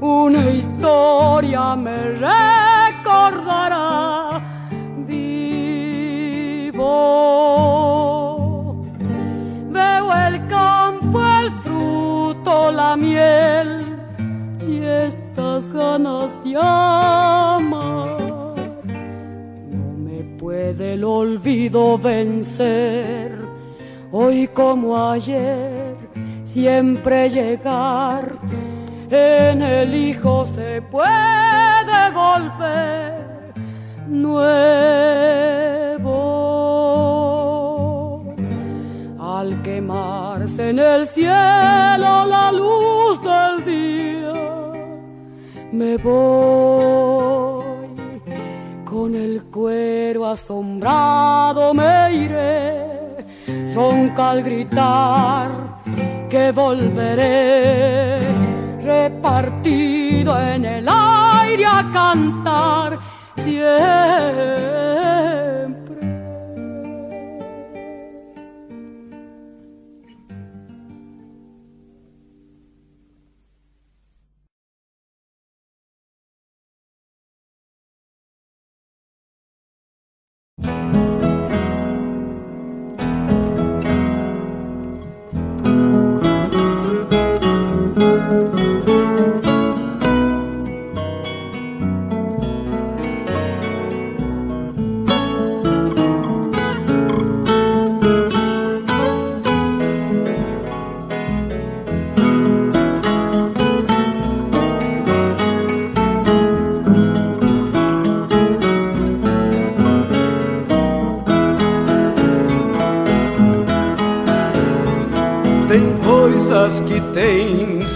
Una 0.00 0.50
historia 0.50 1.76
me 1.76 1.96
recordará 2.28 4.42
vivo. 5.06 6.82
Veo 9.70 10.12
el 10.26 10.44
campo, 10.48 11.20
el 11.40 11.52
fruto, 11.62 12.72
la 12.72 12.96
miel 12.96 13.84
y 14.66 14.80
ganas 15.68 16.32
de 16.44 16.56
amar. 16.56 18.16
No 19.70 19.86
me 20.06 20.24
puede 20.38 20.94
el 20.94 21.04
olvido 21.04 21.96
vencer, 21.96 23.38
hoy 24.10 24.48
como 24.48 24.96
ayer, 24.96 25.96
siempre 26.44 27.30
llegar. 27.30 28.32
En 29.10 29.62
el 29.62 29.94
hijo 29.94 30.46
se 30.46 30.82
puede 30.82 32.10
volver 32.12 33.24
nuevo 34.08 34.64
al 39.20 39.62
quemarse 39.62 40.70
en 40.70 40.78
el 40.78 41.06
cielo 41.06 42.24
la 42.26 42.50
luz 42.52 43.20
del 43.22 43.53
me 45.74 45.96
voy. 45.96 47.74
Con 48.84 49.14
el 49.14 49.44
cuero 49.44 50.26
asombrado 50.26 51.74
me 51.74 52.14
iré. 52.14 53.26
Ronca 53.74 54.30
al 54.30 54.42
gritar 54.42 55.50
que 56.30 56.52
volveré. 56.52 58.20
Repartido 58.82 60.40
en 60.40 60.64
el 60.64 60.88
aire 60.88 61.66
a 61.66 61.90
cantar. 61.92 62.98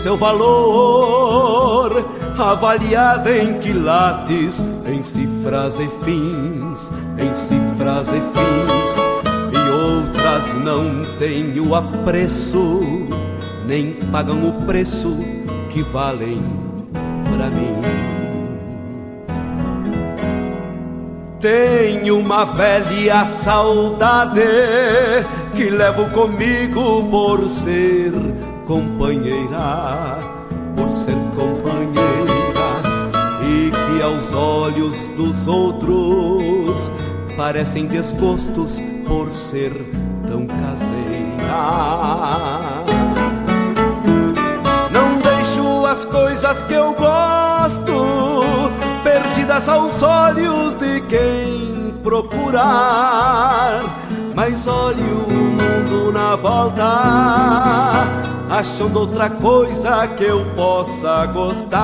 Seu 0.09 0.17
valor, 0.17 2.03
avaliada 2.39 3.31
em 3.31 3.59
quilates, 3.59 4.65
em 4.87 5.03
cifras 5.03 5.79
e 5.79 5.87
fins, 6.03 6.91
em 7.19 7.35
cifras 7.35 8.09
e 8.09 8.23
fins, 8.33 8.97
e 9.53 9.59
outras 9.69 10.55
não 10.65 11.03
têm 11.19 11.61
o 11.61 11.75
apreço, 11.75 12.81
nem 13.67 13.93
pagam 14.11 14.49
o 14.49 14.65
preço 14.65 15.15
que 15.69 15.83
valem 15.83 16.43
para 17.31 17.51
mim. 17.51 17.77
Tenho 21.39 22.19
uma 22.19 22.47
velha 22.47 23.27
saudade 23.27 24.41
que 25.55 25.69
levo 25.69 26.09
comigo 26.13 27.05
por 27.11 27.47
ser 27.47 28.13
companheira, 28.69 30.19
por 30.77 30.93
ser 30.93 31.17
companheira, 31.35 32.83
e 33.43 33.71
que 33.71 34.03
aos 34.03 34.35
olhos 34.35 35.09
dos 35.17 35.49
outros 35.49 36.93
parecem 37.35 37.87
desgostos 37.87 38.79
por 39.07 39.33
ser 39.33 39.73
tão 40.27 40.47
caseira. 40.47 40.99
Não 44.93 45.19
deixo 45.19 45.87
as 45.87 46.05
coisas 46.05 46.63
que 46.65 46.75
eu 46.75 46.93
gosto 46.93 47.95
perdidas 49.03 49.67
aos 49.67 50.03
olhos 50.03 50.75
de 50.75 51.01
quem 51.09 51.95
procurar. 52.03 53.81
Mas 54.35 54.69
olhe 54.69 55.03
o 55.03 55.27
mundo 55.33 56.13
na 56.13 56.37
volta, 56.37 57.98
achando 58.59 58.99
outra 58.99 59.31
coisa 59.31 60.09
que 60.09 60.25
eu 60.25 60.45
possa 60.57 61.27
gostar. 61.27 61.79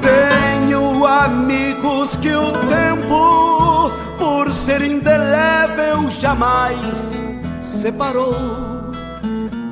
Tenho 0.00 1.04
amigos 1.04 2.16
que 2.16 2.32
o 2.32 2.52
tempo, 2.68 3.90
por 4.16 4.52
ser 4.52 4.82
indelével, 4.82 6.08
jamais 6.08 7.20
separou 7.60 8.36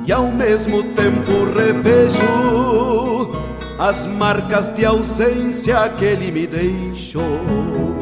e 0.05 0.11
ao 0.11 0.27
mesmo 0.27 0.83
tempo 0.83 1.45
revejo 1.55 3.31
as 3.79 4.05
marcas 4.05 4.67
de 4.75 4.85
ausência 4.85 5.87
que 5.97 6.03
ele 6.03 6.29
me 6.29 6.45
deixou. 6.45 7.94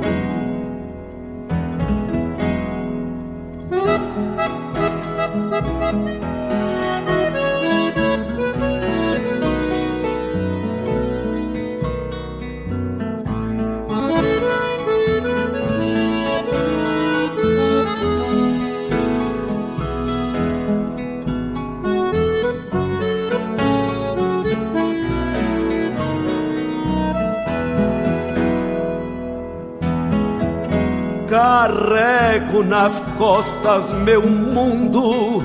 Nas 32.67 33.01
costas 33.17 33.91
meu 33.91 34.27
mundo 34.27 35.43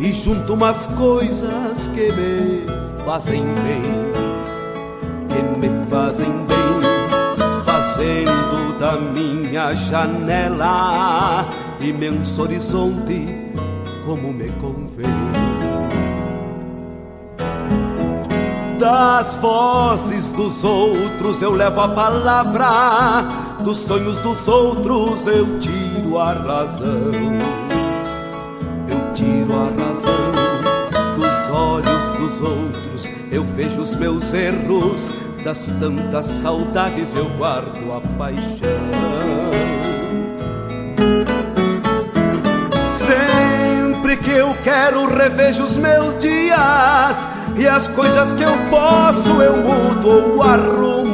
e 0.00 0.12
junto 0.12 0.54
umas 0.54 0.86
coisas 0.88 1.88
que 1.88 2.12
me 2.12 2.66
fazem 3.04 3.44
bem, 3.62 4.12
que 5.28 5.42
me 5.58 5.86
fazem 5.88 6.30
bem, 6.30 7.64
fazendo 7.64 8.78
da 8.78 8.92
minha 8.96 9.72
janela 9.74 11.46
imenso 11.80 12.42
horizonte 12.42 13.26
como 14.04 14.32
me 14.32 14.50
convém. 14.52 15.04
Das 18.78 19.36
vozes 19.36 20.32
dos 20.32 20.64
outros 20.64 21.40
eu 21.40 21.52
levo 21.52 21.80
a 21.80 21.88
palavra 21.88 23.28
dos 23.62 23.78
sonhos 23.78 24.18
dos 24.20 24.46
outros 24.46 25.26
eu 25.26 25.58
tiro 26.14 26.18
a 26.20 26.32
razão. 26.32 27.12
Eu 28.88 29.12
tiro 29.14 29.52
a 29.52 29.64
razão 29.64 31.14
dos 31.16 31.48
olhos 31.50 32.10
dos 32.12 32.40
outros. 32.40 33.10
Eu 33.32 33.42
vejo 33.42 33.80
os 33.80 33.94
meus 33.96 34.32
erros, 34.32 35.10
das 35.42 35.66
tantas 35.80 36.26
saudades 36.26 37.14
eu 37.14 37.28
guardo 37.36 37.92
a 37.92 38.00
paixão. 38.16 38.70
Sempre 42.88 44.16
que 44.18 44.30
eu 44.30 44.54
quero 44.62 45.06
revejo 45.06 45.64
os 45.64 45.76
meus 45.76 46.14
dias 46.14 47.28
e 47.56 47.66
as 47.66 47.88
coisas 47.88 48.32
que 48.32 48.42
eu 48.42 48.52
posso 48.70 49.42
eu 49.42 49.56
mudo 49.56 50.10
ou 50.10 50.42
arrumo 50.42 51.13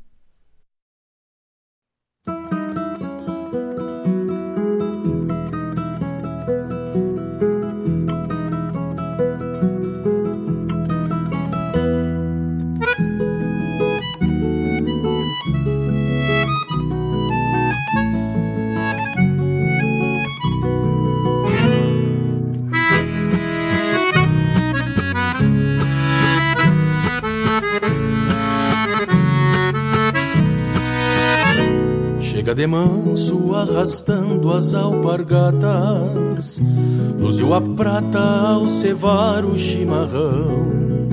de 32.61 32.67
manso 32.67 33.55
arrastando 33.55 34.53
as 34.53 34.75
alpargatas, 34.75 36.61
luziu 37.19 37.55
a 37.55 37.59
prata 37.59 38.19
ao 38.19 38.69
cevar 38.69 39.43
o 39.43 39.57
chimarrão. 39.57 41.09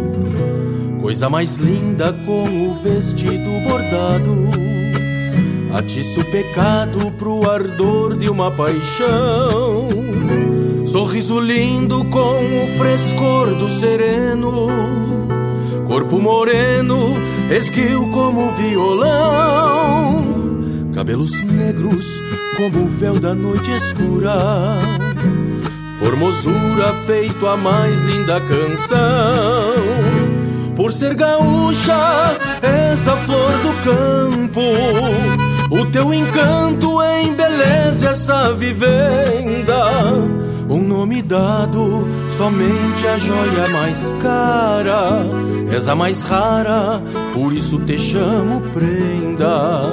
Coisa 1.01 1.31
mais 1.31 1.57
linda 1.57 2.13
com 2.27 2.45
o 2.45 2.75
vestido 2.83 3.49
bordado, 3.67 4.35
atiça 5.75 6.21
o 6.21 6.25
pecado 6.27 7.11
pro 7.13 7.51
ardor 7.51 8.15
de 8.19 8.29
uma 8.29 8.51
paixão. 8.51 9.89
Sorriso 10.85 11.41
lindo 11.41 12.05
com 12.11 12.45
o 12.45 12.77
frescor 12.77 13.55
do 13.55 13.71
sereno 13.71 14.99
Corpo 15.89 16.21
moreno, 16.21 16.99
esguio 17.51 18.11
como 18.11 18.51
violão, 18.51 19.78
cabelos 20.99 21.45
negros 21.45 22.21
como 22.57 22.83
o 22.83 22.89
véu 22.89 23.21
da 23.21 23.33
noite 23.33 23.71
escura. 23.71 24.35
Formosura 25.97 26.93
feito 27.07 27.47
a 27.47 27.57
mais 27.57 28.03
linda 28.03 28.41
canção. 28.41 29.75
Por 30.75 30.93
ser 30.93 31.15
gaúcha, 31.15 32.37
essa 32.61 33.17
flor 33.19 33.53
do 33.59 33.73
campo. 33.85 34.61
O 35.71 35.87
teu 35.87 36.13
encanto 36.13 37.01
embeleza 37.01 38.11
essa 38.11 38.53
vivenda. 38.53 39.93
Um 40.69 40.83
nome 40.83 41.23
dado, 41.23 42.09
somente 42.37 43.07
a 43.07 43.17
joia 43.19 43.69
mais 43.73 44.13
cara. 44.21 45.23
És 45.71 45.87
a 45.87 45.95
mais 45.95 46.23
rara, 46.23 47.01
por 47.33 47.53
isso 47.53 47.79
te 47.81 47.99
chamo 47.99 48.61
prenda. 48.73 49.93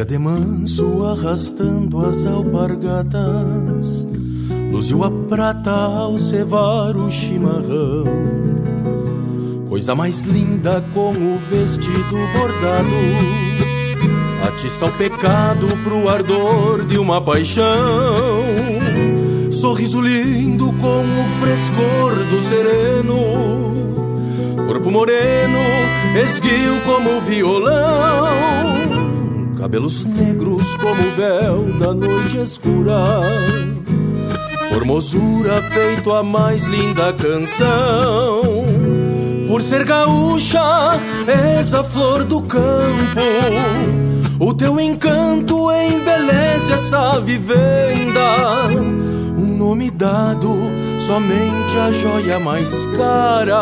Chega 0.00 0.12
de 0.12 0.18
manso 0.18 1.04
arrastando 1.04 2.06
as 2.06 2.24
alpargatas, 2.24 4.08
luziu 4.72 5.04
a 5.04 5.10
prata 5.10 5.70
ao 5.70 6.16
cevar 6.16 6.96
o 6.96 7.10
chimarrão. 7.10 8.06
Coisa 9.68 9.94
mais 9.94 10.24
linda 10.24 10.82
com 10.94 11.10
o 11.10 11.38
vestido 11.50 12.16
bordado, 12.32 12.88
atiça 14.48 14.86
o 14.86 14.92
pecado 14.92 15.66
pro 15.84 16.08
ardor 16.08 16.86
de 16.86 16.96
uma 16.98 17.20
paixão. 17.20 18.42
Sorriso 19.52 20.00
lindo 20.00 20.72
com 20.80 21.02
o 21.02 21.24
frescor 21.40 22.14
do 22.30 22.40
sereno, 22.40 23.18
corpo 24.66 24.90
moreno, 24.90 25.58
esguio 26.16 26.80
como 26.86 27.20
violão 27.20 28.79
cabelos 29.60 30.06
negros 30.06 30.74
como 30.76 31.02
o 31.02 31.10
véu 31.14 31.64
da 31.78 31.92
noite 31.92 32.38
escura. 32.38 33.20
Formosura 34.70 35.60
feito 35.62 36.10
a 36.12 36.22
mais 36.22 36.66
linda 36.66 37.12
canção. 37.12 38.42
Por 39.46 39.60
ser 39.62 39.84
gaúcha, 39.84 40.98
és 41.26 41.74
a 41.74 41.84
flor 41.84 42.24
do 42.24 42.40
campo. 42.40 43.20
O 44.38 44.54
teu 44.54 44.80
encanto 44.80 45.70
embeleza 45.70 46.76
essa 46.76 47.20
vivenda. 47.20 48.66
Um 49.36 49.58
nome 49.58 49.90
dado, 49.90 50.56
somente 50.98 51.76
a 51.76 51.92
joia 51.92 52.40
mais 52.40 52.86
cara. 52.96 53.60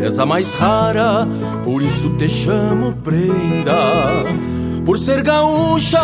És 0.00 0.18
a 0.18 0.26
mais 0.26 0.52
rara, 0.54 1.28
por 1.64 1.80
isso 1.80 2.10
te 2.18 2.28
chamo 2.28 2.92
prenda 3.04 4.51
por 4.84 4.98
ser 4.98 5.22
gaúcha, 5.22 6.00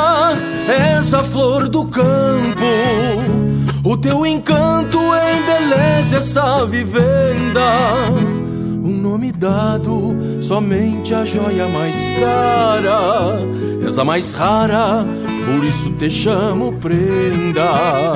essa 0.68 1.22
flor 1.24 1.68
do 1.68 1.86
campo. 1.86 2.64
O 3.84 3.96
teu 3.96 4.26
encanto 4.26 4.98
embeleza 4.98 6.16
essa 6.16 6.64
vivenda. 6.66 7.94
Um 8.84 9.00
nome 9.00 9.32
dado, 9.32 10.16
somente 10.40 11.14
a 11.14 11.24
joia 11.24 11.66
mais 11.68 11.96
cara. 12.20 13.38
És 13.86 13.98
a 13.98 14.04
mais 14.04 14.32
rara, 14.32 15.06
por 15.46 15.64
isso 15.64 15.90
te 15.92 16.10
chamo 16.10 16.72
prenda. 16.74 18.14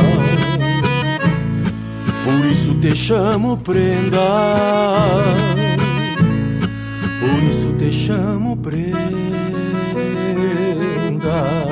Por 2.25 2.47
isso 2.51 2.75
te 2.75 2.95
chamo 2.95 3.57
prenda. 3.57 4.19
Por 7.21 7.43
isso 7.45 7.73
te 7.79 7.91
chamo 7.91 8.57
prenda. 8.57 9.22
love. 11.43 11.72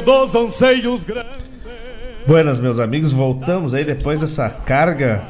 Dos 0.00 0.34
anseios 0.34 1.04
grandes. 1.04 1.42
Buenas, 2.26 2.58
meus 2.58 2.78
amigos, 2.78 3.12
voltamos 3.12 3.74
aí 3.74 3.84
depois 3.84 4.20
dessa 4.20 4.48
carga 4.48 5.22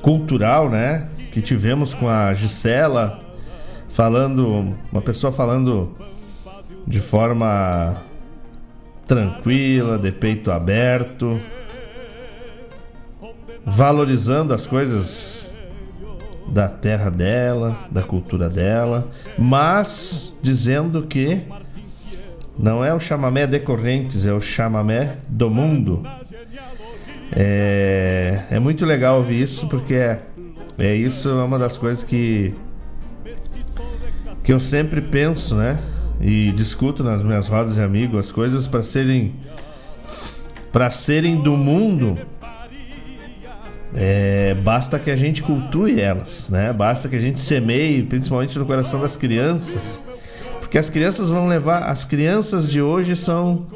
cultural, 0.00 0.70
né? 0.70 1.08
Que 1.32 1.42
tivemos 1.42 1.92
com 1.92 2.08
a 2.08 2.32
Gisela, 2.32 3.18
falando, 3.88 4.74
uma 4.92 5.02
pessoa 5.02 5.32
falando 5.32 5.96
de 6.86 7.00
forma 7.00 7.96
tranquila, 9.06 9.98
de 9.98 10.12
peito 10.12 10.50
aberto, 10.50 11.40
valorizando 13.64 14.54
as 14.54 14.66
coisas 14.66 15.54
da 16.48 16.68
terra 16.68 17.10
dela, 17.10 17.86
da 17.90 18.02
cultura 18.02 18.48
dela, 18.48 19.08
mas 19.36 20.34
dizendo 20.40 21.02
que 21.02 21.42
não 22.58 22.84
é 22.84 22.92
o 22.94 22.98
chamamé 22.98 23.46
de 23.46 23.58
Correntes, 23.60 24.24
é 24.26 24.32
o 24.32 24.40
chamamé 24.40 25.16
do 25.28 25.50
mundo. 25.50 26.02
É, 27.32 28.44
é 28.50 28.58
muito 28.58 28.86
legal 28.86 29.18
ouvir 29.18 29.42
isso 29.42 29.66
porque 29.68 29.94
é, 29.94 30.20
é 30.78 30.94
isso 30.94 31.28
é 31.28 31.44
uma 31.44 31.58
das 31.58 31.76
coisas 31.76 32.02
que 32.02 32.54
que 34.42 34.52
eu 34.52 34.60
sempre 34.60 35.00
penso, 35.00 35.56
né? 35.56 35.76
E 36.20 36.52
discuto 36.52 37.02
nas 37.02 37.22
minhas 37.22 37.48
rodas 37.48 37.74
de 37.74 37.80
amigos 37.80 38.26
as 38.26 38.32
coisas 38.32 38.66
para 38.66 38.82
serem 38.82 39.34
para 40.72 40.88
serem 40.90 41.42
do 41.42 41.56
mundo. 41.56 42.16
É, 43.94 44.54
basta 44.62 44.98
que 44.98 45.10
a 45.10 45.16
gente 45.16 45.42
cultue 45.42 46.00
elas, 46.00 46.48
né? 46.48 46.72
Basta 46.72 47.08
que 47.08 47.16
a 47.16 47.20
gente 47.20 47.40
semeie, 47.40 48.02
principalmente 48.02 48.58
no 48.58 48.66
coração 48.66 49.00
das 49.00 49.16
crianças, 49.16 50.02
porque 50.76 50.80
as 50.80 50.90
crianças 50.90 51.30
vão 51.30 51.48
levar. 51.48 51.84
As 51.84 52.04
crianças 52.04 52.68
de 52.68 52.82
hoje 52.82 53.16
são 53.16 53.66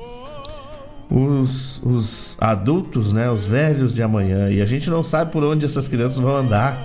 os, 1.10 1.80
os 1.82 2.36
adultos, 2.38 3.10
né? 3.10 3.30
Os 3.30 3.46
velhos 3.46 3.94
de 3.94 4.02
amanhã. 4.02 4.50
E 4.50 4.60
a 4.60 4.66
gente 4.66 4.90
não 4.90 5.02
sabe 5.02 5.32
por 5.32 5.42
onde 5.42 5.64
essas 5.64 5.88
crianças 5.88 6.18
vão 6.18 6.36
andar. 6.36 6.76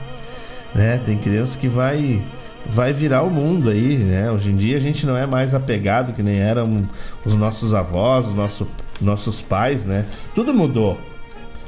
Né? 0.73 1.01
Tem 1.05 1.17
criança 1.17 1.57
que 1.57 1.67
vai 1.67 2.21
vai 2.67 2.93
virar 2.93 3.23
o 3.23 3.29
mundo 3.29 3.69
aí, 3.69 3.97
né? 3.97 4.31
Hoje 4.31 4.51
em 4.51 4.55
dia 4.55 4.77
a 4.77 4.79
gente 4.79 5.05
não 5.05 5.17
é 5.17 5.25
mais 5.25 5.53
apegado 5.53 6.13
que 6.13 6.23
nem 6.23 6.37
eram 6.37 6.89
os 7.25 7.35
nossos 7.35 7.73
avós, 7.73 8.25
os 8.25 8.33
nosso, 8.33 8.67
nossos 9.01 9.41
pais, 9.41 9.83
né? 9.83 10.05
Tudo 10.33 10.53
mudou. 10.53 10.97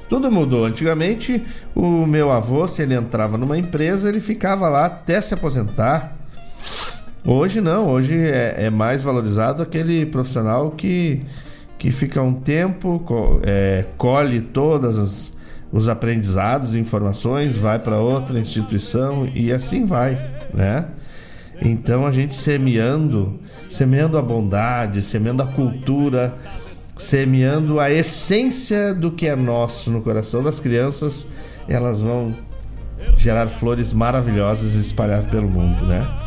Tudo 0.07 0.31
mudou. 0.31 0.65
Antigamente, 0.65 1.43
o 1.75 2.05
meu 2.05 2.31
avô, 2.31 2.65
se 2.65 2.81
ele 2.81 2.95
entrava 2.95 3.37
numa 3.37 3.57
empresa, 3.57 4.07
ele 4.07 4.21
ficava 4.21 4.69
lá 4.69 4.85
até 4.85 5.19
se 5.19 5.33
aposentar. 5.33 6.16
Hoje 7.29 7.59
não, 7.59 7.89
hoje 7.89 8.17
é, 8.17 8.55
é 8.57 8.69
mais 8.69 9.03
valorizado 9.03 9.61
aquele 9.61 10.05
profissional 10.05 10.71
que, 10.71 11.19
que 11.77 11.91
fica 11.91 12.21
um 12.21 12.31
tempo, 12.33 13.03
é, 13.43 13.85
colhe 13.97 14.39
todas 14.39 14.97
as 14.97 15.37
os 15.69 15.89
aprendizados, 15.89 16.73
informações, 16.73 17.57
vai 17.57 17.77
para 17.77 17.99
outra 17.99 18.39
instituição 18.39 19.29
e 19.35 19.51
assim 19.51 19.85
vai, 19.85 20.13
né? 20.53 20.87
Então 21.61 22.05
a 22.05 22.11
gente 22.13 22.33
semeando, 22.33 23.37
semeando 23.69 24.17
a 24.17 24.21
bondade, 24.21 25.01
semeando 25.01 25.43
a 25.43 25.47
cultura, 25.47 26.33
semeando 26.97 27.81
a 27.81 27.91
essência 27.91 28.93
do 28.93 29.11
que 29.11 29.27
é 29.27 29.35
nosso 29.35 29.91
no 29.91 30.01
coração 30.01 30.41
das 30.41 30.61
crianças, 30.61 31.27
elas 31.67 31.99
vão 31.99 32.33
gerar 33.17 33.47
flores 33.47 33.91
maravilhosas 33.91 34.75
e 34.75 34.79
espalhar 34.79 35.23
pelo 35.23 35.49
mundo, 35.49 35.85
né? 35.85 36.26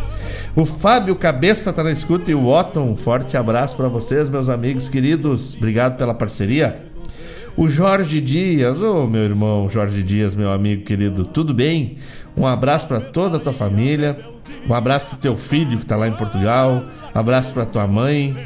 O 0.56 0.66
Fábio 0.66 1.14
Cabeça 1.14 1.72
tá 1.72 1.84
na 1.84 1.92
escuta 1.92 2.28
e 2.28 2.34
o 2.34 2.48
Otton, 2.48 2.90
um 2.90 2.96
forte 2.96 3.36
abraço 3.36 3.76
para 3.76 3.86
vocês, 3.86 4.28
meus 4.28 4.48
amigos 4.48 4.88
queridos. 4.88 5.54
Obrigado 5.54 5.96
pela 5.96 6.12
parceria. 6.12 6.86
O 7.56 7.68
Jorge 7.68 8.20
Dias, 8.20 8.80
ô 8.80 9.04
oh, 9.04 9.06
meu 9.06 9.22
irmão 9.22 9.70
Jorge 9.70 10.02
Dias, 10.02 10.34
meu 10.34 10.50
amigo 10.50 10.84
querido, 10.84 11.24
tudo 11.24 11.54
bem? 11.54 11.98
Um 12.36 12.48
abraço 12.48 12.88
para 12.88 13.00
toda 13.00 13.36
a 13.36 13.40
tua 13.40 13.52
família, 13.52 14.18
um 14.68 14.74
abraço 14.74 15.06
pro 15.06 15.18
teu 15.18 15.36
filho 15.36 15.78
que 15.78 15.86
tá 15.86 15.96
lá 15.96 16.08
em 16.08 16.14
Portugal, 16.14 16.82
um 17.14 17.18
abraço 17.18 17.52
para 17.52 17.64
tua 17.64 17.86
mãe, 17.86 18.36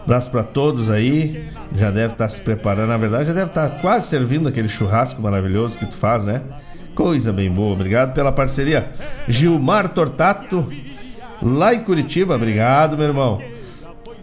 um 0.00 0.02
abraço 0.02 0.32
para 0.32 0.42
todos 0.42 0.90
aí. 0.90 1.48
Já 1.76 1.92
deve 1.92 2.14
estar 2.14 2.24
tá 2.24 2.28
se 2.28 2.40
preparando, 2.40 2.88
na 2.88 2.96
verdade, 2.96 3.26
já 3.26 3.32
deve 3.32 3.50
estar 3.50 3.68
tá 3.68 3.76
quase 3.80 4.08
servindo 4.08 4.48
aquele 4.48 4.68
churrasco 4.68 5.22
maravilhoso 5.22 5.78
que 5.78 5.86
tu 5.86 5.96
faz, 5.96 6.24
né? 6.24 6.42
Coisa 6.94 7.32
bem 7.32 7.50
boa, 7.50 7.72
obrigado 7.72 8.12
pela 8.12 8.30
parceria. 8.30 8.90
Gilmar 9.26 9.88
Tortato, 9.90 10.66
lá 11.40 11.74
em 11.74 11.82
Curitiba, 11.84 12.34
obrigado, 12.34 12.96
meu 12.96 13.06
irmão. 13.06 13.42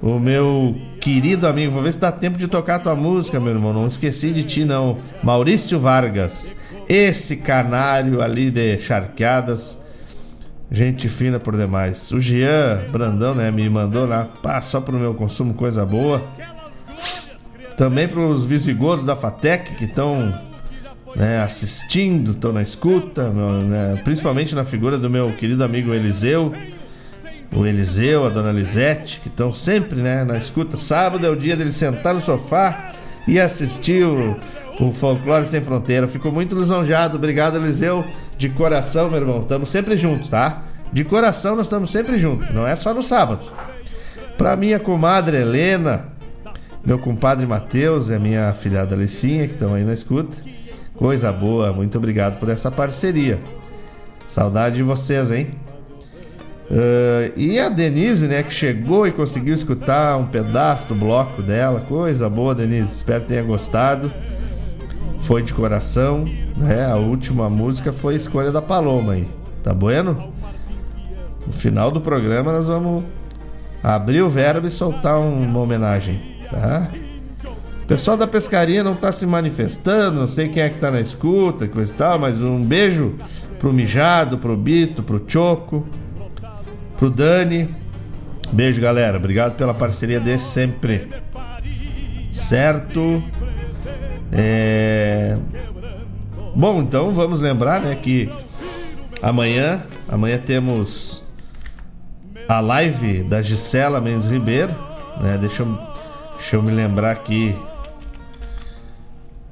O 0.01 0.19
meu 0.19 0.75
querido 1.01 1.47
amigo, 1.47 1.73
vou 1.73 1.83
ver 1.83 1.93
se 1.93 1.99
dá 1.99 2.11
tempo 2.11 2.37
de 2.37 2.47
tocar 2.47 2.75
a 2.75 2.79
tua 2.79 2.95
música, 2.95 3.39
meu 3.39 3.53
irmão. 3.53 3.73
Não 3.73 3.87
esqueci 3.87 4.31
de 4.31 4.43
ti, 4.43 4.63
não. 4.63 4.97
Maurício 5.23 5.79
Vargas, 5.79 6.53
esse 6.87 7.37
canário 7.37 8.21
ali 8.21 8.51
de 8.51 8.77
charqueadas. 8.77 9.77
Gente 10.71 11.09
fina 11.09 11.39
por 11.39 11.57
demais. 11.57 12.11
O 12.11 12.19
Jean 12.19 12.85
Brandão, 12.91 13.33
né, 13.33 13.49
me 13.49 13.67
mandou 13.67 14.05
lá, 14.05 14.25
pá, 14.43 14.61
só 14.61 14.79
pro 14.79 14.97
meu 14.97 15.15
consumo, 15.15 15.55
coisa 15.55 15.83
boa. 15.83 16.21
Também 17.75 18.07
para 18.07 18.19
os 18.19 18.45
visigodos 18.45 19.03
da 19.03 19.15
Fatec 19.15 19.75
que 19.75 19.85
estão 19.85 20.31
né, 21.15 21.41
assistindo, 21.41 22.31
estão 22.31 22.53
na 22.53 22.61
escuta, 22.61 23.29
né, 23.29 24.01
principalmente 24.03 24.53
na 24.55 24.63
figura 24.63 24.97
do 24.97 25.09
meu 25.09 25.31
querido 25.33 25.63
amigo 25.63 25.93
Eliseu, 25.93 26.53
o 27.55 27.65
Eliseu, 27.65 28.25
a 28.25 28.29
dona 28.29 28.51
Lisete, 28.51 29.19
que 29.21 29.27
estão 29.27 29.51
sempre 29.51 30.01
né, 30.01 30.23
na 30.23 30.37
escuta. 30.37 30.77
Sábado 30.77 31.25
é 31.25 31.29
o 31.29 31.35
dia 31.35 31.55
dele 31.55 31.71
sentar 31.71 32.13
no 32.13 32.21
sofá 32.21 32.91
e 33.27 33.39
assistir 33.39 34.03
o, 34.03 34.37
o 34.79 34.93
Folclore 34.93 35.47
Sem 35.47 35.61
Fronteira. 35.61 36.07
Fico 36.07 36.31
muito 36.31 36.55
lisonjeado. 36.55 37.17
Obrigado, 37.17 37.57
Eliseu, 37.57 38.05
de 38.37 38.49
coração, 38.49 39.09
meu 39.09 39.19
irmão. 39.19 39.39
Estamos 39.39 39.71
sempre 39.71 39.97
juntos, 39.97 40.27
tá? 40.27 40.63
De 40.91 41.03
coração 41.03 41.55
nós 41.55 41.67
estamos 41.67 41.91
sempre 41.91 42.17
juntos, 42.17 42.49
não 42.53 42.67
é 42.67 42.75
só 42.75 42.93
no 42.93 43.03
sábado. 43.03 43.41
Para 44.37 44.55
minha 44.55 44.79
comadre 44.79 45.37
Helena, 45.37 46.05
meu 46.83 46.97
compadre 46.97 47.45
Matheus 47.45 48.09
e 48.09 48.13
a 48.13 48.19
minha 48.19 48.53
filhada 48.53 48.95
Alicinha, 48.95 49.47
que 49.47 49.53
estão 49.53 49.73
aí 49.73 49.83
na 49.83 49.93
escuta. 49.93 50.37
Coisa 50.99 51.31
boa, 51.31 51.71
muito 51.71 51.97
obrigado 51.97 52.37
por 52.41 52.49
essa 52.49 52.69
parceria. 52.69 53.39
Saudade 54.27 54.75
de 54.75 54.83
vocês, 54.83 55.31
hein? 55.31 55.47
Uh, 56.69 57.31
e 57.37 57.57
a 57.57 57.69
Denise, 57.69 58.27
né, 58.27 58.43
que 58.43 58.53
chegou 58.53 59.07
e 59.07 59.11
conseguiu 59.13 59.55
escutar 59.55 60.17
um 60.17 60.25
pedaço 60.25 60.87
do 60.89 60.95
bloco 60.95 61.41
dela. 61.41 61.79
Coisa 61.87 62.29
boa, 62.29 62.53
Denise. 62.53 62.97
Espero 62.97 63.21
que 63.21 63.29
tenha 63.29 63.43
gostado. 63.43 64.11
Foi 65.21 65.41
de 65.41 65.53
coração, 65.53 66.25
né? 66.57 66.85
A 66.85 66.97
última 66.97 67.49
música 67.49 67.93
foi 67.93 68.15
escolha 68.15 68.51
da 68.51 68.61
Paloma 68.61 69.13
aí. 69.13 69.27
Tá 69.63 69.73
bueno? 69.73 70.33
No 71.47 71.53
final 71.53 71.91
do 71.91 72.01
programa 72.01 72.51
nós 72.51 72.67
vamos 72.67 73.05
abrir 73.81 74.21
o 74.21 74.29
verbo 74.29 74.67
e 74.67 74.71
soltar 74.71 75.17
uma 75.17 75.59
homenagem, 75.61 76.37
tá? 76.51 76.89
Pessoal 77.89 78.15
da 78.15 78.27
pescaria 78.27 78.83
não 78.83 78.93
está 78.93 79.11
se 79.11 79.25
manifestando, 79.25 80.19
não 80.19 80.27
sei 80.27 80.47
quem 80.47 80.61
é 80.61 80.69
que 80.69 80.75
está 80.75 80.91
na 80.91 81.01
escuta 81.01 81.65
e 81.65 81.67
coisa 81.67 81.91
e 81.91 81.95
tal, 81.95 82.19
mas 82.19 82.39
um 82.39 82.63
beijo 82.63 83.15
pro 83.57 83.73
Mijado, 83.73 84.37
pro 84.37 84.55
Bito, 84.55 85.01
pro 85.01 85.25
Choco, 85.27 85.87
pro 86.99 87.09
Dani. 87.09 87.67
Beijo, 88.51 88.79
galera. 88.79 89.17
Obrigado 89.17 89.55
pela 89.55 89.73
parceria 89.73 90.19
de 90.19 90.37
sempre. 90.37 91.09
Certo? 92.31 93.23
É... 94.31 95.35
Bom, 96.55 96.83
então 96.83 97.11
vamos 97.15 97.39
lembrar, 97.41 97.81
né, 97.81 97.95
que 97.95 98.29
amanhã, 99.19 99.81
amanhã 100.07 100.37
temos 100.37 101.23
a 102.47 102.59
live 102.59 103.23
da 103.23 103.41
Gisela 103.41 103.99
Mendes 103.99 104.27
Ribeiro, 104.27 104.75
né? 105.19 105.39
Deixa 105.39 105.63
eu, 105.63 105.79
deixa 106.35 106.55
eu 106.55 106.61
me 106.61 106.71
lembrar 106.71 107.11
aqui 107.11 107.55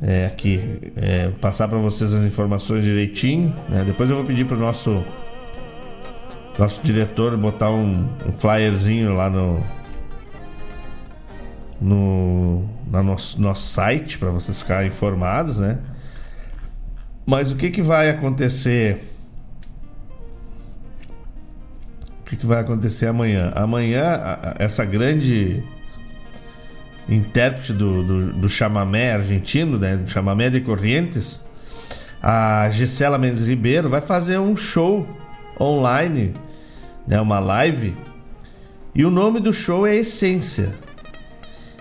é, 0.02 0.28
aqui 0.28 0.92
é, 0.96 1.30
passar 1.42 1.68
para 1.68 1.78
vocês 1.78 2.14
as 2.14 2.24
informações 2.24 2.84
direitinho. 2.84 3.56
Né? 3.70 3.84
Depois 3.86 4.10
eu 4.10 4.16
vou 4.16 4.26
pedir 4.26 4.46
para 4.46 4.56
o 4.56 4.60
nosso 4.60 5.04
nosso 6.58 6.82
diretor 6.84 7.38
botar 7.38 7.70
um, 7.70 8.10
um 8.26 8.32
flyerzinho 8.32 9.14
lá 9.14 9.30
no 9.30 9.64
no, 11.80 12.68
no 12.88 13.04
nosso, 13.04 13.40
nosso 13.40 13.62
site 13.62 14.18
para 14.18 14.32
vocês 14.32 14.60
ficarem 14.60 14.88
informados, 14.88 15.60
né? 15.60 15.78
Mas 17.26 17.52
o 17.52 17.56
que 17.56 17.70
que 17.70 17.82
vai 17.82 18.10
acontecer? 18.10 19.04
O 22.22 22.30
que 22.30 22.36
que 22.36 22.46
vai 22.46 22.60
acontecer 22.60 23.06
amanhã? 23.08 23.52
Amanhã 23.56 24.20
essa 24.58 24.84
grande 24.84 25.64
intérprete 27.10 27.74
do, 27.74 28.04
do, 28.04 28.34
do 28.34 28.50
chamamé 28.50 29.14
argentino, 29.14 29.78
né, 29.78 29.96
do 29.98 30.10
chamamé 30.10 30.50
de 30.50 30.62
Corrientes, 30.62 31.42
a 32.22 32.70
Gisela 32.72 33.18
Mendes 33.18 33.44
Ribeiro 33.44 33.90
vai 33.90 34.02
fazer 34.02 34.38
um 34.40 34.56
show 34.56 35.08
online, 35.60 36.34
né, 37.08 37.20
uma 37.22 37.40
live, 37.40 37.96
e 38.94 39.06
o 39.06 39.10
nome 39.10 39.40
do 39.40 39.54
show 39.54 39.86
é 39.86 39.96
Essência. 39.96 40.74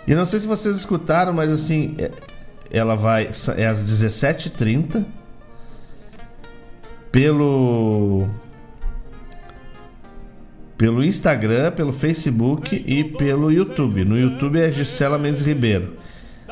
E 0.07 0.15
não 0.15 0.25
sei 0.25 0.39
se 0.39 0.47
vocês 0.47 0.77
escutaram, 0.77 1.33
mas 1.33 1.51
assim, 1.51 1.97
é, 1.99 2.11
ela 2.71 2.95
vai 2.95 3.29
é 3.57 3.67
às 3.67 3.83
17h30 3.85 5.05
pelo 7.11 8.29
pelo 10.77 11.03
Instagram, 11.05 11.73
pelo 11.73 11.93
Facebook 11.93 12.85
e 12.87 13.05
pelo 13.05 13.51
YouTube. 13.51 14.05
No 14.05 14.19
YouTube 14.19 14.61
é 14.61 14.71
Gisela 14.71 15.19
Mendes 15.19 15.41
Ribeiro. 15.41 15.97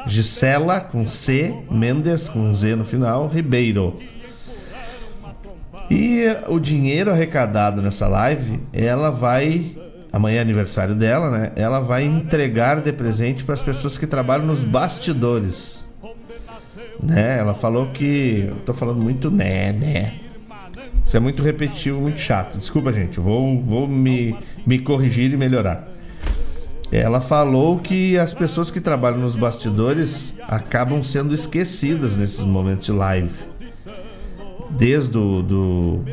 Gisela 0.07 0.81
com 0.81 1.07
C, 1.07 1.55
Mendes 1.71 2.29
com 2.29 2.53
Z 2.53 2.77
no 2.77 2.85
final, 2.85 3.27
Ribeiro. 3.29 3.99
E 5.91 6.25
o 6.49 6.59
dinheiro 6.59 7.11
arrecadado 7.11 7.83
nessa 7.83 8.09
live, 8.09 8.61
ela 8.73 9.11
vai. 9.11 9.77
Amanhã 10.13 10.39
é 10.39 10.41
aniversário 10.41 10.95
dela, 10.95 11.31
né? 11.31 11.53
Ela 11.57 11.81
vai 11.81 12.05
entregar 12.05 12.81
de 12.81 12.93
presente 12.93 13.45
para 13.45 13.55
as 13.55 13.61
pessoas 13.61 13.99
que 13.99 14.07
trabalham 14.07 14.47
nos 14.47 14.63
bastidores. 14.63 15.85
Né? 17.03 17.39
Ela 17.39 17.55
falou 17.55 17.91
que. 17.91 18.53
Eu 18.67 18.75
falando 18.75 19.03
muito 19.03 19.31
né, 19.31 19.73
né? 19.73 20.24
Isso 21.05 21.17
é 21.17 21.21
muito 21.21 21.43
repetitivo, 21.43 22.01
muito 22.01 22.19
chato. 22.21 22.59
Desculpa, 22.59 22.93
gente. 22.93 23.21
Vou, 23.21 23.61
vou 23.61 23.87
me, 23.87 24.37
me 24.67 24.79
corrigir 24.79 25.33
e 25.33 25.37
melhorar. 25.37 25.89
Ela 26.91 27.21
falou 27.21 27.79
que 27.79 28.17
as 28.19 28.33
pessoas 28.33 28.71
que 28.71 28.81
trabalham 28.81 29.19
nos 29.19 29.37
bastidores 29.37 30.35
acabam 30.43 31.03
sendo 31.03 31.35
esquecidas 31.35 32.17
nesses 32.17 32.45
momentos 32.45 32.87
de 32.87 32.93
live. 32.93 33.35
Desde 34.71 35.17
o 35.19 35.43
do, 35.43 36.05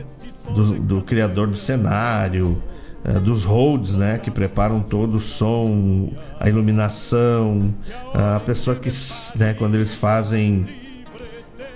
do, 0.50 0.80
do 0.80 1.02
criador 1.02 1.48
do 1.48 1.56
cenário, 1.56 2.62
é, 3.04 3.14
dos 3.14 3.44
holds, 3.44 3.96
né, 3.96 4.18
que 4.18 4.30
preparam 4.30 4.80
todo 4.80 5.16
o 5.16 5.20
som, 5.20 6.14
a 6.40 6.48
iluminação, 6.48 7.74
a 8.14 8.40
pessoa 8.40 8.76
que, 8.76 8.90
né, 9.36 9.54
quando 9.54 9.76
eles 9.76 9.94
fazem 9.94 10.68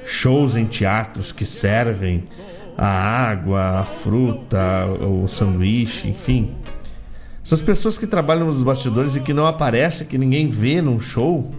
shows 0.03 0.55
em 0.55 0.65
teatros 0.65 1.31
que 1.31 1.45
servem 1.45 2.25
a 2.77 2.87
água, 2.87 3.79
a 3.79 3.85
fruta, 3.85 4.85
o 5.01 5.27
sanduíche, 5.27 6.09
enfim. 6.09 6.55
Essas 7.43 7.61
pessoas 7.61 7.97
que 7.97 8.07
trabalham 8.07 8.47
nos 8.47 8.63
bastidores 8.63 9.15
e 9.15 9.21
que 9.21 9.33
não 9.33 9.45
aparecem, 9.45 10.07
que 10.07 10.17
ninguém 10.17 10.49
vê 10.49 10.81
num 10.81 10.99
show, 10.99 11.53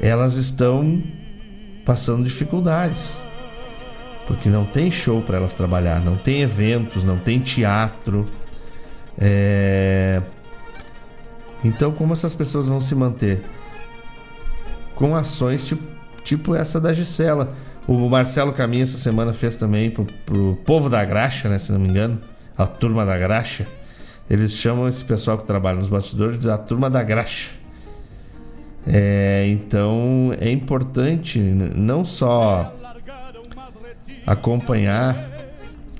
elas 0.00 0.34
estão 0.34 1.02
passando 1.84 2.24
dificuldades. 2.24 3.20
Porque 4.26 4.48
não 4.48 4.64
tem 4.64 4.90
show 4.90 5.22
para 5.22 5.38
elas 5.38 5.54
trabalhar, 5.54 6.00
não 6.00 6.16
tem 6.16 6.42
eventos, 6.42 7.04
não 7.04 7.18
tem 7.18 7.38
teatro. 7.38 8.26
É... 9.18 10.20
Então, 11.64 11.92
como 11.92 12.12
essas 12.12 12.34
pessoas 12.34 12.66
vão 12.66 12.80
se 12.80 12.94
manter? 12.94 13.42
Com 14.96 15.14
ações 15.14 15.64
tipo, 15.64 15.82
tipo 16.24 16.54
essa 16.54 16.80
da 16.80 16.92
Gisela 16.92 17.54
o 17.86 18.08
Marcelo 18.08 18.52
Caminha 18.52 18.84
essa 18.84 18.98
semana 18.98 19.32
fez 19.32 19.56
também 19.56 19.90
pro, 19.90 20.04
pro 20.24 20.58
Povo 20.64 20.88
da 20.88 21.04
Graxa, 21.04 21.48
né? 21.48 21.58
Se 21.58 21.72
não 21.72 21.80
me 21.80 21.88
engano. 21.88 22.20
a 22.56 22.66
turma 22.66 23.04
da 23.04 23.16
graxa. 23.18 23.66
Eles 24.28 24.52
chamam 24.52 24.88
esse 24.88 25.04
pessoal 25.04 25.38
que 25.38 25.44
trabalha 25.44 25.78
nos 25.78 25.88
bastidores 25.88 26.38
de 26.38 26.50
a 26.50 26.56
turma 26.56 26.88
da 26.88 27.02
graxa. 27.02 27.50
É, 28.86 29.46
então 29.48 30.34
é 30.40 30.50
importante 30.50 31.38
não 31.38 32.04
só 32.04 32.72
acompanhar, 34.26 35.30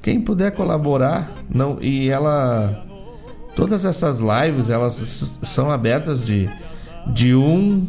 quem 0.00 0.20
puder 0.20 0.52
colaborar, 0.52 1.30
não 1.48 1.78
e 1.80 2.08
ela 2.08 2.84
todas 3.54 3.84
essas 3.84 4.20
lives 4.20 4.68
elas 4.70 5.38
são 5.42 5.70
abertas 5.70 6.24
de 6.24 6.48
de 7.06 7.34
um 7.34 7.86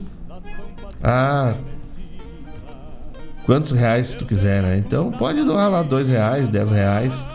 a 1.01 1.53
quantos 3.45 3.71
reais 3.71 4.13
tu 4.15 4.25
quiser, 4.25 4.63
né? 4.63 4.77
Então 4.77 5.11
pode 5.11 5.43
doar 5.43 5.69
lá 5.69 5.83
dois 5.83 6.09
reais, 6.09 6.49
dez 6.49 6.69
reais 6.71 7.27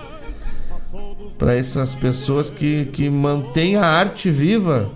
para 1.39 1.55
essas 1.55 1.95
pessoas 1.95 2.51
que, 2.51 2.87
que 2.87 3.09
mantêm 3.09 3.77
a 3.77 3.87
arte 3.87 4.29
viva, 4.29 4.91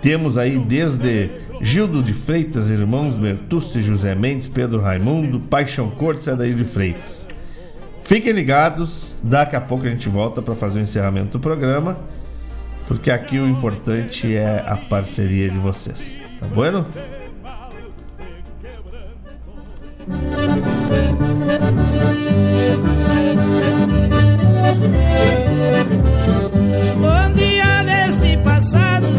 Temos 0.00 0.38
aí 0.38 0.58
desde 0.58 1.30
Gildo 1.60 2.02
de 2.02 2.12
Freitas, 2.12 2.70
irmãos 2.70 3.16
Bertucci, 3.16 3.80
José 3.82 4.14
Mendes, 4.14 4.46
Pedro 4.46 4.80
Raimundo, 4.80 5.40
Paixão 5.40 5.90
Cortes 5.90 6.26
e 6.26 6.34
daí 6.34 6.54
de 6.54 6.64
Freitas. 6.64 7.28
Fiquem 8.02 8.32
ligados, 8.32 9.16
daqui 9.22 9.56
a 9.56 9.60
pouco 9.60 9.84
a 9.84 9.90
gente 9.90 10.08
volta 10.08 10.40
para 10.40 10.54
fazer 10.54 10.78
o 10.78 10.82
encerramento 10.82 11.38
do 11.38 11.40
programa, 11.40 11.98
porque 12.86 13.10
aqui 13.10 13.38
o 13.38 13.48
importante 13.48 14.36
é 14.36 14.62
a 14.64 14.76
parceria 14.76 15.50
de 15.50 15.58
vocês. 15.58 16.20
Tá 16.38 16.46
bueno? 16.46 16.86
Bom 27.00 27.32
dia 27.34 27.55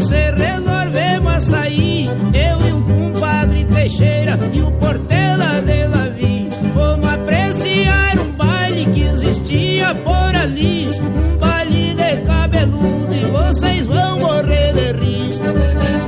se 0.08 0.30
resolvemos 0.30 1.32
a 1.34 1.40
sair. 1.40 2.06
Eu 2.32 2.66
e 2.66 2.72
o 2.72 2.80
compadre 2.82 3.64
Teixeira 3.66 4.38
e 4.54 4.62
o 4.62 4.70
Portela 4.72 5.60
de 5.60 5.86
Lavi. 5.86 6.48
Fomos 6.72 7.12
apreciar 7.12 8.18
um 8.18 8.32
baile 8.32 8.86
que 8.86 9.02
existia 9.02 9.94
por 9.96 10.34
ali. 10.34 10.88
Um 10.88 11.36
baile 11.36 11.94
de 11.94 12.26
cabeludo 12.26 13.14
e 13.14 13.24
vocês 13.26 13.86
vão 13.86 14.18
morrer 14.18 14.72
de 14.72 14.92
rir. 14.92 15.34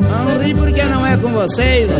Não 0.00 0.42
ri 0.42 0.54
porque 0.54 0.82
não 0.84 1.06
é 1.06 1.16
com 1.18 1.32
vocês. 1.32 1.90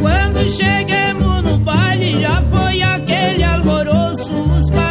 Quando 0.00 0.50
cheguemos 0.50 1.42
no 1.42 1.58
baile 1.58 2.20
já 2.20 2.42
foi 2.42 2.82
aquele 2.82 3.44
alvoroço 3.44 4.32
Os 4.58 4.81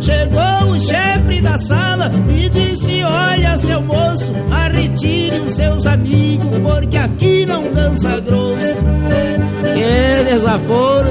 Chegou 0.00 0.72
o 0.72 0.80
chefe 0.80 1.40
da 1.40 1.58
sala 1.58 2.10
e 2.28 2.48
disse 2.48 3.02
olha 3.04 3.56
seu 3.56 3.80
moço 3.80 4.32
Arretire 4.50 5.40
os 5.40 5.50
seus 5.52 5.86
amigos 5.86 6.48
porque 6.62 6.96
aqui 6.96 7.46
não 7.46 7.72
dança 7.72 8.20
grosso. 8.20 8.82
Que 9.74 10.24
desaforo 10.30 11.08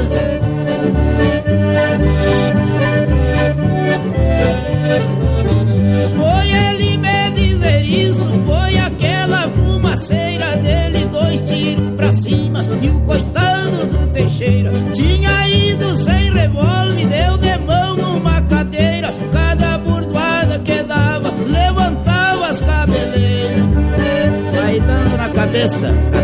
Foi 6.15 6.49
ele 6.49 6.97
me 6.97 7.31
dizer 7.31 7.81
isso, 7.81 8.29
foi 8.45 8.77
aquela 8.77 9.49
fumaceira 9.49 10.57
dele, 10.57 11.07
dois 11.11 11.41
tiros 11.41 11.95
pra 11.95 12.11
cima 12.11 12.59
e 12.81 12.89
o 12.89 12.99
coitado 13.01 13.52
cabeça 25.53 26.22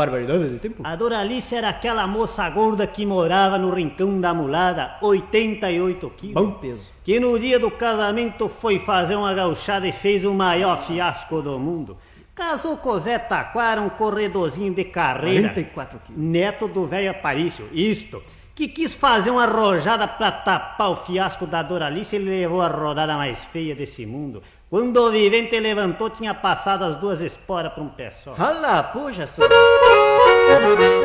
barbaridade 0.00 0.50
de 0.50 0.58
tempo. 0.58 0.82
A 0.84 0.96
Doralice 0.96 1.54
era 1.54 1.68
aquela 1.68 2.06
moça 2.06 2.48
gorda 2.50 2.86
que 2.86 3.04
morava 3.04 3.58
no 3.58 3.70
rincão 3.70 4.20
da 4.20 4.32
mulada, 4.32 4.96
88 5.00 6.10
quilos. 6.10 6.34
Bom 6.34 6.52
peso. 6.52 6.86
Que 7.04 7.20
no 7.20 7.38
dia 7.38 7.58
do 7.58 7.70
casamento 7.70 8.48
foi 8.48 8.78
fazer 8.80 9.16
uma 9.16 9.34
gauchada 9.34 9.86
e 9.86 9.92
fez 9.92 10.24
o 10.24 10.32
maior 10.32 10.86
fiasco 10.86 11.42
do 11.42 11.58
mundo. 11.58 11.96
Casou 12.34 12.76
com 12.78 12.98
Zé 12.98 13.18
Taquara, 13.18 13.82
um 13.82 13.90
corredorzinho 13.90 14.72
de 14.72 14.84
carreira. 14.84 15.48
44 15.48 15.98
quilos. 16.06 16.22
Neto 16.22 16.68
do 16.68 16.86
velho 16.86 17.10
Aparício, 17.10 17.68
isto. 17.72 18.22
Que 18.54 18.68
quis 18.68 18.94
fazer 18.94 19.30
uma 19.30 19.46
rojada 19.46 20.06
pra 20.06 20.32
tapar 20.32 20.90
o 20.90 20.96
fiasco 20.96 21.46
da 21.46 21.62
Doralice, 21.62 22.16
ele 22.16 22.30
levou 22.30 22.62
a 22.62 22.68
rodada 22.68 23.16
mais 23.16 23.42
feia 23.46 23.74
desse 23.74 24.04
mundo. 24.06 24.42
Quando 24.70 24.98
o 24.98 25.10
vivente 25.10 25.58
levantou, 25.58 26.10
tinha 26.10 26.32
passado 26.32 26.84
as 26.84 26.94
duas 26.94 27.20
esporas 27.20 27.72
para 27.72 27.82
um 27.82 27.88
pé 27.88 28.12
só. 28.12 28.36
Olha, 28.38 28.84
puxa 28.84 29.26
só. 29.26 29.42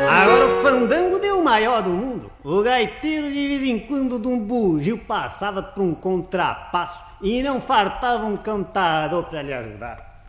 Agora 0.08 0.46
o 0.46 0.62
fandango 0.62 1.18
deu 1.18 1.40
o 1.40 1.44
maior 1.44 1.82
do 1.82 1.90
mundo. 1.90 2.30
O 2.44 2.62
gaiteiro 2.62 3.28
de 3.28 3.48
vez 3.48 3.62
em 3.64 3.80
quando 3.80 4.20
de 4.20 4.28
um 4.28 4.38
bugio 4.38 4.98
passava 4.98 5.64
por 5.64 5.82
um 5.82 5.96
contrapasso 5.96 7.02
e 7.20 7.42
não 7.42 7.60
fartava 7.60 8.24
um 8.24 8.36
cantador 8.36 9.24
para 9.24 9.42
lhe 9.42 9.52
ajudar. 9.52 10.28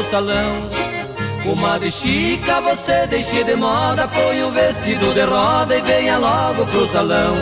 Pro 0.00 0.10
salão. 0.10 0.68
Comadre 1.44 1.90
Chica, 1.90 2.60
você 2.60 3.06
deixe 3.08 3.44
de 3.44 3.56
moda, 3.56 4.08
põe 4.08 4.42
o 4.42 4.50
vestido 4.50 5.12
de 5.12 5.22
roda 5.22 5.76
e 5.76 5.82
venha 5.82 6.18
logo 6.18 6.64
pro 6.64 6.88
salão. 6.88 7.34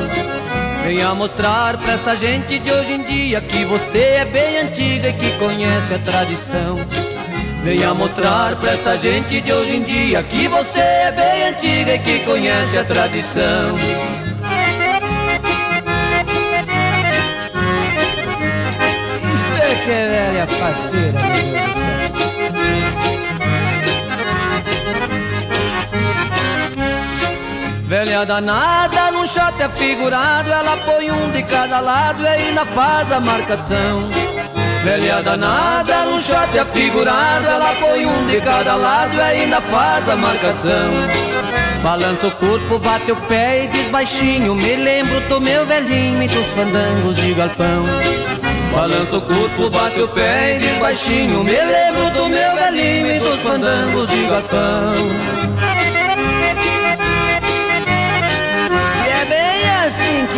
Venha 0.85 1.15
mostrar 1.15 1.77
pra 1.77 1.93
esta 1.93 2.17
gente 2.17 2.59
de 2.59 2.71
hoje 2.71 2.93
em 2.93 3.03
dia 3.03 3.41
que 3.41 3.65
você 3.65 3.99
é 3.99 4.25
bem 4.25 4.59
antiga 4.59 5.09
e 5.09 5.13
que 5.13 5.31
conhece 5.39 5.95
a 5.95 5.99
tradição. 5.99 6.79
Venha 7.63 7.93
mostrar 7.93 8.57
pra 8.57 8.73
esta 8.73 8.97
gente 8.97 9.41
de 9.41 9.53
hoje 9.53 9.77
em 9.77 9.83
dia 9.83 10.23
que 10.23 10.49
você 10.49 10.81
é 10.81 11.13
bem 11.13 11.49
antiga 11.49 11.95
e 11.95 11.99
que 11.99 12.19
conhece 12.21 12.79
a 12.79 12.85
tradição. 12.85 13.77
Isto 19.35 19.53
é 19.61 19.85
que 19.85 19.91
é 19.91 20.09
velha 20.09 20.47
faceira, 20.47 21.21
meu 21.21 21.53
Deus 21.53 21.73
do 21.73 21.75
céu. 21.75 22.08
Velha 28.19 28.27
danada, 28.27 29.13
num 29.13 29.25
shot 29.25 29.63
afigurado, 29.63 30.51
ela 30.51 30.77
põe 30.79 31.09
um 31.09 31.31
de 31.31 31.41
cada 31.45 31.79
lado 31.79 32.21
e 32.21 32.27
ainda 32.27 32.65
faz 32.65 33.13
a 33.13 33.21
marcação. 33.21 34.11
Velha 34.83 35.23
danada, 35.23 36.05
num 36.05 36.21
shot 36.21 36.59
afigurado, 36.59 37.47
ela 37.47 37.73
põe 37.79 38.07
um 38.07 38.27
de 38.27 38.41
cada 38.41 38.75
lado 38.75 39.15
e 39.15 39.21
ainda 39.21 39.61
faz 39.61 40.09
a 40.09 40.17
marcação. 40.17 40.91
Balança 41.81 42.27
o 42.27 42.31
corpo, 42.33 42.81
bate 42.81 43.13
o 43.13 43.17
pé 43.29 43.65
e 43.65 43.69
diz 43.69 43.87
baixinho 43.87 44.57
Me 44.57 44.75
lembro 44.75 45.21
do 45.29 45.41
meu 45.41 45.65
velhinho 45.65 46.21
e 46.21 46.27
dos 46.27 46.47
fandangos 46.49 47.17
de 47.19 47.35
galpão 47.35 47.85
Balança 48.75 49.17
o 49.17 49.21
corpo, 49.21 49.71
bate 49.71 50.01
o 50.01 50.09
pé 50.09 50.57
e 50.57 50.59
diz 50.59 50.77
baixinho 50.79 51.45
Me 51.45 51.53
lembro 51.53 52.11
do 52.11 52.29
meu 52.29 52.55
velhinho 52.57 53.15
e 53.15 53.19
dos 53.21 53.39
fandangos 53.43 54.11
de 54.11 54.25
galpão 54.25 55.38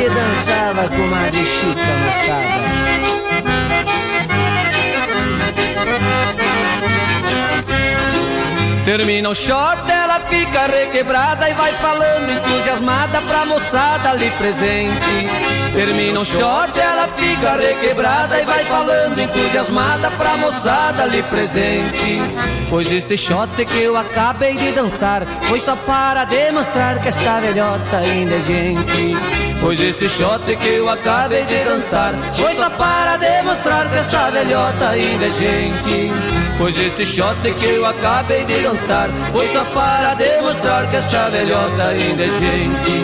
que 0.00 0.08
dançava 0.08 0.88
com 0.88 1.02
uma 1.02 1.30
Chica 1.30 1.92
moçada 2.00 2.70
Termina 8.84 9.28
o 9.28 9.34
short, 9.34 9.88
ela 9.90 10.18
fica 10.20 10.66
requebrada 10.66 11.48
e 11.48 11.52
vai 11.52 11.72
falando 11.74 12.30
entusiasmada 12.32 13.20
pra 13.20 13.44
moçada 13.44 14.10
ali 14.10 14.30
presente. 14.30 15.28
Termina 15.74 16.18
o 16.18 16.24
short, 16.24 16.80
ela 16.80 17.06
fica 17.08 17.56
requebrada 17.56 18.40
e 18.40 18.44
vai 18.44 18.64
falando 18.64 19.20
entusiasmada 19.20 20.10
pra 20.12 20.36
moçada 20.38 21.02
ali 21.04 21.22
presente. 21.24 22.20
Pois 22.68 22.90
este 22.90 23.16
shot 23.16 23.64
que 23.64 23.82
eu 23.82 23.96
acabei 23.96 24.56
de 24.56 24.72
dançar 24.72 25.26
foi 25.42 25.60
só 25.60 25.76
para 25.76 26.24
demonstrar 26.24 26.98
que 27.00 27.08
esta 27.08 27.38
velhota 27.38 27.98
ainda 27.98 28.34
é 28.34 28.42
gente. 28.42 29.39
Pois 29.60 29.80
este 29.80 30.08
shot 30.08 30.44
que 30.56 30.68
eu 30.68 30.88
acabei 30.88 31.44
de 31.44 31.64
dançar 31.64 32.14
foi 32.32 32.54
só 32.54 32.70
para 32.70 33.16
demonstrar 33.16 33.90
que 33.90 33.98
esta 33.98 34.30
velhota 34.30 34.88
ainda 34.88 35.26
é 35.26 35.30
gente. 35.30 36.10
Pois 36.60 36.78
este 36.78 37.06
shot 37.06 37.40
que 37.40 37.66
eu 37.70 37.86
acabei 37.86 38.44
de 38.44 38.58
dançar 38.60 39.08
Foi 39.32 39.48
só 39.48 39.64
para 39.64 40.12
demonstrar 40.12 40.90
que 40.90 40.96
esta 40.96 41.30
velhota 41.30 41.84
ainda 41.84 42.22
é 42.22 42.28
gente 42.28 43.00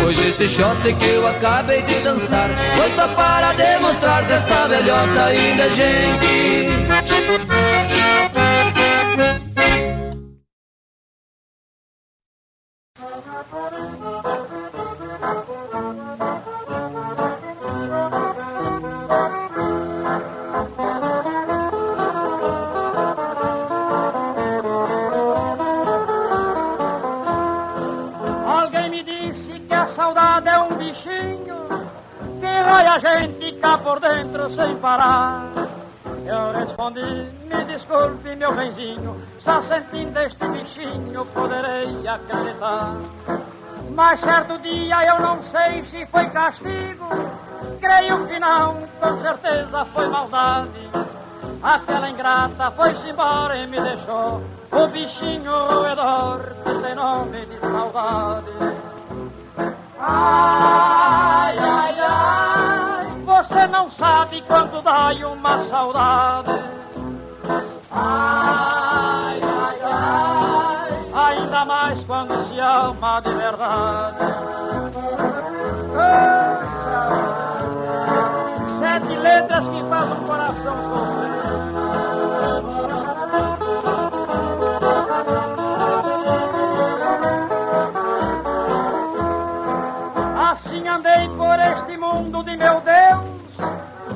Pois 0.00 0.20
este 0.20 0.46
shot 0.46 0.80
que 0.80 1.08
eu 1.08 1.26
acabei 1.26 1.82
de 1.82 1.98
dançar 1.98 2.48
Foi 2.76 2.88
só 2.94 3.08
para 3.08 3.52
demonstrar 3.54 4.24
que 4.24 4.32
esta 4.34 4.68
velhota 4.68 5.24
ainda 5.24 5.64
é 5.64 5.70
gente 5.70 6.62
benzinho, 38.54 39.20
só 39.38 39.60
sentindo 39.62 40.18
este 40.18 40.48
bichinho 40.48 41.24
poderei 41.26 42.06
acreditar. 42.06 42.96
Mas 43.94 44.20
certo 44.20 44.58
dia 44.58 45.04
eu 45.06 45.20
não 45.20 45.42
sei 45.42 45.84
se 45.84 46.06
foi 46.06 46.28
castigo, 46.30 47.06
creio 47.80 48.26
que 48.26 48.38
não, 48.38 48.88
com 49.00 49.16
certeza 49.18 49.84
foi 49.92 50.08
maldade. 50.08 50.90
Aquela 51.62 52.10
ingrata 52.10 52.70
foi-se 52.72 53.08
embora 53.08 53.56
e 53.56 53.66
me 53.66 53.80
deixou 53.80 54.42
o 54.72 54.88
bichinho 54.88 55.52
roedor 55.52 56.54
que 56.64 56.74
tem 56.82 56.94
nome 56.94 57.46
de 57.46 57.60
saudade. 57.60 58.50
Ai, 59.98 61.58
ai, 61.58 62.00
ai. 62.00 63.22
Você 63.24 63.66
não 63.68 63.90
sabe 63.90 64.42
quanto 64.42 64.82
dói 64.82 65.24
uma 65.24 65.60
saudade. 65.60 66.81
Ai, 67.94 69.40
ai, 69.42 69.80
ai. 69.82 71.36
Ainda 71.36 71.64
mais 71.64 72.02
quando 72.04 72.40
se 72.48 72.58
ama 72.58 73.20
de 73.20 73.34
verdade. 73.34 74.16
Oh, 75.94 76.62
Sete 78.78 79.16
letras 79.16 79.68
que 79.68 79.82
fazem 79.88 80.12
um 80.12 80.26
coração 80.26 80.76
sofrer. 80.84 82.42
Assim 90.50 90.86
andei 90.88 91.28
por 91.36 91.58
este 91.58 91.96
mundo 91.96 92.42
de 92.44 92.56
meu 92.56 92.80
Deus, 92.80 93.56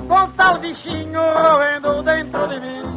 com 0.09 0.31
tal 0.33 0.59
bichinho 0.59 1.21
roendo 1.21 2.03
dentro 2.03 2.49
de 2.49 2.61
mim, 2.61 2.96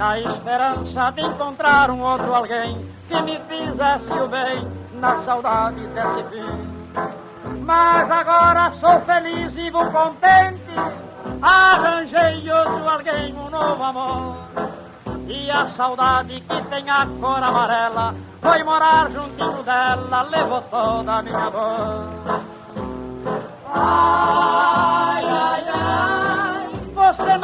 na 0.00 0.18
esperança 0.18 1.10
de 1.10 1.20
encontrar 1.20 1.90
um 1.90 2.00
outro 2.00 2.34
alguém 2.34 2.74
que 3.06 3.20
me 3.20 3.38
fizesse 3.40 4.10
o 4.10 4.26
bem, 4.28 4.66
na 4.94 5.22
saudade 5.24 5.86
desse 5.88 6.22
fim. 6.30 7.60
Mas 7.66 8.10
agora 8.10 8.72
sou 8.80 8.98
feliz, 9.02 9.52
vivo 9.52 9.90
contente, 9.90 10.72
arranjei 11.42 12.50
outro 12.50 12.88
alguém, 12.88 13.34
um 13.34 13.50
novo 13.50 13.82
amor. 13.82 14.36
E 15.28 15.50
a 15.50 15.68
saudade 15.68 16.40
que 16.40 16.62
tem 16.70 16.88
a 16.88 17.06
cor 17.20 17.42
amarela 17.42 18.14
foi 18.40 18.64
morar 18.64 19.10
juntinho 19.10 19.62
dela, 19.64 20.22
levou 20.22 20.62
toda 20.62 21.16
a 21.16 21.22
minha 21.22 21.50
dor. 21.50 22.40
Você 23.70 24.99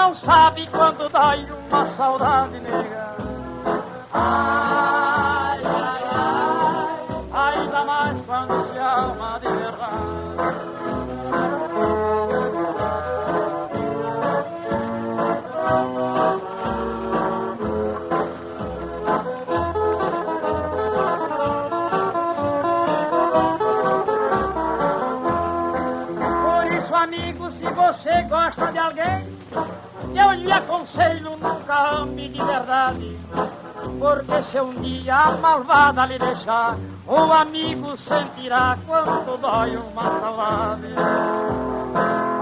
não 0.07 0.15
sabe 0.15 0.69
quando 0.69 1.09
dói 1.09 1.45
uma 1.69 1.85
saudade 1.85 2.61
nega. 2.61 3.17
Ai, 4.13 5.61
ai, 5.65 6.03
ai, 7.33 7.59
ainda 7.59 7.85
mais 7.85 8.23
quando 8.23 8.73
se 8.73 8.79
ama 8.79 9.41
de 9.41 9.49
verdade. 9.49 10.07
você 28.07 28.23
gosta 28.25 28.73
de 28.73 28.79
alguém, 28.79 29.26
eu 30.19 30.33
lhe 30.33 30.51
aconselho 30.51 31.37
nunca 31.37 31.99
ame 31.99 32.29
de 32.29 32.43
verdade. 32.43 33.19
Porque 33.99 34.43
se 34.51 34.61
um 34.61 34.81
dia 34.81 35.15
a 35.15 35.37
malvada 35.37 36.07
lhe 36.07 36.19
deixar, 36.19 36.77
o 37.07 37.33
amigo 37.33 37.97
sentirá 37.99 38.79
quanto 38.87 39.37
dói 39.39 39.77
uma 39.77 40.21
saudade. 40.21 40.95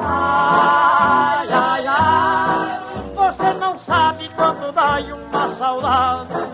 Ai, 0.02 1.48
ai, 1.52 1.86
ai, 1.86 2.80
você 3.14 3.52
não 3.54 3.78
sabe 3.78 4.28
quanto 4.30 4.72
dói 4.72 5.12
uma 5.12 5.48
saudade. 5.50 6.53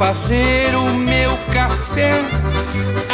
fazer 0.00 0.74
o 0.74 0.86
meu 0.94 1.36
café. 1.52 2.12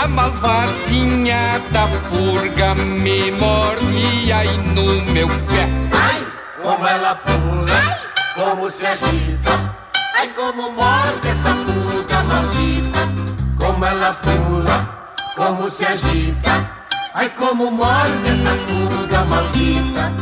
A 0.01 0.07
malvadinha 0.07 1.59
da 1.73 1.89
purga 1.89 2.77
me 2.77 3.33
mordia 3.33 4.37
aí 4.37 4.57
no 4.69 5.13
meu 5.13 5.27
pé. 5.27 5.69
Ai, 5.91 6.25
como 6.63 6.87
ela 6.87 7.17
pula, 7.17 7.73
Ai. 7.73 7.99
como 8.37 8.71
se 8.71 8.87
agita. 8.87 9.75
Ai, 10.17 10.29
como 10.29 10.71
morde 10.71 11.29
essa 11.29 11.53
purga 11.55 12.23
maldita. 12.23 13.01
Como 13.59 13.85
ela 13.85 14.13
pula, 14.15 15.11
como 15.35 15.69
se 15.69 15.85
agita. 15.87 16.71
Ai, 17.15 17.29
como 17.31 17.69
morde 17.73 18.29
essa 18.31 18.55
purga 18.69 19.25
maldita. 19.25 20.13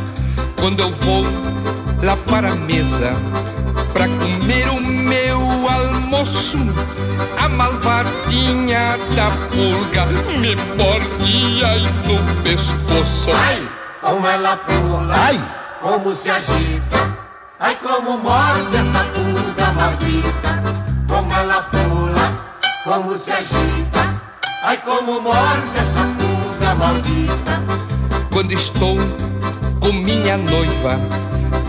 Quando 0.59 0.81
eu 0.81 0.91
vou 0.93 1.25
lá 2.03 2.17
para 2.17 2.53
a 2.53 2.57
mesa 2.57 3.13
pra 3.93 4.09
comer 4.09 4.69
o 4.71 4.81
meu 4.81 5.34
A 7.39 7.49
malvadinha 7.49 8.97
da 9.15 9.31
pulga 9.49 10.07
me 10.39 10.57
mordia 10.77 11.69
aí 11.69 11.85
no 12.07 12.43
pescoço. 12.43 13.31
Ai, 13.35 13.69
como 14.01 14.27
ela 14.27 14.57
pula, 14.57 15.15
ai, 15.15 15.45
como 15.83 16.15
se 16.15 16.31
agita. 16.31 17.15
Ai, 17.61 17.77
como 17.77 18.19
morde 18.19 18.77
essa 18.77 19.05
pulga 19.05 19.73
maldita. 19.73 20.63
Como 21.09 21.33
ela 21.35 21.63
pula, 21.63 22.59
como 22.85 23.19
se 23.19 23.33
agita. 23.33 24.23
Ai, 24.63 24.79
como 24.79 25.21
morde 25.21 25.79
essa 25.79 26.01
pulga 26.01 26.75
maldita. 26.75 27.63
Quando 28.33 28.53
estou 28.53 28.97
com 29.81 29.93
minha 29.93 30.39
noiva 30.39 30.99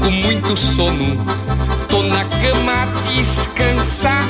com 0.00 0.10
muito 0.10 0.56
sono 0.56 1.16
Tô 1.90 2.04
na 2.04 2.24
cama 2.24 2.82
a 2.82 2.86
descansar. 3.08 4.24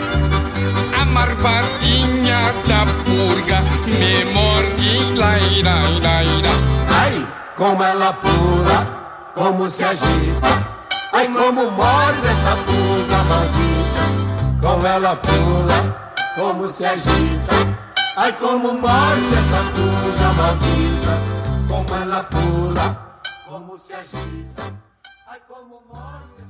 A 0.99 1.05
marvadinha 1.05 2.52
da 2.66 2.86
purga 3.05 3.60
me 3.86 4.24
morde, 4.32 5.12
laira, 5.18 5.74
laira. 6.02 6.50
Ai, 6.89 7.28
como 7.57 7.84
ela 7.84 8.15
pula, 8.15 9.32
como 9.34 9.68
se 9.68 9.84
agita. 9.84 10.49
Ai, 11.12 11.28
como 11.28 11.70
morde 11.70 12.28
essa 12.28 12.57
purga 12.57 13.23
maldita. 13.24 14.02
Como 14.62 14.86
ela 14.86 15.16
pula, 15.16 16.15
como 16.34 16.66
se 16.66 16.86
agita. 16.86 17.57
Ai, 18.16 18.32
como 18.32 18.73
morde 18.73 19.39
essa 19.39 19.62
purga 19.74 20.32
maldita. 20.32 21.18
Como 21.68 22.02
ela 22.02 22.24
pula, 22.24 23.20
como 23.47 23.78
se 23.78 23.92
agita. 23.92 24.80
Ai, 25.31 25.39
como 25.47 25.81
morde. 25.83 26.42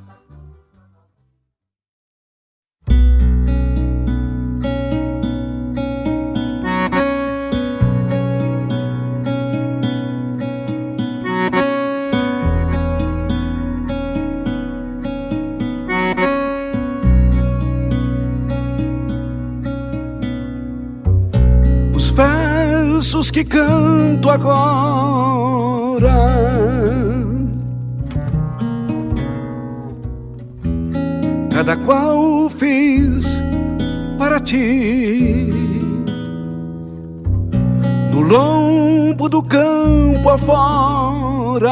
versos 22.16 23.30
que 23.30 23.44
canto 23.44 24.30
agora. 24.30 25.30
Cada 31.60 31.76
qual 31.76 32.48
fiz 32.48 33.42
para 34.18 34.40
ti. 34.40 35.52
No 38.10 38.22
lombo 38.22 39.28
do 39.28 39.42
campo 39.42 40.30
afora, 40.30 41.68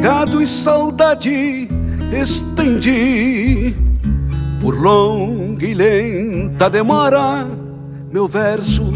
gado 0.00 0.40
e 0.40 0.46
saudade 0.46 1.68
estendi 2.10 3.76
por 4.58 4.80
longa 4.80 5.66
e 5.66 5.74
lenta 5.74 6.70
demora 6.70 7.46
meu 8.10 8.26
verso 8.26 8.94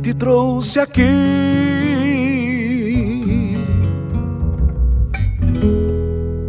te 0.00 0.14
trouxe 0.14 0.80
aqui. 0.80 1.65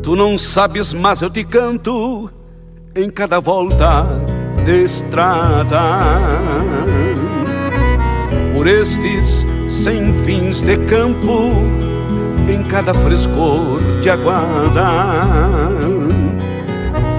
Tu 0.08 0.16
não 0.16 0.38
sabes, 0.38 0.94
mas 0.94 1.22
eu 1.22 1.30
te 1.30 1.44
canto 1.44 2.32
em 2.96 3.10
cada 3.10 3.42
volta 3.42 4.08
de 4.64 4.84
estrada. 4.86 5.82
Por 8.56 8.66
estes 8.68 9.46
sem 9.68 10.14
fins 10.24 10.62
de 10.64 10.78
campo, 10.86 11.52
em 12.48 12.64
cada 12.70 12.94
frescor 12.94 13.82
de 14.02 14.10
aguada. 14.10 14.88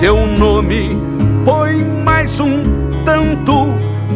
Teu 0.01 0.27
nome 0.27 0.99
põe 1.45 1.85
mais 2.03 2.41
um 2.41 2.63
tanto 3.05 3.75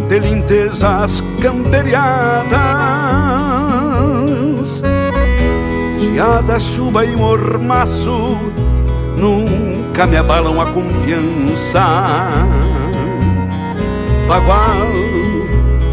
de 0.09 0.19
lindezas 0.19 1.21
camperiadas. 1.43 2.82
Geada, 6.13 6.61
chuva 6.61 7.07
e 7.07 7.17
mormaço 7.17 8.37
nunca 9.17 10.07
me 10.07 10.19
abalam 10.19 10.61
a 10.61 10.67
confiança. 10.67 11.81
Bagual, 14.29 14.89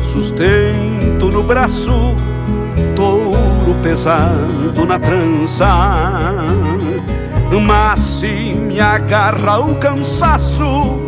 sustento 0.04 1.32
no 1.32 1.42
braço, 1.42 2.16
touro 2.98 3.76
pesado 3.82 4.86
na 4.86 5.00
trança. 5.00 5.70
Mas 7.66 8.00
se 8.00 8.28
me 8.28 8.78
agarra 8.78 9.60
o 9.60 9.76
cansaço, 9.76 11.00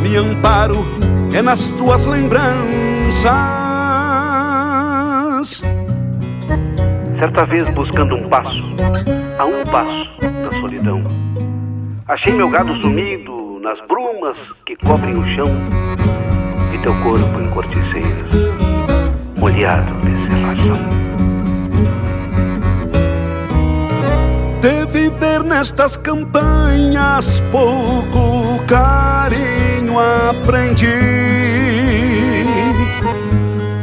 me 0.00 0.16
amparo 0.16 0.86
é 1.34 1.42
nas 1.42 1.68
tuas 1.68 2.06
lembranças. 2.06 3.63
Certa 7.24 7.46
vez 7.46 7.70
buscando 7.72 8.16
um 8.16 8.28
passo, 8.28 8.62
a 9.38 9.46
um 9.46 9.64
passo 9.64 10.10
da 10.44 10.60
solidão, 10.60 11.02
achei 12.06 12.34
meu 12.34 12.50
gado 12.50 12.74
sumido 12.74 13.58
nas 13.62 13.80
brumas 13.88 14.36
que 14.66 14.76
cobrem 14.76 15.16
o 15.16 15.26
chão 15.28 15.46
e 16.74 16.78
teu 16.80 16.92
corpo 17.02 17.40
em 17.40 17.48
corticeiras, 17.48 18.28
molhado 19.38 19.98
de 20.00 20.26
serração. 20.26 20.78
de 24.60 24.84
viver 24.92 25.42
nestas 25.44 25.96
campanhas 25.96 27.40
pouco 27.50 28.62
carinho 28.66 29.98
aprendi. 30.28 31.33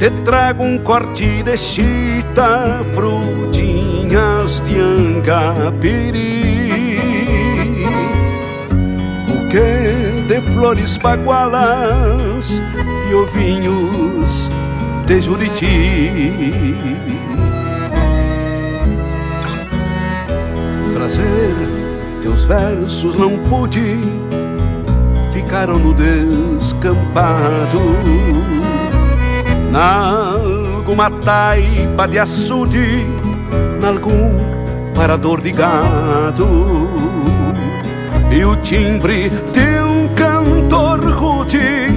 Te 0.01 0.09
trago 0.25 0.63
um 0.63 0.79
corte 0.79 1.43
de 1.43 1.55
chita, 1.55 2.83
frutinhas 2.95 4.59
de 4.61 4.79
angapiri, 4.79 6.31
buquê 9.27 10.23
de 10.27 10.41
flores 10.53 10.97
bagualas 10.97 12.59
e 13.11 13.13
ovinhos 13.13 14.49
de 15.05 15.21
Juriti. 15.21 16.51
Trazer 20.93 21.53
teus 22.23 22.45
versos 22.45 23.15
não 23.17 23.37
pude, 23.37 23.99
ficaram 25.31 25.77
no 25.77 25.93
descampado. 25.93 27.79
Nalguma 29.71 31.09
taipa 31.09 32.05
de 32.05 32.19
açude, 32.19 33.05
nalgum 33.79 34.37
parador 34.93 35.39
de 35.39 35.51
gado. 35.53 36.89
E 38.29 38.43
o 38.43 38.55
timbre 38.57 39.29
de 39.29 39.79
um 39.81 40.13
cantor 40.13 40.99
rude 41.13 41.87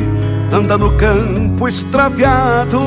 anda 0.53 0.79
no 0.79 0.97
campo 0.97 1.69
extraviado. 1.69 2.81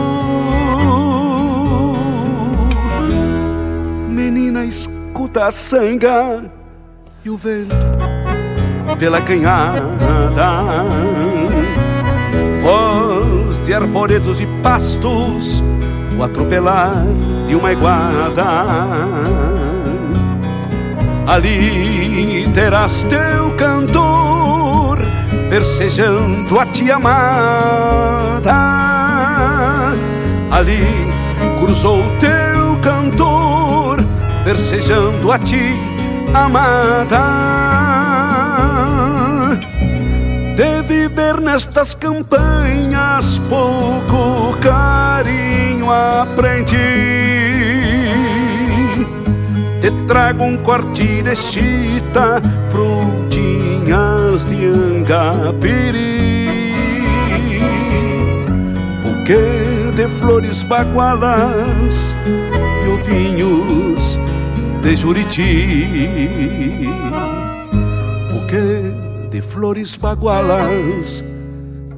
Menina, 4.07 4.63
escuta 4.63 5.47
a 5.47 5.51
sanga 5.51 6.49
e 7.25 7.29
o 7.29 7.35
vento 7.35 7.75
pela 8.97 9.21
canhada. 9.21 9.83
De 13.67 13.73
arvoredos 13.73 14.39
e 14.39 14.45
pastos, 14.63 15.61
o 16.17 16.23
atropelar 16.23 17.03
de 17.49 17.53
uma 17.53 17.73
iguada. 17.73 18.45
Ali 21.27 22.49
terás 22.53 23.03
teu 23.03 23.53
cantor 23.57 24.99
versejando 25.49 26.57
a 26.57 26.65
ti 26.67 26.89
amada. 26.89 28.53
Ali 30.49 30.87
cruzou 31.59 32.01
teu 32.21 32.77
cantor 32.81 33.97
versejando 34.45 35.29
a 35.29 35.37
ti 35.37 35.75
amada. 36.33 37.66
Nestas 41.35 41.95
campanhas 41.95 43.39
pouco 43.49 44.57
carinho 44.59 45.91
aprendi 45.91 46.77
te 49.79 49.91
trago 50.07 50.43
um 50.43 50.57
corte 50.57 51.21
de 51.21 51.35
chita, 51.35 52.41
frutinhas 52.69 54.43
de 54.43 54.65
angapiri, 54.65 56.49
buquê 59.03 59.91
de 59.95 60.07
flores 60.19 60.63
bagualas 60.63 62.15
e 62.25 62.87
ovinhos 62.89 64.19
de 64.81 64.95
Juriti. 64.95 66.87
Flores 69.57 69.97
bagualas 69.97 71.25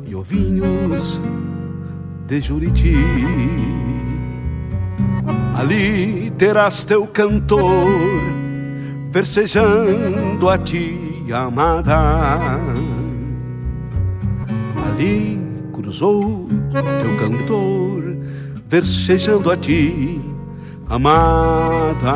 e 0.07 0.15
ovinhos 0.15 1.19
de 2.25 2.39
Juriti. 2.41 2.95
Ali 5.57 6.31
terás 6.37 6.85
teu 6.85 7.05
cantor 7.05 7.91
versejando 9.11 10.49
a 10.49 10.57
ti, 10.57 11.25
amada. 11.33 12.57
Ali 14.87 15.37
cruzou 15.73 16.47
teu 16.71 17.17
cantor 17.17 18.15
versejando 18.69 19.51
a 19.51 19.57
ti, 19.57 20.21
amada. 20.87 22.15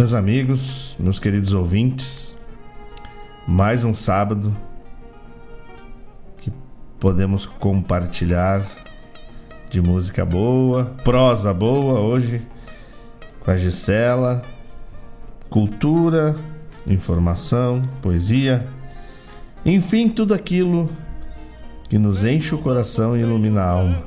Meus 0.00 0.14
amigos, 0.14 0.96
meus 0.98 1.20
queridos 1.20 1.52
ouvintes, 1.52 2.34
mais 3.46 3.84
um 3.84 3.92
sábado 3.92 4.56
que 6.38 6.50
podemos 6.98 7.44
compartilhar 7.44 8.66
de 9.68 9.82
música 9.82 10.24
boa, 10.24 10.86
prosa 11.04 11.52
boa 11.52 12.00
hoje 12.00 12.40
com 13.40 13.50
a 13.50 13.58
Gisela, 13.58 14.40
cultura, 15.50 16.34
informação, 16.86 17.86
poesia, 18.00 18.66
enfim, 19.66 20.08
tudo 20.08 20.32
aquilo 20.32 20.88
que 21.90 21.98
nos 21.98 22.24
enche 22.24 22.54
o 22.54 22.58
coração 22.58 23.14
e 23.14 23.20
ilumina 23.20 23.60
a 23.60 23.68
alma. 23.68 24.02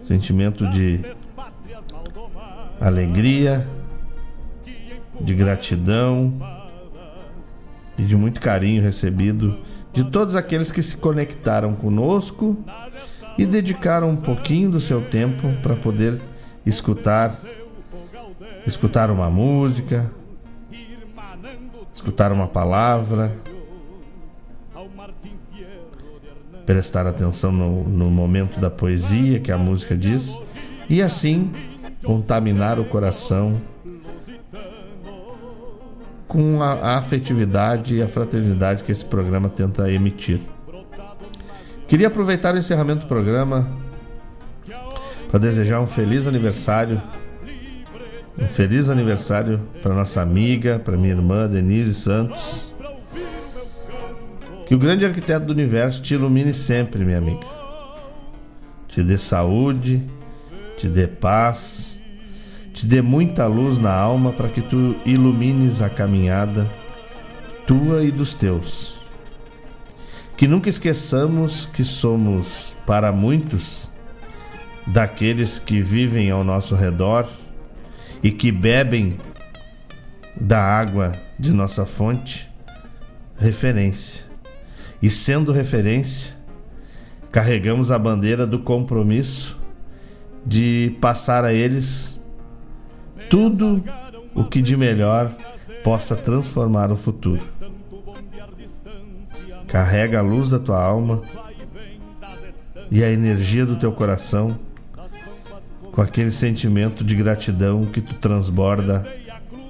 Sentimento 0.00 0.70
de 0.70 1.00
alegria, 2.80 3.66
de 5.22 5.34
gratidão 5.34 6.32
e 7.96 8.02
de 8.02 8.16
muito 8.16 8.40
carinho 8.40 8.82
recebido 8.82 9.58
de 9.92 10.04
todos 10.04 10.34
aqueles 10.34 10.70
que 10.70 10.82
se 10.82 10.96
conectaram 10.96 11.74
conosco 11.74 12.56
e 13.36 13.44
dedicaram 13.44 14.08
um 14.08 14.16
pouquinho 14.16 14.70
do 14.70 14.80
seu 14.80 15.02
tempo 15.02 15.52
para 15.62 15.76
poder 15.76 16.18
escutar 16.64 17.34
escutar 18.66 19.10
uma 19.10 19.28
música, 19.28 20.10
escutar 21.92 22.32
uma 22.32 22.46
palavra, 22.46 23.36
prestar 26.64 27.06
atenção 27.06 27.50
no, 27.50 27.84
no 27.88 28.10
momento 28.10 28.60
da 28.60 28.70
poesia 28.70 29.40
que 29.40 29.50
a 29.50 29.58
música 29.58 29.96
diz 29.96 30.38
e 30.88 31.02
assim 31.02 31.50
contaminar 32.04 32.78
o 32.78 32.84
coração 32.84 33.60
com 36.32 36.62
a, 36.62 36.72
a 36.72 36.96
afetividade 36.96 37.94
e 37.94 38.00
a 38.00 38.08
fraternidade 38.08 38.82
que 38.84 38.90
esse 38.90 39.04
programa 39.04 39.50
tenta 39.50 39.92
emitir. 39.92 40.40
Queria 41.86 42.06
aproveitar 42.06 42.54
o 42.54 42.58
encerramento 42.58 43.02
do 43.02 43.06
programa 43.06 43.68
para 45.28 45.38
desejar 45.38 45.78
um 45.78 45.86
feliz 45.86 46.26
aniversário. 46.26 47.02
Um 48.38 48.46
feliz 48.46 48.88
aniversário 48.88 49.60
para 49.82 49.94
nossa 49.94 50.22
amiga, 50.22 50.80
para 50.82 50.96
minha 50.96 51.12
irmã 51.12 51.46
Denise 51.46 51.92
Santos. 51.92 52.72
Que 54.66 54.74
o 54.74 54.78
grande 54.78 55.04
arquiteto 55.04 55.44
do 55.44 55.52
universo 55.52 56.00
te 56.00 56.14
ilumine 56.14 56.54
sempre, 56.54 57.04
minha 57.04 57.18
amiga. 57.18 57.46
Te 58.88 59.02
dê 59.02 59.18
saúde, 59.18 60.02
te 60.78 60.88
dê 60.88 61.06
paz, 61.06 61.91
te 62.72 62.86
dê 62.86 63.02
muita 63.02 63.46
luz 63.46 63.78
na 63.78 63.92
alma 63.92 64.32
para 64.32 64.48
que 64.48 64.62
tu 64.62 64.96
ilumines 65.04 65.82
a 65.82 65.90
caminhada 65.90 66.66
tua 67.66 68.02
e 68.02 68.10
dos 68.10 68.34
teus. 68.34 69.00
Que 70.36 70.48
nunca 70.48 70.68
esqueçamos 70.68 71.66
que 71.66 71.84
somos, 71.84 72.74
para 72.86 73.12
muitos, 73.12 73.88
daqueles 74.86 75.58
que 75.58 75.80
vivem 75.80 76.30
ao 76.30 76.42
nosso 76.42 76.74
redor 76.74 77.28
e 78.22 78.30
que 78.30 78.50
bebem 78.50 79.16
da 80.34 80.60
água 80.60 81.12
de 81.38 81.52
nossa 81.52 81.86
fonte, 81.86 82.50
referência. 83.38 84.24
E 85.00 85.10
sendo 85.10 85.52
referência, 85.52 86.34
carregamos 87.30 87.90
a 87.90 87.98
bandeira 87.98 88.46
do 88.46 88.58
compromisso 88.58 89.58
de 90.44 90.96
passar 91.00 91.44
a 91.44 91.52
eles 91.52 92.11
tudo 93.32 93.82
o 94.34 94.44
que 94.44 94.60
de 94.60 94.76
melhor 94.76 95.34
possa 95.82 96.14
transformar 96.14 96.92
o 96.92 96.96
futuro. 96.96 97.40
Carrega 99.66 100.18
a 100.18 100.22
luz 100.22 100.50
da 100.50 100.58
tua 100.58 100.84
alma 100.84 101.22
e 102.90 103.02
a 103.02 103.10
energia 103.10 103.64
do 103.64 103.76
teu 103.76 103.90
coração 103.90 104.58
com 105.92 106.02
aquele 106.02 106.30
sentimento 106.30 107.02
de 107.02 107.16
gratidão 107.16 107.84
que 107.84 108.02
tu 108.02 108.16
transborda 108.16 109.10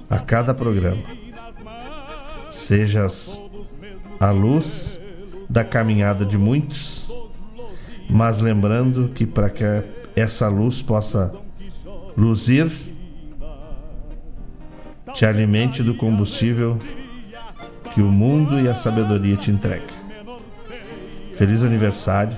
a 0.09 0.19
cada 0.19 0.53
programa. 0.53 1.03
Sejas 2.51 3.41
a 4.19 4.29
luz 4.29 4.99
da 5.49 5.63
caminhada 5.63 6.25
de 6.25 6.37
muitos, 6.37 7.09
mas 8.09 8.41
lembrando 8.41 9.07
que 9.15 9.25
para 9.25 9.49
que 9.49 9.63
essa 10.17 10.49
luz 10.49 10.81
possa 10.81 11.33
luzir, 12.17 12.92
te 15.13 15.25
alimente 15.25 15.83
do 15.83 15.95
combustível 15.95 16.77
que 17.93 18.01
o 18.01 18.11
mundo 18.11 18.59
e 18.59 18.67
a 18.67 18.73
sabedoria 18.73 19.37
te 19.37 19.51
entregam. 19.51 19.87
Feliz 21.33 21.63
aniversário 21.63 22.35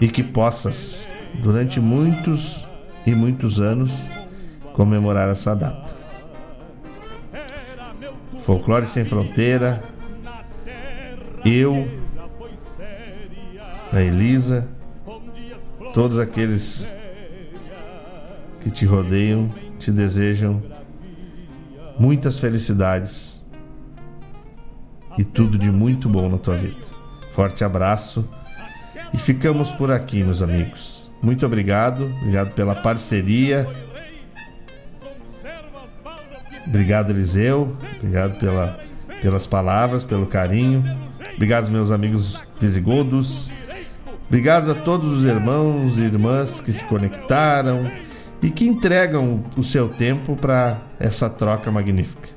e 0.00 0.08
que 0.08 0.22
possas, 0.22 1.10
durante 1.34 1.80
muitos 1.80 2.66
e 3.06 3.14
muitos 3.14 3.60
anos, 3.60 4.08
comemorar 4.72 5.28
essa 5.28 5.54
data. 5.54 5.94
Folclore 8.44 8.86
Sem 8.86 9.04
Fronteira, 9.04 9.80
eu, 11.44 11.88
a 13.92 14.00
Elisa, 14.00 14.68
todos 15.92 16.18
aqueles 16.18 16.94
que 18.60 18.70
te 18.70 18.84
rodeiam, 18.84 19.50
te 19.78 19.90
desejam 19.90 20.62
muitas 21.98 22.38
felicidades 22.38 23.42
e 25.16 25.24
tudo 25.24 25.56
de 25.58 25.70
muito 25.70 26.08
bom 26.08 26.28
na 26.28 26.38
tua 26.38 26.56
vida. 26.56 26.76
Forte 27.32 27.64
abraço 27.64 28.28
e 29.12 29.18
ficamos 29.18 29.70
por 29.70 29.90
aqui, 29.90 30.22
meus 30.22 30.42
amigos. 30.42 31.10
Muito 31.22 31.46
obrigado, 31.46 32.04
obrigado 32.20 32.52
pela 32.54 32.74
parceria. 32.74 33.66
Obrigado, 36.66 37.10
Eliseu. 37.10 37.76
Obrigado 37.98 38.38
pela, 38.38 38.78
pelas 39.20 39.46
palavras, 39.46 40.04
pelo 40.04 40.26
carinho. 40.26 40.82
Obrigado, 41.34 41.70
meus 41.70 41.90
amigos 41.90 42.42
visigodos. 42.60 43.50
Obrigado 44.28 44.70
a 44.70 44.74
todos 44.74 45.18
os 45.18 45.24
irmãos 45.24 45.98
e 45.98 46.04
irmãs 46.04 46.60
que 46.60 46.72
se 46.72 46.84
conectaram 46.84 47.90
e 48.44 48.50
que 48.50 48.66
entregam 48.66 49.42
o 49.56 49.62
seu 49.62 49.88
tempo 49.88 50.36
para 50.36 50.76
essa 51.00 51.30
troca 51.30 51.70
magnífica. 51.70 52.28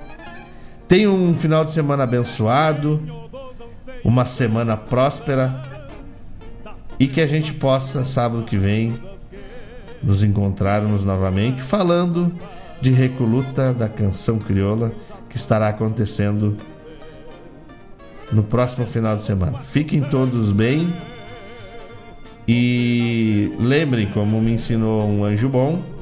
Tenha 0.87 1.11
um 1.11 1.33
final 1.33 1.65
de 1.65 1.71
semana 1.71 2.05
abençoado, 2.05 3.01
uma 4.05 4.23
semana 4.23 4.77
próspera 4.77 5.61
e 6.97 7.09
que 7.09 7.19
a 7.19 7.27
gente 7.27 7.51
possa, 7.51 8.05
sábado 8.05 8.43
que 8.43 8.55
vem, 8.55 8.93
nos 10.01 10.23
encontrarmos 10.23 11.03
novamente 11.03 11.61
falando 11.61 12.33
de 12.79 12.89
Recoluta 12.89 13.73
da 13.73 13.89
Canção 13.89 14.39
Crioula 14.39 14.93
que 15.29 15.35
estará 15.35 15.67
acontecendo 15.67 16.55
no 18.31 18.43
próximo 18.43 18.87
final 18.87 19.17
de 19.17 19.25
semana. 19.25 19.59
Fiquem 19.59 19.99
todos 19.99 20.53
bem 20.53 20.87
e 22.47 23.51
lembrem, 23.59 24.07
como 24.07 24.39
me 24.39 24.53
ensinou 24.53 25.03
um 25.03 25.25
anjo 25.25 25.49
bom, 25.49 25.96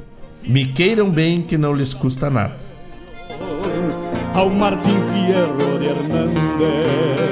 me 0.47 0.65
queiram 0.65 1.09
bem 1.09 1.41
que 1.41 1.57
não 1.57 1.73
lhes 1.73 1.93
custa 1.93 2.29
nada. 2.29 2.57
Ao 4.33 4.49
Martim 4.49 4.97
Fierro 5.11 5.79
de 5.79 5.85
Hernández 5.85 7.25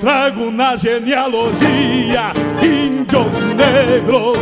Trago 0.00 0.50
na 0.50 0.76
genealogia 0.76 2.32
índios 2.62 3.54
negros, 3.56 4.38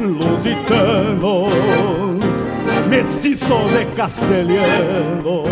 lusitanos, 0.00 1.54
mestiços 2.88 3.72
e 3.80 3.84
castelhanos, 3.96 5.48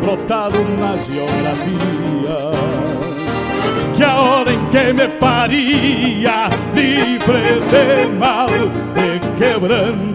brotado 0.00 0.58
na 0.78 0.96
geografia. 0.96 2.93
Que 3.96 4.02
a 4.02 4.20
hora 4.20 4.52
em 4.52 4.66
que 4.70 4.92
me 4.92 5.08
paria, 5.08 6.48
livre 6.74 7.60
de 7.70 8.10
mal 8.18 8.48
e 8.96 9.38
quebrando 9.38 10.14